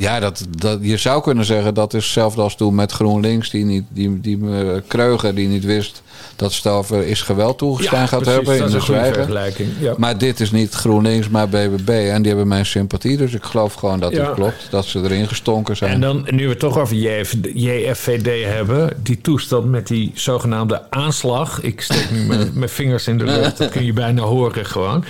Ja, 0.00 0.20
dat, 0.20 0.46
dat, 0.58 0.78
je 0.82 0.96
zou 0.96 1.22
kunnen 1.22 1.44
zeggen 1.44 1.74
dat 1.74 1.94
is 1.94 2.04
hetzelfde 2.04 2.42
als 2.42 2.56
toen 2.56 2.74
met 2.74 2.92
GroenLinks. 2.92 3.50
Die, 3.50 3.64
niet, 3.64 3.84
die, 3.88 4.20
die 4.20 4.38
Kreuger 4.86 5.34
die 5.34 5.48
niet 5.48 5.64
wist 5.64 6.02
dat 6.36 6.66
over 6.66 7.06
is 7.06 7.22
geweld 7.22 7.58
toegestaan 7.58 8.00
Ja, 8.00 8.06
gaat 8.06 8.18
precies, 8.20 8.36
hebben. 8.36 8.58
dat 8.58 8.70
in 8.70 8.76
is 8.76 8.84
de 8.86 8.92
zwijgen. 8.92 9.72
ja. 9.80 9.94
Maar 9.96 10.18
dit 10.18 10.40
is 10.40 10.50
niet 10.50 10.72
GroenLinks, 10.74 11.28
maar 11.28 11.48
BBB. 11.48 11.88
En 11.88 12.18
die 12.22 12.28
hebben 12.28 12.48
mijn 12.48 12.66
sympathie. 12.66 13.16
Dus 13.16 13.32
ik 13.34 13.42
geloof 13.44 13.74
gewoon 13.74 14.00
dat 14.00 14.12
Ja. 14.12 14.24
het 14.24 14.34
klopt. 14.34 14.66
Dat 14.70 14.84
ze 14.84 14.98
erin 14.98 15.28
gestonken 15.28 15.76
zijn. 15.76 15.92
En 15.92 16.00
dan, 16.00 16.26
nu 16.30 16.44
we 16.44 16.50
het 16.50 16.58
toch 16.58 16.78
over 16.78 16.96
JF, 16.96 17.34
JFVD 17.54 18.44
hebben, 18.52 18.90
die 19.02 19.20
toestand 19.20 19.64
met 19.64 19.86
die 19.86 20.10
zogenaamde 20.14 20.90
aanslag. 20.90 21.60
Ik 21.62 21.80
steek 21.80 22.10
nu 22.10 22.24
mijn, 22.26 22.50
mijn 22.58 22.70
vingers 22.70 23.06
in 23.06 23.18
de 23.18 23.24
lucht, 23.24 23.58
dat 23.58 23.70
kun 23.70 23.84
je 23.84 23.92
bijna 23.92 24.22
horen 24.22 24.66
gewoon. 24.66 25.04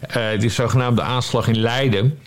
Eh, 0.00 0.22
die 0.38 0.50
zogenaamde 0.50 1.02
aanslag 1.02 1.48
in 1.48 1.60
Leiden. 1.60 2.18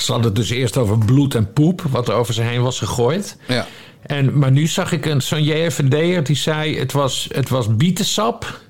Ze 0.00 0.12
hadden 0.12 0.30
het 0.30 0.40
dus 0.40 0.50
eerst 0.50 0.76
over 0.76 0.98
bloed 0.98 1.34
en 1.34 1.52
poep, 1.52 1.82
wat 1.90 2.08
er 2.08 2.14
over 2.14 2.34
ze 2.34 2.42
heen 2.42 2.62
was 2.62 2.78
gegooid. 2.78 3.36
Ja. 3.48 3.66
En, 4.02 4.38
maar 4.38 4.50
nu 4.50 4.66
zag 4.66 4.92
ik 4.92 5.06
een, 5.06 5.22
zo'n 5.22 5.42
JFVD'er 5.42 6.24
die 6.24 6.36
zei: 6.36 6.78
het 6.78 6.92
was, 6.92 7.28
het 7.32 7.48
was 7.48 7.76
bietensap. 7.76 8.60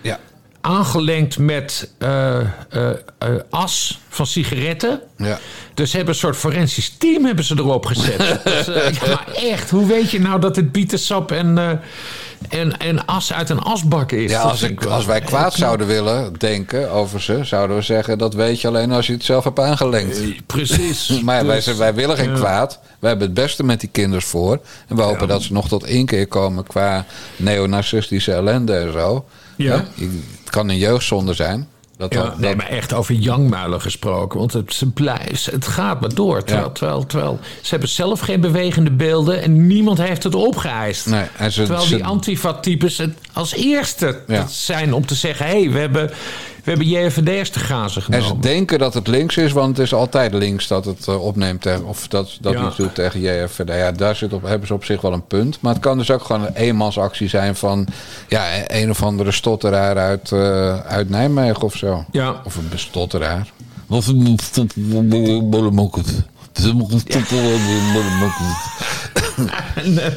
Ja. 0.00 0.18
Aangelengd 0.60 1.38
met 1.38 1.92
eh, 1.98 2.40
eh, 2.40 2.46
eh, 3.18 3.34
as 3.50 4.00
van 4.08 4.26
sigaretten. 4.26 5.00
Ja. 5.16 5.38
Dus 5.74 5.90
ze 5.90 5.96
hebben 5.96 6.14
een 6.14 6.20
soort 6.20 6.36
forensisch 6.36 6.96
team 6.98 7.24
hebben 7.24 7.44
ze 7.44 7.54
erop 7.58 7.86
gezet. 7.86 8.18
Dus, 8.44 8.66
ja, 8.66 9.06
maar 9.06 9.28
echt, 9.34 9.70
hoe 9.70 9.86
weet 9.86 10.10
je 10.10 10.20
nou 10.20 10.40
dat 10.40 10.56
het 10.56 10.72
bietensap 10.72 11.32
en, 11.32 11.80
en, 12.48 12.78
en 12.78 13.04
as 13.06 13.32
uit 13.32 13.50
een 13.50 13.58
asbak 13.60 14.12
is? 14.12 14.30
Ja, 14.30 14.40
als, 14.40 14.62
ik, 14.62 14.84
als 14.84 15.04
wij 15.04 15.20
kwaad 15.20 15.54
zouden 15.54 15.86
willen 15.86 16.32
denken 16.38 16.90
over 16.90 17.22
ze, 17.22 17.44
zouden 17.44 17.76
we 17.76 17.82
zeggen 17.82 18.18
dat 18.18 18.34
weet 18.34 18.60
je 18.60 18.68
alleen 18.68 18.92
als 18.92 19.06
je 19.06 19.12
het 19.12 19.24
zelf 19.24 19.44
hebt 19.44 19.58
aangelengd. 19.58 20.46
precies. 20.46 21.08
maar 21.22 21.46
wij, 21.46 21.54
Dus, 21.54 21.64
zijn- 21.64 21.76
wij 21.76 21.94
willen 21.94 22.16
geen 22.16 22.30
ja. 22.30 22.36
kwaad. 22.36 22.78
Wij 22.98 23.10
hebben 23.10 23.26
het 23.28 23.36
beste 23.36 23.64
met 23.64 23.80
die 23.80 23.88
kinders 23.92 24.24
voor. 24.24 24.60
En 24.88 24.96
we 24.96 25.02
hopen 25.02 25.28
dat 25.28 25.42
ze 25.42 25.52
nog 25.52 25.68
tot 25.68 25.84
één 25.84 26.06
keer 26.06 26.26
komen 26.26 26.66
qua 26.66 27.04
neonarcistische 27.36 28.32
ellende 28.32 28.74
en 28.76 28.92
zo. 28.92 29.24
Ja. 29.56 29.84
Het 30.44 30.50
kan 30.50 30.68
een 30.68 30.76
jeugdzonde 30.78 31.34
zijn. 31.34 31.68
Dat 31.98 32.12
Ja, 32.14 32.22
dat- 32.22 32.38
nee, 32.38 32.56
maar 32.56 32.66
echt 32.68 32.92
over 32.92 33.14
jangmuilen 33.14 33.80
gesproken. 33.80 34.38
Want 34.38 34.52
het, 34.52 34.74
ze 34.74 34.90
blij- 34.90 35.34
ze- 35.36 35.50
het 35.50 35.66
gaat 35.66 36.00
maar 36.00 36.14
door. 36.14 36.42
Terwijl, 36.44 36.66
Ja. 36.66 36.72
terwijl, 36.72 37.06
terwijl 37.06 37.38
ze 37.62 37.70
hebben 37.70 37.88
zelf 37.88 38.20
geen 38.20 38.40
bewegende 38.40 38.90
beelden 38.90 39.42
en 39.42 39.66
niemand 39.66 39.98
heeft 39.98 40.22
het 40.22 40.34
opgeëist. 40.34 41.06
Nee, 41.06 41.24
en 41.36 41.52
ze- 41.52 41.60
terwijl 41.64 41.84
ze- 41.86 41.94
die 41.94 42.04
antifa-types 42.04 42.98
het 42.98 43.14
als 43.32 43.52
eerste 43.54 44.20
Ja. 44.26 44.46
zijn 44.48 44.94
om 44.94 45.06
te 45.06 45.14
zeggen... 45.14 45.46
hé, 45.46 45.60
hey, 45.62 45.70
we 45.70 45.78
hebben, 45.78 46.10
hebben 46.70 46.86
JFD'ers 46.86 47.50
te 47.50 47.58
grazen 47.58 48.02
En 48.02 48.06
genomen. 48.22 48.26
ze 48.44 48.48
denken 48.48 48.78
dat 48.78 48.94
het 48.94 49.06
links 49.08 49.36
is, 49.36 49.52
want 49.52 49.76
het 49.76 49.86
is 49.86 49.94
altijd 49.94 50.32
links 50.34 50.66
dat 50.66 50.84
het 50.84 51.08
eh, 51.08 51.22
opneemt 51.24 51.60
tegen, 51.62 51.84
of 51.84 52.08
dat, 52.08 52.38
dat 52.40 52.52
Ja. 52.52 52.66
iets 52.66 52.76
doet 52.76 52.94
tegen 52.94 53.20
JFVD. 53.20 53.68
Ja, 53.68 53.92
daar 53.92 54.16
zit 54.16 54.32
op, 54.32 54.42
hebben 54.42 54.66
ze 54.66 54.74
op 54.74 54.84
zich 54.84 55.00
wel 55.00 55.12
een 55.12 55.26
punt. 55.26 55.58
Maar 55.60 55.72
het 55.72 55.82
kan 55.82 55.98
dus 55.98 56.10
ook 56.10 56.22
gewoon 56.24 56.42
een 56.46 56.54
eenmansactie 56.54 57.28
zijn 57.28 57.56
van 57.56 57.86
ja, 58.28 58.44
een 58.66 58.90
of 58.90 59.02
andere 59.02 59.32
stotteraar 59.32 59.96
uit, 59.96 60.32
eh, 60.32 60.78
uit 60.78 61.10
Nijmegen 61.10 61.62
of 61.62 61.74
zo. 61.76 62.04
Ja. 62.10 62.40
Of 62.44 62.56
een 62.56 62.78
stotteraar. 62.78 63.52
Of 63.88 64.06
een 64.06 64.38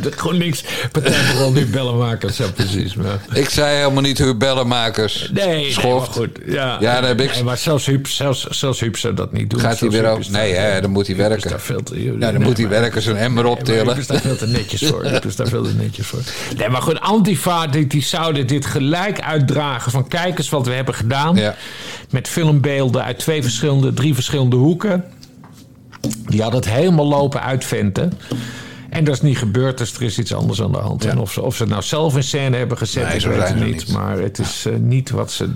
de 0.02 0.12
GroenLinks 0.16 0.64
partij 0.92 1.14
vooral 1.14 1.52
nu 1.52 1.66
bellenmakers. 1.66 2.38
Ja, 2.38 2.46
precies. 2.56 2.94
Maar... 2.96 3.20
Ik 3.34 3.50
zei 3.50 3.76
helemaal 3.78 4.02
niet 4.02 4.18
Hubellenmakers. 4.18 5.30
Nee, 5.34 5.46
nee, 5.48 5.76
maar 5.92 6.02
goed. 6.02 6.30
Ja, 6.46 6.78
Ja, 6.80 6.94
daar 6.94 7.04
heb 7.08 7.22
ik- 7.22 7.34
Nee, 7.34 7.44
maar 7.44 7.58
zelfs 7.58 7.86
Huub, 7.86 8.08
zelfs, 8.08 8.48
zelfs 8.48 8.80
Huub 8.80 8.98
zou 8.98 9.14
dat 9.14 9.32
niet 9.34 9.50
doen. 9.50 9.60
Gaat 9.60 9.80
hij 9.80 9.90
weer 9.90 10.02
daar- 10.02 10.18
Nee, 10.30 10.54
hè, 10.54 10.82
dan 10.82 10.92
moet 10.92 11.08
hij 11.08 11.16
werken. 11.16 11.50
daar 11.50 11.60
veel 11.60 11.84
te- 11.84 12.04
Ja, 12.04 12.12
dan 12.20 12.34
nee, 12.34 12.40
moet 12.44 12.58
hij 12.58 12.68
werken, 12.68 13.02
zijn 13.02 13.18
emmer 13.18 13.46
optillen. 13.46 13.98
Is 13.98 14.08
daar 14.08 14.22
veel 14.22 14.36
te 14.38 14.48
netjes 14.48 14.86
voor. 14.88 15.04
Is 15.06 15.36
daar 15.36 15.48
veel 15.48 15.64
te 15.64 15.74
netjes 15.78 16.08
voor. 16.08 16.20
Nee, 16.58 16.70
maar 16.70 16.82
goed, 16.82 17.00
Antifa, 17.00 17.68
die, 17.68 17.88
die 17.88 18.04
zouden 18.04 18.48
dit 18.48 18.66
gelijk 18.66 19.22
uitdragen 19.22 19.92
van 19.92 20.08
kijk 20.08 20.38
eens 20.38 20.50
wat 20.50 20.66
we 20.68 20.74
hebben 20.74 20.94
gedaan. 20.96 21.36
Ja. 21.36 21.56
Met 22.10 22.28
filmbeelden 22.28 23.04
uit 23.04 23.20
twee 23.20 23.42
verschillende, 23.42 23.94
drie 23.94 24.14
verschillende 24.14 24.56
hoeken. 24.56 25.04
Die 26.26 26.42
hadden 26.42 26.60
het 26.60 26.70
helemaal 26.70 27.08
lopen 27.08 27.42
uitventen. 27.42 28.14
En 28.90 29.04
dat 29.04 29.16
is 29.16 29.22
niet 29.22 29.38
gebeurd, 29.38 29.78
dus 29.78 29.94
er 29.96 30.02
is 30.02 30.20
iets 30.20 30.34
anders 30.34 30.62
aan 30.62 30.72
de 30.72 30.78
hand. 30.78 31.06
En 31.06 31.20
of 31.20 31.32
ze, 31.32 31.42
of 31.42 31.56
ze 31.56 31.62
het 31.62 31.72
nou 31.72 31.84
zelf 31.84 32.16
in 32.16 32.24
scène 32.24 32.58
hebben 32.58 32.78
gezet, 32.78 33.08
Nee, 33.08 33.16
ik 33.18 33.26
weet 33.26 33.48
het 33.48 33.56
niet. 33.56 33.66
niet. 33.66 33.92
Maar 33.92 34.18
het 34.18 34.40
is 34.40 34.66
eh, 34.66 34.74
niet 34.76 35.10
wat 35.10 35.32
ze 35.32 35.50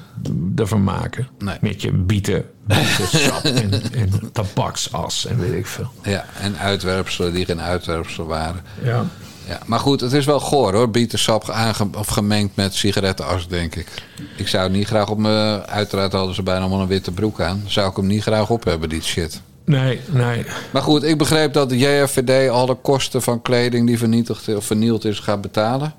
ervan 0.56 0.84
maken. 0.84 1.28
Nee. 1.40 1.58
Met 1.62 1.82
je 1.82 1.92
bieten, 1.92 2.46
bietensap 2.66 3.44
en, 3.64 3.72
en 3.94 4.30
tabaksas 4.32 5.26
en 5.26 5.40
weet 5.40 5.54
ik 5.54 5.66
veel. 5.66 5.92
Ja, 6.04 6.26
en 6.40 6.58
uitwerpselen 6.58 7.34
die 7.34 7.46
geen 7.46 7.62
uitwerpselen 7.62 8.28
waren. 8.28 8.62
Ja. 8.84 9.06
Ja, 9.48 9.60
maar 9.66 9.80
goed, 9.80 10.02
het 10.02 10.14
is 10.14 10.26
wel 10.26 10.40
goor 10.40 10.74
hoor. 10.74 10.90
Bietensap 10.90 11.50
aange 11.50 11.88
of 11.98 12.08
gemengd 12.08 12.56
met 12.56 12.74
sigarettenas, 12.74 13.48
denk 13.48 13.76
ik. 13.76 13.88
Ik 14.38 14.48
zou 14.48 14.64
het 14.64 14.72
niet 14.72 14.88
graag 14.88 15.10
op 15.10 15.18
me... 15.18 15.64
Uiteraard 15.66 16.12
hadden 16.14 16.36
ze 16.36 16.44
bijna 16.44 16.60
allemaal 16.60 16.82
een 16.82 16.88
witte 16.88 17.12
broek 17.12 17.42
aan. 17.42 17.64
Zou 17.66 17.90
ik 17.90 17.96
hem 17.96 18.08
niet 18.08 18.22
graag 18.22 18.50
op 18.50 18.64
hebben, 18.64 18.90
die 18.90 19.02
shit. 19.02 19.42
Nee, 19.66 20.00
nee. 20.12 20.46
Maar 20.72 20.82
goed, 20.82 21.04
ik 21.04 21.18
begreep 21.18 21.54
dat 21.54 21.70
de 21.70 21.78
JFVD 21.78 22.50
alle 22.50 22.76
kosten 22.76 23.22
van 23.22 23.42
kleding 23.42 23.88
die 23.88 23.98
vernietigd 23.98 24.56
of 24.56 24.66
vernield 24.66 25.06
is 25.06 25.20
gaat 25.20 25.42
betalen. 25.42 25.94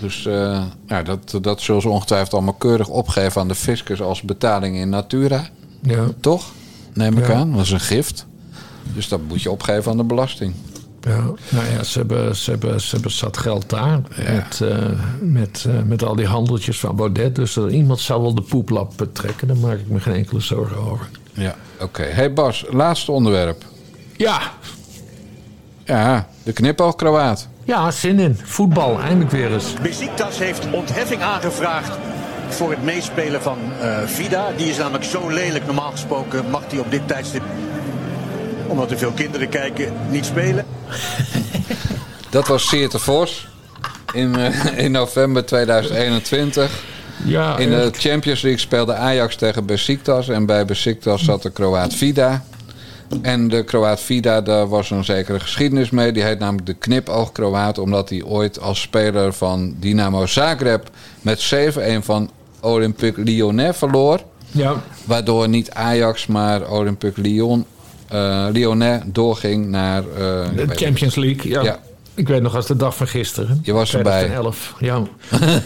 Dus 0.00 0.26
eh, 0.26 0.62
ja, 0.86 1.02
dat, 1.02 1.38
dat 1.40 1.60
zullen 1.60 1.82
ze 1.82 1.88
ongetwijfeld 1.88 2.32
allemaal 2.32 2.52
keurig 2.52 2.88
opgeven 2.88 3.40
aan 3.40 3.48
de 3.48 3.54
fiscus 3.54 4.00
als 4.02 4.22
betaling 4.22 4.76
in 4.76 4.88
natura. 4.88 5.48
Ja. 5.82 6.04
Toch? 6.20 6.52
Neem 6.94 7.18
ik 7.18 7.26
Ja. 7.26 7.34
aan. 7.34 7.52
Dat 7.52 7.60
is 7.64 7.70
een 7.70 7.80
gift. 7.80 8.26
Dus 8.94 9.08
dat 9.08 9.20
moet 9.28 9.42
je 9.42 9.50
opgeven 9.50 9.90
aan 9.90 9.96
de 9.96 10.04
belasting. 10.04 10.54
Ja, 11.00 11.20
nou 11.48 11.66
ja, 11.76 11.82
ze 11.82 11.98
hebben, 11.98 12.36
ze 12.36 12.50
hebben, 12.50 12.80
ze 12.80 12.90
hebben 12.94 13.10
zat 13.10 13.36
geld 13.36 13.70
daar. 13.70 14.00
Met, 14.16 14.60
eh, 14.60 14.78
met, 15.20 15.64
eh, 15.68 15.82
met 15.82 16.04
al 16.04 16.16
die 16.16 16.26
handeltjes 16.26 16.80
van 16.80 16.96
Baudet. 16.96 17.34
Dus 17.34 17.56
er, 17.56 17.70
iemand 17.70 18.00
zou 18.00 18.22
wel 18.22 18.34
de 18.34 18.42
poeplap 18.42 18.92
betrekken. 18.96 19.48
Daar 19.48 19.56
maak 19.56 19.78
ik 19.78 19.88
me 19.88 20.00
geen 20.00 20.14
enkele 20.14 20.40
zorgen 20.40 20.76
over. 20.76 21.08
Ja, 21.32 21.56
oké. 21.82 22.02
Hey 22.02 22.32
Bas, 22.32 22.64
laatste 22.70 23.12
onderwerp. 23.12 23.64
Ja. 24.16 24.40
Ja, 25.84 26.28
de 26.42 26.52
knipoogkrawaat. 26.52 27.48
Ja, 27.64 27.90
zin 27.90 28.18
in. 28.18 28.38
Voetbal, 28.42 29.00
eindelijk 29.00 29.30
weer 29.30 29.52
eens. 29.52 29.74
Besiktas 29.82 30.38
heeft 30.38 30.70
ontheffing 30.70 31.22
aangevraagd 31.22 31.98
voor 32.48 32.70
het 32.70 32.82
meespelen 32.82 33.42
van 33.42 33.58
eh, 33.80 33.98
Vida. 34.04 34.50
Die 34.56 34.68
is 34.68 34.76
namelijk 34.76 35.04
zo 35.04 35.28
lelijk. 35.28 35.66
Normaal 35.66 35.90
gesproken 35.90 36.50
mag 36.50 36.62
die 36.68 36.80
op 36.80 36.90
dit 36.90 37.08
tijdstip, 37.08 37.42
omdat 38.66 38.90
er 38.90 38.98
veel 38.98 39.12
kinderen 39.12 39.48
kijken, 39.48 39.92
niet 40.10 40.24
spelen. 40.24 40.66
Dat 42.30 42.46
was 42.46 42.68
Sierte 42.68 42.98
Vos 42.98 43.48
in, 44.12 44.36
eh, 44.36 44.78
in 44.84 44.90
november 44.90 45.46
2021. 45.46 46.91
Ja, 47.24 47.58
in 47.58 47.70
de. 47.70 47.90
Champions 47.92 48.42
League 48.42 48.60
speelde 48.60 48.94
Ajax 48.94 49.36
tegen 49.36 49.66
Besiktas. 49.66 50.28
En 50.28 50.46
bij 50.46 50.64
Besiktas 50.64 51.24
zat 51.24 51.42
de 51.42 51.50
Kroaat 51.50 51.94
Vida. 51.94 52.44
En 53.22 53.48
de 53.48 53.64
Kroaat 53.64 54.00
Vida, 54.00 54.40
daar 54.40 54.68
was 54.68 54.90
een 54.90 55.04
zekere 55.04 55.40
geschiedenis 55.40 55.90
mee. 55.90 56.12
Die 56.12 56.22
heet 56.22 56.38
namelijk 56.38 56.66
de 56.66 56.74
knipoog-Kroaat. 56.74 57.78
Omdat 57.78 58.08
hij 58.08 58.22
ooit 58.22 58.60
als 58.60 58.80
speler 58.80 59.32
van 59.32 59.74
Dynamo 59.80 60.26
Zagreb... 60.26 60.90
met 61.22 61.54
7-1 61.54 61.78
van 62.00 62.30
Olympique 62.60 63.22
Lyonnais 63.22 63.76
verloor. 63.76 64.20
Ja. 64.50 64.74
Waardoor 65.04 65.48
niet 65.48 65.70
Ajax, 65.70 66.26
maar 66.26 66.70
Olympique 66.70 67.20
Lyon, 67.20 67.64
eh, 68.08 68.46
Lyonnais 68.52 69.02
doorging 69.06 69.68
naar... 69.68 70.02
eh, 70.02 70.46
De 70.56 70.66
Champions 70.68 71.14
League, 71.14 71.50
ja. 71.50 71.62
Ja. 71.62 71.78
Ik 72.14 72.28
weet 72.28 72.42
nog 72.42 72.54
als 72.56 72.66
de 72.66 72.76
dag 72.76 72.96
van 72.96 73.06
gisteren. 73.06 73.60
Je 73.62 73.72
was 73.72 73.94
erbij. 73.94 74.18
2011, 74.18 74.74
ja. 74.78 75.02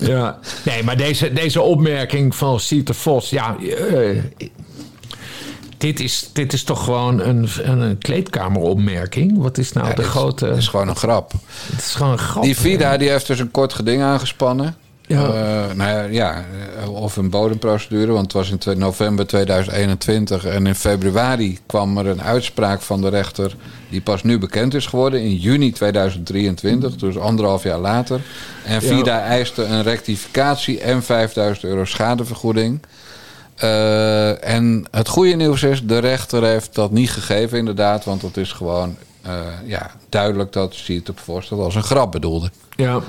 ja. 0.00 0.38
Nee, 0.64 0.82
maar 0.82 0.96
deze, 0.96 1.32
deze 1.32 1.60
opmerking 1.60 2.34
van 2.34 2.60
Sieter 2.60 2.94
Vos... 2.94 3.30
Ja, 3.30 3.56
eh, 3.58 4.22
dit, 5.76 6.00
is, 6.00 6.30
dit 6.32 6.52
is 6.52 6.64
toch 6.64 6.84
gewoon 6.84 7.20
een, 7.20 7.48
een, 7.62 7.80
een 7.80 7.98
kleedkameropmerking? 7.98 9.38
Wat 9.38 9.58
is 9.58 9.72
nou 9.72 9.94
de 9.94 10.02
grote... 10.02 10.46
Het 10.46 10.56
is 10.56 10.68
gewoon 10.68 10.88
een 10.88 10.96
grap. 10.96 11.32
Het 11.70 11.80
is 11.80 11.94
gewoon 11.94 12.12
een 12.12 12.18
grap. 12.18 12.42
Die 12.42 12.56
Vida 12.56 12.96
die 12.96 13.10
heeft 13.10 13.26
dus 13.26 13.38
een 13.38 13.50
kort 13.50 13.72
geding 13.72 14.02
aangespannen. 14.02 14.76
Ja. 15.06 15.24
Eh, 15.24 15.74
nou 15.74 15.90
ja, 15.90 16.02
ja, 16.02 16.44
eh, 16.78 16.94
of 16.94 17.16
een 17.16 17.30
bodemprocedure, 17.30 18.12
want 18.12 18.32
het 18.32 18.32
was 18.32 18.50
in 18.50 18.78
november 18.78 19.26
2021. 19.26 20.44
En 20.44 20.66
in 20.66 20.74
februari 20.74 21.58
kwam 21.66 21.98
er 21.98 22.06
een 22.06 22.22
uitspraak 22.22 22.80
van 22.80 23.00
de 23.00 23.08
rechter... 23.08 23.56
die 23.88 24.00
pas 24.00 24.22
nu 24.22 24.38
bekend 24.38 24.74
is 24.74 24.86
geworden, 24.86 25.20
in 25.20 25.34
juni 25.34 25.72
2023. 25.72 26.96
Dus 26.96 27.18
anderhalf 27.18 27.62
jaar 27.62 27.78
later. 27.78 28.20
En 28.64 28.72
Ja. 28.72 28.80
Vida 28.80 29.20
eiste 29.20 29.64
een 29.64 29.82
rectificatie 29.82 30.80
en 30.80 31.02
5000 31.02 31.64
euro 31.64 31.84
schadevergoeding. 31.84 32.80
Eh, 33.56 34.44
en 34.44 34.86
het 34.90 35.08
goede 35.08 35.34
nieuws 35.34 35.62
is, 35.62 35.82
de 35.84 35.98
rechter 35.98 36.44
heeft 36.44 36.74
dat 36.74 36.90
niet 36.90 37.10
gegeven 37.10 37.58
inderdaad. 37.58 38.04
Want 38.04 38.22
het 38.22 38.36
is 38.36 38.52
gewoon 38.52 38.96
ja, 39.64 39.90
duidelijk 40.08 40.52
dat 40.52 40.74
Siet 40.74 41.08
op 41.08 41.18
voorstel 41.18 41.62
als 41.62 41.74
een 41.74 41.82
grap 41.82 42.12
bedoelde. 42.12 42.50
Ja. 42.76 43.00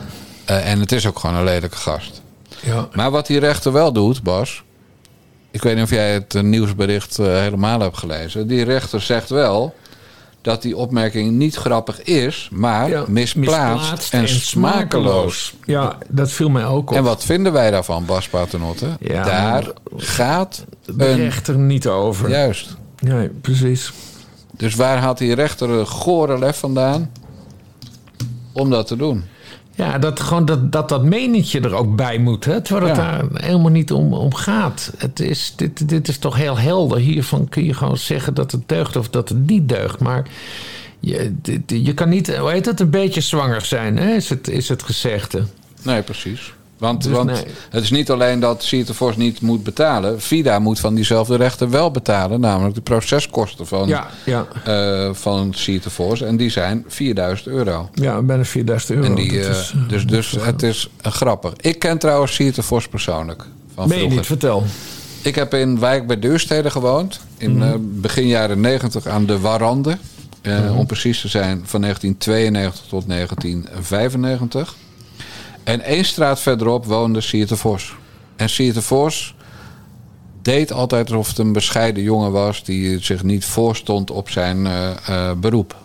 Eh, 0.47 0.71
en 0.71 0.79
het 0.79 0.91
is 0.91 1.07
ook 1.07 1.19
gewoon 1.19 1.35
een 1.35 1.43
lelijke 1.43 1.75
gast. 1.75 2.21
Ja. 2.61 2.87
Maar 2.93 3.11
wat 3.11 3.27
die 3.27 3.39
rechter 3.39 3.71
wel 3.71 3.91
doet, 3.91 4.23
Bas. 4.23 4.63
Ik 5.51 5.63
weet 5.63 5.75
niet 5.75 5.83
of 5.83 5.89
jij 5.89 6.13
het 6.13 6.35
eh, 6.35 6.41
nieuwsbericht 6.41 7.19
eh, 7.19 7.25
helemaal 7.25 7.79
hebt 7.79 7.97
gelezen. 7.97 8.47
Die 8.47 8.63
rechter 8.63 9.01
zegt 9.01 9.29
wel 9.29 9.75
dat 10.41 10.61
die 10.61 10.77
opmerking 10.77 11.31
niet 11.31 11.55
grappig 11.55 12.01
is, 12.01 12.49
maar 12.51 12.89
misplaatst, 12.89 13.35
Misplaatst 13.35 14.13
en, 14.13 14.27
smakeloos. 14.27 15.53
Ja, 15.65 15.97
dat 16.07 16.31
viel 16.31 16.49
mij 16.49 16.65
ook 16.65 16.89
op. 16.89 16.95
En 16.95 17.03
wat 17.03 17.23
vinden 17.23 17.53
wij 17.53 17.71
daarvan, 17.71 18.05
Bas 18.05 18.27
Paternotte? 18.27 18.87
Ja, 18.99 19.23
Daar 19.23 19.71
gaat 19.95 20.65
de 20.85 21.07
een... 21.07 21.17
rechter 21.17 21.57
niet 21.57 21.87
over. 21.87 22.29
Juist. 22.29 22.75
Nee, 22.99 23.29
precies. 23.29 23.93
Dus 24.57 24.75
waar 24.75 24.97
had 24.97 25.17
die 25.17 25.35
rechter 25.35 25.69
een 25.69 25.87
gore 25.87 26.39
lef 26.39 26.57
vandaan 26.57 27.11
om 28.51 28.69
dat 28.69 28.87
te 28.87 28.95
doen? 28.95 29.23
Ja, 29.77 29.97
dat 29.97 30.19
gewoon 30.19 30.45
dat, 30.45 30.71
dat, 30.71 30.89
dat 30.89 31.03
meningje 31.03 31.59
er 31.61 31.73
ook 31.75 31.95
bij 31.95 32.17
moet. 32.17 32.45
Hè? 32.45 32.61
Terwijl 32.61 32.87
het 32.87 32.97
Ja. 32.97 33.11
daar 33.11 33.41
helemaal 33.43 33.71
niet 33.71 33.91
om, 33.91 34.13
om 34.13 34.33
gaat. 34.33 34.91
Het 34.97 35.19
is, 35.19 35.53
dit, 35.55 35.89
dit 35.89 36.07
is 36.07 36.17
toch 36.17 36.35
heel 36.35 36.57
helder. 36.57 36.97
Hiervan 36.97 37.49
kun 37.49 37.63
je 37.65 37.73
gewoon 37.73 37.97
zeggen 37.97 38.33
dat 38.33 38.51
het 38.51 38.61
deugt 38.69 38.95
of 38.95 39.09
dat 39.09 39.29
het 39.29 39.47
niet 39.47 39.69
deugt. 39.69 39.99
Maar 39.99 40.25
je, 40.99 41.33
je 41.65 41.93
kan 41.93 42.09
niet, 42.09 42.37
hoe 42.37 42.49
heet 42.51 42.65
het, 42.65 42.79
een 42.79 42.89
beetje 42.89 43.21
zwanger 43.21 43.61
zijn, 43.61 43.97
hè? 43.97 44.13
Is, 44.15 44.29
het, 44.29 44.47
is 44.47 44.69
het 44.69 44.83
gezegde. 44.83 45.43
Nee, 45.81 46.01
precies. 46.01 46.53
Want, 46.77 47.03
Dus 47.03 47.11
want 47.11 47.29
nee. 47.31 47.43
het 47.69 47.83
is 47.83 47.91
niet 47.91 48.11
alleen 48.11 48.39
dat 48.39 48.63
Sieterfors 48.63 49.15
niet 49.17 49.41
moet 49.41 49.63
betalen. 49.63 50.21
Vida 50.21 50.59
moet 50.59 50.79
van 50.79 50.95
diezelfde 50.95 51.35
rechter 51.35 51.69
wel 51.69 51.91
betalen. 51.91 52.39
Namelijk 52.39 52.75
de 52.75 52.81
proceskosten 52.81 53.67
van, 53.67 53.87
Ja, 53.87 54.07
ja. 54.25 54.45
eh, 54.63 55.09
van. 55.13 55.53
En 56.25 56.37
die 56.37 56.49
zijn 56.49 56.85
4000 56.87 57.47
euro. 57.47 57.89
Ja, 57.93 58.21
bijna 58.21 58.43
4000 58.45 58.91
euro. 58.91 59.07
En 59.07 59.15
die, 59.15 59.31
eh, 59.39 59.49
is, 59.49 59.73
eh, 59.75 59.89
dus 59.89 60.05
dus 60.05 60.31
het 60.39 60.63
is 60.63 60.89
grappig. 61.01 61.53
Ik 61.57 61.79
ken 61.79 61.97
trouwens 61.97 62.33
Sieterfors 62.33 62.87
persoonlijk. 62.87 63.43
Van 63.75 63.89
vroeger. 63.89 64.09
niet, 64.09 64.25
vertel. 64.25 64.63
Ik 65.21 65.35
heb 65.35 65.53
in 65.53 65.79
Wijk 65.79 66.07
bij 66.07 66.19
Deurstede 66.19 66.69
gewoond. 66.69 67.19
In 67.37 67.57
Mhm. 67.57 67.77
begin 67.81 68.27
jaren 68.27 68.59
90 68.59 69.07
aan 69.07 69.25
de 69.25 69.39
Warande. 69.39 69.97
Mhm. 70.43 70.71
Om 70.77 70.85
precies 70.85 71.21
te 71.21 71.27
zijn 71.27 71.61
van 71.65 71.81
1992 71.81 72.85
tot 72.89 73.07
1995. 73.07 74.75
En 75.67 75.81
één 75.81 76.05
straat 76.05 76.39
verderop 76.39 76.85
woonde 76.85 77.21
Sierte 77.21 77.57
Vos. 77.57 77.95
En 78.35 78.49
Sierte 78.49 78.81
Vos 78.81 79.35
deed 80.41 80.71
altijd 80.71 81.09
alsof 81.09 81.27
het 81.27 81.37
een 81.37 81.53
bescheiden 81.53 82.03
jongen 82.03 82.31
was... 82.31 82.63
die 82.63 83.03
zich 83.03 83.23
niet 83.23 83.45
voorstond 83.45 84.11
op 84.11 84.29
zijn 84.29 84.65
eh, 84.65 84.89
eh, 85.07 85.37
beroep. 85.37 85.75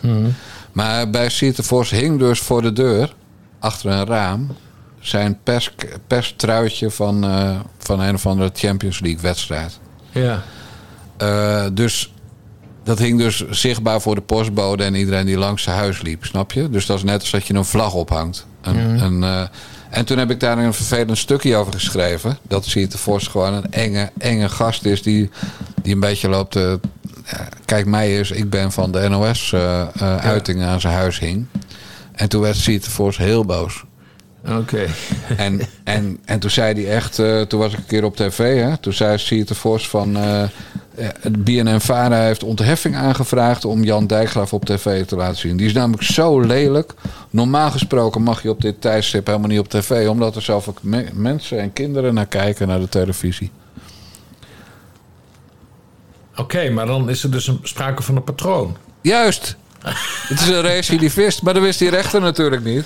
Mhm. 0.00 0.28
Maar 0.72 1.10
bij 1.10 1.28
Sierte 1.28 1.62
Vos 1.62 1.90
hing 1.90 2.18
dus 2.18 2.40
voor 2.40 2.62
de 2.62 2.72
deur, 2.72 3.14
achter 3.58 3.90
een 3.90 4.06
raam... 4.06 4.48
zijn 4.98 5.38
pers, 5.42 5.74
perstruitje 6.06 6.90
van, 6.90 7.24
eh, 7.24 7.60
van 7.78 8.00
een 8.00 8.14
of 8.14 8.26
andere 8.26 8.50
Champions 8.54 9.00
League 9.00 9.20
wedstrijd. 9.20 9.78
Ja. 10.10 10.42
Dus 11.72 12.12
dat 12.84 12.98
hing 12.98 13.18
dus 13.18 13.48
zichtbaar 13.48 14.00
voor 14.00 14.14
de 14.14 14.20
postbode 14.20 14.84
en 14.84 14.94
iedereen 14.94 15.26
die 15.26 15.38
langs 15.38 15.62
zijn 15.62 15.76
huis 15.76 16.02
liep, 16.02 16.24
snap 16.24 16.52
je? 16.52 16.70
Dus 16.70 16.86
dat 16.86 16.96
is 16.96 17.04
net 17.04 17.20
als 17.20 17.30
dat 17.30 17.46
je 17.46 17.54
een 17.54 17.64
vlag 17.64 17.94
ophangt. 17.94 18.48
Een, 18.62 18.94
Mhm. 18.94 19.04
een, 19.04 19.22
eh, 19.22 19.42
en 19.90 20.04
toen 20.04 20.18
heb 20.18 20.30
ik 20.30 20.40
daar 20.40 20.58
een 20.58 20.74
vervelend 20.74 21.18
stukje 21.18 21.56
over 21.56 21.72
geschreven. 21.72 22.38
Dat 22.48 22.64
Sierte 22.64 22.98
Vos 22.98 23.26
gewoon 23.26 23.54
een 23.54 23.70
enge, 23.72 24.10
enge 24.18 24.48
gast 24.48 24.84
is 24.84 25.02
die, 25.02 25.30
die 25.82 25.94
een 25.94 26.00
beetje 26.00 26.28
loopt 26.28 26.58
kijk 27.64 27.86
mij 27.86 28.18
eens, 28.18 28.30
ik 28.30 28.50
ben 28.50 28.72
van 28.72 28.92
de 28.92 29.08
NOS-uitingen 29.08 30.68
aan 30.68 30.80
zijn 30.80 30.94
huis 30.94 31.18
hing. 31.18 31.46
En 32.12 32.28
toen 32.28 32.40
werd 32.40 32.56
Sierte 32.56 32.90
Vos 32.90 33.16
heel 33.16 33.44
boos. 33.44 33.84
Oké. 34.48 34.86
En, 35.36 35.60
en, 35.84 36.18
en 36.24 36.38
toen 36.38 36.50
zei 36.50 36.74
hij 36.74 36.94
echt, 36.94 37.18
eh, 37.18 37.40
toen 37.40 37.60
was 37.60 37.72
ik 37.72 37.78
een 37.78 37.86
keer 37.86 38.04
op 38.04 38.16
tv, 38.16 38.60
hè, 38.60 38.76
toen 38.76 38.92
zei 38.92 39.18
Sierte 39.18 39.54
Vos 39.54 39.88
van, 39.88 40.16
eh 40.16 40.42
eh, 41.00 41.08
het 41.20 41.44
BNN-Vara 41.44 42.22
heeft 42.22 42.42
ontheffing 42.42 42.96
aangevraagd 42.96 43.64
om 43.64 43.84
Jan 43.84 44.06
Dijkgraaf 44.06 44.52
op 44.52 44.64
tv 44.64 45.04
te 45.04 45.16
laten 45.16 45.36
zien. 45.36 45.56
Die 45.56 45.66
is 45.66 45.72
namelijk 45.72 46.02
zo 46.02 46.40
lelijk. 46.40 46.92
Normaal 47.30 47.70
gesproken 47.70 48.22
mag 48.22 48.42
je 48.42 48.50
op 48.50 48.60
dit 48.60 48.80
tijdstip 48.80 49.26
helemaal 49.26 49.48
niet 49.48 49.58
op 49.58 49.68
tv, 49.68 50.08
omdat 50.08 50.36
er 50.36 50.42
zoveel 50.42 50.74
me- 50.82 51.08
mensen 51.12 51.60
en 51.60 51.72
kinderen 51.72 52.14
naar 52.14 52.26
kijken 52.26 52.68
naar 52.68 52.80
de 52.80 52.88
televisie. 52.88 53.50
Oké, 56.36 56.70
maar 56.70 56.86
dan 56.86 57.08
is 57.08 57.22
er 57.22 57.30
dus 57.30 57.46
een, 57.46 57.58
sprake 57.62 58.02
van 58.02 58.16
een 58.16 58.24
patroon. 58.24 58.76
Juist. 59.00 59.56
Het 60.28 60.40
is 60.40 60.48
een 60.48 60.60
recidivist, 60.62 61.42
maar 61.42 61.54
dat 61.54 61.62
wist 61.62 61.78
die 61.78 61.90
rechter 61.90 62.20
natuurlijk 62.20 62.64
niet. 62.64 62.84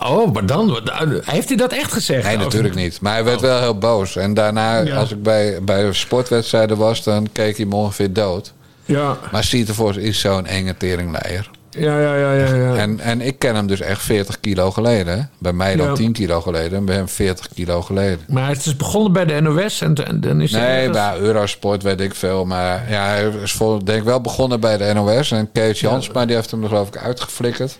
Oh, 0.00 0.32
maar 0.32 0.46
dan 0.46 0.80
heeft 1.24 1.48
hij 1.48 1.56
dat 1.56 1.72
echt 1.72 1.92
gezegd? 1.92 2.26
Nee, 2.26 2.36
natuurlijk 2.36 2.74
niet. 2.74 3.00
Maar 3.00 3.12
hij 3.12 3.24
werd 3.24 3.40
wel 3.40 3.60
heel 3.60 3.78
boos. 3.78 4.16
En 4.16 4.34
daarna, 4.34 4.78
Ja. 4.78 4.96
als 4.96 5.10
ik 5.10 5.22
bij, 5.22 5.58
bij 5.62 5.92
sportwedstrijden 5.92 6.76
was, 6.76 7.02
dan 7.02 7.28
keek 7.32 7.56
hij 7.56 7.66
me 7.66 7.74
ongeveer 7.74 8.12
dood. 8.12 8.52
Ja. 8.84 9.16
Maar 9.32 9.44
Sietevors 9.44 9.96
is 9.96 10.20
zo'n 10.20 10.46
enge 10.46 10.76
teringleier. 10.76 11.50
Ja, 11.78 11.98
ja, 12.00 12.14
ja, 12.16 12.32
ja. 12.32 12.54
ja. 12.54 12.74
En, 12.76 13.00
en 13.00 13.20
ik 13.20 13.38
ken 13.38 13.54
hem 13.54 13.66
dus 13.66 13.80
echt 13.80 14.02
40 14.02 14.40
kilo 14.40 14.70
geleden. 14.70 15.30
Bij 15.38 15.52
mij 15.52 15.76
dan 15.76 15.86
Ja. 15.86 15.94
10 15.94 16.12
kilo 16.12 16.40
geleden 16.40 16.78
en 16.78 16.84
bij 16.84 16.94
hem 16.94 17.08
40 17.08 17.48
kilo 17.54 17.82
geleden. 17.82 18.18
Maar 18.28 18.48
het 18.48 18.66
is 18.66 18.76
begonnen 18.76 19.12
bij 19.12 19.24
de 19.24 19.40
NOS 19.40 19.80
en, 19.80 19.94
en 19.94 20.20
dan 20.20 20.40
is 20.40 20.52
hij 20.52 20.76
Nee, 20.76 20.90
bij 20.90 21.18
Eurosport 21.18 21.82
weet 21.82 22.00
ik 22.00 22.14
veel. 22.14 22.44
Maar 22.44 22.90
ja, 22.90 23.06
hij 23.06 23.28
is 23.42 23.52
vol, 23.52 23.84
denk 23.84 23.98
ik 23.98 24.04
wel 24.04 24.20
begonnen 24.20 24.60
bij 24.60 24.76
de 24.76 24.92
NOS. 24.94 25.30
En 25.30 25.52
Kees 25.52 25.80
Jansma 25.80 26.26
die 26.26 26.34
heeft 26.36 26.50
hem 26.50 26.62
er 26.62 26.68
geloof 26.68 26.88
ik 26.88 26.96
uitgeflikkerd. 26.96 27.78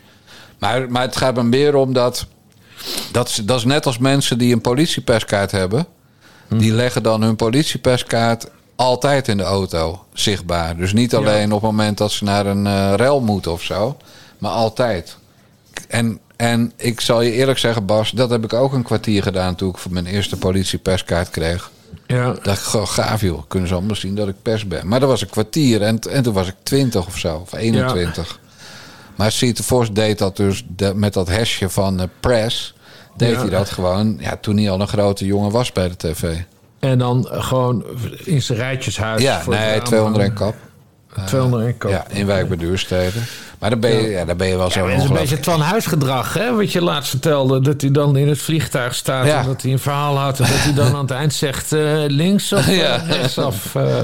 Maar, 0.63 0.91
maar 0.91 1.03
het 1.03 1.17
gaat 1.17 1.35
me 1.35 1.43
meer 1.43 1.75
om 1.75 1.93
dat... 1.93 2.27
Dat 3.13 3.29
is, 3.29 3.35
dat 3.35 3.59
is 3.59 3.65
net 3.65 3.87
als 3.87 3.99
mensen 3.99 4.39
die 4.39 4.53
een 4.53 4.61
politieperskaart 4.61 5.51
hebben. 5.51 5.87
Hm. 6.49 6.59
Die 6.59 6.73
leggen 6.73 7.03
dan 7.03 7.23
hun 7.23 7.37
politieperskaart 7.37 8.47
altijd 8.77 9.29
in 9.29 9.37
de 9.37 9.43
auto 9.43 10.05
zichtbaar. 10.13 10.77
Dus 10.77 10.93
niet 10.93 11.15
alleen 11.15 11.53
op 11.53 11.63
het 11.63 11.71
moment 11.71 11.99
dat 11.99 12.13
ze 12.13 12.25
naar 12.25 12.47
een 12.47 12.67
eh 12.67 12.93
rel 12.97 13.21
moeten 13.21 13.53
of 13.53 13.63
zo. 13.63 13.97
Maar 14.39 14.51
altijd. 14.51 15.17
En, 15.89 16.19
en 16.37 16.73
ik 16.77 17.01
zal 17.01 17.21
je 17.21 17.33
eerlijk 17.33 17.59
zeggen, 17.59 17.87
Bas, 17.87 18.11
dat 18.11 18.31
heb 18.31 18.45
ik 18.45 18.53
ook 18.53 18.73
een 18.73 18.83
kwartier 18.83 19.23
gedaan 19.23 19.55
toen 19.55 19.71
ik 19.71 19.79
voor 19.79 19.93
mijn 19.93 20.07
eerste 20.07 20.37
politieperskaart 20.37 21.31
kreeg. 21.31 21.71
Ja. 22.07 22.35
dacht 22.43 22.59
ik, 22.59 22.65
goh, 22.65 22.87
gaaf 22.87 23.21
joh, 23.21 23.43
kunnen 23.49 23.69
ze 23.69 23.75
allemaal 23.75 23.97
zien 23.97 24.15
dat 24.15 24.29
ik 24.29 24.43
pers 24.43 24.67
ben. 24.67 24.89
Maar 24.89 25.01
dat 25.01 25.09
was 25.09 25.21
een 25.21 25.31
kwartier 25.31 25.83
en, 25.83 25.99
en 25.99 26.23
toen 26.23 26.35
was 26.35 26.49
ik 26.49 26.55
20 26.63 27.07
of 27.07 27.19
zo, 27.19 27.37
of 27.37 27.53
21. 27.53 28.41
Maar 29.17 29.33
Siete 29.33 29.63
Vos 29.63 29.93
deed 29.93 30.19
dat 30.19 30.37
dus 30.37 30.65
de- 30.77 30.95
met 30.95 31.13
dat 31.13 31.29
hesje 31.29 31.69
van 31.69 32.01
eh, 32.01 32.07
press. 32.21 32.75
Deed 33.17 33.31
Ja. 33.33 33.39
hij 33.41 33.51
dat 33.51 33.71
gewoon, 33.71 34.17
ja, 34.21 34.37
toen 34.41 34.57
hij 34.57 34.71
al 34.71 34.81
een 34.81 34.89
grote 34.89 35.27
jongen 35.27 35.51
was 35.51 35.73
bij 35.73 35.89
de 35.89 35.97
tv. 35.97 36.35
En 36.79 36.99
dan 36.99 37.27
gewoon 37.31 37.85
in 38.25 38.43
zijn 38.43 38.59
rijtjeshuis. 38.59 39.23
Ja, 39.23 39.41
voor 39.41 39.55
nee, 39.55 39.71
raam 39.75 39.85
200 39.85 40.25
en 40.25 40.33
kap. 40.35 40.55
Eh, 41.17 41.25
201 41.25 41.79
koop. 41.79 41.91
Ja, 41.91 42.05
in 42.09 42.27
wijk 42.27 42.49
bij 42.49 42.57
Duurstede. 42.57 43.19
Maar 43.59 43.71
dan 43.71 43.81
ben 43.81 43.91
je, 43.91 44.09
ja. 44.09 44.25
dan 44.25 44.37
ben 44.37 44.47
je 44.49 44.57
wel 44.57 44.67
Ja, 44.67 44.73
zo 44.73 44.89
het 44.89 45.03
is 45.03 45.09
een 45.09 45.15
beetje. 45.15 45.41
Twan 45.41 45.61
Huisgedrag, 45.61 46.35
hè? 46.35 46.55
Wat 46.57 46.73
je 46.73 46.83
laatst 46.83 47.11
vertelde. 47.11 47.61
Dat 47.61 47.81
hij 47.81 47.91
dan 47.91 48.17
in 48.17 48.29
het 48.29 48.39
vliegtuig 48.39 48.95
staat 48.95 49.27
Ja. 49.27 49.41
en 49.41 49.47
dat 49.47 49.63
hij 49.63 49.73
een 49.73 49.79
verhaal 49.79 50.17
houdt. 50.19 50.41
En 50.41 50.47
dat 50.51 50.59
hij 50.59 50.75
dan 50.75 50.95
aan 50.95 51.01
het 51.03 51.11
eind 51.11 51.35
zegt 51.35 51.73
eh, 51.73 51.81
links 52.07 52.53
of 52.53 52.67
eh, 53.75 54.03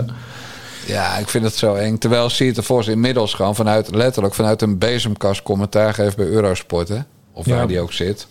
Ja. 0.88 1.16
ik 1.16 1.28
vind 1.28 1.44
het 1.44 1.54
zo 1.54 1.74
eng. 1.74 1.98
Terwijl 1.98 2.28
Sierte 2.30 2.62
Vos 2.62 2.86
inmiddels 2.86 3.34
gewoon 3.34 3.54
vanuit, 3.54 3.94
letterlijk 3.94 4.34
vanuit 4.34 4.62
een 4.62 4.78
bezemkast 4.78 5.42
commentaar 5.42 5.94
geeft 5.94 6.16
bij 6.16 6.26
Eurosport. 6.26 6.88
Hè? 6.88 6.98
Of 7.32 7.46
Ja. 7.46 7.56
waar 7.56 7.66
die 7.66 7.80
ook 7.80 7.92
zit. 7.92 8.26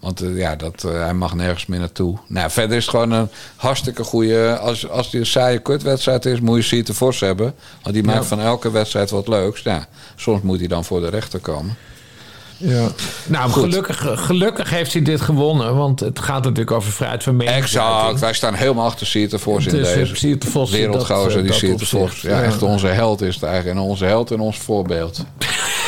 Want 0.00 0.20
eh, 0.22 0.36
ja, 0.36 0.56
dat, 0.56 0.84
eh, 0.84 0.90
hij 0.92 1.14
mag 1.14 1.34
nergens 1.34 1.66
meer 1.66 1.78
naartoe. 1.78 2.18
Nou, 2.28 2.50
verder 2.50 2.76
is 2.76 2.82
het 2.82 2.90
gewoon 2.90 3.10
een 3.10 3.28
hartstikke 3.56 4.04
goede... 4.04 4.58
Als, 4.58 4.88
als 4.88 5.10
die 5.10 5.20
een 5.20 5.26
saaie 5.26 5.58
kutwedstrijd 5.58 6.24
is, 6.24 6.40
moet 6.40 6.56
je 6.56 6.62
Sierte 6.62 6.94
Vos 6.94 7.20
hebben. 7.20 7.54
Want 7.82 7.94
die 7.94 8.04
maakt 8.04 8.18
Ja. 8.22 8.24
van 8.24 8.40
elke 8.40 8.70
wedstrijd 8.70 9.10
wat 9.10 9.28
leuks. 9.28 9.62
Ja, 9.62 9.86
soms 10.16 10.42
moet 10.42 10.58
hij 10.58 10.68
dan 10.68 10.84
voor 10.84 11.00
de 11.00 11.08
rechter 11.08 11.40
komen. 11.40 11.76
Ja. 12.56 12.88
Nou, 13.26 13.50
Goed. 13.50 13.62
gelukkig, 13.62 14.04
gelukkig 14.26 14.70
heeft 14.70 14.92
hij 14.92 15.02
dit 15.02 15.20
gewonnen. 15.20 15.76
Want 15.76 16.00
het 16.00 16.18
gaat 16.18 16.42
natuurlijk 16.42 16.70
over 16.70 16.92
vrijheid 16.92 17.22
van 17.22 17.36
meningsuiting. 17.36 18.02
Exact. 18.02 18.20
Wij 18.20 18.32
staan 18.32 18.54
helemaal 18.54 18.86
achter 18.86 19.06
Sierte 19.06 19.38
Vos 19.38 19.66
in 19.66 19.74
Dus, 19.76 19.88
eh, 19.88 19.94
deze. 19.94 20.16
Sierte 20.16 20.46
Vos, 20.46 20.70
Wereldgozer, 20.70 21.30
eh, 21.30 21.36
die 21.36 21.46
dat 21.46 21.54
Sierte 21.54 21.86
Vos. 21.86 22.20
ja. 22.20 22.42
echt 22.42 22.62
onze 22.62 22.86
held 22.86 23.20
is 23.22 23.34
het 23.34 23.44
eigenlijk. 23.44 23.78
En 23.78 23.82
onze 23.84 24.04
held 24.04 24.30
en 24.30 24.40
ons 24.40 24.58
voorbeeld. 24.58 25.24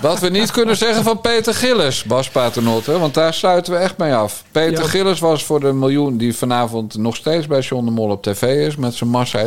Wat 0.00 0.18
we 0.20 0.28
niet 0.28 0.50
kunnen 0.50 0.76
zeggen 0.76 1.04
van 1.04 1.20
Peter 1.20 1.54
Gillis, 1.54 2.02
Bas 2.04 2.28
Paternotte. 2.30 2.98
Want 2.98 3.14
daar 3.14 3.34
sluiten 3.34 3.72
we 3.72 3.78
echt 3.78 3.98
mee 3.98 4.14
af. 4.14 4.44
Peter 4.52 4.82
Ja. 4.82 4.88
Gillis 4.88 5.20
was 5.20 5.44
voor 5.44 5.60
de 5.60 5.72
miljoen 5.72 6.16
die 6.16 6.36
vanavond 6.36 6.96
nog 6.96 7.16
steeds 7.16 7.46
bij 7.46 7.60
John 7.60 7.84
de 7.84 7.90
Mol 7.90 8.10
op 8.10 8.22
tv 8.22 8.66
is. 8.66 8.76
Met 8.76 8.94
zijn 8.94 9.10
massa 9.10 9.46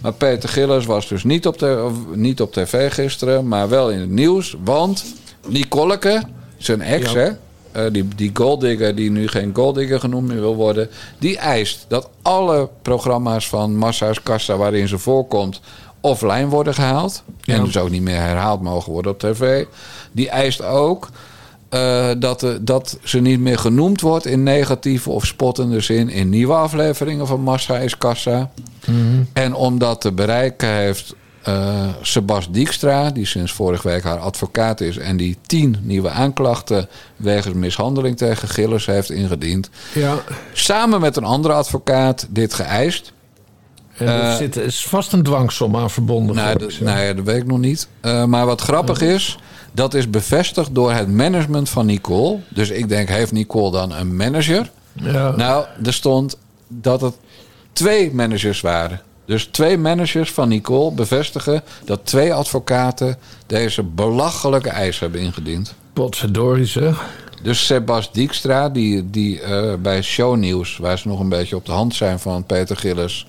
Maar 0.00 0.12
Peter 0.12 0.48
Gillis 0.48 0.86
was 0.86 1.08
dus 1.08 1.24
niet 1.24 1.46
op, 1.46 1.58
de, 1.58 1.90
niet 2.12 2.40
op 2.40 2.52
tv 2.52 2.92
gisteren. 2.92 3.48
Maar 3.48 3.68
wel 3.68 3.90
in 3.90 4.00
het 4.00 4.10
nieuws. 4.10 4.56
Want 4.64 5.04
Nicoleke, 5.46 6.22
zijn 6.58 6.82
ex 6.82 7.12
Ja. 7.12 7.18
hè. 7.18 7.30
eh, 7.72 7.92
die, 7.92 8.08
die 8.16 8.30
golddigger 8.34 8.94
die 8.94 9.10
nu 9.10 9.28
geen 9.28 9.50
golddigger 9.54 10.00
genoemd 10.00 10.28
meer 10.28 10.40
wil 10.40 10.54
worden. 10.56 10.90
Die 11.18 11.38
eist 11.38 11.84
dat 11.88 12.08
alle 12.22 12.68
programma's 12.82 13.48
van 13.48 13.76
Massa's 13.76 14.22
Kassa 14.22 14.56
waarin 14.56 14.88
ze 14.88 14.98
voorkomt 14.98 15.60
offline 16.04 16.46
worden 16.46 16.74
gehaald. 16.74 17.22
Ja. 17.40 17.54
En 17.54 17.64
dus 17.64 17.76
ook 17.76 17.90
niet 17.90 18.02
meer 18.02 18.20
herhaald 18.20 18.62
mogen 18.62 18.92
worden 18.92 19.12
op 19.12 19.18
tv. 19.18 19.64
Die 20.12 20.28
eist 20.28 20.62
ook 20.62 21.08
eh, 21.68 22.10
dat, 22.18 22.40
de, 22.40 22.58
dat 22.64 22.98
ze 23.02 23.20
niet 23.20 23.40
meer 23.40 23.58
genoemd 23.58 24.00
wordt 24.00 24.26
in 24.26 24.42
negatieve 24.42 25.10
of 25.10 25.26
spottende 25.26 25.80
zin 25.80 26.08
in 26.08 26.28
nieuwe 26.28 26.54
afleveringen 26.54 27.26
van 27.26 27.40
Massa 27.40 27.78
is 27.78 27.98
Kassa. 27.98 28.50
En 29.32 29.54
omdat 29.54 30.00
te 30.00 30.12
bereiken 30.12 30.68
heeft 30.68 31.14
eh 31.42 31.88
Sebas 32.00 32.50
Dijkstra, 32.50 33.10
die 33.10 33.26
sinds 33.26 33.52
vorige 33.52 33.88
week 33.88 34.02
haar 34.02 34.18
advocaat 34.18 34.80
is 34.80 34.96
en 34.96 35.16
die 35.16 35.36
tien 35.46 35.76
nieuwe 35.82 36.08
aanklachten 36.10 36.88
wegens 37.16 37.54
mishandeling 37.54 38.16
tegen 38.16 38.48
Gillis 38.48 38.86
heeft 38.86 39.10
ingediend, 39.10 39.70
Ja. 39.94 40.14
samen 40.52 41.00
met 41.00 41.16
een 41.16 41.24
andere 41.24 41.54
advocaat 41.54 42.26
dit 42.28 42.54
geëist. 42.54 43.12
En 43.96 44.06
er 44.06 44.20
Eh, 44.20 44.36
zit, 44.36 44.56
is 44.56 44.86
vast 44.86 45.12
een 45.12 45.22
dwangsom 45.22 45.76
aan 45.76 45.90
verbonden. 45.90 46.36
Nou, 46.36 46.58
dat, 46.58 46.80
nou 46.80 47.00
ja, 47.00 47.12
dat 47.12 47.24
weet 47.24 47.36
ik 47.36 47.46
nog 47.46 47.58
niet. 47.58 47.88
Eh, 48.00 48.24
maar 48.24 48.46
wat 48.46 48.60
grappig 48.60 49.00
is, 49.00 49.38
dat 49.72 49.94
is 49.94 50.10
bevestigd 50.10 50.74
door 50.74 50.92
het 50.92 51.08
management 51.08 51.68
van 51.68 51.86
Nicole. 51.86 52.38
Dus 52.48 52.70
ik 52.70 52.88
denk, 52.88 53.08
heeft 53.08 53.32
Nicole 53.32 53.70
dan 53.70 53.92
een 53.92 54.16
manager? 54.16 54.70
Ja. 54.92 55.30
Nou, 55.36 55.66
er 55.84 55.92
stond 55.92 56.38
dat 56.68 57.00
het 57.00 57.14
twee 57.72 58.14
managers 58.14 58.60
waren. 58.60 59.00
Dus 59.26 59.44
twee 59.44 59.78
managers 59.78 60.32
van 60.32 60.48
Nicole 60.48 60.92
bevestigen 60.92 61.62
dat 61.84 62.00
twee 62.02 62.34
advocaten 62.34 63.16
deze 63.46 63.82
belachelijke 63.82 64.68
eis 64.68 64.98
hebben 64.98 65.20
ingediend. 65.20 65.74
Potverdorie 65.92 66.64
zeg. 66.66 67.06
Dus 67.42 67.66
Sebas 67.66 68.12
Dijkstra, 68.12 68.68
die, 68.68 69.10
die 69.10 69.40
eh, 69.40 69.74
bij 69.74 70.02
Shownieuws, 70.02 70.76
waar 70.76 70.98
ze 70.98 71.08
nog 71.08 71.20
een 71.20 71.28
beetje 71.28 71.56
op 71.56 71.66
de 71.66 71.72
hand 71.72 71.94
zijn 71.94 72.18
van 72.18 72.44
Peter 72.44 72.76
Gillis, 72.76 73.26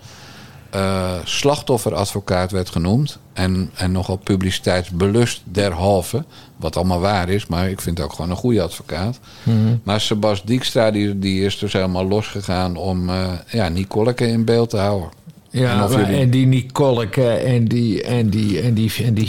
eh, 0.75 1.13
slachtofferadvocaat 1.23 2.51
werd 2.51 2.69
genoemd. 2.69 3.17
En, 3.33 3.69
en 3.75 3.91
nogal 3.91 4.15
publiciteitsbelust 4.17 5.41
derhalve. 5.43 6.23
Wat 6.57 6.75
allemaal 6.75 6.99
waar 6.99 7.29
is, 7.29 7.45
maar 7.47 7.69
ik 7.69 7.81
vind 7.81 7.99
ook 7.99 8.13
gewoon 8.13 8.29
een 8.31 8.37
goede 8.37 8.61
advocaat. 8.61 9.19
Mhm. 9.43 9.57
Maar 9.83 10.01
Sebas 10.01 10.43
Dijkstra, 10.43 10.91
die, 10.91 11.19
die 11.19 11.45
is 11.45 11.57
dus 11.59 11.73
helemaal 11.73 12.07
losgegaan 12.07 12.75
om 12.75 13.09
eh 13.09 13.27
ja, 13.51 13.69
Nicoleke 13.69 14.27
in 14.27 14.45
beeld 14.45 14.69
te 14.69 14.77
houden. 14.77 15.09
Ja, 15.49 15.71
En 15.71 15.99
jullie- 16.09 16.29
die 16.29 16.45
Nicoleke 16.45 17.29
en 17.29 17.65
die, 17.65 18.03
en 18.03 18.29
die, 18.29 18.61
en 18.61 18.73
die, 18.73 18.91
en 19.03 19.13
die 19.13 19.27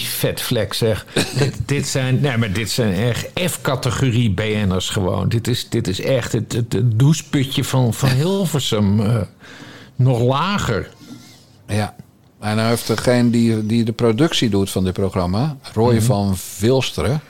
zeg. 0.71 1.07
dit, 1.39 1.55
dit 1.67 1.87
zijn, 1.89 2.21
nee, 2.21 2.37
maar 2.37 2.53
dit 2.53 2.71
zijn 2.71 2.95
echt 2.95 3.29
F-categorie 3.51 4.31
BN'ers 4.31 4.89
gewoon. 4.89 5.29
Dit 5.29 5.49
is, 5.49 5.69
dit 5.69 5.89
is 5.89 6.01
echt 6.01 6.33
het, 6.33 6.53
het, 6.53 6.73
het 6.73 6.99
doucheputje 6.99 7.65
van, 7.65 7.95
van 7.95 8.09
Hilversum. 8.09 9.01
eh, 9.01 9.17
nog 9.97 10.21
lager. 10.21 10.89
Ja. 11.67 11.95
En 12.41 12.57
dan 12.57 12.67
heeft 12.67 12.87
degene 12.87 13.31
die, 13.31 13.67
die 13.67 13.85
de 13.85 13.93
productie 13.93 14.51
doet 14.51 14.71
van 14.71 14.85
dit 14.85 14.93
programma, 14.93 15.57
Roy 15.73 15.95
Mhm. 15.95 16.03
van 16.05 16.37
Vilsteren. 16.37 17.21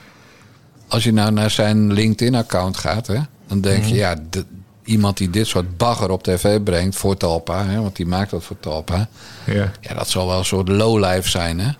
Als 0.87 1.03
je 1.03 1.13
nou 1.13 1.31
naar 1.31 1.49
zijn 1.51 1.93
LinkedIn-account 1.93 2.77
gaat, 2.77 3.07
hè, 3.07 3.19
dan 3.47 3.61
denk 3.61 3.83
je, 3.83 3.89
Mhm. 3.89 3.95
ja, 3.95 4.15
de- 4.29 4.45
iemand 4.83 5.17
die 5.17 5.29
dit 5.29 5.47
soort 5.47 5.77
bagger 5.77 6.09
op 6.11 6.23
tv 6.23 6.61
brengt 6.63 6.95
voor 6.95 7.17
Talpa, 7.17 7.65
hè, 7.65 7.81
want 7.81 7.95
die 7.95 8.05
maakt 8.05 8.31
dat 8.31 8.43
voor 8.43 8.59
Talpa. 8.59 9.07
Ja. 9.45 9.71
Ja, 9.81 9.93
dat 9.93 10.09
zal 10.09 10.27
wel 10.27 10.37
een 10.37 10.45
soort 10.45 10.67
lowlife 10.69 11.29
zijn, 11.29 11.59
hè. 11.59 11.71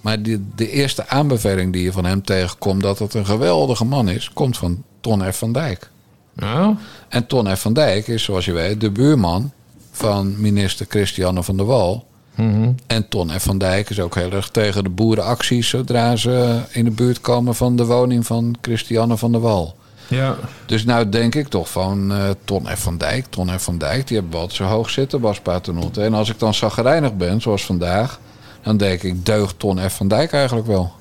Maar 0.00 0.22
die, 0.22 0.44
de 0.54 0.70
eerste 0.70 1.08
aanbeveling 1.08 1.72
die 1.72 1.82
je 1.82 1.92
van 1.92 2.04
hem 2.04 2.22
tegenkomt 2.24 2.82
dat 2.82 2.98
het 2.98 3.14
een 3.14 3.26
geweldige 3.26 3.84
man 3.84 4.08
is, 4.08 4.30
komt 4.32 4.56
van 4.58 4.82
Ton 5.00 5.32
F. 5.32 5.38
van 5.38 5.52
Dijk. 5.52 5.90
Nou? 6.32 6.74
En 7.08 7.26
Ton 7.26 7.56
F. 7.56 7.60
van 7.60 7.72
Dijk 7.72 8.06
is, 8.08 8.22
zoals 8.22 8.44
je 8.44 8.52
weet, 8.52 8.80
de 8.80 8.90
buurman 8.90 9.52
van 9.96 10.40
minister 10.40 10.86
Christiane 10.88 11.42
van 11.42 11.56
der 11.56 11.66
Wal. 11.66 12.04
Mhm. 12.34 12.72
En 12.86 13.08
Ton 13.08 13.30
F. 13.30 13.42
van 13.42 13.58
Dijk 13.58 13.90
is 13.90 14.00
ook 14.00 14.14
heel 14.14 14.32
erg 14.32 14.48
tegen 14.48 14.84
de 14.84 14.90
boerenacties 14.90 15.68
zodra 15.68 16.16
ze 16.16 16.60
in 16.70 16.84
de 16.84 16.90
buurt 16.90 17.20
komen 17.20 17.54
van 17.54 17.76
de 17.76 17.84
woning 17.84 18.26
van 18.26 18.56
Christiane 18.60 19.16
van 19.16 19.32
der 19.32 19.40
Wal. 19.40 19.76
Ja. 20.08 20.36
Dus 20.66 20.84
nou 20.84 21.08
denk 21.08 21.34
ik 21.34 21.48
toch 21.48 21.70
van 21.70 22.12
eh, 22.12 22.18
Ton 22.44 22.66
F. 22.66 22.78
van 22.78 22.98
Dijk, 22.98 23.26
Ton 23.26 23.48
F. 23.58 23.62
van 23.62 23.78
Dijk, 23.78 24.06
die 24.06 24.16
hebben 24.18 24.38
wel 24.38 24.50
zo 24.50 24.64
hoog 24.64 24.90
zitten, 24.90 25.20
Bas 25.20 25.40
Paternotte. 25.40 26.02
En 26.02 26.14
als 26.14 26.30
ik 26.30 26.38
dan 26.38 26.54
zagrijnig 26.54 27.16
ben, 27.16 27.40
zoals 27.40 27.64
vandaag, 27.64 28.20
dan 28.62 28.76
denk 28.76 29.02
ik, 29.02 29.26
deugt 29.26 29.58
Ton 29.58 29.78
F. 29.90 29.92
van 29.96 30.08
Dijk 30.08 30.32
eigenlijk 30.32 30.66
wel. 30.66 30.92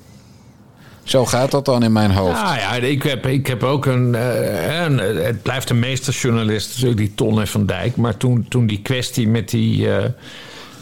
Zo 1.06 1.26
gaat 1.26 1.51
dat 1.51 1.66
dan 1.66 1.84
in 1.84 1.91
mijn 1.91 2.12
hoofd. 2.12 2.41
Nou 2.41 2.58
ja, 2.58 2.74
ik 2.76 3.03
heb, 3.03 3.26
ik 3.26 3.47
heb 3.47 3.64
ook 3.64 3.86
een, 3.86 4.16
eh, 4.16 4.84
een. 4.84 4.97
Het 4.97 5.41
blijft 5.41 5.70
een 5.70 5.80
meesterjournalist, 5.80 6.70
natuurlijk 6.70 6.97
die 6.97 7.14
Ton 7.16 7.47
van 7.47 7.66
Dijk. 7.66 7.95
Maar 7.95 8.18
toen, 8.18 8.45
toen 8.49 8.68
die 8.68 8.82
kwestie 8.82 9.28
met 9.28 9.49
die. 9.49 9.91
eh, 9.95 10.06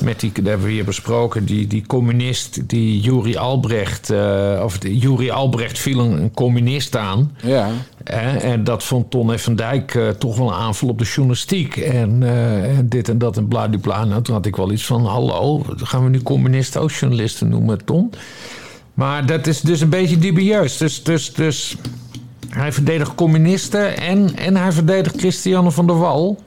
met 0.01 0.19
die, 0.19 0.31
dat 0.31 0.45
hebben 0.45 0.65
we 0.65 0.71
hier 0.73 0.83
besproken, 0.85 1.45
die, 1.45 1.67
die 1.67 1.85
communist, 1.87 2.69
die 2.69 2.99
Juri 2.99 3.37
Albrecht, 3.37 4.09
eh, 4.09 4.61
of 4.63 4.77
de, 4.77 4.97
Juri 4.97 5.29
Albrecht 5.31 5.79
viel 5.79 5.99
een, 5.99 6.11
een 6.21 6.31
communist 6.31 6.95
aan. 6.95 7.37
Ja. 7.41 7.69
En 8.03 8.63
dat 8.63 8.83
vond 8.83 9.11
Ton 9.11 9.39
van 9.39 9.55
Dijk 9.55 9.99
toch 10.17 10.37
wel 10.37 10.47
een 10.47 10.53
aanval 10.53 10.89
op 10.89 10.99
de 10.99 11.05
journalistiek. 11.05 11.77
En, 11.77 12.23
eh, 12.23 12.77
en 12.77 12.89
dit 12.89 13.09
en 13.09 13.17
dat 13.17 13.37
en 13.37 13.47
bladibla. 13.47 14.05
Nou, 14.05 14.21
toen 14.21 14.35
had 14.35 14.45
ik 14.45 14.55
wel 14.55 14.71
iets 14.71 14.85
van, 14.85 15.05
hallo, 15.05 15.65
gaan 15.75 16.03
we 16.03 16.09
nu 16.09 16.21
communisten 16.21 16.81
ook 16.81 16.91
journalisten 16.91 17.49
noemen, 17.49 17.85
Ton? 17.85 18.13
Maar 18.93 19.25
dat 19.25 19.47
is 19.47 19.61
dus 19.61 19.81
een 19.81 19.89
beetje 19.89 20.17
dubieus. 20.17 20.77
Dus, 20.77 21.03
dus, 21.03 21.33
dus 21.33 21.77
hij 22.49 22.71
verdedigt 22.71 23.15
communisten 23.15 23.97
en, 23.97 24.35
en 24.35 24.55
hij 24.55 24.71
verdedigt 24.71 25.17
Christiane 25.17 25.71
van 25.71 25.87
der 25.87 25.97
Wal. 25.97 26.43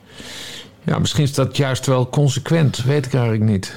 Ja, 0.85 0.98
misschien 0.98 1.24
is 1.24 1.35
dat 1.35 1.56
juist 1.56 1.86
wel 1.86 2.09
consequent, 2.09 2.82
weet 2.85 3.06
ik 3.06 3.14
eigenlijk 3.14 3.44
niet. 3.44 3.74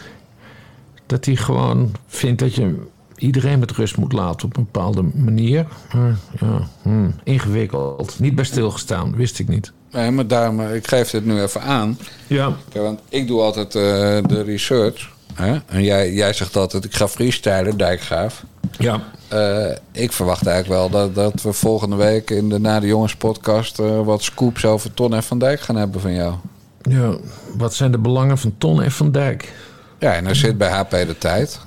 Dat 1.06 1.26
hij 1.26 1.36
gewoon 1.36 1.92
vindt 2.08 2.40
dat 2.40 2.56
je 2.56 2.76
iedereen 3.16 3.60
met 3.60 3.72
rust 3.72 3.98
moet 3.98 4.14
laten 4.14 4.48
op 4.48 4.58
een 4.58 4.68
bepaalde 4.72 5.04
manier. 5.14 5.66
Maar 5.94 6.18
ja, 6.40 6.68
hmm, 6.82 7.16
ingewikkeld. 7.24 8.20
Niet 8.20 8.36
bij 8.36 8.46
stilgestaan, 8.46 9.16
wist 9.16 9.40
ik 9.40 9.48
niet. 9.48 9.72
Nee, 9.92 10.12
maar 10.12 10.28
daarom, 10.28 10.60
eh, 10.60 10.76
ik 10.76 10.88
geef 10.88 11.10
dit 11.10 11.26
nu 11.26 11.42
even 11.42 11.62
aan. 11.62 11.98
Ja. 12.28 12.56
Want 12.74 13.00
ik 13.10 13.28
doe 13.28 13.42
altijd 13.42 13.76
eh, 13.76 13.82
de 14.28 14.44
research. 14.46 15.10
Hè? 15.34 15.58
En 15.68 15.84
jij, 15.84 16.14
jij 16.14 16.34
zegt 16.34 16.56
altijd, 16.56 16.86
ik 16.86 16.96
ga 16.96 17.08
freestylen, 17.08 17.78
dijkgraaf. 17.78 18.44
Ja. 18.78 19.02
Eh, 19.28 19.76
ik 19.92 20.12
verwacht 20.12 20.48
eigenlijk 20.48 20.80
wel 20.82 20.90
dat, 20.90 21.16
dat 21.16 21.42
we 21.42 21.54
volgende 21.54 21.96
week 21.96 22.30
in 22.30 22.50
de 22.50 22.60
Na 22.60 22.80
de 22.80 22.88
Jongens 22.88 23.16
podcast... 23.16 23.80
eh, 23.80 24.02
wat 24.02 24.24
scoops 24.24 24.66
over 24.66 24.94
Ton 24.94 25.14
en 25.14 25.24
Van 25.24 25.40
Dijk 25.40 25.60
gaan 25.62 25.76
hebben 25.76 26.02
van 26.02 26.14
jou. 26.14 26.34
Ja, 26.82 27.16
wat 27.58 27.74
zijn 27.74 27.92
de 27.92 27.98
belangen 27.98 28.38
van 28.38 28.54
Ton 28.58 28.82
en 28.82 28.92
Van 28.92 29.12
Dijk? 29.12 29.54
Ja, 30.00 30.14
en 30.14 30.26
hij 30.26 30.34
zit 30.34 30.58
bij 30.58 30.70
HP 30.72 30.90
de 30.92 31.16
Tijd. 31.18 31.60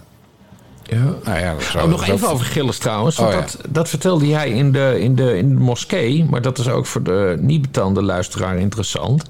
Ja. 0.82 1.04
Nou 1.24 1.38
ja, 1.38 1.52
dat 1.54 1.62
zou- 1.62 1.84
Oh, 1.84 1.90
nog 1.90 2.06
dat 2.06 2.14
even 2.16 2.28
over 2.28 2.46
Gilles 2.46 2.78
trouwens. 2.78 3.16
Want 3.16 3.28
Oh, 3.28 3.34
ja. 3.34 3.40
dat, 3.40 3.58
dat 3.68 3.88
vertelde 3.88 4.26
jij 4.26 4.50
in 4.50 4.72
de, 4.72 4.96
in, 5.00 5.14
de, 5.14 5.38
in 5.38 5.48
de 5.48 5.60
moskee. 5.60 6.24
Maar 6.30 6.42
dat 6.42 6.58
is 6.58 6.68
ook 6.68 6.86
voor 6.86 7.02
de 7.02 7.36
niet 7.40 7.62
betaalde 7.62 8.02
luisteraar 8.02 8.58
interessant. 8.58 9.22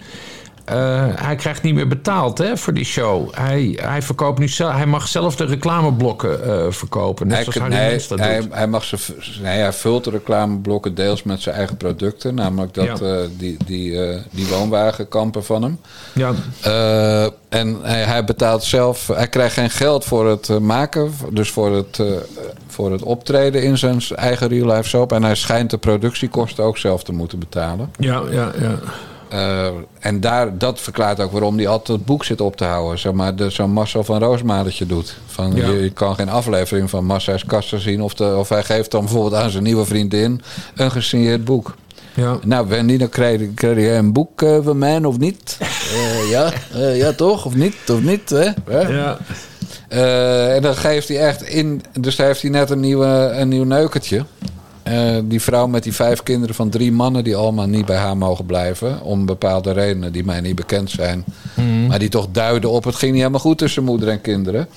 Eh, 0.64 1.04
hij 1.14 1.36
krijgt 1.36 1.62
niet 1.62 1.74
meer 1.74 1.88
betaald 1.88 2.38
hè, 2.38 2.56
voor 2.56 2.74
die 2.74 2.84
show. 2.84 3.28
Hij, 3.34 3.78
hij, 3.82 4.02
verkoopt 4.02 4.38
nu 4.38 4.48
zelf, 4.48 4.72
hij 4.72 4.86
mag 4.86 5.08
zelf 5.08 5.36
de 5.36 5.44
reclameblokken 5.44 6.44
eh, 6.44 6.66
verkopen. 6.70 7.26
Net 7.26 7.34
Hij, 7.34 7.44
zoals 7.44 7.58
Harry 7.58 7.74
nee, 7.74 8.04
dat 8.08 8.18
hij, 8.18 8.40
doet. 8.40 8.54
hij, 8.54 8.66
mag 8.66 8.84
ze, 8.84 8.96
nee, 9.42 9.58
hij 9.60 9.72
vult 9.72 10.04
de 10.04 10.10
reclameblokken 10.10 10.94
deels 10.94 11.22
met 11.22 11.40
zijn 11.42 11.54
eigen 11.56 11.76
producten. 11.76 12.34
Namelijk 12.34 12.74
dat, 12.74 12.84
Ja. 12.84 12.94
eh, 13.06 13.16
die, 13.38 13.56
die, 13.66 13.98
die 14.30 14.46
woonwagenkampen 14.46 15.44
van 15.44 15.62
hem. 15.62 15.80
Ja. 16.12 16.32
En 17.48 17.78
hij, 17.82 18.02
hij 18.02 18.24
betaalt 18.24 18.64
zelf... 18.64 19.06
Hij 19.06 19.28
krijgt 19.28 19.54
geen 19.54 19.70
geld 19.70 20.04
voor 20.04 20.28
het 20.28 20.60
maken. 20.60 21.12
Dus 21.30 21.50
voor 21.50 21.74
het, 21.74 22.02
voor 22.68 22.92
het 22.92 23.02
optreden 23.02 23.62
in 23.62 23.78
zijn 23.78 24.00
eigen 24.14 24.48
real 24.48 24.66
life 24.76 24.88
soap. 24.88 25.12
En 25.12 25.22
hij 25.22 25.34
schijnt 25.34 25.70
de 25.70 25.78
productiekosten 25.78 26.64
ook 26.64 26.78
zelf 26.78 27.04
te 27.04 27.12
moeten 27.12 27.38
betalen. 27.38 27.90
Ja, 27.98 28.22
ja, 28.30 28.52
ja. 28.60 28.78
Eh, 29.32 29.66
en 30.00 30.20
daar, 30.20 30.58
dat 30.58 30.80
verklaart 30.80 31.20
ook 31.20 31.32
waarom 31.32 31.56
hij 31.56 31.68
altijd 31.68 31.98
het 31.98 32.06
boek 32.06 32.24
zit 32.24 32.40
op 32.40 32.56
te 32.56 32.64
houden. 32.64 32.98
Zeg 32.98 33.12
maar, 33.12 33.36
de- 33.36 33.50
zo'n 33.50 33.70
Marcel 33.70 34.04
van 34.04 34.18
Roosmalertje 34.18 34.86
doet. 34.86 35.14
Van, 35.26 35.52
Ja. 35.56 35.68
je, 35.68 35.82
je 35.82 35.90
kan 35.90 36.14
geen 36.14 36.28
aflevering 36.28 36.90
van 36.90 37.04
Marcel's 37.04 37.44
Kasten 37.46 37.80
zien. 37.80 38.02
Of, 38.02 38.14
de, 38.14 38.34
of 38.36 38.48
hij 38.48 38.64
geeft 38.64 38.90
dan 38.90 39.00
bijvoorbeeld 39.04 39.34
aan 39.42 39.50
zijn 39.50 39.62
nieuwe 39.62 39.84
vriendin 39.84 40.42
een 40.74 40.90
gesigneerd 40.90 41.44
boek. 41.44 41.74
Ja. 42.14 42.36
Nou, 42.44 42.68
Wendy, 42.68 42.96
dan 42.96 43.08
krijg, 43.08 43.40
je- 43.40 43.52
krijg 43.54 43.76
je 43.76 43.90
een 43.90 44.12
boek 44.12 44.42
eh, 44.42 44.58
van 44.62 44.78
mij 44.78 45.04
of 45.04 45.18
niet? 45.18 45.56
Eh, 45.92 46.30
ja, 46.30 46.52
ja, 46.92 47.12
toch? 47.12 47.44
Of 47.46 47.54
niet? 47.54 47.74
Of 47.92 48.00
niet? 48.00 48.30
Hè? 48.30 48.50
Ja. 48.88 49.18
En 50.54 50.62
dan 50.62 50.74
geeft 50.76 51.08
hij 51.08 51.18
echt 51.18 51.42
in. 51.42 51.82
Dus 52.00 52.16
daar 52.16 52.26
heeft 52.26 52.42
hij 52.42 52.50
net 52.50 52.70
een, 52.70 52.80
nieuwe, 52.80 53.06
een 53.34 53.48
nieuw 53.48 53.64
neukertje. 53.64 54.24
Eh, 54.82 55.16
die 55.24 55.42
vrouw 55.42 55.66
met 55.66 55.82
die 55.82 55.94
vijf 55.94 56.22
kinderen 56.22 56.54
van 56.54 56.68
drie 56.68 56.92
mannen 56.92 57.24
die 57.24 57.36
allemaal 57.36 57.66
niet 57.66 57.86
bij 57.86 57.96
haar 57.96 58.16
mogen 58.16 58.46
blijven. 58.46 59.02
Om 59.02 59.26
bepaalde 59.26 59.72
redenen 59.72 60.12
die 60.12 60.24
mij 60.24 60.40
niet 60.40 60.54
bekend 60.54 60.90
zijn. 60.90 61.24
Mhm. 61.54 61.86
Maar 61.86 61.98
die 61.98 62.08
toch 62.08 62.28
duiden 62.32 62.70
op 62.70 62.84
het 62.84 62.94
ging 62.94 63.10
niet 63.10 63.20
helemaal 63.20 63.40
goed 63.40 63.58
tussen 63.58 63.84
moeder 63.84 64.08
en 64.08 64.20
kinderen. 64.20 64.68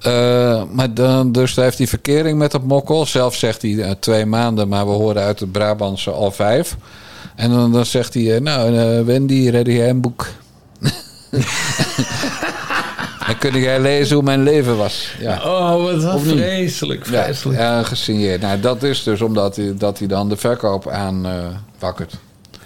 Eh, 0.00 0.62
maar 0.72 0.94
dan, 0.94 1.32
dus 1.32 1.56
heeft 1.56 1.78
hij 1.78 1.86
verkering 1.86 2.38
met 2.38 2.50
dat 2.50 2.62
mokkel. 2.62 3.06
Zelf 3.06 3.34
zegt 3.34 3.62
hij 3.62 3.82
eh, 3.82 3.90
twee 4.00 4.26
maanden, 4.26 4.68
maar 4.68 4.86
we 4.86 4.92
horen 4.92 5.22
uit 5.22 5.40
het 5.40 5.52
Brabantse 5.52 6.10
al 6.10 6.30
vijf. 6.30 6.76
En 7.34 7.50
dan, 7.50 7.72
dan 7.72 7.86
zegt 7.86 8.14
hij, 8.14 8.38
nou 8.38 8.72
Wendy, 9.04 9.48
redde 9.48 9.72
jij 9.72 9.88
een 9.88 10.00
boek? 10.00 10.26
Dan 13.26 13.38
kun 13.38 13.60
jij 13.60 13.80
lezen 13.80 14.14
hoe 14.14 14.24
mijn 14.24 14.42
leven 14.42 14.76
was. 14.76 15.14
Ja. 15.18 15.42
Oh, 15.44 16.02
wat 16.02 16.20
vreselijk, 16.20 17.06
vreselijk. 17.06 17.58
Ja, 17.58 17.76
ja, 17.76 17.82
gesigneerd. 17.82 18.40
Nou, 18.40 18.60
dat 18.60 18.82
is 18.82 19.02
dus 19.02 19.20
omdat 19.20 19.56
hij, 19.56 19.74
dat 19.76 19.98
hij 19.98 20.08
dan 20.08 20.28
de 20.28 20.36
verkoop 20.36 20.88
aan 20.88 21.26
eh 21.26 21.46
wakkert. 21.78 22.14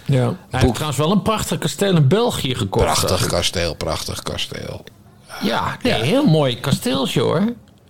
Ja. 0.05 0.35
Hij 0.49 0.59
heeft 0.59 0.73
trouwens 0.73 0.99
wel 0.99 1.11
een 1.11 1.21
prachtig 1.21 1.57
kasteel 1.57 1.95
in 1.95 2.07
België 2.07 2.55
gekocht. 2.55 2.85
Prachtig 2.85 3.25
kasteel, 3.25 3.75
prachtig 3.75 4.23
kasteel. 4.23 4.83
Ja, 5.41 5.77
nee, 5.81 5.93
heel 5.93 6.25
mooi 6.25 6.59
kasteeltje 6.59 7.21
hoor. 7.21 7.39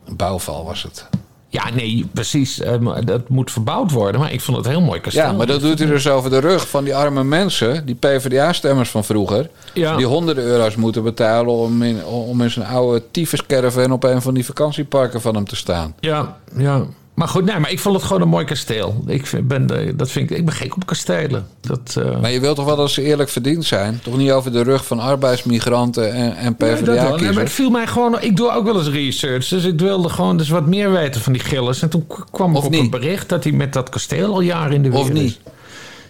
Een 0.05 0.15
bouwval 0.15 0.65
was 0.65 0.83
het. 0.83 1.05
Ja, 1.53 1.69
nee, 1.73 2.05
precies. 2.13 2.59
eh, 2.59 2.73
dat 3.05 3.29
moet 3.29 3.51
verbouwd 3.51 3.91
worden, 3.91 4.21
maar 4.21 4.31
ik 4.33 4.41
vond 4.41 4.57
het 4.57 4.65
een 4.65 4.71
heel 4.71 4.81
mooi 4.81 4.99
kasteel. 4.99 5.23
Ja, 5.23 5.31
maar 5.31 5.45
dat 5.47 5.61
doet 5.61 5.79
hij 5.79 5.87
dus 5.87 6.07
over 6.09 6.29
de 6.29 6.37
rug 6.39 6.69
van 6.69 6.83
die 6.83 6.95
arme 6.95 7.23
mensen, 7.23 7.85
die 7.85 7.95
PvdA-stemmers 7.95 8.89
van 8.89 9.03
vroeger, 9.03 9.49
Ja. 9.73 9.95
die 9.95 10.05
honderden 10.05 10.43
euro's 10.43 10.75
moeten 10.75 11.03
betalen 11.03 11.53
om 11.53 11.81
in, 11.83 12.05
om 12.05 12.41
in 12.41 12.51
zijn 12.51 12.65
oude 12.65 13.03
tyfuscaravan 13.11 13.91
op 13.91 14.03
een 14.03 14.21
van 14.21 14.33
die 14.33 14.45
vakantieparken 14.45 15.21
van 15.21 15.35
hem 15.35 15.45
te 15.45 15.55
staan. 15.55 15.93
Ja, 15.99 16.37
ja. 16.57 16.85
Maar 17.13 17.27
goed, 17.27 17.45
nee, 17.45 17.59
maar 17.59 17.71
ik 17.71 17.79
vond 17.79 17.95
het 17.95 18.05
gewoon 18.05 18.21
een 18.21 18.27
mooi 18.27 18.45
kasteel. 18.45 19.03
Ik 19.07 19.25
vind, 19.27 19.47
ben, 19.47 19.67
de- 19.67 19.93
dat 19.95 20.11
vind 20.11 20.31
ik, 20.31 20.37
ik 20.37 20.45
ben 20.45 20.53
gek 20.53 20.75
op 20.75 20.85
kastelen. 20.85 21.47
Dat, 21.61 21.95
eh, 21.99 22.19
Maar 22.21 22.31
je 22.31 22.39
wilt 22.39 22.55
toch 22.55 22.65
wel 22.65 22.75
dat 22.75 22.89
ze 22.89 23.01
eerlijk 23.01 23.29
verdiend 23.29 23.65
zijn? 23.65 23.99
Toch 24.03 24.17
niet 24.17 24.31
over 24.31 24.51
de 24.51 24.63
rug 24.63 24.85
van 24.85 24.99
arbeidsmigranten 24.99 26.13
en, 26.13 26.35
en 26.35 26.55
Nee, 26.57 26.75
wel. 26.75 26.75
Nee, 26.75 26.95
maar 26.95 27.07
het 27.07 27.17
PvdA-kiezers? 27.19 27.53
viel 27.53 27.69
mij 27.69 27.87
gewoon... 27.87 28.21
Ik 28.21 28.35
doe 28.37 28.51
ook 28.51 28.63
wel 28.65 28.77
eens 28.77 28.89
research. 28.89 29.47
Dus 29.47 29.63
ik 29.63 29.79
wilde 29.79 30.09
gewoon 30.09 30.37
dus 30.37 30.49
wat 30.49 30.65
meer 30.65 30.91
weten 30.91 31.21
van 31.21 31.33
die 31.33 31.41
gilles. 31.41 31.81
En 31.81 31.89
toen 31.89 32.07
kwam 32.31 32.55
ik 32.55 32.63
op 32.63 32.69
niet? 32.71 32.79
een 32.79 32.89
bericht... 32.89 33.29
dat 33.29 33.43
hij 33.43 33.53
met 33.53 33.73
dat 33.73 33.89
kasteel 33.89 34.33
al 34.33 34.41
jaren 34.41 34.73
in 34.73 34.83
de 34.83 34.89
weer 34.89 34.99
Of 34.99 35.11
niet? 35.11 35.23
is. 35.31 35.39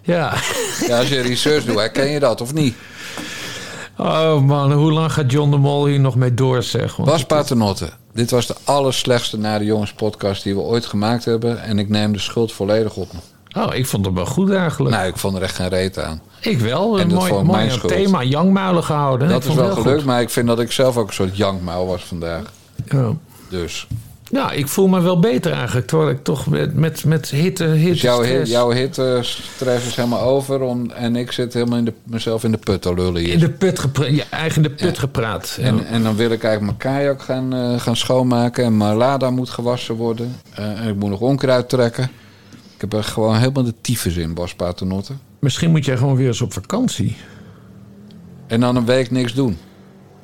Ja. 0.03 0.33
Ja, 0.87 0.97
als 0.99 1.07
je 1.07 1.21
research 1.21 1.63
doet, 1.65 1.75
herken 1.75 2.09
je 2.09 2.19
dat 2.19 2.41
of 2.41 2.53
niet? 2.53 2.75
Oh 3.97 4.41
man, 4.41 4.71
hoe 4.71 4.91
lang 4.91 5.11
gaat 5.13 5.31
John 5.31 5.51
de 5.51 5.57
Mol 5.57 5.85
hier 5.85 5.99
nog 5.99 6.15
mee 6.15 6.33
door, 6.33 6.63
zeg? 6.63 6.95
Want 6.95 7.09
Bas 7.09 7.25
Paternotte, 7.25 7.89
dit 8.13 8.31
was 8.31 8.47
de 8.47 8.55
allerslechtste 8.63 9.37
Naar 9.37 9.59
de 9.59 9.65
Jongens 9.65 9.93
podcast 9.93 10.43
die 10.43 10.55
we 10.55 10.61
ooit 10.61 10.85
gemaakt 10.85 11.25
hebben. 11.25 11.63
En 11.63 11.79
ik 11.79 11.89
neem 11.89 12.13
de 12.13 12.19
schuld 12.19 12.51
volledig 12.51 12.95
op 12.95 13.13
me. 13.13 13.19
Oh, 13.61 13.75
ik 13.75 13.85
vond 13.85 14.05
het 14.05 14.15
wel 14.15 14.25
goed 14.25 14.51
eigenlijk. 14.51 14.95
Nou, 14.95 15.07
ik 15.07 15.17
vond 15.17 15.35
er 15.35 15.41
echt 15.41 15.55
geen 15.55 15.67
reet 15.67 15.99
aan. 15.99 16.21
ik 16.41 16.59
wel. 16.59 16.99
En 16.99 17.09
Een 17.09 17.15
mooi, 17.15 17.29
vond 17.29 17.41
ik 17.41 17.47
mooi 17.47 17.65
mijn 17.65 17.79
thema, 17.79 18.23
Jangmuilen 18.23 18.83
gehouden. 18.83 19.29
dat 19.29 19.45
is 19.45 19.55
wel 19.55 19.75
gelukt, 19.75 20.05
maar 20.05 20.21
ik 20.21 20.29
vind 20.29 20.47
dat 20.47 20.59
ik 20.59 20.71
zelf 20.71 20.97
ook 20.97 21.07
een 21.07 21.13
soort 21.13 21.37
jankmuil 21.37 21.87
was 21.87 22.03
vandaag. 22.03 22.43
Ja. 22.85 23.11
Dus, 23.49 23.87
Ja, 24.31 24.51
ik 24.51 24.67
voel 24.67 24.87
me 24.87 25.01
wel 25.01 25.19
beter 25.19 25.51
eigenlijk. 25.51 25.87
Terwijl 25.87 26.09
ik 26.09 26.23
toch 26.23 26.47
met, 26.47 26.73
met, 26.75 27.05
met 27.05 27.29
hitte, 27.29 27.63
hitte 27.65 27.89
dus 27.91 28.01
jouw, 28.01 28.21
hit, 28.21 28.29
stress- 28.29 28.51
jouw 28.51 29.75
is 29.75 29.95
helemaal 29.95 30.21
over 30.21 30.61
om, 30.61 30.89
en 30.91 31.15
ik 31.15 31.31
zit 31.31 31.53
helemaal 31.53 31.77
in 31.77 31.85
de, 31.85 31.93
mezelf 32.03 32.43
in 32.43 32.51
de 32.51 32.57
put 32.57 32.81
te 32.81 32.93
lullen 32.93 33.21
hier. 33.21 33.33
in 33.33 33.39
de 33.39 33.49
put 33.49 33.79
gepra- 33.79 34.05
je 34.05 34.23
eigen 34.29 34.61
de 34.61 34.69
put 34.69 34.99
gepraat. 34.99 35.57
Ja. 35.59 35.65
En, 35.65 35.85
en 35.85 36.03
dan 36.03 36.15
wil 36.15 36.31
ik 36.31 36.43
eigenlijk 36.43 36.81
mijn 36.83 36.95
kajak 36.95 37.21
gaan, 37.21 37.53
eh, 37.53 37.79
gaan 37.79 37.95
schoonmaken. 37.95 38.63
En 38.63 38.77
mijn 38.77 38.95
lada 38.95 39.29
moet 39.29 39.49
gewassen 39.49 39.95
worden. 39.95 40.35
Eh, 40.53 40.79
en 40.79 40.87
ik 40.89 40.95
moet 40.95 41.09
nog 41.09 41.19
onkruid 41.19 41.69
trekken. 41.69 42.03
Ik 42.75 42.81
heb 42.81 42.93
er 42.93 43.03
gewoon 43.03 43.35
helemaal 43.37 43.63
de 43.63 43.73
tyfus 43.81 44.15
in, 44.15 44.33
Bas 44.33 44.55
Paternotte. 44.55 45.13
Misschien 45.39 45.71
moet 45.71 45.85
jij 45.85 45.97
gewoon 45.97 46.15
weer 46.15 46.27
eens 46.27 46.41
op 46.41 46.53
vakantie. 46.53 47.15
En 48.47 48.59
dan 48.59 48.75
een 48.75 48.85
week 48.85 49.11
niks 49.11 49.33
doen. 49.33 49.57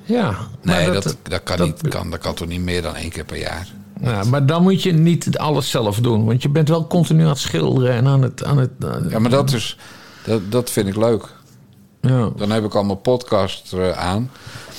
Ja. 0.03 0.35
Nee, 0.61 0.91
dat, 0.91 1.17
dat, 1.23 1.43
kan 1.43 1.57
dat- 1.57 1.67
niet. 1.67 1.87
Kan, 1.93 2.09
dat 2.09 2.19
kan 2.19 2.33
toch 2.33 2.47
niet 2.47 2.61
meer 2.61 2.81
dan 2.81 2.95
één 2.95 3.09
keer 3.09 3.25
per 3.25 3.37
jaar? 3.37 3.67
Ja, 4.01 4.23
maar 4.23 4.45
dan 4.45 4.63
moet 4.63 4.83
je 4.83 4.91
niet 4.93 5.37
alles 5.37 5.69
zelf 5.69 5.99
doen. 5.99 6.25
Want 6.25 6.41
je 6.41 6.49
bent 6.49 6.69
wel 6.69 6.87
continu 6.87 7.23
aan 7.23 7.29
het 7.29 7.37
schilderen 7.37 7.93
en 7.93 8.07
aan 8.07 8.21
het... 8.21 8.43
Aan 8.43 8.57
het 8.57 8.71
aan- 8.85 9.05
Ja, 9.09 9.19
maar 9.19 9.29
dat, 9.31 9.53
is, 9.53 9.77
dat, 10.25 10.51
dat 10.51 10.69
vind 10.69 10.87
ik 10.87 10.95
leuk. 10.95 11.23
Ja. 12.01 12.29
Dan 12.35 12.49
heb 12.51 12.63
ik 12.63 12.73
allemaal 12.75 12.95
podcasts 12.95 13.73
eh, 13.73 13.91
aan. 13.91 14.31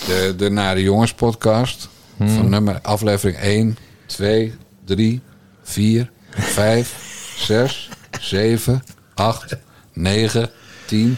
De, 0.07 0.35
de 0.37 0.51
Nare 0.51 0.83
Jongens 0.83 1.15
podcast. 1.15 1.89
Hmm. 2.17 2.29
Van 2.29 2.49
nummer 2.49 2.79
aflevering 2.83 3.39
1, 3.39 3.77
2, 4.07 4.55
3, 4.85 5.21
4, 5.63 6.11
5, 6.31 7.35
6, 7.37 7.89
7, 8.21 8.83
8, 9.15 9.57
9, 9.93 10.51
10, 10.87 11.17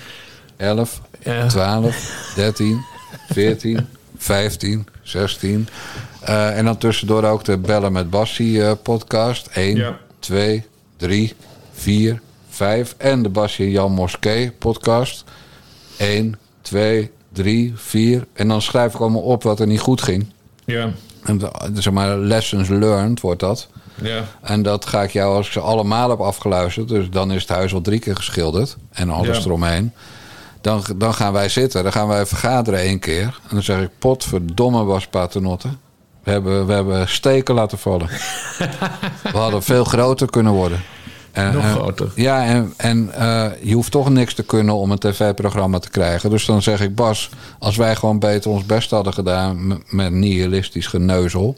11, 0.57 1.01
Ja. 1.23 1.47
12, 1.47 2.33
13, 2.35 2.81
14, 3.29 3.87
15, 4.17 4.87
16. 5.03 5.69
Eh, 6.21 6.59
en 6.59 6.65
dan 6.65 6.77
tussendoor 6.79 7.25
ook 7.25 7.45
de 7.45 7.59
Bellen 7.59 7.93
met 7.93 8.11
Bassie 8.11 8.65
eh, 8.65 8.73
podcast. 8.83 9.47
1, 9.47 9.77
Ja. 9.77 9.99
2, 10.19 10.65
3, 10.97 11.35
4, 11.73 12.21
5. 12.49 12.95
En 12.99 13.23
de 13.23 13.29
Bassie 13.29 13.65
en 13.67 13.71
Jan 13.73 13.93
Moskee 13.93 14.51
podcast. 14.53 15.25
1, 15.97 16.39
2, 16.63 17.11
3, 17.33 17.73
4. 17.77 18.27
En 18.33 18.49
dan 18.49 18.63
schrijf 18.63 18.95
ik 18.95 19.01
allemaal 19.01 19.23
op 19.23 19.43
wat 19.43 19.61
er 19.61 19.67
niet 19.67 19.81
goed 19.81 20.03
ging. 20.03 20.27
Ja. 20.65 20.91
En 21.25 21.41
zeg 21.75 21.93
maar, 21.93 22.17
lessons 22.17 22.69
learned 22.69 23.21
wordt 23.21 23.41
dat. 23.41 23.69
Ja. 24.03 24.25
En 24.43 24.63
dat 24.63 24.87
ga 24.87 25.03
ik 25.03 25.11
jou, 25.11 25.35
als 25.37 25.47
ik 25.47 25.53
ze 25.53 25.61
allemaal 25.61 26.11
heb 26.11 26.21
afgeluisterd... 26.21 26.89
dus 26.89 27.11
dan 27.11 27.33
is 27.33 27.41
het 27.41 27.51
huis 27.51 27.75
al 27.75 27.81
drie 27.81 27.99
keer 27.99 28.17
geschilderd 28.17 28.77
en 28.91 29.11
alles 29.11 29.37
Ja. 29.39 29.45
eromheen... 29.45 29.93
Dan, 30.61 30.83
dan 30.97 31.15
gaan 31.15 31.33
wij 31.33 31.49
zitten, 31.49 31.83
dan 31.83 31.93
gaan 31.93 32.09
wij 32.09 32.27
vergaderen 32.27 32.81
één 32.81 32.99
keer... 32.99 33.25
en 33.25 33.49
dan 33.51 33.63
zeg 33.63 33.81
ik, 33.83 33.91
potverdomme 33.99 34.85
was 34.85 35.07
Paternotte... 35.07 35.69
We 36.23 36.31
hebben, 36.31 36.67
we 36.67 36.73
hebben 36.73 37.09
steken 37.09 37.55
laten 37.55 37.79
vallen. 37.79 38.09
we 39.23 39.39
hadden 39.39 39.63
veel 39.63 39.85
groter 39.85 40.31
kunnen 40.31 40.53
worden. 40.53 40.81
En, 41.33 41.53
Nog 41.55 41.65
en- 41.65 41.71
groter. 41.71 42.13
Ja, 42.15 42.45
en, 42.45 42.75
en 42.77 43.13
eh, 43.13 43.47
je 43.63 43.75
hoeft 43.75 43.91
toch 43.91 44.11
niks 44.11 44.35
te 44.35 44.43
kunnen 44.43 44.75
om 44.75 44.91
een 44.91 44.99
tv-programma 44.99 45.79
te 45.79 45.91
krijgen. 45.91 46.31
Dus 46.31 46.45
dan 46.45 46.63
zeg 46.63 46.81
ik, 46.81 46.95
Bas, 46.95 47.29
als 47.59 47.77
wij 47.77 47.97
gewoon 47.97 48.19
beter 48.19 48.51
ons 48.51 48.67
best 48.67 48.91
hadden 48.91 49.13
gedaan... 49.13 49.83
met 49.89 50.13
nihilistisch 50.13 50.87
geneuzel 50.87 51.55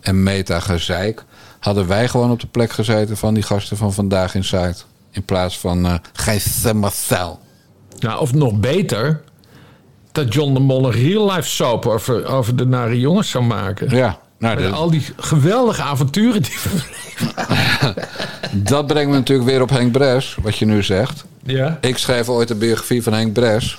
en 0.00 0.22
meta-gezeik... 0.22 1.24
hadden 1.58 1.86
wij 1.86 2.08
gewoon 2.08 2.30
op 2.30 2.40
de 2.40 2.46
plek 2.46 2.72
gezeten 2.72 3.16
van 3.16 3.34
die 3.34 3.42
gasten 3.42 3.76
van 3.76 3.92
Vandaag 3.92 4.34
in 4.34 4.44
Zuid. 4.44 4.86
In 5.10 5.24
plaats 5.24 5.58
van 5.58 5.86
uh, 5.86 5.94
Gijs 6.12 6.72
Marcel. 6.74 7.40
Nou, 7.98 8.20
of 8.20 8.34
nog 8.34 8.52
beter... 8.52 9.22
dat 10.12 10.32
John 10.34 10.52
de 10.54 10.60
Mol 10.60 10.84
een 10.86 10.92
real-life 10.92 11.48
soap 11.48 11.86
over, 11.86 12.26
over 12.26 12.56
de 12.56 12.66
nare 12.66 13.00
jongens 13.00 13.30
zou 13.30 13.44
maken. 13.44 13.96
Ja, 13.96 14.18
nou, 14.38 14.60
Met 14.60 14.72
al 14.72 14.90
die 14.90 15.02
geweldige 15.16 15.82
avonturen 15.82 16.42
die 16.42 16.56
we 16.62 17.94
Dat 18.70 18.86
brengt 18.86 19.10
me 19.10 19.16
natuurlijk 19.16 19.48
weer 19.48 19.62
op 19.62 19.70
Henk 19.70 19.92
Bres, 19.92 20.36
wat 20.42 20.56
je 20.56 20.64
nu 20.66 20.82
zegt. 20.82 21.24
Ja. 21.44 21.78
Ik 21.80 21.98
schreef 21.98 22.28
ooit 22.28 22.50
een 22.50 22.58
biografie 22.58 23.02
van 23.02 23.12
Henk 23.12 23.32
Bres. 23.32 23.78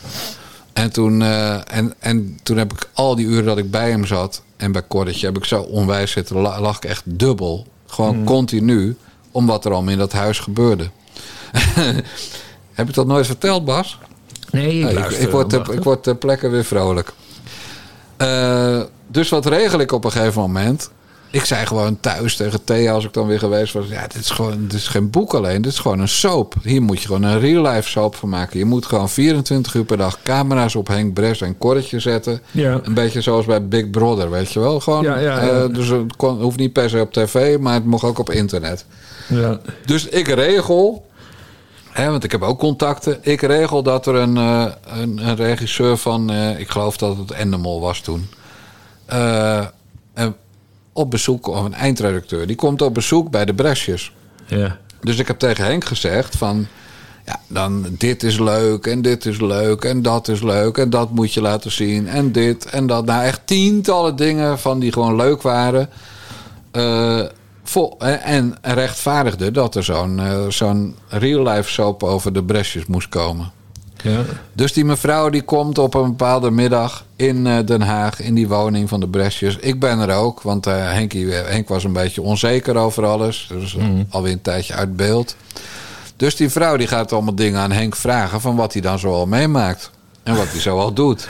En 0.73 0.91
toen, 0.91 1.21
eh, 1.21 1.75
en, 1.77 1.93
en 1.99 2.39
toen 2.43 2.57
heb 2.57 2.73
ik 2.73 2.89
al 2.93 3.15
die 3.15 3.25
uren 3.25 3.45
dat 3.45 3.57
ik 3.57 3.71
bij 3.71 3.89
hem 3.89 4.05
zat... 4.05 4.41
en 4.57 4.71
bij 4.71 4.87
Corretje 4.87 5.25
heb 5.25 5.37
ik 5.37 5.45
zo 5.45 5.61
onwijs 5.61 6.11
zitten... 6.11 6.37
la- 6.37 6.61
lag 6.61 6.77
ik 6.77 6.85
echt 6.85 7.01
dubbel. 7.05 7.67
Gewoon 7.87 8.15
Hmm. 8.15 8.25
continu. 8.25 8.97
Om 9.31 9.45
wat 9.45 9.65
er 9.65 9.71
allemaal 9.73 9.91
in 9.91 9.97
dat 9.97 10.11
huis 10.11 10.39
gebeurde. 10.39 10.89
heb 12.73 12.87
ik 12.89 12.93
dat 12.93 13.07
nooit 13.07 13.25
verteld, 13.25 13.65
Bas? 13.65 13.99
Nee, 14.53 14.79
ik 14.79 14.89
ik, 14.89 14.95
luister 14.95 15.23
ik, 15.23 15.29
word, 15.29 15.53
ik 15.53 15.83
word 15.83 16.03
ter 16.03 16.15
plekke 16.15 16.49
weer 16.49 16.65
vrolijk. 16.65 17.13
Eh, 18.17 18.81
dus 19.07 19.29
wat 19.29 19.45
regel 19.45 19.79
ik 19.79 19.91
op 19.91 20.05
een 20.05 20.11
gegeven 20.11 20.41
moment? 20.41 20.89
Ik 21.31 21.45
zei 21.45 21.65
gewoon 21.65 21.99
thuis 21.99 22.35
tegen 22.35 22.63
Thea, 22.63 22.93
als 22.93 23.05
ik 23.05 23.13
dan 23.13 23.27
weer 23.27 23.39
geweest 23.39 23.73
was... 23.73 23.87
ja, 23.87 24.01
dit 24.01 24.21
is 24.21 24.29
gewoon 24.29 24.67
dit 24.67 24.73
is 24.73 24.87
geen 24.87 25.09
boek 25.09 25.33
alleen, 25.33 25.61
dit 25.61 25.71
is 25.71 25.79
gewoon 25.79 25.99
een 25.99 26.07
soap. 26.07 26.53
Hier 26.63 26.81
moet 26.81 27.01
je 27.01 27.07
gewoon 27.07 27.23
een 27.23 27.39
real-life 27.39 27.89
soap 27.89 28.15
van 28.15 28.29
maken. 28.29 28.59
Je 28.59 28.65
moet 28.65 28.85
gewoon 28.85 29.09
24 29.09 29.73
uur 29.73 29.83
per 29.83 29.97
dag 29.97 30.21
camera's 30.23 30.75
op 30.75 30.87
Henk 30.87 31.13
Bres 31.13 31.41
en 31.41 31.57
Korretje 31.57 31.99
zetten. 31.99 32.41
Ja. 32.51 32.79
Een 32.83 32.93
beetje 32.93 33.21
zoals 33.21 33.45
bij 33.45 33.67
Big 33.67 33.89
Brother, 33.89 34.29
weet 34.29 34.51
je 34.51 34.59
wel. 34.59 34.79
Gewoon, 34.79 35.03
Ja, 35.03 35.17
ja, 35.17 35.39
eh, 35.39 35.73
dus 35.73 35.87
het 35.87 36.15
kon, 36.15 36.41
hoeft 36.41 36.57
niet 36.57 36.73
per 36.73 36.89
se 36.89 36.99
op 36.99 37.13
tv, 37.13 37.57
maar 37.57 37.73
het 37.73 37.85
mocht 37.85 38.03
ook 38.03 38.19
op 38.19 38.29
internet. 38.31 38.85
Ja. 39.27 39.59
Dus 39.85 40.07
ik 40.07 40.27
regel, 40.27 41.05
want 41.95 42.23
ik 42.23 42.31
heb 42.31 42.41
ook 42.41 42.59
contacten. 42.59 43.17
Ik 43.21 43.41
regel 43.41 43.83
dat 43.83 44.05
er 44.05 44.15
een, 44.15 44.37
eh, 44.37 44.65
een, 44.83 45.27
een 45.27 45.35
regisseur 45.35 45.97
van, 45.97 46.31
eh, 46.31 46.59
ik 46.59 46.69
geloof 46.69 46.97
dat 46.97 47.17
het 47.17 47.31
Endemol 47.31 47.81
was 47.81 47.99
toen, 47.99 48.29
eh, 49.05 49.65
op 50.93 51.11
bezoek, 51.11 51.47
of 51.47 51.65
een 51.65 51.73
eindredacteur, 51.73 52.47
die 52.47 52.55
komt 52.55 52.81
op 52.81 52.93
bezoek 52.93 53.31
bij 53.31 53.45
de 53.45 53.53
Bresjes. 53.53 54.11
Ja. 54.45 54.77
Dus 55.01 55.17
ik 55.17 55.27
heb 55.27 55.39
tegen 55.39 55.65
Henk 55.65 55.85
gezegd 55.85 56.35
van, 56.35 56.67
ja, 57.25 57.39
dan 57.47 57.85
dit 57.97 58.23
is 58.23 58.39
leuk 58.39 58.85
en 58.85 59.01
dit 59.01 59.25
is 59.25 59.39
leuk 59.39 59.83
en 59.83 60.01
dat 60.01 60.27
is 60.27 60.41
leuk 60.41 60.77
en 60.77 60.89
dat 60.89 61.11
moet 61.11 61.33
je 61.33 61.41
laten 61.41 61.71
zien 61.71 62.07
en 62.07 62.31
dit 62.31 62.65
en 62.65 62.87
dat. 62.87 63.05
Nou, 63.05 63.23
echt 63.23 63.41
tientallen 63.45 64.15
dingen 64.15 64.59
van 64.59 64.79
die 64.79 64.91
gewoon 64.91 65.15
leuk 65.15 65.41
waren. 65.41 65.89
Vol, 67.63 67.99
en, 67.99 68.55
rechtvaardigde 68.61 69.51
dat 69.51 69.75
er 69.75 69.83
zo'n 69.83 70.19
eh, 70.19 70.47
zo'n 70.47 70.95
real-life 71.07 71.71
soap 71.71 72.03
over 72.03 72.33
de 72.33 72.43
Bresjes 72.43 72.85
moest 72.85 73.09
komen. 73.09 73.51
Ja. 74.03 74.19
Dus 74.53 74.73
die 74.73 74.85
mevrouw 74.85 75.29
die 75.29 75.41
komt 75.41 75.77
op 75.77 75.93
een 75.93 76.09
bepaalde 76.09 76.51
middag 76.51 77.05
in 77.15 77.47
eh, 77.47 77.65
Den 77.65 77.81
Haag 77.81 78.19
in 78.19 78.33
die 78.33 78.47
woning 78.47 78.89
van 78.89 78.99
de 78.99 79.07
Bresjes. 79.07 79.57
Ik 79.57 79.79
ben 79.79 79.99
er 79.99 80.15
ook, 80.15 80.41
want 80.41 80.67
eh, 80.67 80.73
Henkie, 80.75 81.31
Henk 81.31 81.67
was 81.67 81.83
een 81.83 81.93
beetje 81.93 82.21
onzeker 82.21 82.75
over 82.75 83.05
alles. 83.05 83.49
Dus 83.49 83.77
alweer 84.09 84.31
een 84.31 84.41
tijdje 84.41 84.73
uit 84.73 84.95
beeld. 84.95 85.35
Dus 86.15 86.35
die 86.35 86.49
vrouw 86.49 86.77
die 86.77 86.87
gaat 86.87 87.13
allemaal 87.13 87.35
dingen 87.35 87.59
aan 87.59 87.71
Henk 87.71 87.95
vragen 87.95 88.41
van 88.41 88.55
wat 88.55 88.73
hij 88.73 88.81
dan 88.81 88.99
zo 88.99 89.13
al 89.13 89.25
meemaakt. 89.25 89.91
En 90.23 90.35
wat 90.35 90.47
hij 90.47 90.59
zo 90.59 90.79
al 90.79 90.93
doet. 90.93 91.27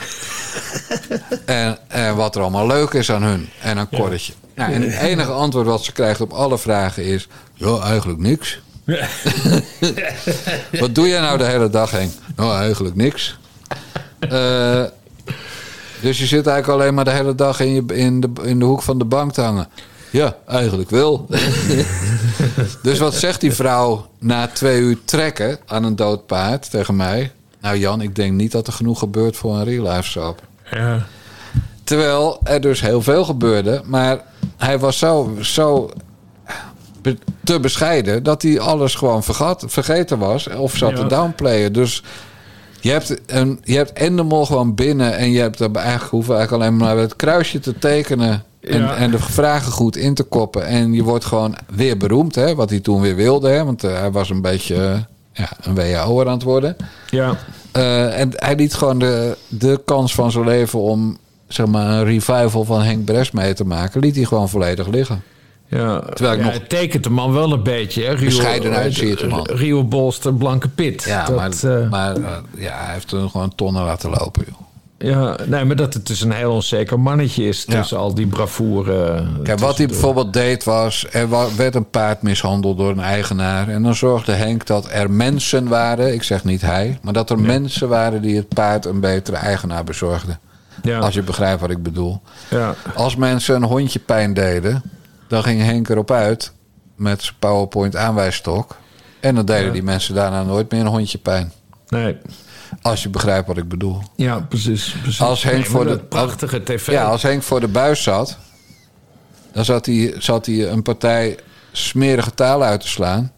en, 1.44 1.78
en 1.88 2.16
wat 2.16 2.34
er 2.34 2.40
allemaal 2.40 2.66
leuk 2.66 2.92
is 2.92 3.12
aan 3.12 3.22
hun. 3.22 3.48
En 3.60 3.76
een 3.76 3.88
korretje. 3.88 4.32
Nou, 4.54 4.72
en 4.72 4.82
het 4.82 5.00
enige 5.00 5.30
antwoord 5.30 5.66
wat 5.66 5.84
ze 5.84 5.92
krijgt 5.92 6.20
op 6.20 6.32
alle 6.32 6.58
vragen 6.58 7.04
is... 7.04 7.28
Ja, 7.54 7.78
eigenlijk 7.78 8.18
niks. 8.18 8.60
Wat 10.80 10.94
doe 10.94 11.08
jij 11.08 11.20
nou 11.20 11.38
de 11.38 11.44
hele 11.44 11.70
dag, 11.70 11.90
Henk? 11.90 12.12
Nou, 12.36 12.58
eigenlijk 12.58 12.94
niks. 12.94 13.38
Eh, 14.18 14.82
dus 16.00 16.18
je 16.18 16.26
zit 16.26 16.46
eigenlijk 16.46 16.80
alleen 16.80 16.94
maar 16.94 17.04
de 17.04 17.10
hele 17.10 17.34
dag 17.34 17.60
in, 17.60 17.74
je, 17.74 17.84
in, 17.94 18.20
de, 18.20 18.30
in 18.42 18.58
de 18.58 18.64
hoek 18.64 18.82
van 18.82 18.98
de 18.98 19.04
bank 19.04 19.32
te 19.32 19.40
hangen. 19.40 19.68
Ja, 20.10 20.36
eigenlijk 20.46 20.90
wel. 20.90 21.26
dus 22.82 22.98
wat 22.98 23.14
zegt 23.14 23.40
die 23.40 23.52
vrouw 23.52 24.08
na 24.18 24.46
twee 24.46 24.80
uur 24.80 24.98
trekken 25.04 25.58
aan 25.66 25.84
een 25.84 25.96
dood 25.96 26.26
paard 26.26 26.70
tegen 26.70 26.96
mij? 26.96 27.32
Nou 27.64 27.76
Jan, 27.78 28.00
ik 28.00 28.14
denk 28.14 28.32
niet 28.32 28.52
dat 28.52 28.66
er 28.66 28.72
genoeg 28.72 28.98
gebeurt 28.98 29.36
voor 29.36 29.54
een 29.56 29.64
real 29.64 29.88
life 29.92 30.10
soap. 30.10 30.42
Ja. 30.70 31.06
Terwijl 31.84 32.38
er 32.42 32.60
dus 32.60 32.80
heel 32.80 33.02
veel 33.02 33.24
gebeurde. 33.24 33.82
Maar 33.84 34.20
hij 34.56 34.78
was 34.78 34.98
zo, 34.98 35.36
zo 35.40 35.90
te 37.44 37.60
bescheiden 37.60 38.22
dat 38.22 38.42
hij 38.42 38.60
alles 38.60 38.94
gewoon 38.94 39.22
vergat, 39.22 39.64
vergeten 39.66 40.18
was. 40.18 40.48
Of 40.48 40.76
zat 40.76 40.90
Ja. 40.90 40.96
te 40.96 41.06
downplayen. 41.06 41.72
Dus 41.72 42.02
je 42.80 42.90
hebt, 42.90 43.16
een, 43.26 43.60
je 43.62 43.76
hebt 43.76 43.92
Endemol 43.92 44.46
gewoon 44.46 44.74
binnen. 44.74 45.16
En 45.16 45.30
je 45.30 45.40
hebt 45.40 45.60
er 45.60 45.70
eigenlijk, 45.74 46.10
hoeven 46.10 46.36
eigenlijk 46.36 46.64
alleen 46.64 46.76
maar 46.78 46.96
het 46.96 47.16
kruisje 47.16 47.60
te 47.60 47.78
tekenen. 47.78 48.44
En, 48.60 48.78
Ja. 48.80 48.96
en 48.96 49.10
de 49.10 49.18
vragen 49.18 49.72
goed 49.72 49.96
in 49.96 50.14
te 50.14 50.22
koppen. 50.22 50.66
En 50.66 50.92
je 50.92 51.02
wordt 51.02 51.24
gewoon 51.24 51.56
weer 51.74 51.96
beroemd. 51.96 52.34
Hè, 52.34 52.54
wat 52.54 52.70
hij 52.70 52.80
toen 52.80 53.00
weer 53.00 53.16
wilde. 53.16 53.48
Hè, 53.48 53.64
want 53.64 53.84
eh, 53.84 53.98
hij 53.98 54.10
was 54.10 54.30
een 54.30 54.40
beetje 54.42 54.74
eh, 54.86 54.98
ja, 55.34 55.48
een 55.62 55.74
WHO'er 55.74 56.26
aan 56.26 56.32
het 56.32 56.42
worden. 56.42 56.76
Ja. 57.10 57.36
Eh, 57.72 58.20
en 58.20 58.30
hij 58.34 58.54
liet 58.56 58.74
gewoon 58.74 58.98
de, 58.98 59.36
de 59.48 59.80
kans 59.84 60.14
van 60.14 60.30
zijn 60.32 60.44
leven 60.44 60.78
om 60.78 61.18
zeg 61.48 61.66
maar, 61.66 61.86
een 61.98 62.04
revival 62.04 62.64
van 62.64 62.82
Henk 62.82 63.04
Bres 63.04 63.30
mee 63.30 63.54
te 63.54 63.64
maken, 63.64 64.00
liet 64.00 64.16
hij 64.16 64.24
gewoon 64.24 64.48
volledig 64.48 64.86
liggen. 64.88 65.22
Ja, 65.68 66.00
Terwijl 66.00 66.32
ik 66.32 66.38
ja, 66.40 66.44
nog- 66.44 66.54
het 66.54 66.68
tekent 66.68 67.04
de 67.04 67.10
man 67.10 67.32
wel 67.32 67.52
een 67.52 67.62
beetje. 67.62 68.04
Hè? 68.04 68.12
Rio, 68.12 68.24
Bescheidenheid 68.24 68.94
zie 68.94 69.08
je 69.08 69.16
de 69.16 69.26
man. 69.26 69.46
Rio 69.50 69.84
Bolster, 69.84 70.34
Blanke 70.34 70.68
Pit. 70.68 71.02
Ja, 71.04 71.24
dat, 71.26 71.36
maar, 71.36 71.80
eh, 71.82 71.90
maar 71.90 72.16
eh, 72.16 72.22
ja, 72.56 72.76
hij 72.84 72.92
heeft 72.92 73.12
er 73.12 73.28
gewoon 73.28 73.54
tonnen 73.54 73.84
laten 73.84 74.10
lopen. 74.10 74.44
Joh. 74.48 74.58
Ja, 75.04 75.36
nee, 75.46 75.64
maar 75.64 75.76
dat 75.76 75.94
het 75.94 76.06
dus 76.06 76.20
een 76.20 76.32
heel 76.32 76.52
onzeker 76.52 77.00
mannetje 77.00 77.44
is 77.44 77.64
Ja. 77.66 77.78
tussen 77.78 77.98
al 77.98 78.14
die 78.14 78.26
bravoure. 78.26 79.26
Kijk, 79.42 79.58
wat 79.58 79.78
hij 79.78 79.86
bijvoorbeeld 79.86 80.32
deed 80.32 80.64
was, 80.64 81.06
er 81.12 81.28
werd 81.56 81.74
een 81.74 81.90
paard 81.90 82.22
mishandeld 82.22 82.78
door 82.78 82.90
een 82.90 83.00
eigenaar. 83.00 83.68
En 83.68 83.82
dan 83.82 83.94
zorgde 83.94 84.32
Henk 84.32 84.66
dat 84.66 84.88
er 84.90 85.10
mensen 85.10 85.68
waren, 85.68 86.12
ik 86.14 86.22
zeg 86.22 86.44
niet 86.44 86.60
hij, 86.60 86.98
maar 87.02 87.12
dat 87.12 87.30
er 87.30 87.40
mensen 87.40 87.88
waren 87.88 88.22
die 88.22 88.36
het 88.36 88.48
paard 88.48 88.84
een 88.84 89.00
betere 89.00 89.36
eigenaar 89.36 89.84
bezorgden. 89.84 90.38
Ja. 90.82 90.98
Als 90.98 91.14
je 91.14 91.22
begrijpt 91.22 91.60
wat 91.60 91.70
ik 91.70 91.82
bedoel. 91.82 92.20
Ja. 92.50 92.74
Als 92.94 93.16
mensen 93.16 93.54
een 93.54 93.62
hondje 93.62 93.98
pijn 93.98 94.34
deden, 94.34 94.82
dan 95.28 95.42
ging 95.42 95.62
Henk 95.62 95.88
erop 95.88 96.10
uit 96.10 96.52
met 96.96 97.22
zijn 97.22 97.36
PowerPoint 97.38 97.96
aanwijsstok. 97.96 98.76
En 99.20 99.34
dan 99.34 99.44
deden 99.44 99.72
die 99.72 99.82
mensen 99.82 100.14
daarna 100.14 100.42
nooit 100.42 100.70
meer 100.70 100.80
een 100.80 100.86
hondje 100.86 101.18
pijn. 101.18 101.52
Nee. 101.88 102.16
Als 102.82 103.02
je 103.02 103.08
begrijpt 103.08 103.46
wat 103.46 103.56
ik 103.56 103.68
bedoel. 103.68 104.02
Ja, 104.16 104.40
precies. 104.40 104.96
precies. 105.02 105.20
Als 105.20 105.42
Henk, 105.42 105.56
Nee, 105.56 105.64
voor 105.64 105.86
de, 105.86 105.98
prachtige 105.98 106.62
tv. 106.62 106.90
Ja, 106.90 107.04
als 107.04 107.22
Henk 107.22 107.42
voor 107.42 107.60
de 107.60 107.68
buis 107.68 108.02
zat, 108.02 108.38
dan 109.52 109.64
zat 109.64 109.86
hij, 109.86 110.14
zat 110.18 110.46
hij 110.46 110.68
een 110.68 110.82
partij 110.82 111.38
smerige 111.72 112.34
taal 112.34 112.62
uit 112.62 112.80
te 112.80 112.88
slaan. 112.88 113.32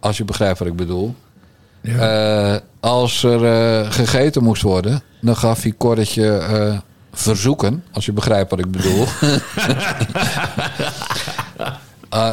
Als 0.00 0.16
je 0.16 0.24
begrijpt 0.24 0.58
wat 0.58 0.68
ik 0.68 0.76
bedoel. 0.76 1.14
Eh, 1.82 2.56
als 2.80 3.22
er 3.22 3.44
eh, 3.44 3.90
gegeten 3.90 4.42
moest 4.42 4.62
worden, 4.62 5.02
dan 5.20 5.36
gaf 5.36 5.62
hij 5.62 5.72
Korretje 5.72 6.36
eh, 6.36 6.78
verzoeken. 7.12 7.84
Als 7.92 8.06
je 8.06 8.12
begrijpt 8.12 8.50
wat 8.50 8.58
ik 8.58 8.70
bedoel. 8.70 9.06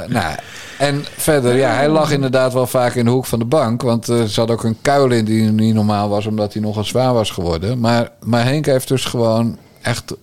Nou, 0.07 0.35
en 0.77 1.05
verder, 1.17 1.55
ja, 1.55 1.73
hij 1.73 1.89
lag 1.89 2.11
inderdaad 2.11 2.53
wel 2.53 2.67
vaak 2.67 2.93
in 2.95 3.05
de 3.05 3.11
hoek 3.11 3.25
van 3.25 3.39
de 3.39 3.45
bank. 3.45 3.81
Want 3.81 4.07
er 4.07 4.29
zat 4.29 4.51
ook 4.51 4.63
een 4.63 4.77
kuil 4.81 5.09
in 5.11 5.25
die 5.25 5.41
niet 5.51 5.73
normaal 5.73 6.09
was, 6.09 6.25
omdat 6.25 6.53
hij 6.53 6.61
nogal 6.61 6.83
zwaar 6.83 7.13
was 7.13 7.29
geworden. 7.31 7.79
Maar, 7.79 8.09
maar 8.23 8.43
Henk 8.43 8.65
heeft 8.65 8.87
dus 8.87 9.05
gewoon 9.05 9.57
echt. 9.81 10.13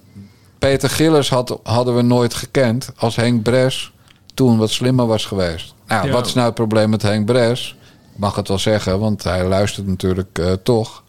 Peter 0.59 0.91
Gillis 0.91 1.29
had, 1.31 1.59
hadden 1.63 1.97
we 1.97 2.03
nooit 2.03 2.35
gekend 2.35 2.91
als 2.97 3.17
Henk 3.17 3.43
Bres 3.43 3.93
toen 4.35 4.59
wat 4.59 4.71
slimmer 4.71 5.07
was 5.07 5.25
geweest. 5.27 5.75
Nou, 5.87 6.07
Ja. 6.07 6.13
wat 6.13 6.27
is 6.27 6.35
nou 6.35 6.47
het 6.47 6.55
probleem 6.55 6.91
met 6.91 7.03
Henk 7.03 7.27
Bres? 7.27 7.77
Ik 8.13 8.19
mag 8.19 8.37
het 8.37 8.49
wel 8.49 8.59
zeggen, 8.59 8.99
want 8.99 9.25
hij 9.25 9.45
luistert 9.49 9.87
natuurlijk 9.87 10.39
eh, 10.39 10.53
toch. 10.63 11.03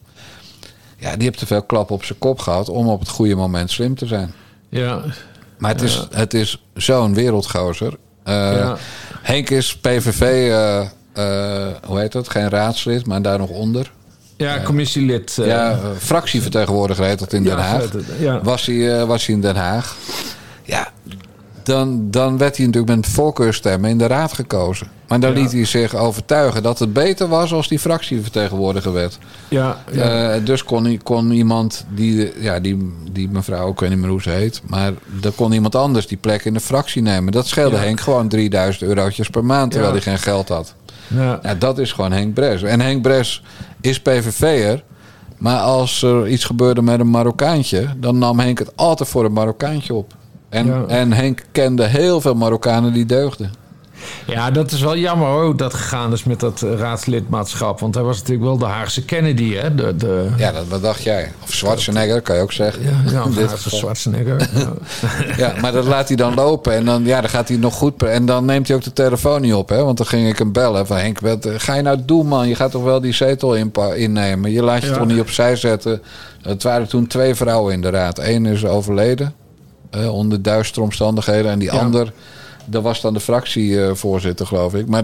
Ja, 0.97 1.13
die 1.15 1.23
heeft 1.23 1.37
te 1.37 1.45
veel 1.45 1.63
klap 1.63 1.91
op 1.91 2.03
zijn 2.03 2.19
kop 2.19 2.39
gehad 2.39 2.69
om 2.69 2.87
op 2.89 2.99
het 2.99 3.09
goede 3.09 3.35
moment 3.35 3.71
slim 3.71 3.95
te 3.95 4.05
zijn. 4.05 4.33
Ja. 4.69 5.01
Maar 5.57 5.71
het 5.71 5.81
is, 5.81 6.07
het 6.11 6.33
is 6.33 6.63
zo'n 6.73 7.13
wereldgozer. 7.13 7.97
Eh, 8.23 8.33
Ja. 8.35 8.77
Henk 9.21 9.49
is 9.49 9.77
PVV, 9.77 10.21
eh, 10.21 10.79
eh, 11.13 11.67
hoe 11.85 11.99
heet 11.99 12.11
dat? 12.11 12.29
Geen 12.29 12.49
raadslid, 12.49 13.05
maar 13.05 13.21
daar 13.21 13.37
nog 13.37 13.49
onder. 13.49 13.91
Ja, 14.37 14.61
commissielid. 14.63 15.37
eh, 15.37 15.45
ja, 15.47 15.71
eh, 15.71 15.77
fractievertegenwoordiger 15.99 17.05
heet 17.05 17.19
dat 17.19 17.33
in 17.33 17.43
Den 17.43 17.57
Ja, 17.57 17.61
Haag. 17.63 17.83
ja. 18.19 18.39
Was, 18.43 18.65
hij, 18.65 19.05
was 19.05 19.25
hij 19.25 19.35
in 19.35 19.41
Den 19.41 19.55
Haag. 19.55 19.95
Ja, 20.63 20.87
dan, 21.63 22.11
dan 22.11 22.37
werd 22.37 22.57
hij 22.57 22.65
natuurlijk 22.65 22.95
met 22.95 23.07
voorkeurstemmen 23.07 23.89
in 23.89 23.97
de 23.97 24.07
raad 24.07 24.33
gekozen. 24.33 24.87
Maar 25.07 25.19
dan 25.19 25.33
Ja. 25.33 25.39
liet 25.41 25.51
hij 25.51 25.65
zich 25.65 25.95
overtuigen 25.95 26.63
dat 26.63 26.79
het 26.79 26.93
beter 26.93 27.27
was 27.27 27.53
als 27.53 27.67
die 27.67 27.79
fractievertegenwoordiger 27.79 28.93
werd. 28.93 29.17
Ja, 29.47 29.77
ja. 29.91 30.31
Eh, 30.33 30.45
dus 30.45 30.63
kon, 30.63 30.99
kon 31.03 31.31
iemand, 31.31 31.85
die, 31.89 32.31
ja, 32.41 32.59
die, 32.59 32.93
die 33.11 33.29
mevrouw, 33.29 33.71
ik 33.71 33.79
weet 33.79 33.89
niet 33.89 33.99
meer 33.99 34.09
hoe 34.09 34.21
ze 34.21 34.29
heet... 34.29 34.61
maar 34.67 34.91
dan 35.19 35.35
kon 35.35 35.51
iemand 35.51 35.75
anders 35.75 36.07
die 36.07 36.17
plek 36.17 36.45
in 36.45 36.53
de 36.53 36.59
fractie 36.59 37.01
nemen. 37.01 37.31
Dat 37.31 37.47
scheelde 37.47 37.75
Ja. 37.75 37.81
Henk 37.81 37.99
gewoon 37.99 38.27
3000 38.27 38.83
eurotjes 38.89 39.29
per 39.29 39.45
maand... 39.45 39.71
terwijl 39.71 39.91
hij 39.93 40.01
geen 40.01 40.17
geld 40.19 40.49
had. 40.49 40.73
Ja. 41.07 41.39
Ja, 41.43 41.55
dat 41.55 41.77
is 41.77 41.91
gewoon 41.91 42.11
Henk 42.11 42.33
Bres. 42.33 42.63
En 42.63 42.79
Henk 42.81 43.01
Bres 43.01 43.43
is 43.81 43.99
PVV'er... 44.01 44.83
maar 45.37 45.59
als 45.59 46.01
er 46.03 46.27
iets 46.27 46.43
gebeurde 46.45 46.81
met 46.81 46.99
een 46.99 47.09
Marokkaantje... 47.09 47.87
dan 47.97 48.17
nam 48.17 48.39
Henk 48.39 48.59
het 48.59 48.71
altijd 48.75 49.09
voor 49.09 49.25
een 49.25 49.33
Marokkaantje 49.33 49.93
op. 49.93 50.13
En, 50.51 50.65
Ja. 50.67 50.83
en 50.87 51.13
Henk 51.13 51.41
kende 51.51 51.83
heel 51.85 52.21
veel 52.21 52.35
Marokkanen 52.35 52.93
die 52.93 53.05
deugden. 53.05 53.51
Ja, 54.27 54.51
dat 54.51 54.71
is 54.71 54.81
wel 54.81 54.97
jammer 54.97 55.27
hoor, 55.27 55.57
dat 55.57 55.73
gegaan 55.73 56.11
is 56.13 56.23
met 56.23 56.39
dat 56.39 56.61
raadslidmaatschap. 56.61 57.79
Want 57.79 57.95
hij 57.95 58.03
was 58.03 58.17
natuurlijk 58.17 58.45
wel 58.45 58.57
de 58.57 58.65
Haagse 58.65 59.05
Kennedy, 59.05 59.53
hè? 59.53 59.75
De, 59.75 59.95
de... 59.95 60.27
Ja, 60.37 60.51
dat, 60.51 60.67
wat 60.67 60.81
dacht 60.81 61.03
jij? 61.03 61.31
Of 61.43 61.53
Schwarzenegger, 61.53 62.21
kan 62.21 62.35
je 62.35 62.41
ook 62.41 62.51
zeggen. 62.51 62.83
Ja, 62.83 63.11
ja 63.11 63.23
dit 63.35 63.49
Haagse. 63.49 63.69
Schwarzenegger. 63.75 64.49
Ja. 65.37 65.53
Maar 65.61 65.71
dat 65.71 65.85
laat 65.85 66.07
hij 66.07 66.17
dan 66.17 66.33
lopen 66.33 66.73
en 66.73 66.85
dan, 66.85 67.05
ja, 67.05 67.21
dan 67.21 67.29
gaat 67.29 67.47
hij 67.47 67.57
nog 67.57 67.73
goed. 67.73 68.03
En 68.03 68.25
dan 68.25 68.45
neemt 68.45 68.67
hij 68.67 68.75
ook 68.77 68.83
de 68.83 68.93
telefoon 68.93 69.41
niet 69.41 69.53
op, 69.53 69.69
hè? 69.69 69.83
Want 69.83 69.97
dan 69.97 70.05
ging 70.07 70.29
ik 70.29 70.37
hem 70.37 70.51
bellen 70.51 70.87
van 70.87 70.97
Henk, 70.97 71.19
wat 71.19 71.45
eh, 71.45 71.53
ga 71.57 71.73
je 71.75 71.81
nou 71.81 71.97
doen, 72.05 72.27
man? 72.27 72.47
Je 72.47 72.55
gaat 72.55 72.71
toch 72.71 72.83
wel 72.83 73.01
die 73.01 73.13
zetel 73.13 73.55
innemen? 73.95 74.51
Je 74.51 74.63
laat 74.63 74.81
je 74.81 74.87
Ja. 74.87 74.93
toch 74.97 75.07
niet 75.07 75.19
opzij 75.19 75.55
zetten? 75.55 76.01
Het 76.41 76.63
waren 76.63 76.87
toen 76.87 77.07
twee 77.07 77.35
vrouwen 77.35 77.73
in 77.73 77.81
de 77.81 77.89
raad. 77.89 78.19
Eén 78.19 78.45
is 78.45 78.65
overleden 78.65 79.33
onder 79.91 80.41
duistere 80.41 80.83
omstandigheden. 80.83 81.51
En 81.51 81.59
die 81.59 81.71
ander, 81.71 82.13
dat 82.71 82.83
was 82.83 83.01
dan 83.01 83.13
de 83.13 83.19
fractievoorzitter, 83.19 84.45
geloof 84.47 84.73
ik. 84.73 84.87
Maar 84.87 85.03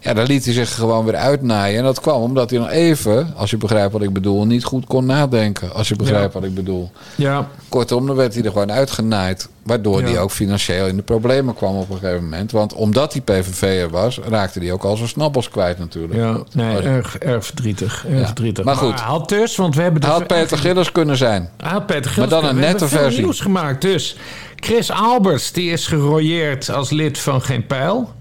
ja, 0.00 0.14
daar 0.14 0.26
liet 0.26 0.44
hij 0.44 0.54
zich 0.54 0.74
gewoon 0.74 1.04
weer 1.04 1.16
uitnaaien. 1.16 1.78
En 1.78 1.84
dat 1.84 2.00
kwam 2.00 2.22
omdat 2.22 2.50
hij 2.50 2.58
nog 2.58 2.70
even, 2.70 3.32
als 3.36 3.50
je 3.50 3.56
begrijpt 3.56 3.92
wat 3.92 4.02
ik 4.02 4.12
bedoel, 4.12 4.44
niet 4.46 4.64
goed 4.64 4.86
kon 4.86 5.06
nadenken. 5.06 5.72
Als 5.74 5.88
je 5.88 5.96
begrijpt 5.96 6.34
wat 6.34 6.44
ik 6.44 6.54
bedoel. 6.54 6.90
ja. 7.14 7.48
Kortom, 7.68 8.06
dan 8.06 8.16
werd 8.16 8.34
hij 8.34 8.42
er 8.44 8.50
gewoon 8.52 8.72
uitgenaaid. 8.72 9.48
Waardoor 9.62 10.00
Ja. 10.00 10.06
hij 10.06 10.18
ook 10.18 10.30
financieel 10.30 10.86
in 10.86 10.96
de 10.96 11.02
problemen 11.02 11.54
kwam 11.54 11.76
op 11.76 11.90
een 11.90 11.98
gegeven 11.98 12.22
moment. 12.22 12.52
Want 12.52 12.72
omdat 12.74 13.12
hij 13.12 13.22
PVV'er 13.22 13.90
was, 13.90 14.18
raakte 14.28 14.58
hij 14.58 14.72
ook 14.72 14.84
al 14.84 14.96
zijn 14.96 15.08
snabbels 15.08 15.48
kwijt 15.48 15.78
natuurlijk. 15.78 16.14
Ja, 16.14 16.38
nee, 16.52 16.72
Maar- 16.74 16.84
erg, 16.84 17.18
erg 17.18 17.46
verdrietig. 17.46 18.04
Erg 18.10 18.18
Ja. 18.20 18.26
verdrietig. 18.26 18.64
Maar 18.64 18.76
goed. 18.76 18.94
hij 19.00 19.08
had 19.08 19.28
dus, 19.28 19.56
want 19.56 19.74
we 19.74 19.82
hebben... 19.82 20.00
de- 20.00 20.06
Had 20.06 20.26
Peter 20.26 20.58
Gillers 20.58 20.92
kunnen 20.92 21.16
zijn. 21.16 21.48
Had 21.56 21.86
Peter 21.86 22.02
Maar 22.04 22.12
Gils 22.28 22.28
dan 22.40 22.44
een 22.50 22.56
nette 22.56 22.88
versie. 22.88 23.20
nieuws 23.22 23.40
gemaakt. 23.40 23.80
Dus 23.82 24.16
Chris 24.60 24.90
Alberts, 24.90 25.52
die 25.52 25.70
is 25.70 25.86
gerooieerd 25.86 26.70
als 26.70 26.90
lid 26.90 27.18
van 27.18 27.42
Geen 27.42 27.66
Pijl. 27.66 28.12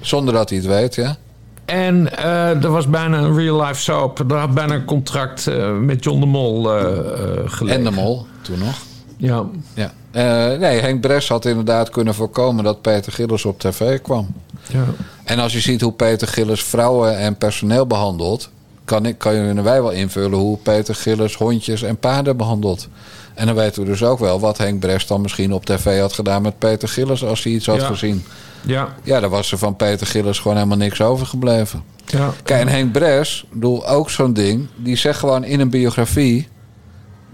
Zonder 0.00 0.34
dat 0.34 0.48
hij 0.48 0.58
het 0.58 0.66
weet, 0.66 0.94
ja. 0.94 1.16
En 1.64 2.16
eh, 2.18 2.64
er 2.64 2.70
was 2.70 2.88
bijna 2.88 3.18
een 3.18 3.36
real-life 3.36 3.80
soap. 3.80 4.18
Er 4.18 4.36
had 4.36 4.54
bijna 4.54 4.74
een 4.74 4.84
contract 4.84 5.46
eh, 5.46 5.76
met 5.78 6.04
John 6.04 6.20
de 6.20 6.26
Mol 6.26 6.76
eh, 6.76 6.88
gelegen. 7.44 7.78
En 7.78 7.84
de 7.84 7.90
mol, 7.90 8.26
toen 8.42 8.58
nog. 8.58 8.76
Ja. 9.16 9.44
Ja. 9.74 9.92
Nee, 10.56 10.80
Henk 10.80 11.00
Bres 11.00 11.28
had 11.28 11.44
inderdaad 11.44 11.90
kunnen 11.90 12.14
voorkomen 12.14 12.64
dat 12.64 12.80
Peter 12.80 13.12
Gillers 13.12 13.44
op 13.44 13.60
tv 13.60 14.00
kwam. 14.00 14.26
Ja. 14.68 14.84
En 15.24 15.38
als 15.38 15.52
je 15.52 15.60
ziet 15.60 15.80
hoe 15.80 15.92
Peter 15.92 16.28
Gillers 16.28 16.64
vrouwen 16.64 17.18
en 17.18 17.36
personeel 17.36 17.86
behandelt... 17.86 18.50
kan, 18.84 19.06
ik, 19.06 19.18
kan 19.18 19.62
wij 19.62 19.82
wel 19.82 19.90
invullen 19.90 20.38
hoe 20.38 20.58
Peter 20.58 20.94
Gillers 20.94 21.36
hondjes 21.36 21.82
en 21.82 21.96
paarden 21.96 22.36
behandelt. 22.36 22.88
En 23.34 23.46
dan 23.46 23.54
weten 23.54 23.82
we 23.82 23.88
dus 23.88 24.02
ook 24.02 24.18
wel 24.18 24.40
wat 24.40 24.58
Henk 24.58 24.80
Bres 24.80 25.06
dan 25.06 25.20
misschien 25.20 25.52
op 25.52 25.64
tv 25.64 26.00
had 26.00 26.12
gedaan 26.12 26.42
met 26.42 26.58
Peter 26.58 26.88
Gillers... 26.88 27.24
als 27.24 27.42
hij 27.42 27.52
iets 27.52 27.66
had 27.66 27.80
Ja. 27.80 27.86
gezien. 27.86 28.24
Ja. 28.62 28.94
Ja, 29.02 29.20
daar 29.20 29.30
was 29.30 29.52
er 29.52 29.58
van 29.58 29.76
Peter 29.76 30.06
Gillers 30.06 30.38
gewoon 30.38 30.56
helemaal 30.56 30.76
niks 30.76 31.00
overgebleven. 31.00 31.82
Ja. 32.06 32.30
Kijk, 32.42 32.60
en 32.60 32.68
Henk 32.68 32.92
Bres, 32.92 33.44
bedoel, 33.52 33.88
ook 33.88 34.10
zo'n 34.10 34.32
ding... 34.32 34.68
die 34.76 34.96
zegt 34.96 35.18
gewoon 35.18 35.44
in 35.44 35.60
een 35.60 35.70
biografie... 35.70 36.48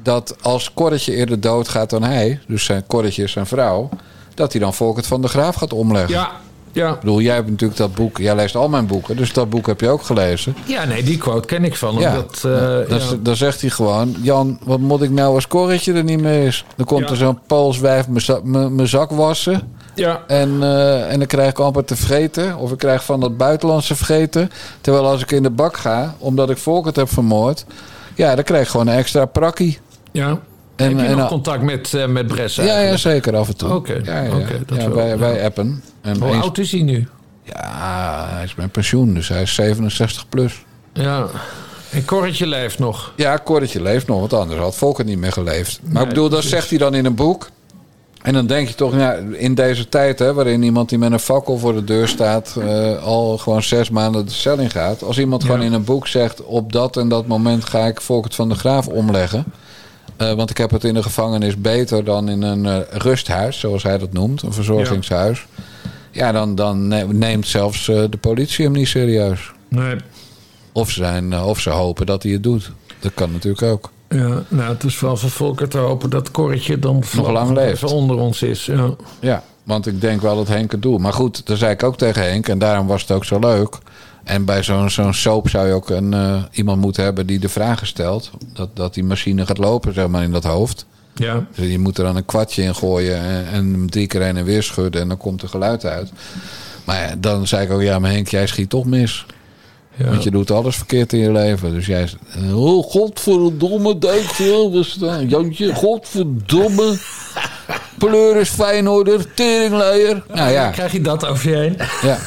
dat 0.02 0.36
als 0.43 0.72
Corretje 0.74 1.14
eerder 1.14 1.40
doodgaat 1.40 1.90
dan 1.90 2.02
hij... 2.02 2.40
dus 2.47 2.64
zijn 2.64 2.86
Corretje 2.86 3.22
is 3.22 3.32
zijn 3.32 3.47
vrouw... 3.47 3.89
dat 4.35 4.52
hij 4.52 4.60
dan 4.60 4.74
Volkert 4.74 5.06
van 5.06 5.20
der 5.20 5.31
Graaf 5.31 5.55
gaat 5.55 5.72
omleggen. 5.72 6.14
Ja. 6.14 6.31
Ja. 6.72 6.90
Ik 6.92 7.01
bedoel, 7.01 7.20
jij 7.20 7.34
hebt 7.34 7.51
natuurlijk 7.51 7.78
dat 7.78 7.94
boek... 7.94 8.18
jij 8.18 8.34
leest 8.34 8.55
al 8.56 8.68
mijn 8.68 8.86
boeken, 8.86 9.16
dus 9.16 9.32
dat 9.32 9.51
boek 9.51 9.66
heb 9.66 9.80
je 9.80 9.88
ook 9.88 10.02
gelezen. 10.02 10.55
ja, 10.66 10.84
nee, 10.84 11.02
die 11.02 11.18
quote 11.18 11.47
ken 11.47 11.64
ik 11.64 11.76
van 11.76 11.92
hem. 11.94 12.02
Ja, 12.02 12.14
Dat, 12.14 12.34
eh, 12.36 12.88
dan, 12.88 12.98
ja. 12.98 13.16
dan 13.20 13.36
zegt 13.36 13.60
hij 13.60 13.70
gewoon... 13.70 14.16
Jan, 14.22 14.59
wat 14.64 14.78
moet 14.80 15.02
ik 15.02 15.10
nou 15.10 15.34
als 15.34 15.47
Corretje 15.47 15.92
er 15.92 16.05
niet 16.05 16.20
meer 16.20 16.47
is? 16.47 16.64
Dan 16.76 16.86
komt 16.86 17.05
Ja. 17.05 17.09
er 17.10 17.16
zo'n 17.16 17.38
Pools 17.47 17.78
wijf 17.78 18.09
mijn 18.09 18.20
za- 18.20 18.40
mijn 18.44 18.74
mijn 18.74 18.88
zak 18.88 19.10
wassen... 19.10 19.78
Ja. 19.94 20.22
En, 20.26 20.62
eh, 20.62 21.12
en 21.12 21.18
dan 21.18 21.26
krijg 21.26 21.51
ik 21.51 21.59
amper 21.59 21.84
te 21.84 21.97
vreten. 21.97 22.56
Of 22.56 22.72
ik 22.72 22.78
krijg 22.78 23.05
van 23.05 23.20
dat 23.20 23.36
buitenlandse 23.36 23.94
vreten. 23.94 24.51
Terwijl 24.80 25.06
als 25.06 25.22
ik 25.22 25.30
in 25.30 25.42
de 25.42 25.51
bak 25.51 25.76
ga, 25.76 26.14
omdat 26.18 26.51
ik 26.51 26.56
Volkert 26.59 26.97
heb 26.97 27.09
vermoord... 27.12 27.64
Ja, 28.14 28.34
dan 28.34 28.44
krijg 28.44 28.62
ik 28.62 28.68
gewoon 28.68 28.86
een 28.86 28.97
extra 28.98 29.24
prakkie. 29.24 29.78
ja. 30.12 30.38
En, 30.81 30.89
Heb 30.97 30.98
je 31.07 31.12
en, 31.12 31.16
nog 31.16 31.28
contact 31.28 31.62
met, 31.62 31.94
eh 31.94 32.07
met 32.07 32.27
Bres 32.27 32.55
ja, 32.55 32.78
ja, 32.81 32.97
zeker 32.97 33.36
af 33.36 33.48
en 33.48 33.57
toe. 33.57 33.74
Oké, 33.74 34.01
Ja, 34.05 34.23
ja, 34.23 34.31
dat 34.66 34.81
ja, 34.81 34.86
wel, 34.89 34.94
wij, 34.94 35.19
wij 35.19 35.44
appen. 35.44 35.82
En 36.01 36.20
Hoe 36.20 36.31
eens- 36.32 36.43
oud 36.43 36.59
is 36.59 36.73
hij 36.73 36.82
nu? 36.82 37.09
Ja, 37.44 38.27
hij 38.31 38.44
is 38.44 38.55
met 38.55 38.73
pensioen, 38.73 39.15
dus 39.15 39.28
hij 39.28 39.43
is 39.43 39.55
67 39.55 40.28
plus. 40.28 40.65
Ja. 40.93 41.27
En 41.90 42.05
Corretje 42.05 42.47
leeft 42.47 42.78
nog. 42.78 43.12
Ja, 43.16 43.40
Corretje 43.44 43.82
leeft 43.82 44.07
nog, 44.07 44.19
want 44.19 44.32
anders 44.32 44.61
had 44.61 44.74
Volkert 44.77 45.07
niet 45.07 45.19
meer 45.19 45.32
geleefd. 45.32 45.81
Maar 45.82 45.93
Nee, 45.93 46.02
ik 46.02 46.09
bedoel, 46.09 46.28
dat 46.28 46.32
precies. 46.39 46.51
zegt 46.51 46.69
hij 46.70 46.78
dan 46.78 46.94
in 46.94 47.05
een 47.05 47.15
boek. 47.15 47.48
En 48.23 48.32
dan 48.32 48.47
denk 48.47 48.69
je 48.69 48.74
toch, 48.74 48.94
ja, 48.97 49.12
in 49.32 49.55
deze 49.55 49.89
tijd, 49.89 50.19
hè, 50.19 50.35
waarin 50.35 50.62
iemand 50.62 50.89
die 50.89 50.98
met 50.98 51.12
een 51.12 51.19
fakkel 51.20 51.59
voor 51.59 51.74
de 51.74 51.85
deur 51.85 52.09
staat, 52.09 52.57
eh, 52.61 53.02
al 53.02 53.39
gewoon 53.39 53.62
zes 53.62 53.90
maanden 53.90 54.24
de 54.27 54.32
cel 54.32 54.59
in 54.59 54.70
gaat. 54.70 55.02
Als 55.02 55.19
iemand 55.19 55.43
Ja. 55.43 55.48
gewoon 55.48 55.62
in 55.65 55.73
een 55.73 55.85
boek 55.85 56.07
zegt, 56.07 56.43
op 56.44 56.73
dat 56.73 56.97
en 56.97 57.09
dat 57.09 57.27
moment 57.27 57.65
ga 57.65 57.86
ik 57.86 58.01
Volkert 58.01 58.35
van 58.35 58.48
de 58.48 58.55
Graaf 58.55 58.86
omleggen. 58.86 59.44
Eh, 60.20 60.32
want 60.32 60.51
ik 60.51 60.56
heb 60.56 60.70
het 60.70 60.84
in 60.84 60.94
de 60.94 61.02
gevangenis 61.02 61.56
beter 61.60 62.05
dan 62.05 62.28
in 62.28 62.42
een 62.42 62.66
eh, 62.66 62.78
rusthuis, 62.90 63.59
zoals 63.59 63.82
hij 63.82 63.98
dat 63.98 64.12
noemt, 64.12 64.42
een 64.42 64.52
verzorgingshuis. 64.52 65.47
Ja, 66.10 66.32
dan, 66.32 66.55
dan 66.55 66.88
ne- 66.88 67.06
neemt 67.12 67.47
zelfs 67.47 67.88
eh, 67.88 68.02
de 68.10 68.16
politie 68.16 68.64
hem 68.64 68.74
niet 68.74 68.88
serieus. 68.88 69.52
Nee. 69.68 69.97
Of 70.72 70.90
ze, 70.90 70.94
zijn, 71.02 71.34
of 71.40 71.60
ze 71.60 71.70
hopen 71.70 72.06
dat 72.06 72.22
hij 72.22 72.32
het 72.32 72.42
doet. 72.42 72.70
Dat 72.98 73.12
kan 73.14 73.32
natuurlijk 73.32 73.62
ook. 73.62 73.90
Ja, 74.09 74.42
nou, 74.48 74.72
het 74.72 74.84
is 74.84 75.01
wel 75.01 75.16
voor 75.16 75.30
Volker 75.30 75.68
te 75.68 75.78
hopen 75.78 76.10
dat 76.10 76.30
Corretje 76.30 76.78
dan 76.78 77.02
Nog 77.14 77.30
lang 77.30 77.51
leeft. 77.51 77.82
onder 77.84 78.16
ons 78.16 78.42
is. 78.42 78.66
Ja. 78.66 78.90
Ja, 79.20 79.42
want 79.62 79.86
ik 79.86 80.01
denk 80.01 80.20
wel 80.20 80.36
dat 80.36 80.48
Henk 80.48 80.72
het 80.72 80.82
doet. 80.82 80.98
Maar 81.01 81.12
goed, 81.12 81.47
dat 81.47 81.59
zei 81.59 81.72
ik 81.72 81.82
ook 81.82 81.97
tegen 81.98 82.22
Henk. 82.22 82.48
En 82.48 82.59
daarom 82.59 82.86
was 82.86 83.01
het 83.01 83.10
ook 83.10 83.24
zo 83.24 83.38
leuk. 83.38 83.78
En 84.24 84.44
bij 84.44 84.62
zo'n 84.62 84.90
zo'n 84.90 85.14
soap 85.14 85.48
zou 85.48 85.66
je 85.66 85.72
ook 85.72 85.90
een, 85.90 86.14
eh, 86.14 86.42
iemand 86.52 86.80
moeten 86.80 87.05
hebben 87.05 87.26
die 87.26 87.38
de 87.38 87.48
vragen 87.48 87.86
stelt. 87.86 88.30
Dat, 88.52 88.68
dat 88.74 88.94
die 88.94 89.05
machine 89.05 89.47
gaat 89.47 89.59
lopen, 89.59 89.94
zeg 89.94 90.09
maar, 90.09 90.22
in 90.22 90.32
dat 90.32 90.44
hoofd. 90.44 90.86
Ja. 91.14 91.47
Dus 91.55 91.68
je 91.68 91.78
moet 91.78 91.98
er 91.98 92.05
dan 92.05 92.16
een 92.16 92.24
kwartje 92.24 92.62
in 92.62 92.74
gooien 92.74 93.18
en, 93.18 93.47
en 93.47 93.86
drie 93.90 94.06
keer 94.06 94.22
heen 94.22 94.36
en 94.36 94.44
weer 94.44 94.62
schudden. 94.62 95.01
En 95.01 95.09
dan 95.09 95.16
komt 95.16 95.42
er 95.42 95.48
geluid 95.48 95.84
uit. 95.84 96.10
Maar 96.84 97.01
ja, 97.01 97.14
dan 97.18 97.47
zei 97.47 97.64
ik 97.64 97.72
ook, 97.72 97.82
ja, 97.82 97.98
maar 97.98 98.10
Henk, 98.10 98.28
jij 98.28 98.47
schiet 98.47 98.70
toch 98.70 98.84
mis. 98.84 99.26
Ja. 99.97 100.05
Want 100.10 100.22
je 100.22 100.30
doet 100.30 100.51
alles 100.51 100.76
verkeerd 100.76 101.12
in 101.12 101.18
je 101.18 101.32
leven. 101.32 101.72
Dus 101.72 101.86
jij... 101.86 102.09
Oh, 102.52 102.84
godverdomme, 102.84 103.98
dankjewel. 103.98 104.72
We 104.72 104.82
staan. 104.82 105.28
Jantje, 105.28 105.74
godverdomme. 105.74 106.98
Pleuris, 107.98 108.48
Feyenoorder, 108.48 109.34
teringleier. 109.34 110.22
Nou 110.34 110.51
ja, 110.51 110.62
Dan 110.62 110.72
krijg 110.72 110.92
je 110.92 111.01
dat 111.01 111.26
over 111.26 111.51
je 111.51 111.56
heen. 111.56 111.76
ja. 112.02 112.18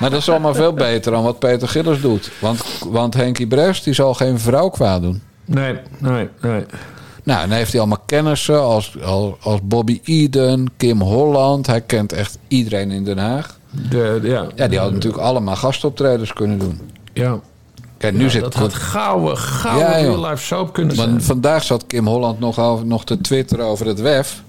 Maar 0.00 0.10
dat 0.10 0.18
is 0.20 0.28
allemaal 0.28 0.54
veel 0.54 0.72
beter 0.72 1.12
dan 1.12 1.22
wat 1.22 1.38
Peter 1.38 1.68
Gillers 1.68 2.00
doet. 2.00 2.30
Want, 2.38 2.62
want 2.88 3.14
Henkie 3.14 3.46
Brest, 3.46 3.84
die 3.84 3.94
zal 3.94 4.14
geen 4.14 4.38
vrouw 4.38 4.68
kwaad 4.68 5.02
doen. 5.02 5.22
Nee, 5.44 5.76
nee, 5.98 6.28
nee. 6.40 6.64
Nou, 7.22 7.42
en 7.42 7.48
dan 7.48 7.56
heeft 7.58 7.70
hij 7.70 7.80
allemaal 7.80 8.02
kennissen 8.06 8.62
als, 8.62 8.96
als, 9.02 9.32
als 9.40 9.60
Bobby 9.62 10.00
Eden, 10.04 10.66
Kim 10.76 11.00
Holland. 11.00 11.66
Hij 11.66 11.80
kent 11.80 12.12
echt 12.12 12.38
iedereen 12.48 12.90
in 12.90 13.04
Den 13.04 13.18
Haag. 13.18 13.58
De, 13.70 14.18
de- 14.22 14.28
ja. 14.28 14.46
Ja, 14.54 14.68
die 14.68 14.78
hadden 14.78 14.94
natuurlijk 14.96 15.22
allemaal 15.22 15.56
gastoptredens 15.56 16.32
kunnen 16.32 16.58
doen. 16.58 16.80
Ja. 17.12 17.38
Kijk, 17.98 18.14
nu 18.14 18.24
Ja, 18.24 18.28
zit 18.30 18.40
dat 18.42 18.54
had 18.54 18.74
gouden, 18.74 19.36
gouden 19.38 19.86
Ja, 19.88 19.96
real 19.96 20.20
life 20.28 20.44
soap 20.44 20.72
kunnen 20.72 20.96
Want 20.96 21.08
zijn. 21.10 21.22
vandaag 21.22 21.62
zat 21.62 21.86
Kim 21.86 22.06
Holland 22.06 22.38
nog, 22.40 22.58
over, 22.58 22.86
nog 22.86 23.04
te 23.04 23.20
twitteren 23.20 23.64
over 23.66 23.86
het 23.86 24.00
WEF. 24.00 24.42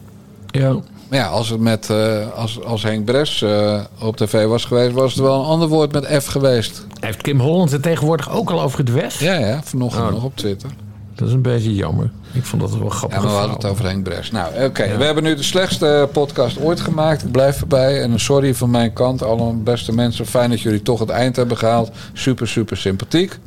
Ja. 0.59 0.73
Maar 1.09 1.19
ja, 1.19 1.27
als, 1.27 1.49
het 1.49 1.59
met, 1.59 1.89
eh, 1.89 2.31
als, 2.35 2.63
als 2.63 2.83
Henk 2.83 3.05
Bres 3.05 3.41
eh, 3.41 3.79
op 4.01 4.17
tv 4.17 4.45
was 4.45 4.65
geweest, 4.65 4.91
was 4.93 5.13
het 5.13 5.21
wel 5.23 5.39
een 5.39 5.45
ander 5.45 5.67
woord 5.67 5.91
met 5.91 6.23
F 6.23 6.25
geweest. 6.25 6.85
Heeft 6.99 7.21
Kim 7.21 7.39
Holland 7.39 7.71
het 7.71 7.81
tegenwoordig 7.81 8.31
ook 8.31 8.49
al 8.49 8.61
over 8.61 8.79
het? 9.01 9.13
Ja, 9.13 9.33
ja, 9.33 9.61
vanochtend 9.63 10.03
Oh. 10.05 10.11
nog 10.11 10.23
op 10.23 10.35
Twitter. 10.35 10.69
Dat 11.15 11.27
is 11.27 11.33
een 11.33 11.41
beetje 11.41 11.75
jammer. 11.75 12.11
Ik 12.31 12.45
vond 12.45 12.61
dat 12.61 12.77
wel 12.77 12.89
grappig. 12.89 13.17
Ja, 13.17 13.23
maar 13.23 13.33
we 13.33 13.37
hadden 13.39 13.55
het 13.55 13.65
over 13.65 13.85
Henk 13.85 14.03
Bres. 14.03 14.31
Nou, 14.31 14.63
oké. 14.65 14.97
We 14.97 15.03
hebben 15.03 15.23
nu 15.23 15.35
de 15.35 15.43
slechtste 15.43 16.09
podcast 16.11 16.59
ooit 16.59 16.79
gemaakt. 16.81 17.23
Ik 17.23 17.31
blijf 17.31 17.61
erbij. 17.61 18.01
En 18.01 18.11
een 18.11 18.19
sorry 18.19 18.53
van 18.55 18.69
mijn 18.69 18.93
kant. 18.93 19.23
Alle 19.23 19.53
beste 19.53 19.93
mensen. 19.93 20.25
Fijn 20.25 20.49
dat 20.49 20.61
jullie 20.61 20.81
toch 20.81 20.99
het 20.99 21.09
eind 21.09 21.35
hebben 21.35 21.57
gehaald. 21.57 21.91
Super, 22.13 22.47
super 22.47 22.77
sympathiek. 22.77 23.39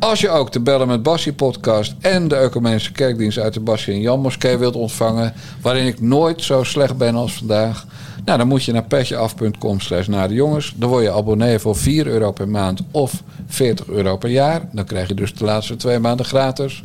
Als 0.00 0.20
je 0.20 0.28
ook 0.28 0.52
de 0.52 0.60
Bellen 0.60 0.88
met 0.88 1.02
Bassie 1.02 1.32
podcast 1.32 1.94
en 2.00 2.28
de 2.28 2.36
Ecumenische 2.36 2.92
Kerkdienst 2.92 3.38
uit 3.38 3.54
de 3.54 3.60
Bassie 3.60 3.94
en 3.94 4.00
Jan 4.00 4.20
Moskee 4.20 4.56
wilt 4.56 4.74
ontvangen, 4.74 5.32
waarin 5.60 5.86
ik 5.86 6.00
nooit 6.00 6.42
zo 6.42 6.62
slecht 6.62 6.96
ben 6.96 7.14
als 7.14 7.32
vandaag, 7.32 7.86
nou, 8.24 8.38
dan 8.38 8.48
moet 8.48 8.64
je 8.64 8.72
naar 8.72 8.84
petjeaf.com 8.84 9.80
slash 9.80 10.06
naar 10.06 10.28
de 10.28 10.34
jongens. 10.34 10.74
Dan 10.76 10.88
word 10.88 11.04
je 11.04 11.12
abonnee 11.12 11.58
voor 11.58 11.76
4 11.76 12.06
euro 12.06 12.32
per 12.32 12.48
maand 12.48 12.80
of 12.90 13.22
40 13.46 13.86
euro 13.86 14.16
per 14.16 14.30
jaar. 14.30 14.68
Dan 14.72 14.84
krijg 14.84 15.08
je 15.08 15.14
dus 15.14 15.34
de 15.34 15.44
laatste 15.44 15.76
twee 15.76 15.98
maanden 15.98 16.26
gratis. 16.26 16.82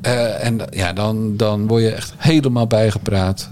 Eh, 0.00 0.44
en 0.44 0.60
ja, 0.70 0.92
dan, 0.92 1.36
dan 1.36 1.66
word 1.66 1.82
je 1.82 1.90
echt 1.90 2.14
helemaal 2.16 2.66
bijgepraat. 2.66 3.50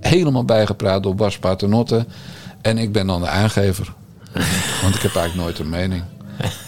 Helemaal 0.00 0.44
bijgepraat 0.44 1.02
door 1.02 1.14
Bas 1.14 1.38
Paternotte. 1.38 2.06
En 2.60 2.78
ik 2.78 2.92
ben 2.92 3.06
dan 3.06 3.20
de 3.20 3.28
aangever. 3.28 3.92
Want 4.82 4.94
ik 4.94 5.02
heb 5.02 5.14
eigenlijk 5.14 5.34
nooit 5.34 5.58
een 5.58 5.68
mening. 5.68 6.02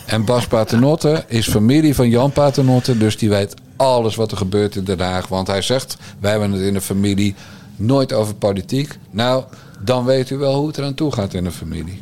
En 0.06 0.24
Bas 0.24 0.46
Paternotte 0.46 1.24
is 1.28 1.48
familie 1.48 1.94
van 1.94 2.08
Jan 2.08 2.32
Paternotte. 2.32 2.98
Dus 2.98 3.16
die 3.16 3.28
weet 3.28 3.54
alles 3.76 4.14
wat 4.14 4.30
er 4.30 4.36
gebeurt 4.36 4.76
in 4.76 4.84
Den 4.84 5.00
Haag. 5.00 5.28
Want 5.28 5.46
hij 5.46 5.62
zegt, 5.62 5.96
wij 6.20 6.30
hebben 6.30 6.52
het 6.52 6.62
in 6.62 6.74
de 6.74 6.80
familie 6.80 7.34
nooit 7.76 8.12
over 8.12 8.34
politiek. 8.34 8.98
Nou, 9.10 9.44
dan 9.80 10.04
weet 10.04 10.30
u 10.30 10.36
wel 10.36 10.54
hoe 10.54 10.66
het 10.66 10.78
eraan 10.78 10.94
toe 10.94 11.12
gaat 11.12 11.34
in 11.34 11.44
een 11.44 11.52
familie. 11.52 12.00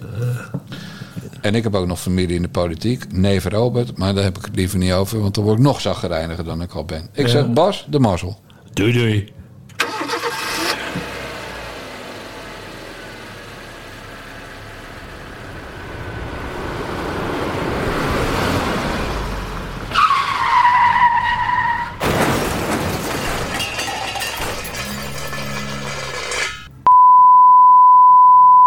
En 1.41 1.55
ik 1.55 1.63
heb 1.63 1.75
ook 1.75 1.87
nog 1.87 2.01
familie 2.01 2.37
in 2.37 2.43
de 2.43 2.49
politiek, 2.49 3.13
neef 3.13 3.45
Robert, 3.45 3.97
maar 3.97 4.15
daar 4.15 4.25
heb 4.25 4.39
ik 4.39 4.45
het 4.45 4.57
liever 4.57 4.79
niet 4.79 4.93
over, 4.93 5.21
want 5.21 5.35
dan 5.35 5.45
word 5.45 5.59
ik 5.59 5.65
nog 5.65 5.81
zaggerijniger 5.81 6.45
dan 6.45 6.63
ik 6.63 6.73
al 6.73 6.85
ben. 6.85 7.09
Ik 7.13 7.29
zeg 7.29 7.53
Bas, 7.53 7.87
de 7.91 7.99
mazzel. 7.99 8.41
Doei 8.73 8.93
doei. 8.93 9.33